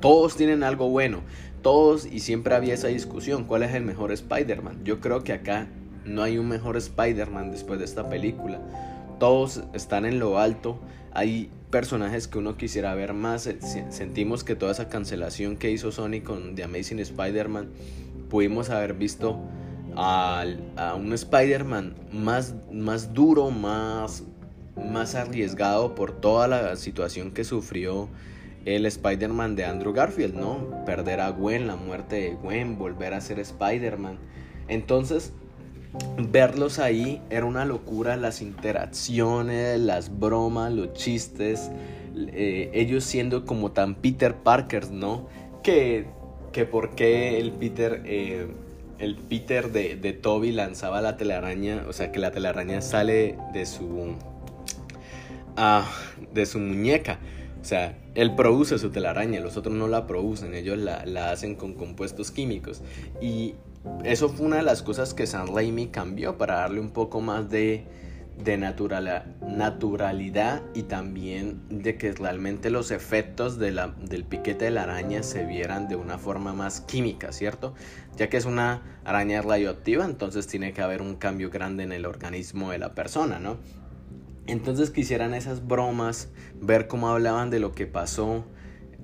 Todos 0.00 0.36
tienen 0.36 0.62
algo 0.62 0.88
bueno, 0.88 1.20
todos 1.62 2.06
y 2.06 2.20
siempre 2.20 2.54
había 2.54 2.74
esa 2.74 2.88
discusión, 2.88 3.44
¿cuál 3.44 3.62
es 3.62 3.74
el 3.74 3.84
mejor 3.84 4.12
Spider-Man? 4.12 4.84
Yo 4.84 5.00
creo 5.00 5.24
que 5.24 5.32
acá 5.32 5.66
no 6.04 6.22
hay 6.22 6.36
un 6.36 6.48
mejor 6.48 6.76
Spider-Man 6.76 7.50
después 7.50 7.78
de 7.78 7.86
esta 7.86 8.08
película. 8.08 8.60
Todos 9.18 9.62
están 9.72 10.04
en 10.04 10.18
lo 10.18 10.38
alto, 10.38 10.78
hay 11.12 11.50
personajes 11.70 12.28
que 12.28 12.38
uno 12.38 12.56
quisiera 12.56 12.94
ver 12.94 13.14
más, 13.14 13.48
sentimos 13.90 14.44
que 14.44 14.54
toda 14.54 14.72
esa 14.72 14.88
cancelación 14.88 15.56
que 15.56 15.70
hizo 15.70 15.90
Sony 15.90 16.20
con 16.22 16.54
The 16.54 16.64
Amazing 16.64 16.98
Spider-Man, 16.98 17.70
pudimos 18.28 18.70
haber 18.70 18.94
visto 18.94 19.38
a, 19.96 20.44
a 20.76 20.94
un 20.94 21.12
Spider-Man 21.12 21.94
más, 22.12 22.54
más 22.70 23.14
duro, 23.14 23.50
más 23.50 24.22
más 24.76 25.14
arriesgado 25.14 25.94
por 25.94 26.12
toda 26.12 26.48
la 26.48 26.76
situación 26.76 27.30
que 27.30 27.44
sufrió 27.44 28.08
el 28.64 28.86
Spider-Man 28.86 29.56
de 29.56 29.64
Andrew 29.64 29.92
Garfield, 29.92 30.34
¿no? 30.34 30.84
Perder 30.86 31.20
a 31.20 31.30
Gwen, 31.30 31.66
la 31.66 31.76
muerte 31.76 32.16
de 32.16 32.34
Gwen, 32.34 32.78
volver 32.78 33.14
a 33.14 33.20
ser 33.20 33.38
Spider-Man. 33.38 34.18
Entonces, 34.68 35.32
verlos 36.18 36.78
ahí 36.78 37.20
era 37.30 37.44
una 37.44 37.64
locura, 37.64 38.16
las 38.16 38.40
interacciones, 38.40 39.78
las 39.80 40.18
bromas, 40.18 40.72
los 40.72 40.94
chistes, 40.94 41.70
eh, 42.16 42.70
ellos 42.72 43.04
siendo 43.04 43.44
como 43.44 43.72
tan 43.72 43.96
Peter 43.96 44.34
Parker, 44.34 44.90
¿no? 44.90 45.28
Que, 45.62 46.06
que 46.52 46.64
por 46.64 46.94
qué 46.94 47.38
el 47.38 47.52
Peter... 47.52 48.02
Eh, 48.04 48.46
el 48.96 49.16
Peter 49.16 49.72
de, 49.72 49.96
de 49.96 50.12
Toby 50.12 50.52
lanzaba 50.52 51.02
la 51.02 51.16
telaraña, 51.16 51.84
o 51.88 51.92
sea 51.92 52.12
que 52.12 52.20
la 52.20 52.30
telaraña 52.30 52.80
sale 52.80 53.36
de 53.52 53.66
su 53.66 54.14
de 56.32 56.46
su 56.46 56.58
muñeca. 56.58 57.18
O 57.60 57.64
sea, 57.64 57.98
él 58.14 58.34
produce 58.34 58.78
su 58.78 58.90
telaraña, 58.90 59.40
los 59.40 59.56
otros 59.56 59.74
no 59.74 59.88
la 59.88 60.06
producen, 60.06 60.54
ellos 60.54 60.78
la, 60.78 61.30
hacen 61.30 61.54
con 61.54 61.74
compuestos 61.74 62.30
químicos. 62.30 62.82
Y 63.22 63.54
eso 64.04 64.28
fue 64.28 64.46
una 64.46 64.56
de 64.56 64.62
las 64.62 64.82
cosas 64.82 65.14
que 65.14 65.26
San 65.26 65.46
Raimi 65.46 65.88
cambió 65.88 66.36
para 66.36 66.56
darle 66.56 66.80
un 66.80 66.90
poco 66.90 67.22
más 67.22 67.48
de, 67.48 67.86
de 68.42 68.58
naturalidad 68.58 70.62
y 70.74 70.82
también 70.82 71.62
de 71.70 71.96
que 71.96 72.12
realmente 72.12 72.68
los 72.68 72.90
efectos 72.90 73.58
de 73.58 73.72
la, 73.72 73.94
del 73.98 74.24
piquete 74.24 74.66
de 74.66 74.70
la 74.70 74.82
araña 74.82 75.22
se 75.22 75.46
vieran 75.46 75.88
de 75.88 75.96
una 75.96 76.18
forma 76.18 76.52
más 76.52 76.82
química, 76.82 77.32
¿cierto? 77.32 77.72
Ya 78.16 78.28
que 78.28 78.36
es 78.36 78.44
una 78.44 78.82
araña 79.04 79.40
radioactiva, 79.40 80.04
entonces 80.04 80.46
tiene 80.46 80.74
que 80.74 80.82
haber 80.82 81.00
un 81.00 81.16
cambio 81.16 81.48
grande 81.48 81.84
en 81.84 81.92
el 81.92 82.04
organismo 82.04 82.72
de 82.72 82.78
la 82.78 82.94
persona, 82.94 83.38
¿no? 83.38 83.56
Entonces 84.46 84.90
quisieran 84.90 85.34
esas 85.34 85.66
bromas, 85.66 86.28
ver 86.60 86.86
cómo 86.86 87.08
hablaban 87.08 87.50
de 87.50 87.60
lo 87.60 87.72
que 87.72 87.86
pasó. 87.86 88.44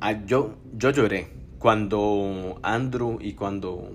Ah, 0.00 0.24
yo, 0.24 0.56
yo 0.74 0.90
lloré 0.90 1.28
cuando 1.58 2.58
Andrew 2.62 3.18
y 3.20 3.34
cuando 3.34 3.90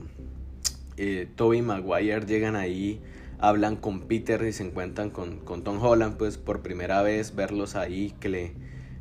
eh, 0.97 1.27
Toby 1.35 1.61
Maguire 1.61 2.25
llegan 2.25 2.55
ahí, 2.55 3.01
hablan 3.39 3.75
con 3.75 4.01
Peter 4.01 4.43
y 4.43 4.53
se 4.53 4.63
encuentran 4.63 5.09
con, 5.09 5.39
con, 5.39 5.63
Tom 5.63 5.83
Holland, 5.83 6.17
pues 6.17 6.37
por 6.37 6.61
primera 6.61 7.01
vez 7.01 7.35
verlos 7.35 7.75
ahí, 7.75 8.13
que 8.19 8.29
le, 8.29 8.53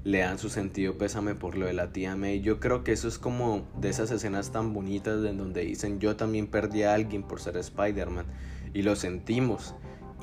le 0.05 0.19
dan 0.19 0.39
su 0.39 0.51
sentido 0.51 0.99
pésame 0.99 1.35
por 1.35 1.57
lo 1.57 1.67
de 1.67 1.73
la 1.73 1.93
tía 1.93 2.15
May. 2.15 2.41
Yo 2.41 2.61
creo 2.61 2.85
que 2.85 2.93
eso 2.93 3.09
es 3.09 3.19
como 3.19 3.67
de 3.81 3.89
esas 3.89 4.11
escenas 4.11 4.53
tan 4.53 4.75
bonitas 4.75 5.25
en 5.25 5.39
donde 5.39 5.63
dicen 5.63 5.99
yo 5.99 6.17
también 6.17 6.47
perdí 6.47 6.83
a 6.83 6.95
alguien 6.95 7.23
por 7.23 7.41
ser 7.41 7.57
Spider-Man 7.57 8.27
y 8.75 8.83
lo 8.83 8.97
sentimos 8.97 9.75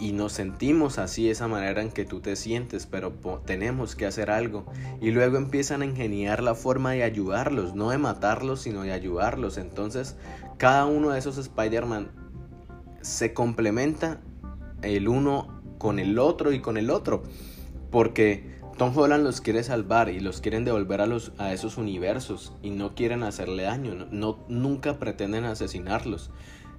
y 0.02 0.14
nos 0.14 0.34
sentimos 0.34 0.98
así, 0.98 1.30
esa 1.30 1.48
manera 1.48 1.84
en 1.84 1.92
que 1.92 2.06
tú 2.06 2.22
te 2.22 2.36
sientes, 2.36 2.88
pero 2.88 3.14
tenemos 3.46 3.96
que 3.96 4.08
hacer 4.08 4.32
algo. 4.32 4.66
Y 5.00 5.12
luego 5.12 5.38
empiezan 5.38 5.84
a 5.84 5.86
ingeniar 5.86 6.42
la 6.42 6.56
forma 6.56 6.94
de 6.94 7.04
ayudarlos, 7.04 7.76
no 7.76 7.92
de 7.92 8.00
matarlos, 8.00 8.62
sino 8.62 8.82
de 8.82 8.94
ayudarlos. 8.94 9.60
Entonces, 9.60 10.18
cada 10.58 10.88
uno 10.88 11.12
de 11.12 11.20
esos 11.20 11.38
Spider-Man 11.38 12.10
se 13.02 13.36
complementa 13.36 14.22
el 14.82 15.08
uno 15.08 15.62
con 15.78 16.00
el 16.00 16.18
otro 16.18 16.52
y 16.52 16.62
con 16.62 16.78
el 16.78 16.90
otro. 16.90 17.22
Porque 17.92 18.60
Tom 18.80 18.98
Holland 18.98 19.24
los 19.24 19.40
quiere 19.40 19.62
salvar 19.62 20.10
y 20.10 20.20
los 20.20 20.42
quieren 20.42 20.66
devolver 20.66 21.02
a, 21.02 21.06
los, 21.06 21.32
a 21.38 21.54
esos 21.54 21.78
universos 21.78 22.54
y 22.64 22.72
no 22.72 22.96
quieren 22.96 23.22
hacerle 23.22 23.64
daño, 23.64 24.08
no, 24.10 24.40
nunca 24.48 24.98
pretenden 24.98 25.44
asesinarlos. 25.44 26.32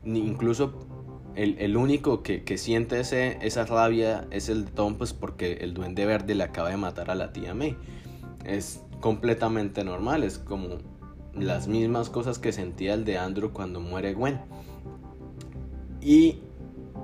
Ni 0.02 0.18
incluso 0.18 1.01
el, 1.34 1.76
único 1.76 2.22
que, 2.22 2.58
siente 2.58 3.00
ese, 3.00 3.38
esa 3.42 3.64
rabia 3.64 4.26
es 4.30 4.48
el 4.48 4.66
de 4.66 4.70
Tom, 4.72 4.96
pues 4.96 5.12
porque 5.12 5.54
el 5.60 5.74
duende 5.74 6.04
verde 6.06 6.34
le 6.34 6.44
acaba 6.44 6.70
de 6.70 6.76
matar 6.76 7.10
a 7.10 7.14
la 7.14 7.32
tía 7.32 7.54
May. 7.54 7.76
Es 8.44 8.82
completamente 9.00 9.84
normal, 9.84 10.24
es 10.24 10.38
como 10.38 10.78
las 11.34 11.68
mismas 11.68 12.10
cosas 12.10 12.38
que 12.38 12.52
sentía 12.52 12.94
el 12.94 13.04
de 13.04 13.18
Andrew 13.18 13.52
cuando 13.52 13.80
muere 13.80 14.14
Gwen. 14.14 14.40
Y 16.00 16.38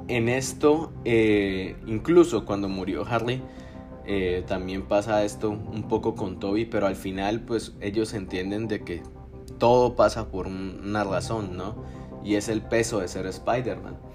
en 0.08 0.28
esto, 0.28 0.92
eh, 1.04 1.76
incluso 1.86 2.44
cuando 2.44 2.68
murió 2.68 3.06
Harley, 3.06 3.42
eh, 4.06 4.42
también 4.46 4.82
pasa 4.82 5.24
esto 5.24 5.50
un 5.50 5.86
poco 5.86 6.14
con 6.14 6.40
Toby, 6.40 6.64
pero 6.64 6.86
al 6.86 6.96
final 6.96 7.40
pues 7.40 7.74
ellos 7.80 8.14
entienden 8.14 8.66
de 8.66 8.82
que 8.82 9.02
todo 9.58 9.96
pasa 9.96 10.28
por 10.28 10.46
una 10.46 11.04
razón, 11.04 11.56
¿no? 11.56 11.76
Y 12.24 12.36
es 12.36 12.48
el 12.48 12.62
peso 12.62 13.00
de 13.00 13.08
ser 13.08 13.26
Spider-Man. 13.26 14.07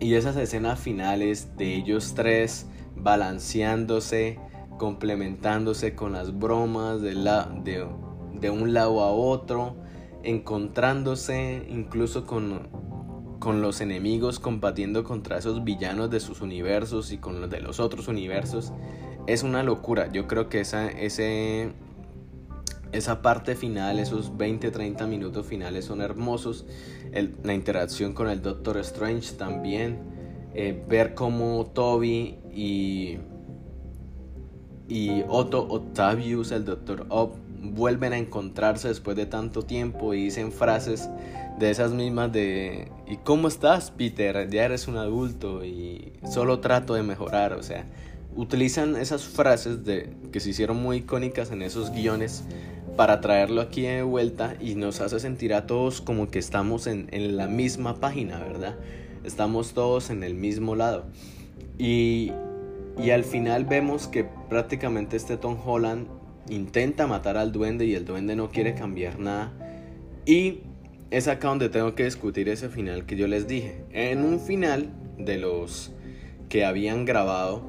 Y 0.00 0.14
esas 0.14 0.36
escenas 0.36 0.80
finales 0.80 1.56
de 1.56 1.74
ellos 1.74 2.14
tres 2.14 2.66
balanceándose, 2.96 4.38
complementándose 4.78 5.94
con 5.94 6.12
las 6.12 6.38
bromas 6.38 7.02
de, 7.02 7.14
la, 7.14 7.44
de, 7.62 7.86
de 8.34 8.50
un 8.50 8.72
lado 8.72 9.02
a 9.02 9.10
otro, 9.10 9.76
encontrándose 10.22 11.66
incluso 11.68 12.26
con, 12.26 12.68
con 13.38 13.62
los 13.62 13.80
enemigos, 13.80 14.38
combatiendo 14.38 15.04
contra 15.04 15.38
esos 15.38 15.64
villanos 15.64 16.10
de 16.10 16.20
sus 16.20 16.40
universos 16.40 17.12
y 17.12 17.18
con 17.18 17.40
los 17.40 17.50
de 17.50 17.60
los 17.60 17.80
otros 17.80 18.08
universos, 18.08 18.72
es 19.26 19.42
una 19.42 19.62
locura. 19.62 20.10
Yo 20.12 20.26
creo 20.26 20.48
que 20.48 20.60
esa, 20.60 20.88
ese, 20.90 21.72
esa 22.92 23.22
parte 23.22 23.54
final, 23.54 23.98
esos 23.98 24.32
20-30 24.36 25.06
minutos 25.06 25.46
finales 25.46 25.84
son 25.84 26.00
hermosos. 26.00 26.66
la 27.42 27.54
interacción 27.54 28.12
con 28.12 28.28
el 28.28 28.42
Doctor 28.42 28.78
Strange 28.78 29.34
también. 29.34 29.98
Eh, 30.54 30.84
ver 30.88 31.14
cómo 31.14 31.66
Toby 31.66 32.38
y, 32.52 33.18
y 34.88 35.22
Otto 35.28 35.66
Octavius, 35.68 36.50
el 36.50 36.64
Doctor 36.64 37.06
Op, 37.08 37.36
vuelven 37.62 38.12
a 38.12 38.18
encontrarse 38.18 38.88
después 38.88 39.16
de 39.16 39.26
tanto 39.26 39.62
tiempo 39.62 40.14
y 40.14 40.24
dicen 40.24 40.50
frases 40.50 41.08
de 41.58 41.70
esas 41.70 41.92
mismas 41.92 42.32
de 42.32 42.90
¿y 43.06 43.18
cómo 43.18 43.48
estás 43.48 43.90
Peter? 43.90 44.48
Ya 44.50 44.64
eres 44.64 44.88
un 44.88 44.96
adulto 44.96 45.64
y 45.64 46.12
solo 46.28 46.60
trato 46.60 46.94
de 46.94 47.02
mejorar, 47.02 47.52
o 47.52 47.62
sea, 47.62 47.86
utilizan 48.34 48.96
esas 48.96 49.24
frases 49.24 49.84
de 49.84 50.16
que 50.32 50.40
se 50.40 50.50
hicieron 50.50 50.82
muy 50.82 50.98
icónicas 50.98 51.50
en 51.50 51.62
esos 51.62 51.90
guiones 51.90 52.44
para 52.96 53.20
traerlo 53.20 53.60
aquí 53.60 53.82
de 53.82 54.02
vuelta 54.02 54.56
y 54.60 54.74
nos 54.74 55.00
hace 55.00 55.20
sentir 55.20 55.54
a 55.54 55.66
todos 55.66 56.00
como 56.00 56.28
que 56.28 56.38
estamos 56.38 56.86
en, 56.86 57.36
la 57.36 57.46
misma 57.46 58.00
página, 58.00 58.38
¿verdad? 58.40 58.76
Estamos 59.24 59.72
todos 59.74 60.10
en 60.10 60.22
el 60.22 60.34
mismo 60.34 60.74
lado. 60.74 61.04
Y, 61.78 62.32
y 62.98 63.10
al 63.10 63.24
final 63.24 63.64
vemos 63.64 64.06
que 64.06 64.24
prácticamente 64.48 65.16
este 65.16 65.36
Tom 65.36 65.56
Holland 65.64 66.08
intenta 66.48 67.06
matar 67.06 67.36
al 67.36 67.52
duende 67.52 67.86
y 67.86 67.94
el 67.94 68.04
duende 68.04 68.36
no 68.36 68.50
quiere 68.50 68.74
cambiar 68.74 69.18
nada. 69.18 69.52
Y 70.26 70.60
es 71.10 71.28
acá 71.28 71.48
donde 71.48 71.68
tengo 71.68 71.94
que 71.94 72.04
discutir 72.04 72.48
ese 72.48 72.68
final 72.68 73.06
que 73.06 73.16
yo 73.16 73.26
les 73.26 73.48
dije. 73.48 73.84
En 73.92 74.24
un 74.24 74.40
final 74.40 74.90
de 75.18 75.38
los 75.38 75.92
que 76.48 76.64
habían 76.64 77.04
grabado, 77.04 77.62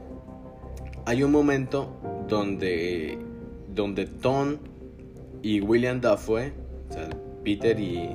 hay 1.06 1.23
un 1.23 1.31
momento 1.31 1.99
donde, 2.27 3.18
donde 3.73 4.06
Tom 4.06 4.57
y 5.41 5.61
William 5.61 6.01
Dafoe, 6.01 6.53
o 6.89 6.93
sea, 6.93 7.09
Peter 7.43 7.80
y, 7.80 8.09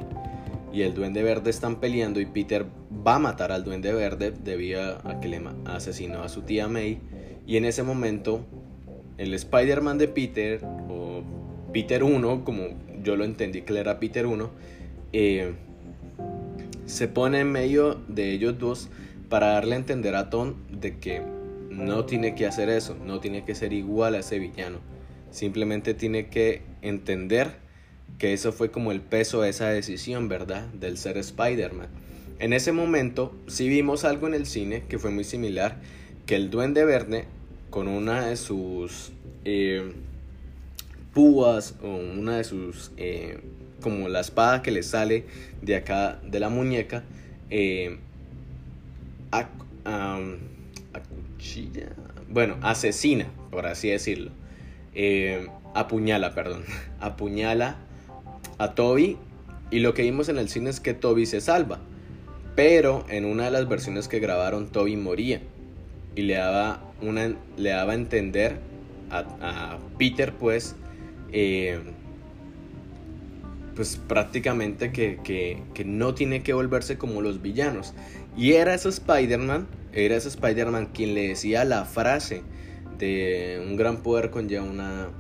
el 0.73 0.93
Duende 0.93 1.23
Verde 1.23 1.49
están 1.49 1.81
peleando 1.81 2.21
y 2.21 2.27
Peter 2.27 2.67
va 3.07 3.15
a 3.15 3.19
matar 3.19 3.51
al 3.51 3.65
Duende 3.65 3.95
Verde 3.95 4.31
debido 4.31 4.99
a 5.05 5.21
que 5.21 5.29
le 5.29 5.41
asesinó 5.65 6.23
a 6.23 6.29
su 6.29 6.43
tía 6.43 6.69
May. 6.69 7.01
Y 7.47 7.57
en 7.57 7.65
ese 7.65 7.83
momento, 7.83 8.45
el 9.17 9.33
Spider-Man 9.33 9.97
de 9.97 10.09
Peter, 10.09 10.61
o 10.91 11.23
Peter 11.73 12.05
1, 12.05 12.45
como 12.45 12.63
yo 13.03 13.17
lo 13.17 13.25
entendí 13.25 13.63
que 13.63 13.79
era 13.79 13.99
Peter 13.99 14.27
1, 14.27 14.51
eh, 15.15 15.55
se 16.85 17.09
pone 17.09 17.41
en 17.41 17.51
medio 17.51 17.95
de 18.09 18.33
ellos 18.33 18.59
dos 18.59 18.91
para 19.31 19.53
darle 19.53 19.77
a 19.77 19.79
entender 19.79 20.15
a 20.15 20.29
Tom 20.29 20.55
de 20.71 20.99
que 20.99 21.23
no 21.71 22.05
tiene 22.05 22.35
que 22.35 22.47
hacer 22.47 22.69
eso, 22.69 22.97
no 23.03 23.21
tiene 23.21 23.45
que 23.45 23.55
ser 23.55 23.73
igual 23.73 24.15
a 24.15 24.19
ese 24.19 24.39
villano. 24.39 24.79
Simplemente 25.31 25.95
tiene 25.95 26.29
que 26.29 26.63
entender 26.83 27.57
que 28.19 28.33
eso 28.33 28.53
fue 28.53 28.71
como 28.71 28.93
el 28.93 29.01
peso 29.01 29.43
de 29.43 29.51
esa 29.51 29.69
decisión, 29.69 30.29
¿verdad? 30.29 30.67
Del 30.73 30.97
ser 30.97 31.19
Spider-Man. 31.19 31.89
En 32.39 32.53
ese 32.53 32.73
momento 32.73 33.35
sí 33.47 33.69
vimos 33.69 34.05
algo 34.05 34.27
en 34.27 34.35
el 34.35 34.47
cine 34.47 34.85
que 34.89 34.99
fue 34.99 35.11
muy 35.11 35.25
similar, 35.25 35.77
que 36.27 36.37
el 36.37 36.51
duende 36.51 36.85
verde 36.85 37.25
con 37.71 37.89
una 37.89 38.27
de 38.27 38.37
sus 38.37 39.13
eh, 39.45 39.93
púas 41.15 41.75
o 41.83 41.89
una 41.89 42.39
de 42.39 42.45
sus 42.45 42.93
eh, 42.97 43.41
como 43.81 44.09
la 44.09 44.21
espada 44.21 44.63
que 44.63 44.71
le 44.71 44.83
sale 44.83 45.25
de 45.63 45.77
acá 45.77 46.21
de 46.25 46.41
la 46.41 46.49
muñeca 46.49 47.05
eh, 47.51 47.99
bueno 52.29 52.57
asesina 52.61 53.31
por 53.51 53.67
así 53.67 53.89
decirlo 53.89 54.31
eh, 54.97 55.47
apuñala 55.75 56.35
perdón 56.35 56.65
apuñala 57.01 57.77
a 58.59 58.75
Toby 58.75 59.17
y 59.71 59.79
lo 59.79 59.95
que 59.95 60.03
vimos 60.03 60.29
en 60.29 60.39
el 60.39 60.49
cine 60.49 60.71
es 60.71 60.81
que 60.81 60.95
Toby 60.95 61.27
se 61.27 61.41
salva 61.41 61.79
pero 62.57 63.05
en 63.09 63.25
una 63.25 63.45
de 63.45 63.51
las 63.53 63.69
versiones 63.69 64.09
que 64.09 64.19
grabaron 64.19 64.67
Toby 64.73 64.97
moría 64.97 65.41
y 66.17 66.23
le 66.23 66.35
daba 66.35 66.83
una 67.01 67.37
le 67.57 67.71
daba 67.71 67.93
a 67.93 67.95
entender 67.95 68.59
a, 69.11 69.79
Peter 69.99 70.33
pues 70.33 70.75
eh, 71.31 71.79
pues 73.77 74.01
prácticamente 74.09 74.91
que, 74.91 75.85
no 75.85 76.15
tiene 76.15 76.43
que 76.43 76.55
volverse 76.55 76.97
como 76.97 77.21
los 77.21 77.43
villanos. 77.43 77.93
Y 78.37 78.55
era 78.55 78.75
ese 78.75 78.89
Spider-Man, 78.89 79.69
era 79.93 80.17
ese 80.17 80.29
Spider-Man 80.29 80.87
quien 80.87 81.15
le 81.15 81.29
decía 81.29 81.65
la 81.65 81.85
frase 81.85 82.43
de 82.99 83.63
un 83.67 83.77
gran 83.77 83.99
poder 84.03 84.31
conlleva 84.31 84.65
una, 84.65 85.11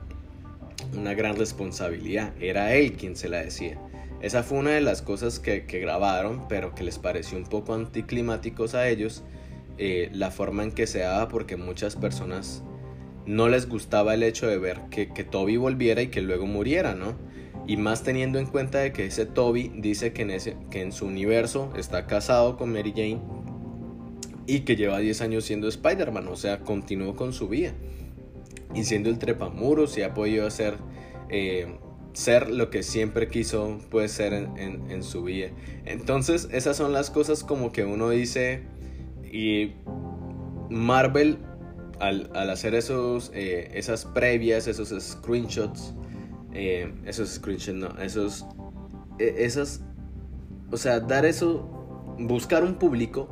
una 0.94 1.14
gran 1.14 1.36
responsabilidad. 1.36 2.32
Era 2.40 2.74
él 2.74 2.92
quien 2.92 3.16
se 3.16 3.28
la 3.28 3.42
decía. 3.42 3.78
Esa 4.20 4.42
fue 4.42 4.58
una 4.58 4.70
de 4.70 4.80
las 4.80 5.02
cosas 5.02 5.38
que, 5.38 5.60
grabaron, 5.60 6.48
pero 6.48 6.74
que 6.74 6.84
les 6.84 6.98
pareció 6.98 7.36
un 7.36 7.44
poco 7.44 7.74
anticlimáticos 7.74 8.74
a 8.74 8.88
ellos. 8.88 9.22
Eh, 9.78 10.08
la 10.12 10.30
forma 10.30 10.62
en 10.62 10.72
que 10.72 10.86
se 10.86 11.00
daba, 11.00 11.28
porque 11.28 11.56
muchas 11.56 11.96
personas 11.96 12.62
no 13.26 13.48
les 13.48 13.68
gustaba 13.68 14.14
el 14.14 14.22
hecho 14.22 14.46
de 14.46 14.56
ver 14.56 14.80
que, 14.90 15.12
que 15.12 15.22
Toby 15.22 15.58
volviera 15.58 16.00
y 16.00 16.08
que 16.08 16.22
luego 16.22 16.46
muriera, 16.46 16.94
¿no? 16.94 17.14
Y 17.66 17.76
más 17.76 18.02
teniendo 18.02 18.38
en 18.38 18.46
cuenta 18.46 18.78
de 18.78 18.92
que 18.92 19.04
ese 19.06 19.26
Toby 19.26 19.72
dice 19.76 20.12
que 20.12 20.22
en, 20.22 20.30
ese, 20.30 20.56
que 20.70 20.80
en 20.80 20.92
su 20.92 21.06
universo 21.06 21.72
está 21.76 22.06
casado 22.06 22.56
con 22.56 22.72
Mary 22.72 22.92
Jane 22.96 23.20
y 24.46 24.60
que 24.60 24.76
lleva 24.76 24.98
10 24.98 25.20
años 25.22 25.44
siendo 25.44 25.68
Spider-Man, 25.68 26.28
o 26.28 26.36
sea, 26.36 26.60
continuó 26.60 27.16
con 27.16 27.32
su 27.32 27.48
vida. 27.48 27.72
Y 28.74 28.84
siendo 28.84 29.10
el 29.10 29.18
trepamuros 29.18 29.96
y 29.98 30.02
ha 30.02 30.14
podido 30.14 30.46
hacer, 30.46 30.74
eh, 31.28 31.78
ser 32.12 32.50
lo 32.50 32.70
que 32.70 32.82
siempre 32.82 33.28
quiso 33.28 33.78
puede 33.90 34.08
ser 34.08 34.32
en, 34.32 35.02
su 35.02 35.24
vida. 35.24 35.48
Entonces, 35.84 36.48
esas 36.52 36.76
son 36.76 36.92
las 36.92 37.10
cosas 37.10 37.42
como 37.42 37.72
que 37.72 37.84
uno 37.84 38.10
dice 38.10 38.62
y 39.32 39.72
Marvel 40.70 41.38
al, 42.00 42.30
hacer 42.50 42.74
esos, 42.74 43.30
eh, 43.34 43.70
esas 43.74 44.04
previas, 44.04 44.66
esos 44.66 44.88
screenshots, 45.02 45.94
eh, 46.52 46.92
esos 47.04 47.30
screenshots, 47.30 47.76
no, 47.76 47.88
esos, 48.00 48.46
e, 49.18 49.34
esas, 49.38 49.82
o 50.70 50.76
sea, 50.76 51.00
dar 51.00 51.24
eso, 51.24 52.16
buscar 52.18 52.64
un 52.64 52.74
público 52.74 53.30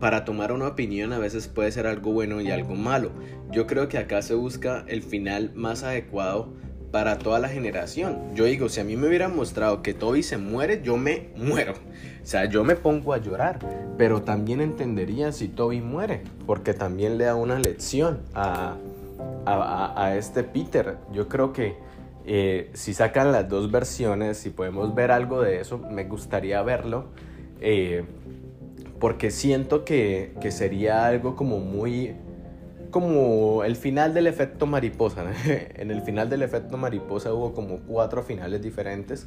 para 0.00 0.24
tomar 0.24 0.52
una 0.52 0.68
opinión 0.68 1.12
a 1.12 1.18
veces 1.18 1.46
puede 1.48 1.70
ser 1.70 1.86
algo 1.86 2.12
bueno 2.12 2.40
y 2.40 2.50
algo 2.50 2.74
malo. 2.74 3.12
Yo 3.50 3.66
creo 3.66 3.88
que 3.88 3.98
acá 3.98 4.22
se 4.22 4.34
busca 4.34 4.84
el 4.88 5.02
final 5.02 5.52
más 5.54 5.82
adecuado 5.82 6.52
para 6.90 7.18
toda 7.18 7.38
la 7.38 7.48
generación. 7.48 8.34
Yo 8.34 8.46
digo, 8.46 8.68
si 8.68 8.80
a 8.80 8.84
mí 8.84 8.96
me 8.96 9.06
hubieran 9.06 9.36
mostrado 9.36 9.82
que 9.82 9.94
Toby 9.94 10.22
se 10.22 10.38
muere, 10.38 10.82
yo 10.82 10.96
me 10.96 11.28
muero. 11.36 11.74
O 11.74 12.26
sea, 12.26 12.46
yo 12.46 12.64
me 12.64 12.74
pongo 12.74 13.12
a 13.12 13.18
llorar. 13.18 13.60
Pero 13.96 14.22
también 14.22 14.60
entendería 14.60 15.30
si 15.30 15.46
Toby 15.46 15.80
muere, 15.80 16.22
porque 16.46 16.74
también 16.74 17.18
le 17.18 17.26
da 17.26 17.36
una 17.36 17.58
lección 17.58 18.22
a, 18.34 18.76
a 19.46 20.16
este 20.16 20.42
Peter. 20.42 20.96
Yo 21.12 21.28
creo 21.28 21.52
que 21.52 21.76
eh, 22.26 22.70
si 22.74 22.94
sacan 22.94 23.32
las 23.32 23.48
dos 23.48 23.70
versiones, 23.70 24.38
si 24.38 24.50
podemos 24.50 24.94
ver 24.94 25.10
algo 25.10 25.42
de 25.42 25.60
eso, 25.60 25.78
me 25.78 26.04
gustaría 26.04 26.62
verlo. 26.62 27.06
Eh, 27.60 28.04
porque 29.00 29.30
siento 29.30 29.84
que, 29.84 30.32
sería 30.50 31.06
algo 31.06 31.34
como 31.34 31.58
muy... 31.58 32.14
Como 32.90 33.64
el 33.64 33.76
final 33.76 34.14
del 34.14 34.26
efecto 34.26 34.66
mariposa. 34.66 35.24
en 35.74 35.90
el 35.90 36.02
final 36.02 36.28
del 36.28 36.42
efecto 36.42 36.76
mariposa 36.76 37.32
hubo 37.32 37.54
como 37.54 37.80
cuatro 37.80 38.22
finales 38.22 38.62
diferentes. 38.62 39.26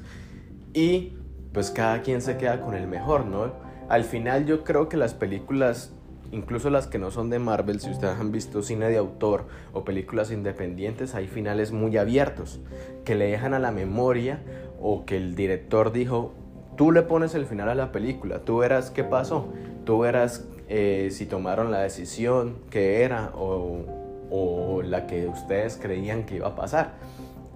Y 0.73 1.13
pues 1.53 1.71
cada 1.71 2.01
quien 2.01 2.21
se 2.21 2.37
queda 2.37 2.61
con 2.61 2.75
el 2.75 2.87
mejor, 2.87 3.25
¿no? 3.25 3.53
Al 3.89 4.03
final 4.03 4.45
yo 4.45 4.63
creo 4.63 4.89
que 4.89 4.97
las 4.97 5.13
películas 5.13 5.93
incluso 6.31 6.71
las 6.71 6.87
que 6.87 6.97
no 6.97 7.11
son 7.11 7.29
de 7.29 7.37
Marvel, 7.37 7.79
si 7.79 7.91
ustedes 7.91 8.19
han 8.19 8.31
visto 8.31 8.63
cine 8.63 8.89
de 8.89 8.97
autor 8.97 9.45
o 9.71 9.85
películas 9.85 10.31
independientes, 10.31 11.13
hay 11.13 11.27
finales 11.27 11.71
muy 11.71 11.95
abiertos 11.95 12.59
que 13.05 13.13
le 13.13 13.27
dejan 13.27 13.53
a 13.53 13.59
la 13.59 13.71
memoria 13.71 14.41
o 14.81 15.05
que 15.05 15.15
el 15.15 15.35
director 15.35 15.91
dijo, 15.91 16.33
tú 16.75 16.91
le 16.91 17.01
pones 17.01 17.35
el 17.35 17.45
final 17.45 17.69
a 17.69 17.75
la 17.75 17.91
película, 17.91 18.39
tú 18.39 18.57
verás 18.57 18.91
qué 18.91 19.03
pasó, 19.03 19.47
tú 19.85 19.99
verás 19.99 20.45
eh, 20.69 21.09
si 21.11 21.25
tomaron 21.25 21.71
la 21.71 21.81
decisión 21.81 22.55
que 22.69 23.03
era 23.03 23.31
o, 23.35 24.81
la 24.83 25.05
que 25.07 25.27
ustedes 25.27 25.77
creían 25.77 26.23
que 26.23 26.37
iba 26.37 26.47
a 26.47 26.55
pasar. 26.55 26.93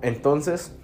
Entonces, 0.02 0.76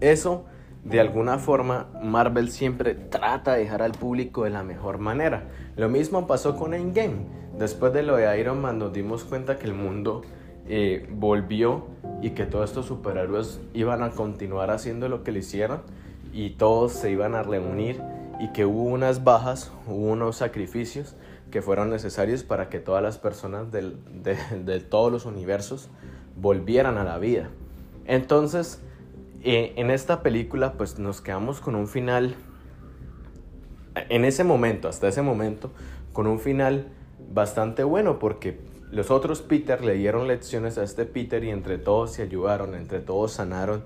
eso 0.00 0.44
de 0.84 1.00
alguna 1.00 1.38
forma 1.38 1.86
Marvel 2.02 2.50
siempre 2.50 2.94
trata 2.94 3.54
de 3.54 3.60
dejar 3.60 3.82
al 3.82 3.92
público 3.92 4.44
de 4.44 4.50
la 4.50 4.62
mejor 4.62 4.98
manera. 4.98 5.44
Lo 5.76 5.88
mismo 5.88 6.26
pasó 6.26 6.56
con 6.56 6.74
Endgame. 6.74 7.26
Después 7.58 7.92
de 7.92 8.02
lo 8.02 8.16
de 8.16 8.38
Iron 8.38 8.60
Man 8.60 8.78
nos 8.78 8.92
dimos 8.92 9.24
cuenta 9.24 9.58
que 9.58 9.66
el 9.66 9.74
mundo 9.74 10.22
eh, 10.68 11.08
volvió 11.10 11.86
y 12.20 12.30
que 12.30 12.44
todos 12.44 12.70
estos 12.70 12.86
superhéroes 12.86 13.60
iban 13.72 14.02
a 14.02 14.10
continuar 14.10 14.70
haciendo 14.70 15.08
lo 15.08 15.22
que 15.22 15.32
le 15.32 15.38
hicieron 15.38 15.80
y 16.36 16.50
todos 16.50 16.92
se 16.92 17.10
iban 17.10 17.34
a 17.34 17.42
reunir 17.42 18.02
y 18.38 18.52
que 18.52 18.66
hubo 18.66 18.82
unas 18.82 19.24
bajas, 19.24 19.72
hubo 19.86 20.12
unos 20.12 20.36
sacrificios 20.36 21.16
que 21.50 21.62
fueron 21.62 21.88
necesarios 21.88 22.42
para 22.42 22.68
que 22.68 22.78
todas 22.78 23.02
las 23.02 23.16
personas 23.16 23.72
de, 23.72 23.94
de 24.62 24.80
todos 24.80 25.10
los 25.10 25.24
universos 25.24 25.88
volvieran 26.36 26.98
a 26.98 27.04
la 27.04 27.18
vida. 27.18 27.48
Entonces, 28.04 28.82
eh, 29.42 29.72
en 29.76 29.90
esta 29.90 30.22
película 30.22 30.74
pues 30.74 30.98
nos 30.98 31.22
quedamos 31.22 31.60
con 31.60 31.74
un 31.74 31.88
final, 31.88 32.34
en 33.94 34.26
ese 34.26 34.44
momento, 34.44 34.88
hasta 34.88 35.08
ese 35.08 35.22
momento, 35.22 35.70
con 36.12 36.26
un 36.26 36.38
final 36.38 36.88
bastante 37.32 37.82
bueno 37.82 38.18
porque 38.18 38.60
los 38.90 39.10
otros 39.10 39.40
Peter 39.40 39.82
le 39.82 39.94
dieron 39.94 40.28
lecciones 40.28 40.76
a 40.76 40.82
este 40.82 41.06
Peter 41.06 41.42
y 41.44 41.50
entre 41.50 41.78
todos 41.78 42.12
se 42.12 42.22
ayudaron, 42.22 42.74
entre 42.74 43.00
todos 43.00 43.32
sanaron 43.32 43.84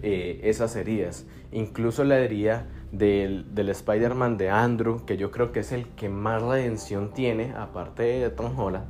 eh, 0.00 0.40
esas 0.44 0.76
heridas. 0.76 1.26
Incluso 1.52 2.04
la 2.04 2.18
herida 2.18 2.66
del, 2.92 3.54
del 3.54 3.70
Spider-Man 3.70 4.36
de 4.36 4.50
Andrew, 4.50 5.04
que 5.04 5.16
yo 5.16 5.30
creo 5.30 5.52
que 5.52 5.60
es 5.60 5.72
el 5.72 5.86
que 5.90 6.08
más 6.08 6.42
redención 6.42 7.12
tiene, 7.12 7.54
aparte 7.56 8.02
de 8.02 8.30
Tom 8.30 8.58
Holland, 8.58 8.86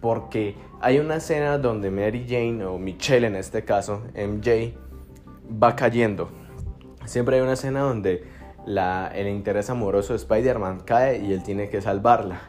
porque 0.00 0.56
hay 0.80 0.98
una 0.98 1.16
escena 1.16 1.58
donde 1.58 1.90
Mary 1.90 2.26
Jane, 2.28 2.64
o 2.64 2.78
Michelle 2.78 3.26
en 3.26 3.36
este 3.36 3.64
caso, 3.64 4.02
MJ, 4.14 4.74
va 5.62 5.74
cayendo. 5.74 6.30
Siempre 7.06 7.36
hay 7.36 7.42
una 7.42 7.54
escena 7.54 7.80
donde 7.80 8.24
el 8.66 9.28
interés 9.28 9.70
amoroso 9.70 10.12
de 10.12 10.18
Spider-Man 10.18 10.80
cae 10.84 11.18
y 11.18 11.32
él 11.32 11.42
tiene 11.42 11.68
que 11.68 11.80
salvarla. 11.80 12.40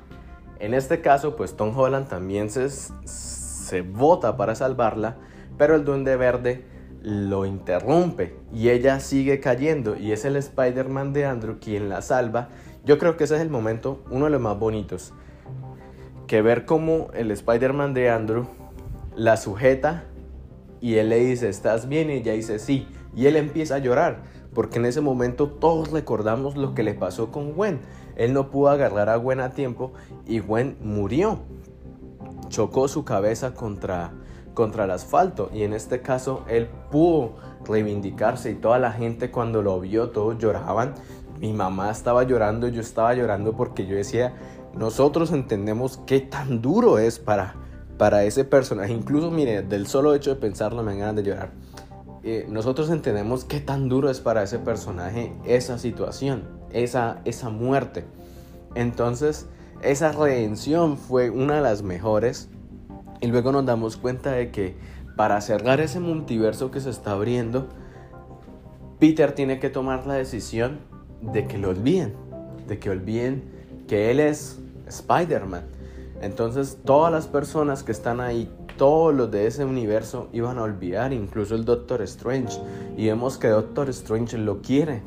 En 0.59 0.73
este 0.73 1.01
caso, 1.01 1.35
pues 1.35 1.55
Tom 1.55 1.77
Holland 1.77 2.07
también 2.07 2.49
se, 2.49 2.69
se 2.69 3.81
vota 3.81 4.35
para 4.37 4.55
salvarla, 4.55 5.17
pero 5.57 5.75
el 5.75 5.85
Duende 5.85 6.15
Verde 6.15 6.65
lo 7.01 7.45
interrumpe 7.45 8.35
y 8.53 8.69
ella 8.69 8.99
sigue 8.99 9.39
cayendo 9.39 9.95
y 9.95 10.11
es 10.11 10.25
el 10.25 10.35
Spider-Man 10.35 11.13
de 11.13 11.25
Andrew 11.25 11.57
quien 11.59 11.89
la 11.89 12.01
salva. 12.01 12.49
Yo 12.85 12.97
creo 12.97 13.17
que 13.17 13.25
ese 13.25 13.35
es 13.35 13.41
el 13.41 13.49
momento, 13.49 14.03
uno 14.09 14.25
de 14.25 14.31
los 14.31 14.41
más 14.41 14.57
bonitos, 14.57 15.13
que 16.27 16.41
ver 16.41 16.65
cómo 16.65 17.09
el 17.13 17.31
Spider-Man 17.31 17.93
de 17.93 18.09
Andrew 18.09 18.47
la 19.15 19.37
sujeta 19.37 20.03
y 20.79 20.95
él 20.95 21.09
le 21.09 21.19
dice, 21.19 21.49
¿estás 21.49 21.87
bien? 21.87 22.09
Y 22.09 22.13
ella 22.13 22.33
dice, 22.33 22.59
sí. 22.59 22.87
Y 23.15 23.25
él 23.25 23.35
empieza 23.35 23.75
a 23.75 23.79
llorar, 23.79 24.23
porque 24.53 24.77
en 24.77 24.85
ese 24.85 25.01
momento 25.01 25.49
todos 25.49 25.91
recordamos 25.91 26.55
lo 26.55 26.75
que 26.75 26.83
le 26.83 26.93
pasó 26.93 27.31
con 27.31 27.53
Gwen. 27.53 27.79
Él 28.15 28.33
no 28.33 28.49
pudo 28.49 28.69
agarrar 28.69 29.09
a 29.09 29.15
Gwen 29.15 29.39
a 29.39 29.51
tiempo 29.51 29.91
y 30.25 30.39
Gwen 30.39 30.77
murió. 30.81 31.39
Chocó 32.49 32.87
su 32.87 33.03
cabeza 33.05 33.53
contra, 33.53 34.11
contra 34.57 34.85
el 34.85 34.91
asfalto 34.91 35.51
y 35.53 35.61
en 35.61 35.73
este 35.73 36.01
caso 36.01 36.43
él 36.47 36.67
pudo 36.89 37.35
reivindicarse 37.63 38.49
y 38.49 38.55
toda 38.55 38.79
la 38.79 38.91
gente 38.91 39.29
cuando 39.29 39.61
lo 39.61 39.79
vio, 39.79 40.09
todos 40.09 40.39
lloraban. 40.39 40.95
Mi 41.39 41.53
mamá 41.53 41.91
estaba 41.91 42.23
llorando, 42.23 42.67
yo 42.67 42.81
estaba 42.81 43.13
llorando 43.13 43.55
porque 43.55 43.85
yo 43.85 43.95
decía, 43.95 44.33
nosotros 44.73 45.31
entendemos 45.31 45.99
qué 46.07 46.21
tan 46.21 46.63
duro 46.63 46.97
es 46.97 47.19
para, 47.19 47.53
para 47.99 48.23
ese 48.23 48.45
personaje. 48.45 48.91
Incluso, 48.93 49.29
mire, 49.29 49.61
del 49.61 49.85
solo 49.85 50.15
hecho 50.15 50.31
de 50.31 50.37
pensarlo 50.37 50.81
me 50.81 50.93
dan 50.93 51.01
ganas 51.01 51.15
de 51.17 51.23
llorar. 51.23 51.51
Eh, 52.23 52.47
nosotros 52.49 52.89
entendemos 52.89 53.45
qué 53.45 53.59
tan 53.59 53.87
duro 53.89 54.09
es 54.09 54.21
para 54.21 54.41
ese 54.41 54.57
personaje 54.57 55.35
esa 55.45 55.77
situación, 55.77 56.47
esa, 56.71 57.21
esa 57.25 57.51
muerte. 57.51 58.05
Entonces, 58.73 59.45
esa 59.83 60.13
redención 60.13 60.97
fue 60.97 61.29
una 61.29 61.57
de 61.57 61.61
las 61.61 61.83
mejores. 61.83 62.49
Y 63.21 63.27
luego 63.27 63.51
nos 63.51 63.65
damos 63.65 63.97
cuenta 63.97 64.31
de 64.31 64.51
que 64.51 64.75
para 65.15 65.41
cerrar 65.41 65.79
ese 65.79 65.99
multiverso 65.99 66.71
que 66.71 66.79
se 66.79 66.89
está 66.89 67.11
abriendo, 67.11 67.67
Peter 68.99 69.33
tiene 69.33 69.59
que 69.59 69.69
tomar 69.69 70.05
la 70.05 70.15
decisión 70.15 70.79
de 71.21 71.47
que 71.47 71.57
lo 71.57 71.69
olviden, 71.69 72.13
de 72.67 72.79
que 72.79 72.89
olviden 72.89 73.43
que 73.87 74.11
él 74.11 74.19
es 74.19 74.59
Spider-Man. 74.87 75.65
Entonces 76.21 76.79
todas 76.83 77.11
las 77.11 77.27
personas 77.27 77.83
que 77.83 77.91
están 77.91 78.19
ahí, 78.19 78.51
todos 78.77 79.13
los 79.13 79.29
de 79.31 79.47
ese 79.47 79.65
universo 79.65 80.29
iban 80.33 80.57
a 80.57 80.63
olvidar, 80.63 81.13
incluso 81.13 81.55
el 81.55 81.65
Doctor 81.65 82.01
Strange. 82.03 82.59
Y 82.95 83.07
vemos 83.07 83.37
que 83.37 83.49
Doctor 83.49 83.89
Strange 83.89 84.37
lo 84.37 84.61
quiere, 84.61 85.01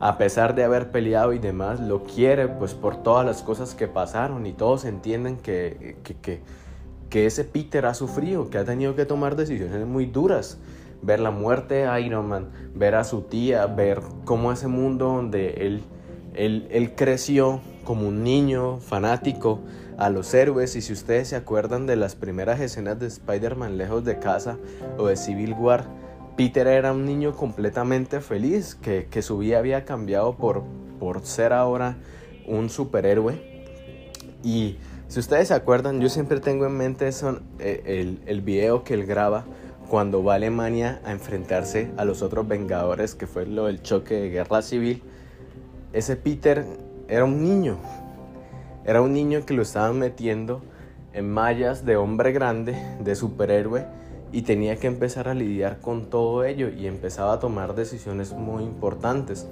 a 0.00 0.18
pesar 0.18 0.54
de 0.54 0.64
haber 0.64 0.90
peleado 0.90 1.32
y 1.32 1.38
demás, 1.38 1.80
lo 1.80 2.04
quiere 2.04 2.48
pues 2.48 2.74
por 2.74 3.02
todas 3.02 3.24
las 3.24 3.42
cosas 3.42 3.74
que 3.74 3.88
pasaron 3.88 4.46
y 4.46 4.52
todos 4.52 4.84
entienden 4.84 5.36
que, 5.36 5.96
que, 6.02 6.14
que, 6.16 6.40
ese 7.12 7.44
Peter 7.44 7.86
ha 7.86 7.94
sufrido, 7.94 8.50
que 8.50 8.58
ha 8.58 8.64
tenido 8.64 8.96
que 8.96 9.06
tomar 9.06 9.36
decisiones 9.36 9.86
muy 9.86 10.06
duras. 10.06 10.58
Ver 11.02 11.20
la 11.20 11.30
muerte 11.30 11.74
de 11.74 12.00
Iron 12.00 12.28
Man, 12.28 12.50
ver 12.74 12.94
a 12.94 13.04
su 13.04 13.22
tía, 13.22 13.66
ver 13.66 14.00
cómo 14.24 14.52
ese 14.52 14.68
mundo 14.68 15.06
donde 15.06 15.50
él, 15.66 15.82
él, 16.34 16.66
él 16.70 16.94
creció 16.94 17.60
como 17.84 18.08
un 18.08 18.24
niño 18.24 18.78
fanático 18.78 19.60
a 19.98 20.10
los 20.10 20.32
héroes 20.34 20.74
y 20.76 20.80
si 20.80 20.92
ustedes 20.92 21.28
se 21.28 21.36
acuerdan 21.36 21.86
de 21.86 21.96
las 21.96 22.16
primeras 22.16 22.60
escenas 22.60 22.98
de 22.98 23.06
Spider-Man 23.06 23.76
lejos 23.76 24.04
de 24.04 24.18
casa 24.18 24.56
o 24.98 25.06
de 25.06 25.16
Civil 25.16 25.52
War, 25.52 25.84
Peter 26.36 26.66
era 26.66 26.92
un 26.92 27.04
niño 27.04 27.36
completamente 27.36 28.20
feliz, 28.20 28.74
que, 28.74 29.22
su 29.22 29.38
vida 29.38 29.58
había 29.58 29.84
cambiado 29.84 30.36
por, 30.36 30.64
por 30.98 31.24
ser 31.24 31.52
ahora 31.52 31.96
un 32.46 32.70
superhéroe. 32.70 33.54
Y 34.42 34.76
si 35.08 35.20
ustedes 35.20 35.48
se 35.48 35.54
acuerdan, 35.54 36.00
yo 36.00 36.08
siempre 36.08 36.40
tengo 36.40 36.66
en 36.66 36.76
mente 36.76 37.08
eso, 37.08 37.40
eh, 37.58 37.82
el, 37.86 38.20
el 38.26 38.40
video 38.40 38.84
que 38.84 38.94
él 38.94 39.06
graba 39.06 39.44
cuando 39.88 40.24
va 40.24 40.32
a 40.32 40.36
Alemania 40.36 41.00
a 41.04 41.12
enfrentarse 41.12 41.90
a 41.96 42.04
los 42.04 42.22
otros 42.22 42.48
Vengadores, 42.48 43.14
que 43.14 43.26
fue 43.26 43.46
lo 43.46 43.66
del 43.66 43.82
choque 43.82 44.14
de 44.14 44.30
guerra 44.30 44.62
civil. 44.62 45.02
Ese 45.92 46.16
Peter 46.16 46.64
era 47.08 47.24
un 47.24 47.42
niño. 47.42 47.78
Era 48.84 49.00
un 49.02 49.12
niño 49.12 49.44
que 49.46 49.54
lo 49.54 49.62
estaban 49.62 49.98
metiendo 49.98 50.62
en 51.12 51.30
mallas 51.30 51.86
de 51.86 51.96
hombre 51.96 52.32
grande, 52.32 52.74
de 53.00 53.14
superhéroe, 53.14 53.86
y 54.32 54.42
tenía 54.42 54.76
que 54.76 54.88
empezar 54.88 55.28
a 55.28 55.34
lidiar 55.34 55.80
con 55.80 56.10
todo 56.10 56.44
ello 56.44 56.68
y 56.68 56.86
empezaba 56.86 57.34
a 57.34 57.38
tomar 57.38 57.74
decisiones 57.74 58.32
muy 58.32 58.64
importantes. 58.64 59.46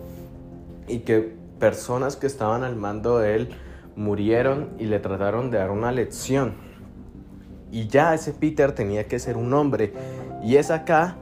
Y 0.88 1.00
que 1.00 1.36
personas 1.60 2.16
que 2.16 2.26
estaban 2.26 2.64
al 2.64 2.74
mando 2.74 3.18
de 3.18 3.36
él 3.36 3.48
murieron 3.96 4.70
y 4.78 4.86
le 4.86 4.98
trataron 4.98 5.50
de 5.50 5.58
dar 5.58 5.70
una 5.70 5.92
lección. 5.92 6.54
Y 7.70 7.86
ya 7.86 8.14
ese 8.14 8.32
Peter 8.32 8.72
tenía 8.72 9.06
que 9.08 9.18
ser 9.18 9.36
un 9.36 9.52
hombre. 9.54 9.92
Y 10.42 10.56
es 10.56 10.70
acá, 10.70 11.16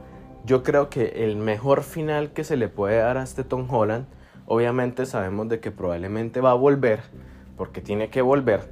yo 0.45 0.63
creo 0.63 0.89
que 0.89 1.23
el 1.23 1.37
mejor 1.37 1.83
final 1.83 2.33
que 2.33 2.43
se 2.43 2.57
le 2.57 2.67
puede 2.67 2.97
dar 2.97 3.17
a 3.17 3.23
este 3.23 3.43
Tom 3.43 3.67
Holland 3.69 4.05
Obviamente 4.53 5.05
sabemos 5.05 5.47
de 5.47 5.61
que 5.61 5.71
probablemente 5.71 6.41
va 6.41 6.51
a 6.51 6.55
volver, 6.55 6.99
porque 7.55 7.79
tiene 7.79 8.09
que 8.09 8.21
volver. 8.21 8.69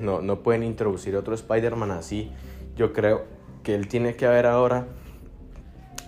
No, 0.00 0.22
no 0.22 0.42
pueden 0.42 0.62
introducir 0.62 1.16
otro 1.16 1.34
Spider-Man 1.34 1.90
así. 1.90 2.32
Yo 2.76 2.94
creo 2.94 3.26
que 3.62 3.74
él 3.74 3.88
tiene 3.88 4.16
que 4.16 4.26
ver 4.26 4.46
ahora 4.46 4.86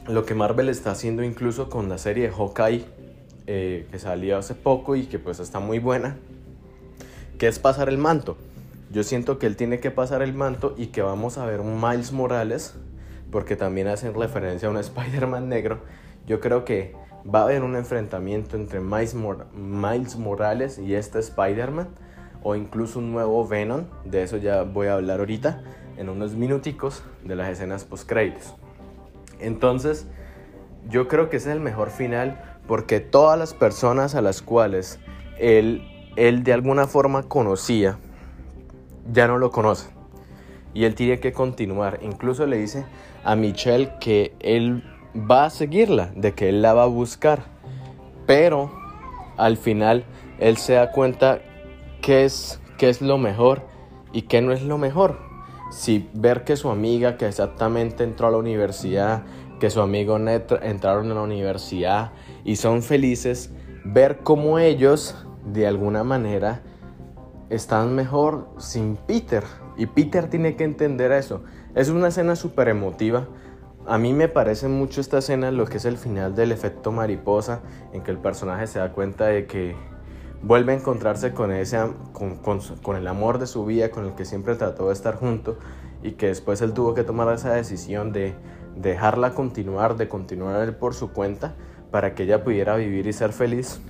lo 0.08 0.24
que 0.24 0.34
Marvel 0.34 0.70
está 0.70 0.92
haciendo 0.92 1.22
incluso 1.22 1.68
con 1.68 1.90
la 1.90 1.98
serie 1.98 2.28
de 2.28 2.34
Hawkeye, 2.34 2.86
eh, 3.46 3.86
que 3.90 3.98
salió 3.98 4.38
hace 4.38 4.54
poco 4.54 4.96
y 4.96 5.04
que 5.04 5.18
pues 5.18 5.38
está 5.38 5.60
muy 5.60 5.80
buena, 5.80 6.16
que 7.40 7.48
es 7.48 7.58
pasar 7.58 7.88
el 7.88 7.96
manto. 7.96 8.36
Yo 8.92 9.02
siento 9.02 9.38
que 9.38 9.46
él 9.46 9.56
tiene 9.56 9.80
que 9.80 9.90
pasar 9.90 10.20
el 10.20 10.34
manto 10.34 10.74
y 10.76 10.88
que 10.88 11.00
vamos 11.00 11.38
a 11.38 11.46
ver 11.46 11.60
un 11.60 11.80
Miles 11.80 12.12
Morales, 12.12 12.74
porque 13.32 13.56
también 13.56 13.88
hacen 13.88 14.12
referencia 14.12 14.68
a 14.68 14.70
un 14.70 14.76
Spider-Man 14.78 15.48
negro. 15.48 15.78
Yo 16.26 16.38
creo 16.38 16.66
que 16.66 16.94
va 17.26 17.40
a 17.40 17.42
haber 17.44 17.62
un 17.62 17.76
enfrentamiento 17.76 18.56
entre 18.56 18.80
Miles, 18.80 19.14
Morales 20.16 20.78
y 20.78 20.94
este 20.94 21.18
Spider-Man 21.18 21.88
o 22.42 22.56
incluso 22.56 22.98
un 22.98 23.10
nuevo 23.10 23.48
Venom, 23.48 23.84
de 24.04 24.22
eso 24.22 24.36
ya 24.36 24.62
voy 24.62 24.88
a 24.88 24.94
hablar 24.94 25.20
ahorita 25.20 25.62
en 25.96 26.10
unos 26.10 26.34
minuticos 26.34 27.02
de 27.24 27.36
las 27.36 27.48
escenas 27.48 27.84
post 27.84 28.06
créditos. 28.06 28.54
Entonces, 29.38 30.06
yo 30.90 31.08
creo 31.08 31.30
que 31.30 31.38
ese 31.38 31.48
es 31.48 31.56
el 31.56 31.62
mejor 31.62 31.88
final 31.88 32.38
porque 32.66 33.00
todas 33.00 33.38
las 33.38 33.54
personas 33.54 34.14
a 34.14 34.20
las 34.20 34.42
cuales 34.42 34.98
él, 35.38 35.86
él 36.16 36.42
de 36.44 36.52
alguna 36.52 36.86
forma 36.86 37.22
conocía, 37.24 37.98
ya 39.12 39.26
no 39.26 39.38
lo 39.38 39.50
conocen. 39.50 39.90
Y 40.74 40.84
él 40.84 40.94
tiene 40.94 41.18
que 41.20 41.32
continuar. 41.32 41.98
Incluso 42.02 42.46
le 42.46 42.58
dice 42.58 42.86
a 43.24 43.34
Michelle 43.36 43.92
que 44.00 44.34
él 44.40 44.84
va 45.14 45.46
a 45.46 45.50
seguirla, 45.50 46.12
de 46.14 46.32
que 46.32 46.48
él 46.48 46.62
la 46.62 46.74
va 46.74 46.84
a 46.84 46.86
buscar. 46.86 47.44
Pero 48.26 48.70
al 49.36 49.56
final 49.56 50.04
él 50.38 50.56
se 50.56 50.74
da 50.74 50.92
cuenta 50.92 51.40
qué 52.00 52.24
es, 52.24 52.60
qué 52.78 52.88
es 52.88 53.00
lo 53.00 53.18
mejor 53.18 53.62
y 54.12 54.22
qué 54.22 54.42
no 54.42 54.52
es 54.52 54.62
lo 54.62 54.78
mejor. 54.78 55.18
Si 55.70 56.08
ver 56.14 56.44
que 56.44 56.56
su 56.56 56.68
amiga 56.70 57.16
que 57.16 57.26
exactamente 57.26 58.04
entró 58.04 58.28
a 58.28 58.30
la 58.30 58.38
universidad, 58.38 59.22
que 59.60 59.70
su 59.70 59.80
amigo 59.80 60.16
entraron 60.16 61.10
a 61.10 61.14
la 61.14 61.22
universidad 61.22 62.12
y 62.44 62.56
son 62.56 62.82
felices, 62.82 63.52
ver 63.84 64.18
cómo 64.18 64.58
ellos 64.58 65.14
de 65.44 65.66
alguna 65.66 66.04
manera 66.04 66.62
están 67.48 67.94
mejor 67.94 68.48
sin 68.58 68.96
Peter. 68.96 69.44
Y 69.76 69.86
Peter 69.86 70.28
tiene 70.28 70.56
que 70.56 70.64
entender 70.64 71.12
eso. 71.12 71.42
Es 71.74 71.88
una 71.88 72.08
escena 72.08 72.36
súper 72.36 72.68
emotiva 72.68 73.28
a 73.86 73.98
mí 73.98 74.12
me 74.12 74.28
parece 74.28 74.68
mucho 74.68 75.00
esta 75.00 75.18
escena 75.18 75.50
lo 75.50 75.66
que 75.66 75.78
es 75.78 75.84
el 75.84 75.96
final 75.96 76.34
del 76.34 76.52
efecto 76.52 76.92
mariposa, 76.92 77.60
en 77.92 78.02
que 78.02 78.10
el 78.10 78.18
personaje 78.18 78.66
se 78.66 78.78
da 78.78 78.92
cuenta 78.92 79.26
de 79.26 79.46
que 79.46 79.74
vuelve 80.42 80.72
a 80.72 80.76
encontrarse 80.76 81.32
con, 81.32 81.50
ese, 81.50 81.78
con, 82.12 82.96
el 82.96 83.08
amor 83.08 83.38
de 83.38 83.46
su 83.46 83.64
vida, 83.64 83.90
con 83.90 84.06
el 84.06 84.14
que 84.14 84.24
siempre 84.24 84.54
trató 84.54 84.88
de 84.88 84.92
estar 84.92 85.16
junto, 85.16 85.58
y 86.02 86.12
que 86.12 86.28
después 86.28 86.60
él 86.60 86.72
tuvo 86.72 86.94
que 86.94 87.04
tomar 87.04 87.32
esa 87.34 87.52
decisión 87.52 88.12
de 88.12 88.34
dejarla 88.76 89.34
continuar, 89.34 89.96
de 89.96 90.08
continuar 90.08 90.78
por 90.78 90.94
su 90.94 91.12
cuenta, 91.12 91.54
para 91.90 92.14
que 92.14 92.24
ella 92.24 92.44
pudiera 92.44 92.76
vivir 92.76 93.06
y 93.06 93.12
ser 93.12 93.32
feliz. 93.32 93.80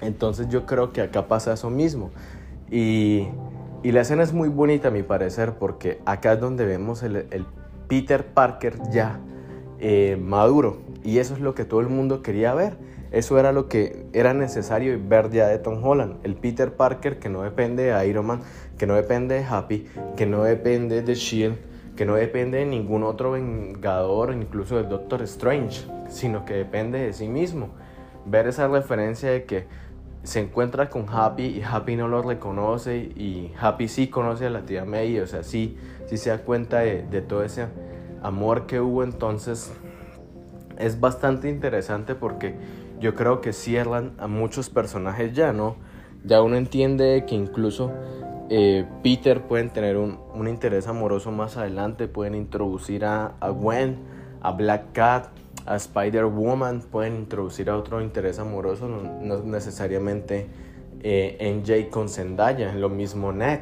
Entonces 0.00 0.48
yo 0.48 0.66
creo 0.66 0.92
que 0.92 1.00
acá 1.00 1.28
pasa 1.28 1.52
eso 1.52 1.70
mismo. 1.70 2.10
Y, 2.70 3.28
la 3.82 4.00
escena 4.00 4.22
es 4.22 4.32
muy 4.32 4.48
bonita 4.48 4.88
a 4.88 4.90
mi 4.90 5.02
parecer, 5.02 5.54
porque 5.58 6.00
acá 6.06 6.32
es 6.32 6.40
donde 6.40 6.64
vemos 6.64 7.02
el, 7.02 7.46
Peter 7.86 8.24
Parker 8.24 8.78
ya 8.90 9.20
eh, 9.78 10.18
maduro. 10.20 10.78
Y 11.04 11.18
eso 11.18 11.34
es 11.34 11.40
lo 11.40 11.54
que 11.54 11.64
todo 11.64 11.80
el 11.80 11.88
mundo 11.88 12.22
quería 12.22 12.54
ver. 12.54 12.76
Eso 13.12 13.38
era 13.38 13.52
lo 13.52 13.68
que 13.68 14.06
era 14.12 14.34
necesario 14.34 14.98
ver 15.06 15.30
ya 15.30 15.46
de 15.46 15.58
Tom 15.58 15.84
Holland. 15.84 16.16
El 16.24 16.34
Peter 16.34 16.72
Parker 16.72 17.20
que 17.20 17.28
no 17.28 17.42
depende 17.42 17.84
de 17.84 18.08
Iron 18.08 18.26
Man, 18.26 18.40
que 18.76 18.88
no 18.88 18.94
depende 18.94 19.36
de 19.36 19.44
Happy, 19.44 19.86
que 20.16 20.26
no 20.26 20.42
depende 20.42 21.02
de 21.02 21.14
Shield, 21.14 21.56
que 21.94 22.06
no 22.06 22.16
depende 22.16 22.58
de 22.58 22.66
ningún 22.66 23.04
otro 23.04 23.32
vengador, 23.32 24.32
incluso 24.32 24.76
de 24.78 24.82
Doctor 24.84 25.22
Strange, 25.22 25.86
sino 26.08 26.44
que 26.44 26.54
depende 26.54 26.98
de 26.98 27.12
sí 27.12 27.28
mismo. 27.28 27.68
Ver 28.26 28.46
esa 28.46 28.68
referencia 28.68 29.30
de 29.30 29.44
que 29.44 29.66
se 30.22 30.40
encuentra 30.40 30.88
con 30.88 31.06
Happy 31.08 31.44
y 31.44 31.62
Happy 31.62 31.96
no 31.96 32.08
lo 32.08 32.22
reconoce 32.22 32.96
y 32.96 33.52
Happy 33.60 33.88
sí 33.88 34.08
conoce 34.08 34.46
a 34.46 34.50
la 34.50 34.62
tía 34.62 34.84
May, 34.84 35.18
o 35.20 35.26
sea, 35.26 35.42
sí, 35.42 35.76
sí 36.06 36.16
se 36.16 36.30
da 36.30 36.38
cuenta 36.38 36.78
de, 36.78 37.02
de 37.02 37.20
todo 37.20 37.44
ese 37.44 37.66
amor 38.22 38.66
que 38.66 38.80
hubo 38.80 39.04
entonces. 39.04 39.72
Es 40.78 40.98
bastante 40.98 41.48
interesante 41.48 42.14
porque 42.14 42.54
yo 42.98 43.14
creo 43.14 43.40
que 43.40 43.52
cierran 43.52 44.14
a 44.18 44.26
muchos 44.26 44.70
personajes 44.70 45.34
ya, 45.34 45.52
¿no? 45.52 45.76
Ya 46.24 46.40
uno 46.42 46.56
entiende 46.56 47.24
que 47.28 47.34
incluso 47.34 47.92
eh, 48.48 48.86
Peter 49.02 49.42
pueden 49.42 49.70
tener 49.70 49.96
un, 49.96 50.18
un, 50.32 50.48
interés 50.48 50.86
amoroso 50.86 51.30
más 51.30 51.56
adelante, 51.56 52.08
pueden 52.08 52.34
introducir 52.34 53.04
a, 53.04 53.34
a 53.40 53.50
Gwen, 53.50 53.98
a 54.40 54.52
Black 54.52 54.92
Cat, 54.92 55.28
a 55.66 55.76
Spider-Woman, 55.76 56.82
pueden 56.90 57.16
introducir 57.16 57.70
a 57.70 57.76
otro 57.76 58.00
interés 58.00 58.38
amoroso, 58.38 58.88
no, 58.88 59.42
necesariamente 59.42 60.46
eh, 61.00 61.54
MJ 61.54 61.90
con 61.90 62.08
Zendaya, 62.08 62.74
lo 62.74 62.88
mismo 62.88 63.32
Ned. 63.32 63.60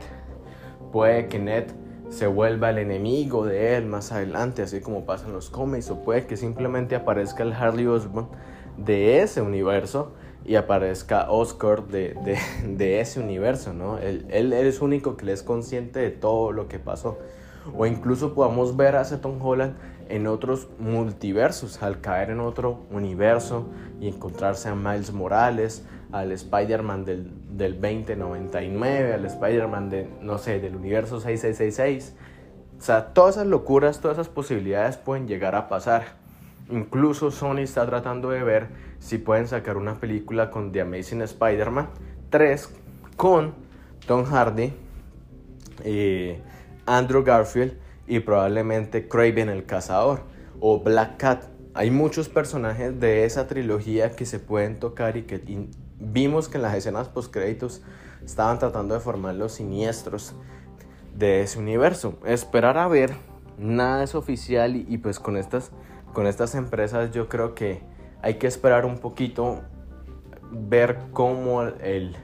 Puede 0.93 1.29
que 1.29 1.39
Ned 1.39 1.65
se 2.09 2.27
vuelva 2.27 2.71
el 2.71 2.79
enemigo 2.79 3.47
de 3.47 3.77
él 3.77 3.87
más 3.87 4.13
adelante, 4.13 4.63
así 4.63 4.81
como 4.81 5.07
pasa 5.07 5.27
en 5.27 5.33
los 5.33 5.49
cómics, 5.49 5.91
o 5.91 6.03
puede 6.03 6.27
que 6.27 6.37
simplemente 6.37 6.95
aparezca 6.95 7.43
el 7.43 7.53
Harley 7.53 7.87
Osborn 7.87 8.29
de 8.77 9.23
ese 9.23 9.41
universo 9.41 10.13
y 10.45 10.57
aparezca 10.57 11.31
Oscar 11.31 11.87
de, 11.87 12.15
de, 12.67 13.01
ese 13.01 13.21
universo, 13.21 13.73
¿no? 13.73 13.99
Él, 13.99 14.27
él, 14.31 14.53
es 14.53 14.81
único 14.81 15.17
que 15.17 15.25
le 15.25 15.33
es 15.33 15.43
consciente 15.43 16.01
de 16.01 16.11
todo 16.11 16.53
lo 16.53 16.69
que 16.69 16.79
pasó. 16.79 17.19
O 17.77 17.87
incluso 17.87 18.35
podamos 18.35 18.77
ver 18.77 18.97
a 18.97 19.05
Tom 19.21 19.41
Holland 19.41 19.77
en 20.13 20.27
otros 20.27 20.69
multiversos, 20.79 21.83
al 21.83 22.03
caer 22.03 22.31
en 22.31 22.41
otro 22.41 22.81
universo 22.91 23.67
y 23.99 24.09
encontrarse 24.09 24.69
a 24.69 24.75
Miles 24.75 25.11
Morales, 25.11 25.87
al 26.13 26.33
Spider-Man 26.33 27.07
del, 27.07 27.33
del 27.57 27.81
2099, 27.81 29.15
al 29.15 29.25
Spider-Man 29.25 29.89
de, 29.89 30.11
no 30.21 30.37
sé, 30.37 30.61
del 30.61 30.77
universo 30.77 31.19
6666. 31.19 32.15
O 32.79 32.83
sea, 32.83 33.15
todas 33.15 33.37
esas 33.37 33.47
locuras, 33.47 34.01
todas 34.01 34.19
esas 34.19 34.29
posibilidades 34.29 34.99
pueden 34.99 35.27
llegar 35.27 35.55
a 35.55 35.69
pasar. 35.69 36.21
Incluso 36.71 37.31
Sony 37.31 37.61
está 37.61 37.87
tratando 37.87 38.29
de 38.29 38.43
ver 38.43 38.69
si 38.99 39.17
pueden 39.17 39.49
sacar 39.49 39.79
una 39.79 39.99
película 39.99 40.51
con 40.51 40.73
The 40.73 40.83
Amazing 40.83 41.23
Spider-Man 41.23 41.89
3 42.29 42.69
con 43.17 43.55
Tom 44.07 44.25
Hardy, 44.25 44.75
eh, 45.85 46.43
Andrew 46.85 47.25
Garfield 47.25 47.82
y 48.13 48.21
probablemente 48.21 49.09
Craven 49.09 49.49
el 49.49 49.65
Cazador 49.65 50.21
o 50.61 50.81
Black 50.81 51.17
Cat. 51.17 51.45
Hay 51.73 51.91
muchos 51.91 52.29
personajes 52.29 53.01
de 53.01 53.25
esa 53.25 53.47
trilogía 53.47 54.15
que 54.15 54.27
se 54.27 54.39
pueden 54.39 54.79
tocar 54.79 55.17
y 55.17 55.23
que 55.23 55.43
vimos 55.99 56.51
que 56.51 56.59
en 56.59 56.63
las 56.63 56.75
escenas 56.75 57.09
post 57.09 57.33
créditos 57.33 57.81
estaban 58.23 58.59
tratando 58.59 58.93
de 58.93 59.01
formar 59.01 59.35
los 59.37 59.53
siniestros 59.53 60.35
de 61.17 61.41
ese 61.41 61.59
universo. 61.59 62.19
Esperar 62.27 62.77
a 62.77 62.87
ver, 62.87 63.15
nada 63.57 64.05
es 64.05 64.15
oficial 64.15 64.77
y, 64.77 64.99
pues 64.99 65.19
con 65.19 65.39
estas, 65.39 65.73
con 66.13 66.27
estas 66.27 66.55
empresas 66.55 67.13
yo 67.13 67.31
creo 67.31 67.55
que 67.55 67.81
hay 68.21 68.35
que 68.35 68.47
esperar 68.47 68.85
un 68.85 68.99
poquito, 68.99 69.63
ver 70.51 70.99
cómo 71.15 71.63
el, 71.63 72.15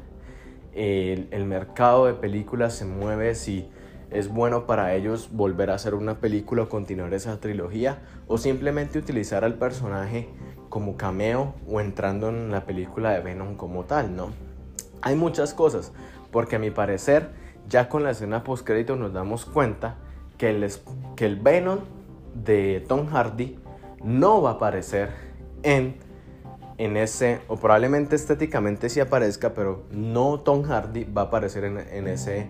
el, 0.74 1.28
el 1.30 1.44
mercado 1.46 2.04
de 2.04 2.12
películas 2.12 2.74
se 2.74 2.84
mueve, 2.84 3.34
si 3.34 3.70
es 4.10 4.28
bueno 4.28 4.66
para 4.66 4.94
ellos 4.94 5.30
volver 5.32 5.70
a 5.70 5.74
hacer 5.74 5.94
una 5.94 6.18
película 6.20 6.62
o 6.62 6.68
continuar 6.68 7.12
esa 7.14 7.38
trilogía 7.40 7.98
o 8.26 8.38
simplemente 8.38 8.98
utilizar 8.98 9.44
al 9.44 9.54
personaje 9.54 10.28
como 10.68 10.96
cameo 10.96 11.54
o 11.68 11.80
entrando 11.80 12.28
en 12.28 12.50
la 12.50 12.64
película 12.64 13.10
de 13.10 13.20
Venom 13.20 13.56
como 13.56 13.84
tal, 13.84 14.16
¿no? 14.16 14.32
Hay 15.02 15.14
muchas 15.14 15.54
cosas, 15.54 15.92
porque 16.30 16.56
a 16.56 16.58
mi 16.58 16.70
parecer 16.70 17.30
ya 17.68 17.88
con 17.88 18.02
la 18.02 18.10
escena 18.10 18.44
post 18.44 18.68
nos 18.68 19.12
damos 19.12 19.44
cuenta 19.44 19.96
que 20.36 20.50
el, 20.50 20.70
que 21.16 21.26
el 21.26 21.36
Venom 21.36 21.80
de 22.34 22.84
Tom 22.88 23.06
Hardy 23.06 23.58
no 24.02 24.40
va 24.42 24.50
a 24.50 24.52
aparecer 24.54 25.10
en, 25.62 25.96
en 26.78 26.96
ese, 26.96 27.40
o 27.48 27.56
probablemente 27.56 28.16
estéticamente 28.16 28.88
sí 28.88 29.00
aparezca, 29.00 29.54
pero 29.54 29.84
no 29.90 30.40
Tom 30.40 30.62
Hardy 30.62 31.04
va 31.04 31.22
a 31.22 31.24
aparecer 31.26 31.64
en, 31.64 31.78
en 31.78 32.08
ese 32.08 32.48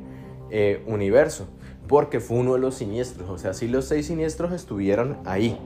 eh, 0.51 0.83
universo, 0.87 1.49
porque 1.87 2.20
fue 2.20 2.39
uno 2.39 2.55
de 2.55 2.61
los 2.61 2.75
siniestros. 2.77 3.29
O 3.29 3.39
sea, 3.39 3.55
si 3.55 3.69
los 3.69 3.87
seis 3.87 4.07
siniestros 4.07 4.53
estuvieron 4.53 5.19
ahí, 5.25 5.59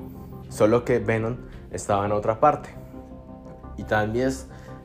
solo 0.48 0.84
que 0.84 0.98
Venom 0.98 1.36
estaba 1.70 2.04
en 2.06 2.12
otra 2.12 2.40
parte. 2.40 2.70
Y 3.76 3.84
también 3.84 4.30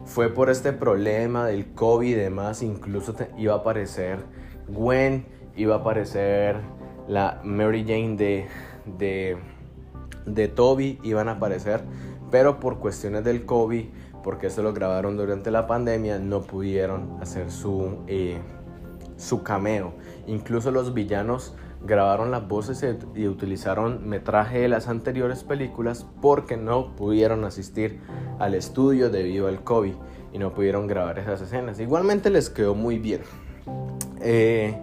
fue 0.05 0.29
por 0.29 0.49
este 0.49 0.73
problema 0.73 1.45
del 1.47 1.73
COVID 1.73 2.07
y 2.07 2.13
demás, 2.13 2.63
incluso 2.63 3.13
iba 3.37 3.53
a 3.53 3.57
aparecer 3.57 4.19
Gwen, 4.69 5.25
iba 5.55 5.75
a 5.75 5.79
aparecer 5.79 6.55
la 7.07 7.41
Mary 7.43 7.83
Jane 7.83 8.15
de, 8.15 8.47
de, 8.97 9.37
de 10.25 10.47
Toby, 10.47 10.99
iban 11.03 11.29
a 11.29 11.33
aparecer, 11.33 11.81
pero 12.31 12.59
por 12.59 12.79
cuestiones 12.79 13.23
del 13.23 13.45
COVID, 13.45 13.85
porque 14.23 14.47
esto 14.47 14.61
lo 14.63 14.73
grabaron 14.73 15.17
durante 15.17 15.51
la 15.51 15.67
pandemia, 15.67 16.19
no 16.19 16.41
pudieron 16.41 17.17
hacer 17.21 17.51
su... 17.51 18.03
Eh, 18.07 18.37
su 19.17 19.43
cameo. 19.43 19.93
Incluso 20.25 20.71
los 20.71 20.93
villanos 20.93 21.55
grabaron 21.83 22.31
las 22.31 22.47
voces 22.47 22.85
y 23.15 23.27
utilizaron 23.27 24.07
metraje 24.07 24.59
de 24.59 24.67
las 24.67 24.87
anteriores 24.87 25.43
películas 25.43 26.05
porque 26.21 26.57
no 26.57 26.95
pudieron 26.95 27.43
asistir 27.45 27.99
al 28.39 28.55
estudio 28.55 29.09
debido 29.09 29.47
al 29.47 29.63
COVID 29.63 29.93
y 30.33 30.39
no 30.39 30.53
pudieron 30.53 30.87
grabar 30.87 31.19
esas 31.19 31.41
escenas. 31.41 31.79
Igualmente 31.79 32.29
les 32.29 32.49
quedó 32.49 32.75
muy 32.75 32.99
bien. 32.99 33.21
Eh, 34.21 34.77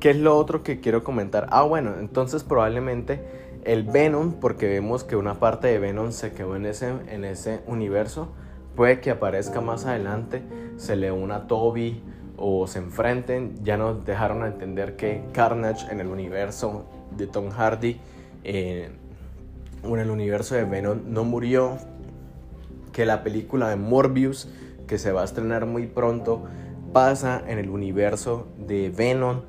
¿Qué 0.00 0.10
es 0.10 0.16
lo 0.16 0.36
otro 0.36 0.62
que 0.62 0.80
quiero 0.80 1.02
comentar? 1.02 1.48
Ah, 1.50 1.62
bueno, 1.62 1.94
entonces 1.98 2.44
probablemente 2.44 3.20
el 3.64 3.82
Venom, 3.82 4.34
porque 4.34 4.68
vemos 4.68 5.02
que 5.02 5.16
una 5.16 5.34
parte 5.34 5.66
de 5.68 5.78
Venom 5.78 6.12
se 6.12 6.32
quedó 6.32 6.54
en 6.54 6.66
ese, 6.66 6.92
en 7.08 7.24
ese 7.24 7.62
universo, 7.66 8.32
puede 8.76 9.00
que 9.00 9.10
aparezca 9.10 9.60
más 9.60 9.86
adelante, 9.86 10.42
se 10.76 10.94
le 10.94 11.10
una 11.10 11.48
Toby 11.48 12.00
o 12.38 12.66
se 12.66 12.78
enfrenten. 12.78 13.54
Ya 13.62 13.76
nos 13.76 14.04
dejaron 14.04 14.44
entender 14.44 14.96
que 14.96 15.24
Carnage 15.32 15.90
en 15.90 16.00
el 16.00 16.06
universo 16.06 16.86
de 17.16 17.26
Tom 17.26 17.50
Hardy 17.50 18.00
eh, 18.44 18.90
o 19.82 19.94
en 19.96 20.00
el 20.00 20.10
universo 20.10 20.54
de 20.54 20.64
Venom 20.64 21.00
no 21.06 21.24
murió. 21.24 21.78
Que 22.92 23.04
la 23.04 23.22
película 23.22 23.68
de 23.68 23.76
Morbius, 23.76 24.48
que 24.86 24.98
se 24.98 25.12
va 25.12 25.22
a 25.22 25.24
estrenar 25.24 25.66
muy 25.66 25.86
pronto, 25.86 26.44
pasa 26.92 27.42
en 27.46 27.58
el 27.58 27.68
universo 27.68 28.48
de 28.58 28.90
Venom. 28.90 29.42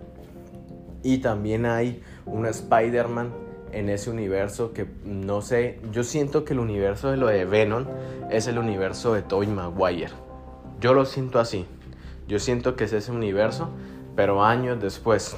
Y 1.01 1.19
también 1.19 1.65
hay 1.65 2.01
un 2.25 2.45
Spider-Man 2.45 3.31
en 3.71 3.89
ese 3.89 4.09
universo 4.09 4.73
que 4.73 4.87
no 5.05 5.41
sé, 5.41 5.79
yo 5.91 6.03
siento 6.03 6.43
que 6.43 6.53
el 6.53 6.59
universo 6.59 7.11
de 7.11 7.17
lo 7.17 7.27
de 7.27 7.45
Venom 7.45 7.85
es 8.29 8.47
el 8.47 8.57
universo 8.57 9.13
de 9.13 9.21
Tobey 9.21 9.47
Maguire. 9.47 10.11
Yo 10.79 10.93
lo 10.93 11.05
siento 11.05 11.39
así. 11.39 11.65
Yo 12.29 12.37
siento 12.37 12.75
que 12.75 12.83
es 12.83 12.93
ese 12.93 13.11
universo, 13.11 13.69
pero 14.15 14.43
años 14.43 14.79
después. 14.79 15.35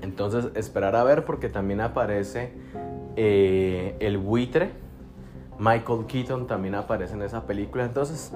Entonces, 0.00 0.46
esperar 0.54 0.96
a 0.96 1.04
ver 1.04 1.26
porque 1.26 1.50
también 1.50 1.82
aparece 1.82 2.54
eh, 3.16 3.96
el 4.00 4.16
buitre. 4.16 4.70
Michael 5.58 6.06
Keaton 6.06 6.46
también 6.46 6.74
aparece 6.74 7.12
en 7.12 7.20
esa 7.20 7.44
película. 7.44 7.84
Entonces, 7.84 8.32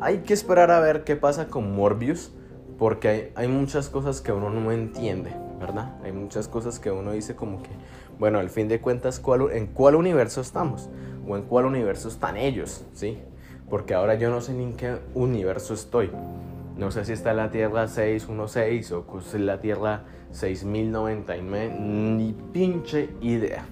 hay 0.00 0.18
que 0.18 0.34
esperar 0.34 0.72
a 0.72 0.80
ver 0.80 1.04
qué 1.04 1.14
pasa 1.14 1.46
con 1.46 1.76
Morbius. 1.76 2.32
Porque 2.76 3.08
hay, 3.08 3.32
hay 3.36 3.46
muchas 3.46 3.88
cosas 3.88 4.20
que 4.20 4.32
uno 4.32 4.50
no 4.50 4.72
entiende, 4.72 5.30
¿verdad? 5.60 5.94
Hay 6.02 6.10
muchas 6.10 6.48
cosas 6.48 6.80
que 6.80 6.90
uno 6.90 7.12
dice 7.12 7.36
como 7.36 7.62
que, 7.62 7.70
bueno, 8.18 8.40
al 8.40 8.50
fin 8.50 8.66
de 8.66 8.80
cuentas, 8.80 9.20
¿cuál, 9.20 9.52
¿en 9.52 9.68
cuál 9.68 9.94
universo 9.94 10.40
estamos? 10.40 10.90
¿O 11.26 11.36
en 11.36 11.44
cuál 11.44 11.66
universo 11.66 12.08
están 12.08 12.36
ellos? 12.36 12.84
¿Sí? 12.94 13.18
Porque 13.70 13.94
ahora 13.94 14.16
yo 14.16 14.28
no 14.28 14.40
sé 14.40 14.54
ni 14.54 14.64
en 14.64 14.76
qué 14.76 14.98
universo 15.14 15.72
estoy. 15.72 16.10
No 16.76 16.90
sé 16.90 17.06
si 17.06 17.12
está 17.12 17.32
la 17.32 17.50
Tierra 17.50 17.88
616 17.88 18.92
o 18.92 19.06
la 19.38 19.60
Tierra 19.60 20.04
6099, 20.32 21.74
ni 21.80 22.34
pinche 22.52 23.08
idea. 23.22 23.64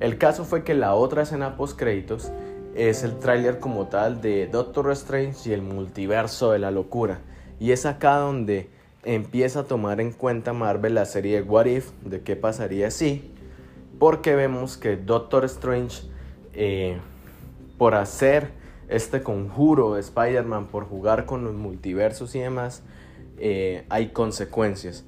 El 0.00 0.16
caso 0.16 0.46
fue 0.46 0.64
que 0.64 0.72
la 0.72 0.94
otra 0.94 1.22
escena 1.22 1.58
post 1.58 1.78
créditos 1.78 2.32
es 2.74 3.02
el 3.02 3.18
tráiler 3.18 3.58
como 3.58 3.88
tal 3.88 4.22
de 4.22 4.46
Doctor 4.46 4.90
Strange 4.92 5.50
y 5.50 5.52
el 5.52 5.60
multiverso 5.60 6.52
de 6.52 6.60
la 6.60 6.70
locura. 6.70 7.20
Y 7.58 7.72
es 7.72 7.84
acá 7.84 8.16
donde 8.16 8.70
empieza 9.04 9.60
a 9.60 9.64
tomar 9.64 10.00
en 10.00 10.12
cuenta 10.12 10.54
Marvel 10.54 10.94
la 10.94 11.04
serie 11.04 11.42
What 11.42 11.66
If, 11.66 11.90
de 12.06 12.22
qué 12.22 12.36
pasaría 12.36 12.90
si, 12.90 13.34
porque 13.98 14.34
vemos 14.34 14.78
que 14.78 14.96
Doctor 14.96 15.44
Strange, 15.44 16.04
eh, 16.54 16.98
por 17.76 17.94
hacer 17.94 18.59
este 18.90 19.22
conjuro 19.22 19.94
de 19.94 20.00
Spider-Man 20.00 20.66
por 20.66 20.84
jugar 20.84 21.24
con 21.24 21.44
los 21.44 21.54
multiversos 21.54 22.34
y 22.34 22.40
demás, 22.40 22.82
eh, 23.38 23.86
hay 23.88 24.08
consecuencias. 24.08 25.04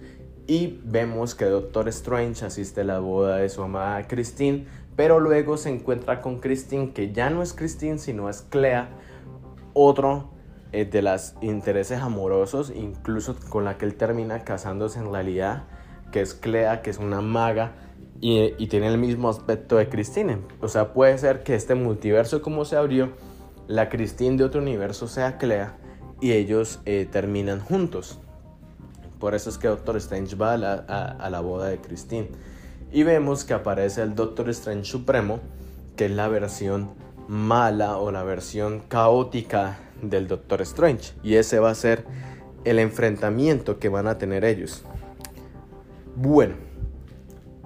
Y 0.46 0.80
vemos 0.84 1.34
que 1.34 1.46
Doctor 1.46 1.88
Strange 1.88 2.44
asiste 2.44 2.82
a 2.82 2.84
la 2.84 3.00
boda 3.00 3.38
de 3.38 3.48
su 3.48 3.62
amada 3.62 4.06
Christine, 4.06 4.66
pero 4.94 5.18
luego 5.18 5.56
se 5.56 5.70
encuentra 5.70 6.20
con 6.20 6.38
Christine, 6.38 6.92
que 6.92 7.12
ya 7.12 7.28
no 7.30 7.42
es 7.42 7.52
Christine, 7.52 7.98
sino 7.98 8.28
es 8.28 8.42
Clea, 8.42 8.88
otro 9.72 10.30
eh, 10.70 10.84
de 10.84 11.02
los 11.02 11.34
intereses 11.40 12.00
amorosos, 12.00 12.72
incluso 12.74 13.36
con 13.48 13.64
la 13.64 13.78
que 13.78 13.84
él 13.84 13.96
termina 13.96 14.44
casándose 14.44 15.00
en 15.00 15.10
realidad, 15.10 15.64
que 16.12 16.20
es 16.20 16.34
Clea, 16.34 16.82
que 16.82 16.90
es 16.90 16.98
una 16.98 17.20
maga 17.20 17.72
y, 18.20 18.54
y 18.59 18.68
tiene 18.68 18.86
el 18.86 18.98
mismo 18.98 19.28
aspecto 19.28 19.76
de 19.76 19.88
Christine. 19.88 20.38
O 20.60 20.68
sea, 20.68 20.92
puede 20.92 21.18
ser 21.18 21.42
que 21.42 21.56
este 21.56 21.74
multiverso 21.74 22.42
como 22.42 22.64
se 22.64 22.76
abrió, 22.76 23.10
la 23.72 23.88
Christine 23.88 24.36
de 24.36 24.44
otro 24.44 24.60
universo 24.60 25.08
sea 25.08 25.38
Clea 25.38 25.78
y 26.20 26.32
ellos 26.32 26.80
eh, 26.84 27.08
terminan 27.10 27.58
juntos. 27.58 28.18
Por 29.18 29.34
eso 29.34 29.48
es 29.48 29.56
que 29.56 29.66
Doctor 29.66 29.96
Strange 29.96 30.36
va 30.36 30.52
a 30.52 30.56
la, 30.58 30.74
a, 30.74 31.30
la 31.30 31.40
boda 31.40 31.68
de 31.68 31.78
Christine. 31.78 32.28
Y 32.92 33.02
vemos 33.02 33.44
que 33.46 33.54
aparece 33.54 34.02
el 34.02 34.14
Doctor 34.14 34.50
Strange 34.50 34.84
Supremo, 34.84 35.40
que 35.96 36.04
es 36.04 36.10
la 36.10 36.28
versión 36.28 36.90
mala 37.28 37.96
o 37.96 38.10
la 38.10 38.22
versión 38.24 38.80
caótica 38.88 39.78
del 40.02 40.28
Doctor 40.28 40.60
Strange. 40.60 41.14
Y 41.22 41.36
ese 41.36 41.58
va 41.58 41.70
a 41.70 41.74
ser 41.74 42.04
el 42.64 42.78
enfrentamiento 42.78 43.78
que 43.78 43.88
van 43.88 44.06
a 44.06 44.18
tener 44.18 44.44
ellos. 44.44 44.84
Bueno, 46.14 46.56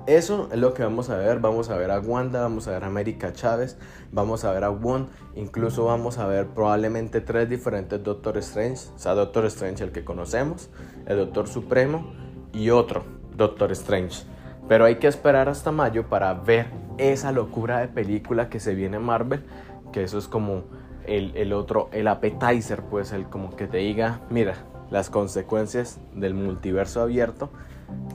eso 0.06 0.48
es 0.52 0.58
lo 0.58 0.72
que 0.72 0.84
vamos 0.84 1.10
a 1.10 1.16
ver. 1.16 1.40
Vamos 1.40 1.68
a 1.68 1.76
ver 1.76 1.90
a 1.90 1.98
Wanda, 1.98 2.42
vamos 2.42 2.68
a 2.68 2.70
ver 2.70 2.84
a 2.84 2.86
América 2.86 3.32
Chávez, 3.32 3.76
vamos 4.16 4.44
a 4.46 4.52
ver 4.52 4.64
a 4.64 4.70
Wong, 4.70 5.08
incluso 5.34 5.84
vamos 5.84 6.16
a 6.16 6.26
ver 6.26 6.46
probablemente 6.46 7.20
tres 7.20 7.50
diferentes 7.50 8.02
Doctor 8.02 8.38
Strange. 8.38 8.88
O 8.94 8.98
sea, 8.98 9.14
Doctor 9.14 9.44
Strange 9.44 9.84
el 9.84 9.92
que 9.92 10.04
conocemos, 10.04 10.70
el 11.04 11.18
Doctor 11.18 11.46
Supremo 11.46 12.14
y 12.54 12.70
otro 12.70 13.04
Doctor 13.36 13.72
Strange. 13.72 14.24
Pero 14.68 14.86
hay 14.86 14.96
que 14.96 15.06
esperar 15.06 15.50
hasta 15.50 15.70
mayo 15.70 16.08
para 16.08 16.32
ver 16.32 16.70
esa 16.96 17.30
locura 17.30 17.80
de 17.80 17.88
película 17.88 18.48
que 18.48 18.58
se 18.58 18.74
viene 18.74 18.98
Marvel, 18.98 19.44
que 19.92 20.02
eso 20.02 20.16
es 20.16 20.28
como 20.28 20.64
el, 21.04 21.36
el 21.36 21.52
otro, 21.52 21.90
el 21.92 22.08
appetizer, 22.08 22.84
pues 22.84 23.12
el 23.12 23.26
como 23.26 23.54
que 23.54 23.66
te 23.66 23.76
diga, 23.76 24.22
mira, 24.30 24.54
las 24.90 25.10
consecuencias 25.10 26.00
del 26.14 26.32
multiverso 26.32 27.02
abierto. 27.02 27.50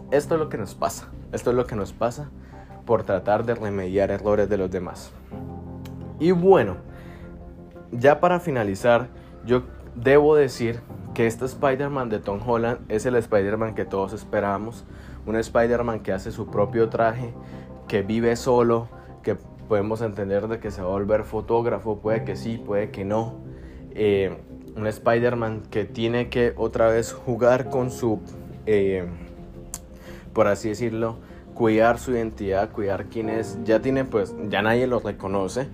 Esto 0.10 0.34
es 0.34 0.40
lo 0.42 0.50
que 0.50 0.58
nos 0.58 0.74
pasa. 0.74 1.10
Esto 1.32 1.52
es 1.52 1.56
lo 1.56 1.68
que 1.68 1.76
nos 1.76 1.94
pasa 1.94 2.32
por 2.88 3.04
tratar 3.04 3.46
de 3.46 3.54
remediar 3.54 4.10
errores 4.10 4.50
de 4.50 4.58
los 4.58 4.72
demás. 4.72 5.12
Y 6.22 6.34
bueno, 6.34 6.78
ya 7.92 8.20
para 8.20 8.40
finalizar, 8.40 9.08
yo 9.44 9.64
debo 9.96 10.36
decir 10.36 10.80
que 11.16 11.26
este 11.26 11.46
Spider-Man 11.46 12.10
de 12.10 12.20
Tom 12.20 12.40
Holland 12.46 12.80
es 12.90 13.08
el 13.08 13.16
Spider-Man 13.16 13.74
que 13.74 13.86
todos 13.86 14.14
esperábamos. 14.14 14.86
Un 15.26 15.36
Spider-Man 15.36 16.02
que 16.02 16.14
hace 16.14 16.32
su 16.32 16.46
propio 16.46 16.90
traje, 16.90 17.34
que 17.88 18.04
vive 18.04 18.36
solo, 18.36 18.88
que 19.24 19.36
podemos 19.68 20.04
entender 20.04 20.48
de 20.48 20.60
que 20.60 20.70
se 20.70 20.84
va 20.84 20.90
a 20.90 20.92
volver 20.92 21.24
fotógrafo, 21.24 21.98
puede 21.98 22.24
que 22.24 22.36
sí, 22.36 22.62
puede 22.64 22.92
que 22.92 23.04
no. 23.04 23.40
Eh, 23.96 24.38
un 24.76 24.86
Spider-Man 24.86 25.64
que 25.72 25.86
tiene 25.86 26.30
que 26.30 26.54
otra 26.56 26.88
vez 26.88 27.14
jugar 27.14 27.72
con 27.72 27.90
su, 27.90 28.20
eh, 28.68 29.08
por 30.34 30.46
así 30.46 30.70
decirlo, 30.70 31.18
cuidar 31.56 31.98
su 31.98 32.12
identidad, 32.12 32.72
cuidar 32.72 33.06
quién 33.06 33.28
es. 33.28 33.58
Ya 33.64 33.82
tiene, 33.82 34.06
pues, 34.06 34.36
ya 34.50 34.62
nadie 34.62 34.86
lo 34.86 35.00
reconoce 35.00 35.68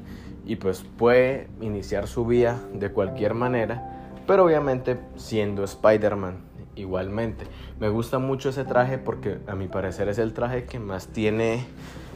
y 0.48 0.56
pues 0.56 0.84
puede 0.98 1.50
iniciar 1.62 2.08
su 2.08 2.26
vida 2.26 2.60
de 2.74 2.90
cualquier 2.90 3.34
manera, 3.34 4.16
pero 4.26 4.46
obviamente 4.46 4.98
siendo 5.18 5.64
Spider-Man 5.66 6.38
igualmente. 6.76 7.46
Me 7.80 7.90
gusta 7.90 8.18
mucho 8.18 8.50
ese 8.50 8.64
traje 8.64 8.98
porque 8.98 9.40
a 9.48 9.56
mi 9.56 9.68
parecer 9.68 10.08
es 10.08 10.18
el 10.18 10.34
traje 10.34 10.64
que 10.64 10.80
más 10.80 11.08
tiene 11.08 11.66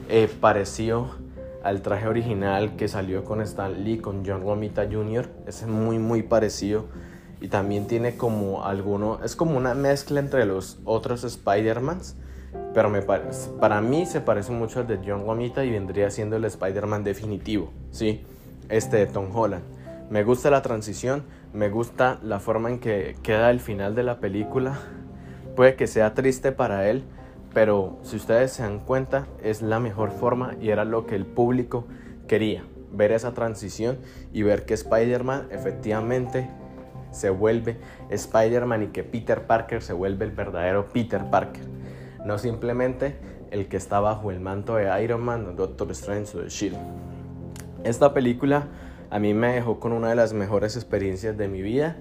eh, 0.09 0.29
parecido 0.39 1.09
al 1.63 1.81
traje 1.81 2.07
original 2.07 2.75
que 2.75 2.87
salió 2.87 3.25
con 3.25 3.41
Stan 3.41 3.83
Lee, 3.83 3.97
con 3.97 4.25
John 4.25 4.41
Romita 4.41 4.87
Jr. 4.89 5.29
Es 5.45 5.67
muy, 5.67 5.99
muy 5.99 6.23
parecido. 6.23 6.85
Y 7.41 7.47
también 7.47 7.87
tiene 7.87 8.17
como 8.17 8.65
alguno, 8.65 9.19
es 9.23 9.35
como 9.35 9.57
una 9.57 9.73
mezcla 9.73 10.19
entre 10.19 10.45
los 10.45 10.79
otros 10.85 11.23
Spider-Mans. 11.23 12.15
Pero 12.73 12.89
me 12.89 13.01
para 13.01 13.81
mí 13.81 14.05
se 14.05 14.21
parece 14.21 14.51
mucho 14.51 14.79
al 14.79 14.87
de 14.87 14.99
John 15.05 15.25
Romita 15.25 15.63
y 15.65 15.71
vendría 15.71 16.09
siendo 16.09 16.37
el 16.37 16.45
Spider-Man 16.45 17.03
definitivo, 17.03 17.71
¿sí? 17.91 18.23
Este 18.69 18.97
de 18.97 19.07
Tom 19.07 19.27
Holland. 19.33 19.63
Me 20.09 20.23
gusta 20.23 20.49
la 20.49 20.61
transición, 20.61 21.23
me 21.53 21.69
gusta 21.69 22.19
la 22.23 22.39
forma 22.39 22.69
en 22.69 22.79
que 22.79 23.15
queda 23.23 23.49
el 23.49 23.59
final 23.59 23.95
de 23.95 24.03
la 24.03 24.19
película. 24.19 24.79
Puede 25.55 25.75
que 25.75 25.87
sea 25.87 26.13
triste 26.13 26.51
para 26.51 26.89
él, 26.89 27.03
pero 27.53 27.97
si 28.03 28.15
ustedes 28.15 28.53
se 28.53 28.63
dan 28.63 28.79
cuenta, 28.79 29.27
es 29.43 29.61
la 29.61 29.79
mejor 29.79 30.11
forma 30.11 30.55
y 30.61 30.69
era 30.69 30.85
lo 30.85 31.05
que 31.05 31.15
el 31.15 31.25
público 31.25 31.85
quería. 32.27 32.63
Ver 32.93 33.11
esa 33.11 33.33
transición 33.33 33.97
y 34.33 34.43
ver 34.43 34.65
que 34.65 34.73
Spider-Man 34.73 35.47
efectivamente 35.51 36.49
se 37.11 37.29
vuelve 37.29 37.77
Spider-Man 38.09 38.83
y 38.83 38.87
que 38.87 39.03
Peter 39.03 39.45
Parker 39.45 39.81
se 39.81 39.93
vuelve 39.93 40.25
el 40.25 40.31
verdadero 40.31 40.87
Peter 40.87 41.23
Parker. 41.29 41.63
No 42.26 42.38
simplemente 42.38 43.15
el 43.52 43.68
que 43.68 43.77
está 43.77 43.99
bajo 43.99 44.31
el 44.31 44.39
manto 44.39 44.76
de 44.76 45.03
Iron 45.03 45.22
Man 45.22 45.56
Doctor 45.56 45.91
Strange 45.91 46.38
o 46.38 46.41
de 46.41 46.49
Shield. 46.49 46.77
Esta 47.84 48.14
película 48.14 48.68
a 49.10 49.19
mí 49.19 49.34
me 49.34 49.53
dejó 49.53 49.80
con 49.80 49.91
una 49.91 50.10
de 50.10 50.15
las 50.15 50.34
mejores 50.34 50.76
experiencias 50.76 51.38
de 51.38 51.48
mi 51.48 51.61
vida. 51.61 51.98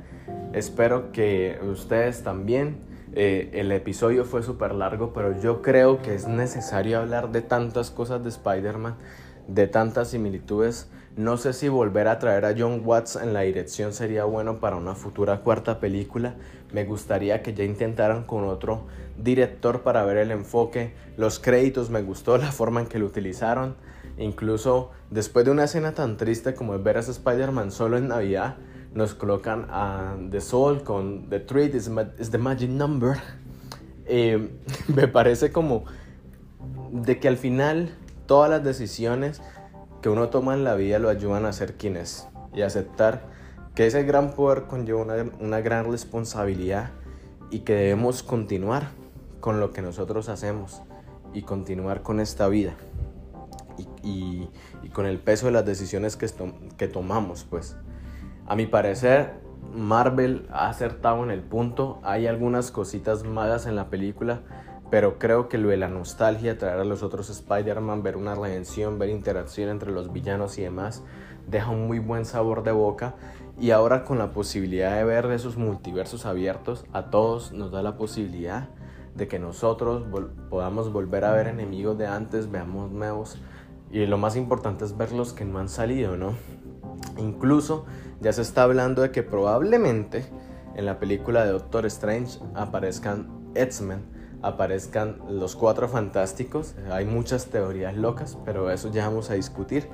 Espero 0.53 1.11
que 1.11 1.59
ustedes 1.69 2.23
también 2.23 2.79
eh, 3.15 3.51
el 3.55 3.73
episodio 3.73 4.25
fue 4.25 4.45
súper 4.45 4.73
largo, 4.73 5.13
pero 5.13 5.41
yo 5.41 5.63
creo 5.63 6.01
que 6.01 6.15
es 6.15 6.29
necesario 6.29 7.01
hablar 7.01 7.33
de 7.33 7.43
tantas 7.43 7.91
cosas 7.91 8.23
de 8.23 8.29
Spider-Man, 8.29 8.95
de 9.49 9.67
tantas 9.67 10.09
similitudes. 10.09 10.89
No 11.17 11.37
sé 11.37 11.53
si 11.53 11.69
volver 11.69 12.07
a 12.07 12.21
traer 12.21 12.45
a 12.45 12.55
John 12.57 12.83
Watts 12.85 13.17
en 13.17 13.33
la 13.33 13.41
dirección 13.41 13.93
sería 13.93 14.25
bueno 14.25 14.61
para 14.61 14.77
una 14.77 14.95
futura 14.95 15.41
cuarta 15.41 15.81
película. 15.81 16.37
Me 16.73 16.85
gustaría 16.85 17.43
que 17.43 17.55
ya 17.55 17.65
intentaran 17.65 18.25
con 18.25 18.45
otro 18.45 18.87
director 19.17 19.83
para 19.83 20.05
ver 20.05 20.19
el 20.19 20.31
enfoque. 20.31 20.95
Los 21.17 21.39
créditos 21.39 21.91
me 21.91 22.03
gustó 22.03 22.39
la 22.39 22.53
forma 22.53 22.81
en 22.81 22.87
que 22.87 22.99
lo 22.99 23.07
utilizaron. 23.07 23.77
Incluso 24.19 24.91
después 25.11 25.45
de 25.45 25.51
una 25.51 25.65
escena 25.65 25.93
tan 25.93 26.17
triste 26.17 26.55
como 26.55 26.75
es 26.75 26.83
ver 26.83 26.97
a 26.97 27.01
Spider-Man 27.01 27.71
solo 27.71 27.97
en 27.97 28.09
Navidad, 28.09 28.57
nos 28.95 29.15
colocan 29.15 29.67
a 29.71 30.17
The 30.31 30.41
Soul 30.41 30.83
con 30.83 31.29
The 31.31 31.41
Treat 31.41 31.75
is, 31.75 31.91
the 32.31 32.39
Magic 32.39 32.71
Number. 32.71 33.19
Eh, 34.07 34.51
me 34.95 35.09
parece 35.09 35.53
como 35.53 35.85
de 36.93 37.19
que 37.19 37.29
al 37.29 37.37
final 37.37 37.91
todas 38.27 38.51
las 38.51 38.65
decisiones 38.65 39.41
que 40.03 40.09
uno 40.09 40.29
toma 40.29 40.55
en 40.55 40.65
la 40.65 40.75
vida 40.75 40.99
lo 40.99 41.09
ayudan 41.09 41.47
a 41.47 41.53
ser 41.53 41.75
quien 41.75 41.97
es 41.97 42.27
y 42.55 42.63
aceptar 42.63 43.30
que 43.75 43.87
ese 43.87 44.03
gran 44.05 44.33
poder 44.33 44.65
conlleva 44.65 45.01
una, 45.03 45.15
una 45.41 45.61
gran 45.61 45.91
responsabilidad 45.91 46.91
y 47.51 47.61
que 47.61 47.75
debemos 47.75 48.23
continuar 48.23 48.89
con 49.41 49.61
lo 49.61 49.73
que 49.73 49.83
nosotros 49.83 50.29
hacemos 50.29 50.83
y 51.33 51.43
continuar 51.43 52.03
con 52.03 52.21
esta 52.21 52.49
vida 52.49 52.75
y, 54.03 54.49
y, 54.83 54.89
con 54.91 55.07
el 55.07 55.19
peso 55.19 55.47
de 55.47 55.53
las 55.53 55.65
decisiones 55.65 56.17
que, 56.17 56.29
que 56.77 56.89
tomamos 56.89 57.45
pues. 57.45 57.77
A 58.47 58.57
mi 58.57 58.67
parecer, 58.67 59.35
Marvel 59.73 60.49
ha 60.51 60.69
acertado 60.69 61.23
en 61.23 61.31
el 61.31 61.41
punto. 61.41 62.01
Hay 62.03 62.27
algunas 62.27 62.71
cositas 62.71 63.25
malas 63.25 63.67
en 63.67 63.77
la 63.77 63.89
película, 63.89 64.43
pero 64.91 65.19
creo 65.19 65.49
que 65.49 65.59
lo 65.59 65.69
de 65.69 65.77
la 65.77 65.89
nostalgia, 65.89 66.59
traer 66.59 66.81
a 66.81 66.85
los 66.85 67.03
otros 67.03 67.31
Spider-Man, 67.31 68.03
ver 68.03 68.17
una 68.17 68.35
redención, 68.35 68.99
ver 68.99 69.11
interacción 69.11 69.69
entre 69.71 69.93
los 69.93 70.13
villanos 70.13 70.59
y 70.59 70.63
demás, 70.63 71.05
deja 71.47 71.71
un 71.71 71.87
muy 71.87 72.01
buen 72.01 72.25
sabor 72.25 72.65
de 72.65 72.73
boca. 72.73 73.15
Y 73.61 73.73
ahora 73.73 74.05
con 74.05 74.17
la 74.17 74.33
posibilidad 74.33 74.97
de 74.97 75.05
ver 75.05 75.27
esos 75.27 75.59
multiversos 75.59 76.25
abiertos, 76.25 76.87
a 76.95 77.11
todos 77.11 77.53
nos 77.53 77.71
da 77.71 77.83
la 77.83 77.99
posibilidad 77.99 78.71
de 79.15 79.29
que 79.29 79.39
nosotros 79.39 80.05
podamos 80.49 80.91
volver 80.91 81.27
a 81.27 81.33
ver 81.33 81.47
enemigos 81.47 81.99
de 81.99 82.07
antes, 82.07 82.51
veamos 82.51 82.91
nuevos. 82.91 83.37
Y 83.91 84.07
lo 84.07 84.17
más 84.17 84.37
importante 84.37 84.87
es 84.87 84.97
ver 84.97 85.13
los 85.13 85.35
que 85.35 85.45
no 85.45 85.59
han 85.59 85.69
salido, 85.69 86.17
¿no? 86.17 86.33
Incluso 87.19 87.85
ya 88.23 88.33
se 88.33 88.41
está 88.41 88.63
hablando 88.63 89.03
de 89.03 89.11
que 89.11 89.23
probablemente 89.23 90.25
en 90.75 90.87
la 90.87 90.99
película 90.99 91.45
de 91.45 91.53
Doctor 91.53 91.85
Strange 91.85 92.39
aparezcan 92.55 93.29
X-Men, 93.55 94.07
aparezcan 94.41 95.19
los 95.29 95.55
cuatro 95.55 95.87
fantásticos. 95.87 96.77
Hay 96.91 97.05
muchas 97.05 97.47
teorías 97.49 97.95
locas, 97.95 98.39
pero 98.43 98.71
eso 98.71 98.91
ya 98.91 99.07
vamos 99.07 99.29
a 99.29 99.35
discutir 99.35 99.87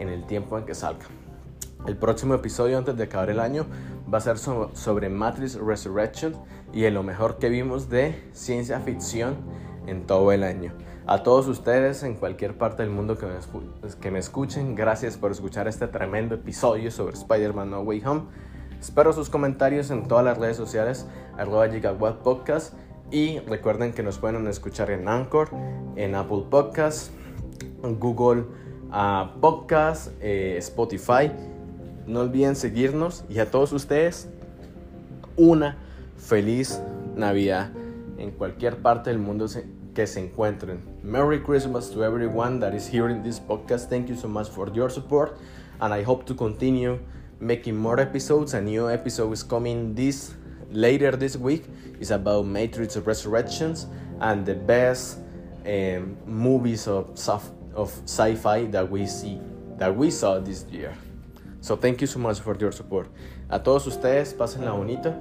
en 0.00 0.08
el 0.08 0.26
tiempo 0.26 0.58
en 0.58 0.64
que 0.64 0.74
salga. 0.74 1.06
El 1.86 1.96
próximo 1.96 2.34
episodio 2.34 2.78
antes 2.78 2.96
de 2.96 3.04
acabar 3.04 3.28
el 3.28 3.40
año 3.40 3.66
va 4.12 4.18
a 4.18 4.20
ser 4.20 4.38
sobre 4.38 5.08
Matrix 5.08 5.56
Resurrection 5.56 6.34
y 6.72 6.84
en 6.84 6.94
lo 6.94 7.02
mejor 7.02 7.38
que 7.38 7.48
vimos 7.48 7.88
de 7.88 8.28
ciencia 8.32 8.78
ficción 8.80 9.36
en 9.88 10.06
todo 10.06 10.30
el 10.30 10.44
año. 10.44 10.72
A 11.06 11.24
todos 11.24 11.48
ustedes 11.48 12.04
en 12.04 12.14
cualquier 12.14 12.56
parte 12.56 12.84
del 12.84 12.92
mundo 12.92 13.18
que 13.18 14.10
me, 14.10 14.18
escuchen, 14.20 14.76
gracias 14.76 15.16
por 15.16 15.32
escuchar 15.32 15.66
este 15.66 15.88
tremendo 15.88 16.36
episodio 16.36 16.92
sobre 16.92 17.14
Spider-Man 17.14 17.70
No 17.70 17.80
Way 17.80 18.02
Home. 18.06 18.22
Espero 18.80 19.12
sus 19.12 19.28
comentarios 19.28 19.90
en 19.90 20.06
todas 20.06 20.24
las 20.24 20.38
redes 20.38 20.56
sociales, 20.56 21.08
arroba 21.36 21.68
Gigawatt 21.68 22.22
Podcast. 22.22 22.74
Y 23.10 23.40
recuerden 23.40 23.92
que 23.92 24.04
nos 24.04 24.18
pueden 24.18 24.46
escuchar 24.46 24.90
en 24.92 25.08
Anchor, 25.08 25.50
en 25.96 26.14
Apple 26.14 26.44
Podcast, 26.48 27.10
Google 27.82 28.44
uh, 28.90 29.40
Podcast, 29.40 30.12
eh, 30.20 30.54
Spotify. 30.58 31.30
No 32.06 32.20
olviden 32.20 32.56
seguirnos 32.56 33.24
y 33.28 33.38
a 33.38 33.50
todos 33.50 33.72
ustedes 33.72 34.28
una 35.36 35.76
feliz 36.16 36.80
Navidad 37.16 37.70
en 38.18 38.30
cualquier 38.32 38.78
parte 38.78 39.10
del 39.10 39.18
mundo 39.18 39.46
que 39.94 40.06
se 40.06 40.20
encuentren. 40.20 40.80
Merry 41.02 41.42
Christmas 41.42 41.90
to 41.90 42.04
everyone 42.04 42.60
that 42.60 42.74
is 42.74 42.88
hearing 42.88 43.22
this 43.22 43.40
podcast. 43.40 43.88
Thank 43.88 44.08
you 44.08 44.16
so 44.16 44.28
much 44.28 44.48
for 44.48 44.72
your 44.72 44.90
support, 44.90 45.36
and 45.80 45.92
I 45.92 46.02
hope 46.02 46.24
to 46.26 46.34
continue 46.34 46.98
making 47.40 47.76
more 47.76 48.00
episodes. 48.00 48.54
A 48.54 48.60
new 48.60 48.88
episode 48.88 49.32
is 49.32 49.42
coming 49.42 49.94
this 49.94 50.34
later 50.70 51.12
this 51.16 51.36
week. 51.36 51.64
It's 52.00 52.10
about 52.10 52.46
Matrix 52.46 52.96
Resurrections 52.96 53.86
and 54.20 54.46
the 54.46 54.54
best 54.54 55.18
um, 55.66 56.16
movies 56.26 56.88
of 56.88 57.10
of 57.74 57.90
sci-fi 58.04 58.66
that 58.66 58.90
we 58.90 59.06
see 59.06 59.40
that 59.78 59.94
we 59.94 60.10
saw 60.10 60.38
this 60.38 60.64
year. 60.70 60.94
So 61.62 61.76
thank 61.76 62.00
you 62.00 62.08
so 62.08 62.18
much 62.18 62.40
for 62.40 62.58
your 62.58 62.72
support. 62.72 63.08
A 63.48 63.62
todos 63.62 63.86
ustedes, 63.86 64.34
pásenla 64.34 64.72
bonito. 64.72 65.14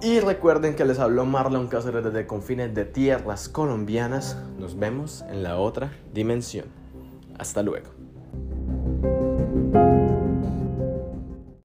Y 0.00 0.18
recuerden 0.20 0.74
que 0.74 0.86
les 0.86 0.98
habló 0.98 1.26
Marlon 1.26 1.68
Cáceres 1.68 2.02
desde 2.02 2.26
confines 2.26 2.74
de 2.74 2.86
tierras 2.86 3.50
colombianas. 3.50 4.38
Nos 4.58 4.78
vemos 4.78 5.22
en 5.28 5.42
la 5.42 5.58
otra 5.58 5.92
dimensión. 6.14 6.64
Hasta 7.38 7.62
luego. 7.62 7.90